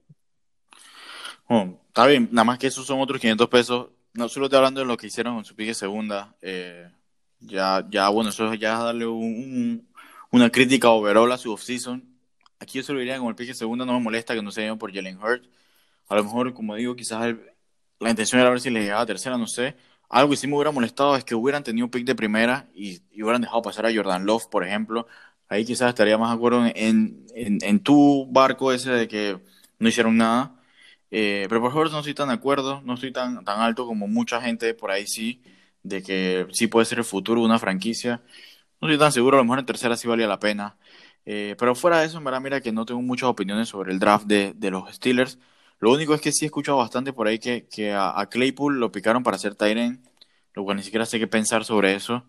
Oh, 1.47 1.79
está 1.87 2.05
bien, 2.05 2.29
nada 2.31 2.45
más 2.45 2.59
que 2.59 2.67
esos 2.67 2.85
son 2.85 3.01
otros 3.01 3.19
500 3.19 3.49
pesos. 3.49 3.87
No 4.13 4.29
solo 4.29 4.45
estoy 4.45 4.57
hablando 4.57 4.81
de 4.81 4.85
lo 4.85 4.97
que 4.97 5.07
hicieron 5.07 5.39
en 5.39 5.45
su 5.45 5.55
pique 5.55 5.73
segunda, 5.73 6.35
eh, 6.43 6.91
ya, 7.39 7.85
ya, 7.89 8.09
bueno, 8.09 8.29
eso 8.29 8.53
ya 8.55 8.73
es 8.73 8.79
darle 8.79 9.05
un, 9.07 9.87
una 10.31 10.49
crítica 10.49 10.89
overall 10.89 11.31
a 11.31 11.37
su 11.37 11.51
offseason. 11.51 12.03
Aquí 12.59 12.79
yo 12.79 12.83
se 12.83 12.93
lo 12.93 12.99
diría 12.99 13.17
como 13.17 13.29
el 13.29 13.35
pique 13.35 13.53
segunda, 13.53 13.85
no 13.85 13.93
me 13.93 13.99
molesta 13.99 14.33
que 14.35 14.41
no 14.41 14.51
se 14.51 14.61
lleven 14.61 14.77
por 14.77 14.93
Jalen 14.93 15.17
Hurt. 15.21 15.45
A 16.09 16.15
lo 16.15 16.23
mejor, 16.23 16.53
como 16.53 16.75
digo, 16.75 16.95
quizás 16.95 17.35
la 17.99 18.09
intención 18.09 18.41
era 18.41 18.49
ver 18.49 18.61
si 18.61 18.69
le 18.69 18.81
llegaba 18.81 19.01
a 19.01 19.05
tercera, 19.05 19.37
no 19.37 19.47
sé. 19.47 19.75
Algo 20.09 20.31
que 20.31 20.37
sí 20.37 20.47
me 20.47 20.55
hubiera 20.55 20.71
molestado 20.71 21.15
es 21.15 21.23
que 21.23 21.35
hubieran 21.35 21.63
tenido 21.63 21.85
un 21.85 21.91
pick 21.91 22.05
de 22.05 22.15
primera 22.15 22.67
y, 22.73 23.01
hubieran 23.21 23.41
dejado 23.41 23.61
pasar 23.61 23.85
a 23.85 23.93
Jordan 23.93 24.25
Love, 24.25 24.47
por 24.47 24.63
ejemplo. 24.65 25.07
Ahí 25.49 25.65
quizás 25.65 25.89
estaría 25.89 26.17
más 26.17 26.29
de 26.31 26.35
acuerdo 26.35 26.65
en, 26.65 27.25
en, 27.35 27.59
en 27.61 27.79
tu 27.81 28.27
barco 28.31 28.71
ese 28.71 28.91
de 28.91 29.07
que 29.07 29.39
no 29.79 29.89
hicieron 29.89 30.17
nada. 30.17 30.55
Eh, 31.11 31.45
pero 31.49 31.61
por 31.61 31.71
favor 31.71 31.91
no 31.91 31.99
estoy 31.99 32.13
tan 32.13 32.29
de 32.29 32.33
acuerdo, 32.35 32.81
no 32.83 32.95
estoy 32.95 33.11
tan, 33.13 33.43
tan 33.45 33.61
alto 33.61 33.85
como 33.85 34.07
mucha 34.07 34.41
gente 34.41 34.73
por 34.73 34.91
ahí 34.91 35.07
sí 35.07 35.41
de 35.87 36.03
que 36.03 36.47
sí 36.51 36.67
puede 36.67 36.85
ser 36.85 36.99
el 36.99 37.03
futuro 37.05 37.41
de 37.41 37.45
una 37.47 37.59
franquicia. 37.59 38.21
No 38.81 38.87
estoy 38.87 38.99
tan 38.99 39.11
seguro, 39.11 39.37
a 39.37 39.39
lo 39.39 39.45
mejor 39.45 39.59
en 39.59 39.65
tercera 39.65 39.97
sí 39.97 40.07
valía 40.07 40.27
la 40.27 40.39
pena. 40.39 40.77
Eh, 41.25 41.55
pero 41.59 41.75
fuera 41.75 41.99
de 41.99 42.05
eso, 42.05 42.17
en 42.17 42.23
verdad, 42.23 42.41
mira 42.41 42.61
que 42.61 42.71
no 42.71 42.85
tengo 42.85 43.01
muchas 43.01 43.29
opiniones 43.29 43.69
sobre 43.69 43.91
el 43.91 43.99
draft 43.99 44.25
de, 44.27 44.53
de 44.55 44.71
los 44.71 44.93
Steelers. 44.93 45.39
Lo 45.79 45.91
único 45.91 46.13
es 46.13 46.21
que 46.21 46.31
sí 46.31 46.45
he 46.45 46.47
escuchado 46.47 46.77
bastante 46.77 47.13
por 47.13 47.27
ahí 47.27 47.39
que, 47.39 47.67
que 47.67 47.93
a, 47.93 48.25
Claypool 48.29 48.79
lo 48.79 48.91
picaron 48.91 49.23
para 49.23 49.35
hacer 49.35 49.55
Tyren, 49.55 50.01
lo 50.53 50.63
cual 50.63 50.77
ni 50.77 50.83
siquiera 50.83 51.05
sé 51.05 51.19
qué 51.19 51.27
pensar 51.27 51.65
sobre 51.65 51.95
eso. 51.95 52.23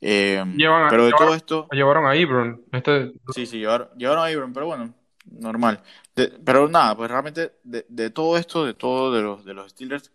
Eh, 0.00 0.42
pero 0.88 1.06
de 1.06 1.12
todo 1.12 1.34
esto. 1.34 1.68
Llevaron 1.72 2.06
a 2.06 2.16
Ibron. 2.16 2.62
Este... 2.72 3.12
Sí, 3.34 3.46
sí, 3.46 3.58
llevaron, 3.58 3.88
llevaron 3.96 4.24
a 4.24 4.30
Ibron, 4.30 4.52
pero 4.52 4.66
bueno, 4.66 4.94
normal. 5.30 5.82
pero 6.44 6.68
nada, 6.68 6.96
pues 6.96 7.10
realmente 7.10 7.52
de, 7.64 7.84
de, 7.88 8.10
todo 8.10 8.38
esto, 8.38 8.64
de 8.64 8.74
todo 8.74 9.12
de 9.12 9.22
los, 9.22 9.44
de 9.44 9.54
los 9.54 9.72
Steelers, 9.72 10.12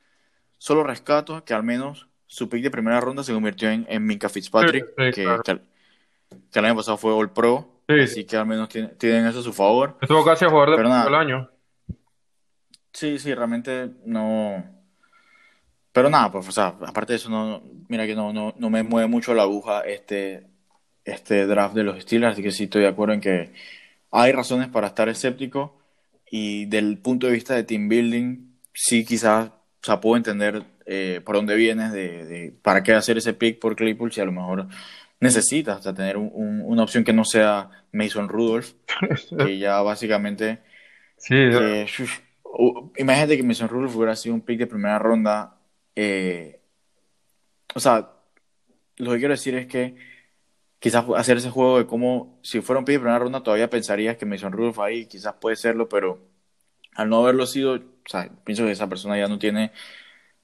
solo 0.57 0.83
rescato 0.83 1.43
que 1.45 1.53
al 1.53 1.63
menos 1.63 2.07
su 2.27 2.49
pick 2.49 2.63
de 2.63 2.71
primera 2.71 2.99
ronda 2.99 3.23
se 3.23 3.33
convirtió 3.33 3.69
en, 3.69 3.85
en 3.89 4.05
Minka 4.05 4.29
Fitzpatrick, 4.29 4.95
que, 4.95 5.11
que, 5.11 6.59
el 6.59 6.65
año 6.65 6.75
pasado 6.75 6.97
fue 6.97 7.13
All 7.13 7.31
Pro, 7.31 7.81
así 7.87 8.25
que 8.25 8.37
al 8.37 8.45
menos 8.45 8.69
tienen, 8.69 9.25
eso 9.25 9.39
a 9.39 9.43
su 9.43 9.53
favor. 9.53 9.97
Estuvo 10.01 10.25
casi 10.25 10.45
a 10.45 10.49
jugar 10.49 10.71
de 10.71 10.77
del 10.77 11.15
año. 11.15 11.49
Sí, 12.91 13.19
sí, 13.19 13.33
realmente 13.33 13.91
no. 14.05 14.63
Pero 15.91 16.09
nada, 16.09 16.31
pues, 16.31 16.47
o 16.47 16.51
sea, 16.51 16.75
aparte 16.85 17.13
de 17.13 17.17
eso, 17.17 17.29
no, 17.29 17.61
mira 17.87 18.05
que 18.05 18.15
no, 18.15 18.33
no, 18.33 18.53
no 18.57 18.69
me 18.69 18.83
mueve 18.83 19.07
mucho 19.07 19.33
la 19.33 19.43
aguja 19.43 19.81
este, 19.81 20.47
este 21.05 21.45
draft 21.45 21.75
de 21.75 21.83
los 21.83 22.01
Steelers, 22.01 22.33
así 22.33 22.43
que 22.43 22.51
sí 22.51 22.65
estoy 22.65 22.81
de 22.81 22.89
acuerdo 22.89 23.13
en 23.13 23.21
que 23.21 23.53
hay 24.11 24.31
razones 24.31 24.67
para 24.69 24.87
estar 24.87 25.07
escéptico 25.07 25.77
y 26.29 26.65
del 26.65 26.97
punto 26.97 27.27
de 27.27 27.33
vista 27.33 27.53
de 27.53 27.63
team 27.63 27.87
building, 27.87 28.55
sí 28.73 29.05
quizás, 29.05 29.49
o 29.49 29.53
sea, 29.81 30.01
puedo 30.01 30.17
entender 30.17 30.63
eh, 30.85 31.21
por 31.25 31.35
dónde 31.35 31.55
vienes, 31.55 31.91
de, 31.91 32.53
para 32.61 32.83
qué 32.83 32.93
hacer 32.93 33.17
ese 33.17 33.33
pick 33.33 33.59
por 33.59 33.75
Claypool 33.75 34.11
si 34.11 34.21
a 34.21 34.25
lo 34.25 34.31
mejor 34.31 34.67
necesitas 35.19 35.81
tener 35.95 36.17
una 36.17 36.83
opción 36.83 37.03
que 37.03 37.13
no 37.13 37.25
sea 37.25 37.69
Mason 37.91 38.29
Rudolph, 38.29 38.73
que 39.37 39.57
ya 39.57 39.81
básicamente... 39.81 40.59
Sí, 41.17 41.35
imagínate 42.97 43.37
que 43.37 43.43
Mason 43.43 43.69
Rudolph 43.69 43.95
hubiera 43.95 44.15
sido 44.15 44.35
un 44.35 44.41
pick 44.41 44.59
de 44.59 44.67
primera 44.67 44.99
ronda. 44.99 45.57
Eh, 45.95 46.59
o 47.73 47.79
sea, 47.79 48.11
lo 48.97 49.11
que 49.11 49.19
quiero 49.19 49.33
decir 49.33 49.55
es 49.55 49.67
que 49.67 49.95
quizás 50.79 51.05
hacer 51.15 51.37
ese 51.37 51.49
juego 51.49 51.79
de 51.79 51.87
cómo, 51.87 52.39
si 52.43 52.61
fuera 52.61 52.79
un 52.79 52.85
pick 52.85 52.95
de 52.95 52.99
primera 52.99 53.19
ronda, 53.19 53.43
todavía 53.43 53.69
pensarías 53.69 54.17
que 54.17 54.25
Mason 54.25 54.51
Rudolph 54.51 54.79
ahí 54.79 55.05
quizás 55.07 55.33
puede 55.35 55.55
serlo, 55.55 55.89
pero 55.89 56.19
al 56.93 57.09
no 57.09 57.23
haberlo 57.23 57.45
sido, 57.45 57.73
o 57.75 58.09
sea, 58.09 58.29
pienso 58.43 58.65
que 58.65 58.71
esa 58.71 58.87
persona 58.87 59.17
ya 59.17 59.27
no 59.27 59.39
tiene 59.39 59.71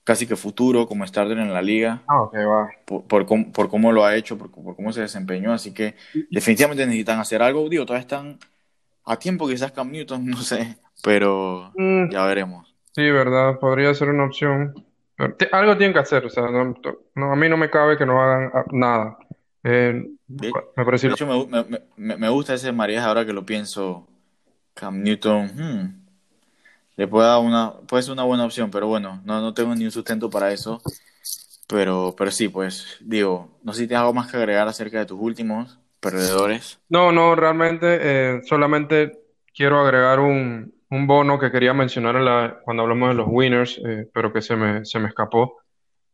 casi 0.04 0.28
que 0.28 0.36
futuro 0.36 0.88
como 0.88 1.06
starter 1.06 1.38
en 1.38 1.54
la 1.54 1.62
liga. 1.62 2.02
Ah, 2.08 2.30
va. 2.34 2.70
Por, 2.86 3.26
por, 3.54 3.70
cómo, 3.70 3.92
lo 3.92 4.06
ha 4.06 4.16
hecho, 4.16 4.38
por, 4.38 4.52
cómo 4.52 4.92
se 4.94 5.02
desempeñó. 5.02 5.54
Así 5.54 5.74
que 5.74 5.96
definitivamente 6.30 6.86
necesitan 6.86 7.20
hacer 7.20 7.42
algo. 7.42 7.68
Digo, 7.70 7.86
todavía 7.86 8.02
están 8.02 8.40
a 9.06 9.18
tiempo 9.18 9.48
quizás 9.48 9.72
Cam 9.72 9.92
Newton, 9.92 10.26
no 10.30 10.38
sé, 10.38 10.78
pero 11.04 11.72
mm. 11.76 12.10
ya 12.10 12.26
veremos. 12.26 12.76
Sí, 12.94 13.10
verdad, 13.10 13.60
podría 13.60 13.94
ser 13.94 14.10
una 14.10 14.26
opción. 14.26 14.74
algo 15.52 15.78
tienen 15.78 15.94
que 15.94 16.00
hacer, 16.00 16.26
o 16.26 16.30
sea, 16.30 16.44
no, 16.50 17.32
a 17.32 17.36
mí 17.36 17.48
no 17.48 17.58
me 17.58 17.70
cabe 17.70 17.98
que 17.98 18.06
no 18.06 18.22
hagan 18.22 18.52
ah, 18.54 18.66
nada. 18.72 19.18
Eh, 19.64 20.04
me, 20.28 20.86
parece... 20.86 21.08
de 21.08 21.14
hecho, 21.14 21.28
me, 21.28 21.80
me, 21.96 22.18
me, 22.18 22.30
gusta 22.30 22.56
ese 22.56 22.72
Marías 22.72 23.06
ahora 23.06 23.26
que 23.26 23.34
lo 23.34 23.46
pienso. 23.46 24.08
Cam 24.74 25.04
Newton, 25.04 25.48
hmm, 25.48 26.01
le 26.96 27.08
puede 27.08 27.28
dar 27.28 27.40
una, 27.40 27.74
puede 27.88 28.04
ser 28.04 28.14
una 28.14 28.24
buena 28.24 28.46
opción, 28.46 28.70
pero 28.72 28.88
bueno, 28.88 29.22
no, 29.26 29.42
no 29.42 29.54
tengo 29.54 29.74
ni 29.76 29.86
un 29.86 29.92
sustento 29.92 30.30
para 30.30 30.52
eso. 30.52 30.82
Pero, 31.68 32.14
pero 32.18 32.32
sí, 32.32 32.50
pues, 32.50 32.98
digo, 33.00 33.58
no 33.64 33.74
sé 33.74 33.82
si 33.82 33.88
tienes 33.88 34.02
algo 34.02 34.14
más 34.14 34.30
que 34.30 34.38
agregar 34.38 34.68
acerca 34.68 35.00
de 35.00 35.06
tus 35.06 35.20
últimos 35.20 35.80
perdedores. 36.02 36.80
No, 36.90 37.12
no, 37.14 37.36
realmente 37.36 38.00
eh, 38.02 38.42
solamente 38.44 39.20
quiero 39.54 39.80
agregar 39.80 40.20
un, 40.20 40.74
un, 40.90 41.08
bono 41.08 41.40
que 41.40 41.50
quería 41.50 41.74
mencionar 41.74 42.18
en 42.18 42.26
la, 42.26 42.60
cuando 42.66 42.84
hablamos 42.84 43.10
de 43.10 43.16
los 43.16 43.28
winners, 43.30 43.80
eh, 43.86 44.10
pero 44.14 44.34
que 44.34 44.42
se 44.42 44.58
me, 44.58 44.84
se 44.84 45.00
me 45.00 45.08
escapó. 45.08 45.60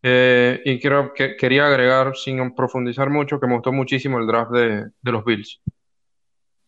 Eh, 0.03 0.61
y 0.63 0.79
quiero, 0.79 1.13
que, 1.13 1.35
quería 1.35 1.65
agregar, 1.65 2.15
sin 2.15 2.53
profundizar 2.53 3.09
mucho, 3.09 3.39
que 3.39 3.47
me 3.47 3.55
gustó 3.55 3.71
muchísimo 3.71 4.19
el 4.19 4.27
draft 4.27 4.51
de, 4.51 4.91
de 5.01 5.11
los 5.11 5.25
Bills. 5.25 5.59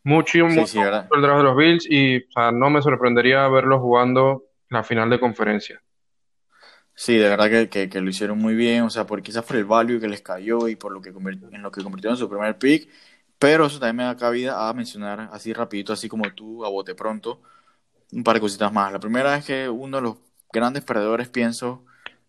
Mucho, 0.03 0.45
mucho 0.47 0.81
el 0.81 1.21
draft 1.21 1.38
de 1.38 1.43
los 1.43 1.57
Bills 1.57 1.85
y 1.89 2.26
no 2.53 2.69
me 2.69 2.81
sorprendería 2.81 3.47
verlos 3.47 3.81
jugando 3.81 4.45
la 4.69 4.84
final 4.84 5.09
de 5.09 5.19
conferencia. 5.19 5.81
Sí, 6.93 7.15
de 7.17 7.30
verdad 7.30 7.69
que, 7.69 7.89
que, 7.89 8.01
lo 8.01 8.09
hicieron 8.09 8.38
muy 8.39 8.55
bien, 8.55 8.84
o 8.84 8.89
sea, 8.89 9.05
por 9.05 9.21
quizás 9.21 9.45
por 9.45 9.55
el 9.55 9.63
value 9.65 10.01
que 10.01 10.09
les 10.09 10.21
cayó 10.21 10.67
y 10.67 10.76
por 10.76 10.91
lo 10.91 11.01
que 11.01 11.09
en 11.09 11.61
lo 11.61 11.71
que 11.71 11.81
convirtieron 11.81 12.15
en 12.15 12.19
su 12.19 12.30
primer 12.30 12.57
pick, 12.57 12.89
pero 13.38 13.67
eso 13.67 13.80
también 13.80 13.95
me 13.95 14.03
da 14.03 14.17
cabida 14.17 14.67
a 14.67 14.73
mencionar 14.73 15.30
así 15.31 15.53
rapidito, 15.53 15.93
así 15.93 16.09
como 16.09 16.34
tú, 16.34 16.65
a 16.65 16.69
bote 16.69 16.95
pronto, 16.95 17.41
un 18.11 18.23
par 18.23 18.35
de 18.35 18.41
cositas 18.41 18.73
más. 18.73 18.91
La 18.91 18.99
primera 18.99 19.38
es 19.38 19.45
que 19.45 19.69
uno 19.69 19.97
de 19.97 20.03
los 20.03 20.17
grandes 20.51 20.84
perdedores, 20.84 21.30
pienso, 21.30 21.85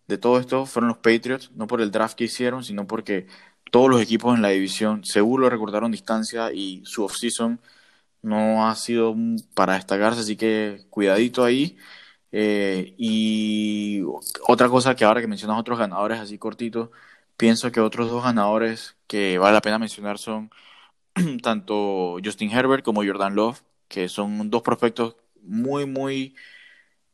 de 0.06 0.18
todo 0.18 0.38
esto 0.38 0.66
fueron 0.66 0.88
los 0.88 0.98
Patriots, 0.98 1.51
no 1.55 1.66
por 1.66 1.80
el 1.80 1.90
draft 1.90 2.16
que 2.16 2.24
hicieron, 2.24 2.64
sino 2.64 2.86
porque 2.86 3.26
todos 3.70 3.90
los 3.90 4.01
equipos 4.02 4.34
en 4.36 4.42
la 4.42 4.48
división 4.51 5.05
seguro 5.05 5.48
recortaron 5.51 5.90
distancia 5.92 6.52
y 6.52 6.82
su 6.84 7.05
offseason 7.05 7.60
no 8.22 8.66
ha 8.68 8.74
sido 8.76 9.14
para 9.55 9.74
destacarse, 9.74 10.20
así 10.20 10.36
que 10.36 10.84
cuidadito 10.90 11.44
ahí. 11.44 11.78
Eh, 12.32 12.94
y 12.98 14.02
otra 14.47 14.68
cosa 14.68 14.94
que 14.94 15.05
ahora 15.05 15.20
que 15.20 15.26
mencionas 15.26 15.59
otros 15.59 15.78
ganadores 15.78 16.20
así 16.20 16.38
cortitos, 16.38 16.90
pienso 17.36 17.72
que 17.72 17.80
otros 17.80 18.10
dos 18.10 18.22
ganadores 18.24 18.97
que 19.06 19.38
vale 19.38 19.55
la 19.55 19.62
pena 19.62 19.78
mencionar 19.78 20.18
son 20.18 20.51
tanto 21.42 22.18
Justin 22.24 22.51
Herbert 22.51 22.84
como 22.84 23.05
Jordan 23.05 23.34
Love, 23.34 23.62
que 23.88 24.09
son 24.09 24.51
dos 24.51 24.62
prospectos 24.62 25.16
muy, 25.42 25.86
muy 25.86 26.34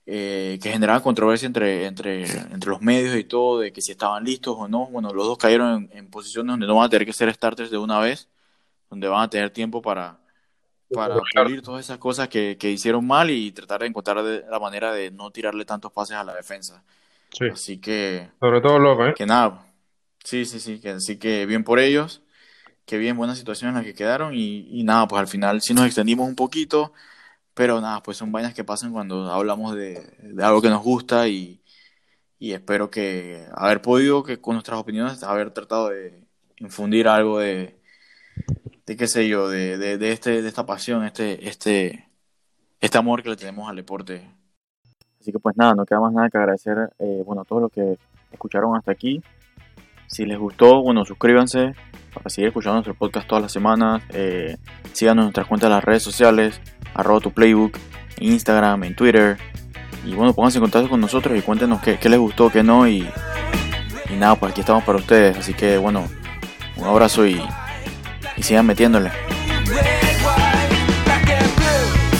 eh, 0.09 0.61
que 0.63 0.71
generaban 0.71 1.03
controversia 1.03 1.47
entre, 1.47 1.85
entre, 1.85 2.23
entre 2.23 2.71
los 2.71 2.81
medios 2.81 3.17
y 3.17 3.25
todo, 3.25 3.59
de 3.59 3.73
que 3.73 3.83
si 3.83 3.91
estaban 3.91 4.23
listos 4.23 4.55
o 4.57 4.69
no. 4.69 4.87
Bueno, 4.87 5.13
los 5.13 5.27
dos 5.27 5.37
cayeron 5.37 5.91
en, 5.93 6.09
posiciones 6.09 6.53
donde 6.53 6.67
no 6.69 6.77
van 6.77 6.87
a 6.87 6.89
tener 6.89 7.05
que 7.05 7.13
ser 7.13 7.33
starters 7.35 7.73
de 7.73 7.79
una 7.79 7.99
vez, 7.99 8.29
donde 8.89 9.09
van 9.09 9.23
a 9.23 9.31
tener 9.31 9.51
tiempo 9.51 9.83
para, 9.83 10.19
para 10.93 11.17
pulir 11.35 11.61
todas 11.61 11.85
esas 11.85 11.99
cosas 11.99 12.29
que, 12.29 12.57
que 12.57 12.71
hicieron 12.71 13.05
mal 13.05 13.31
y 13.31 13.51
tratar 13.51 13.81
de 13.81 13.89
encontrar 13.89 14.19
la 14.19 14.61
manera 14.61 14.93
de 14.93 15.11
no 15.11 15.33
tirarle 15.33 15.65
tantos 15.65 15.91
pases 15.91 16.17
a 16.17 16.23
la 16.23 16.35
defensa. 16.35 16.85
Así 17.53 17.79
que... 17.79 18.29
Sobre 18.39 18.61
todo 18.61 18.79
loco, 18.79 19.07
¿eh? 19.07 19.15
Que 19.15 19.27
nada. 19.27 19.67
Sí, 20.23 20.45
sí, 20.45 20.61
sí. 20.61 20.81
Que, 20.81 20.91
así 20.91 21.19
que 21.19 21.47
bien 21.47 21.65
por 21.65 21.81
ellos. 21.81 22.23
Que 22.85 22.97
bien, 22.99 23.17
buena 23.17 23.35
situación 23.35 23.71
en 23.71 23.77
la 23.77 23.83
que 23.83 23.95
quedaron. 23.95 24.35
Y, 24.35 24.69
y 24.71 24.85
nada, 24.85 25.09
pues 25.09 25.19
al 25.19 25.27
final 25.27 25.61
sí 25.61 25.75
nos 25.75 25.87
extendimos 25.87 26.29
un 26.29 26.37
poquito. 26.37 26.93
Pero 27.57 27.81
nada, 27.81 28.03
pues 28.03 28.19
son 28.19 28.31
vainas 28.31 28.53
que 28.53 28.65
pasan 28.65 28.93
cuando 28.93 29.33
hablamos 29.33 29.75
de, 29.75 30.07
de 30.21 30.45
algo 30.45 30.61
que 30.61 30.69
nos 30.69 30.83
gusta 30.83 31.27
y, 31.27 31.63
y 32.39 32.53
espero 32.53 32.91
que 32.91 33.47
haber 33.55 33.81
podido, 33.81 34.23
que 34.23 34.39
con 34.43 34.57
nuestras 34.57 34.79
opiniones, 34.79 35.23
haber 35.23 35.53
tratado 35.53 35.89
de 35.89 36.23
infundir 36.59 37.09
algo 37.09 37.39
de, 37.39 37.81
de 38.85 38.97
qué 38.97 39.07
sé 39.07 39.27
yo, 39.27 39.49
de, 39.49 39.79
de, 39.79 40.13
este, 40.13 40.43
de 40.43 40.49
esta 40.49 40.67
pasión, 40.67 41.03
este, 41.07 41.49
este, 41.49 42.11
este 42.79 42.99
amor 42.99 43.23
que 43.23 43.31
le 43.31 43.37
tenemos 43.37 43.71
al 43.71 43.77
deporte. 43.77 44.31
Así 45.19 45.33
que 45.33 45.39
pues 45.39 45.57
nada, 45.57 45.75
no 45.75 45.87
queda 45.87 46.01
más 46.01 46.13
nada 46.13 46.29
que 46.29 46.37
agradecer, 46.37 46.91
eh, 46.99 47.23
bueno, 47.25 47.41
a 47.41 47.45
todos 47.47 47.63
los 47.63 47.73
que 47.73 47.97
escucharon 48.33 48.77
hasta 48.77 48.93
aquí. 48.93 49.23
Si 50.09 50.27
les 50.27 50.39
gustó, 50.39 50.83
bueno, 50.83 51.07
suscríbanse 51.07 51.75
para 52.13 52.29
seguir 52.29 52.49
escuchando 52.49 52.75
nuestro 52.75 52.95
podcast 52.95 53.27
todas 53.27 53.43
las 53.45 53.53
semanas. 53.53 54.03
Eh, 54.11 54.59
síganos 54.93 55.23
en 55.23 55.27
nuestras 55.29 55.47
cuentas 55.47 55.71
de 55.71 55.75
las 55.75 55.85
redes 55.85 56.03
sociales, 56.03 56.61
arroba 56.97 57.21
tu 57.21 57.31
playbook, 57.31 57.77
Instagram, 58.19 58.85
en 58.85 58.97
Twitter. 58.97 59.37
Y 60.05 60.15
bueno, 60.15 60.33
pónganse 60.33 60.59
en 60.59 60.63
contacto 60.63 60.89
con 60.89 61.01
nosotros 61.01 61.37
y 61.39 61.43
cuéntenos 61.43 61.81
qué, 61.83 61.99
les 62.09 62.19
gustó, 62.19 62.51
qué 62.51 62.63
no. 62.63 62.89
Y, 62.89 63.09
y, 64.11 64.17
nada, 64.17 64.37
pues 64.37 64.53
aquí 64.53 64.61
estamos 64.61 64.85
para 64.85 64.99
ustedes. 64.99 65.37
Así 65.37 65.55
que 65.55 65.79
bueno, 65.79 66.09
un 66.77 66.85
abrazo 66.85 67.27
y, 67.27 67.41
y 68.37 68.43
sigan 68.43 68.67
metiéndole. 68.67 69.11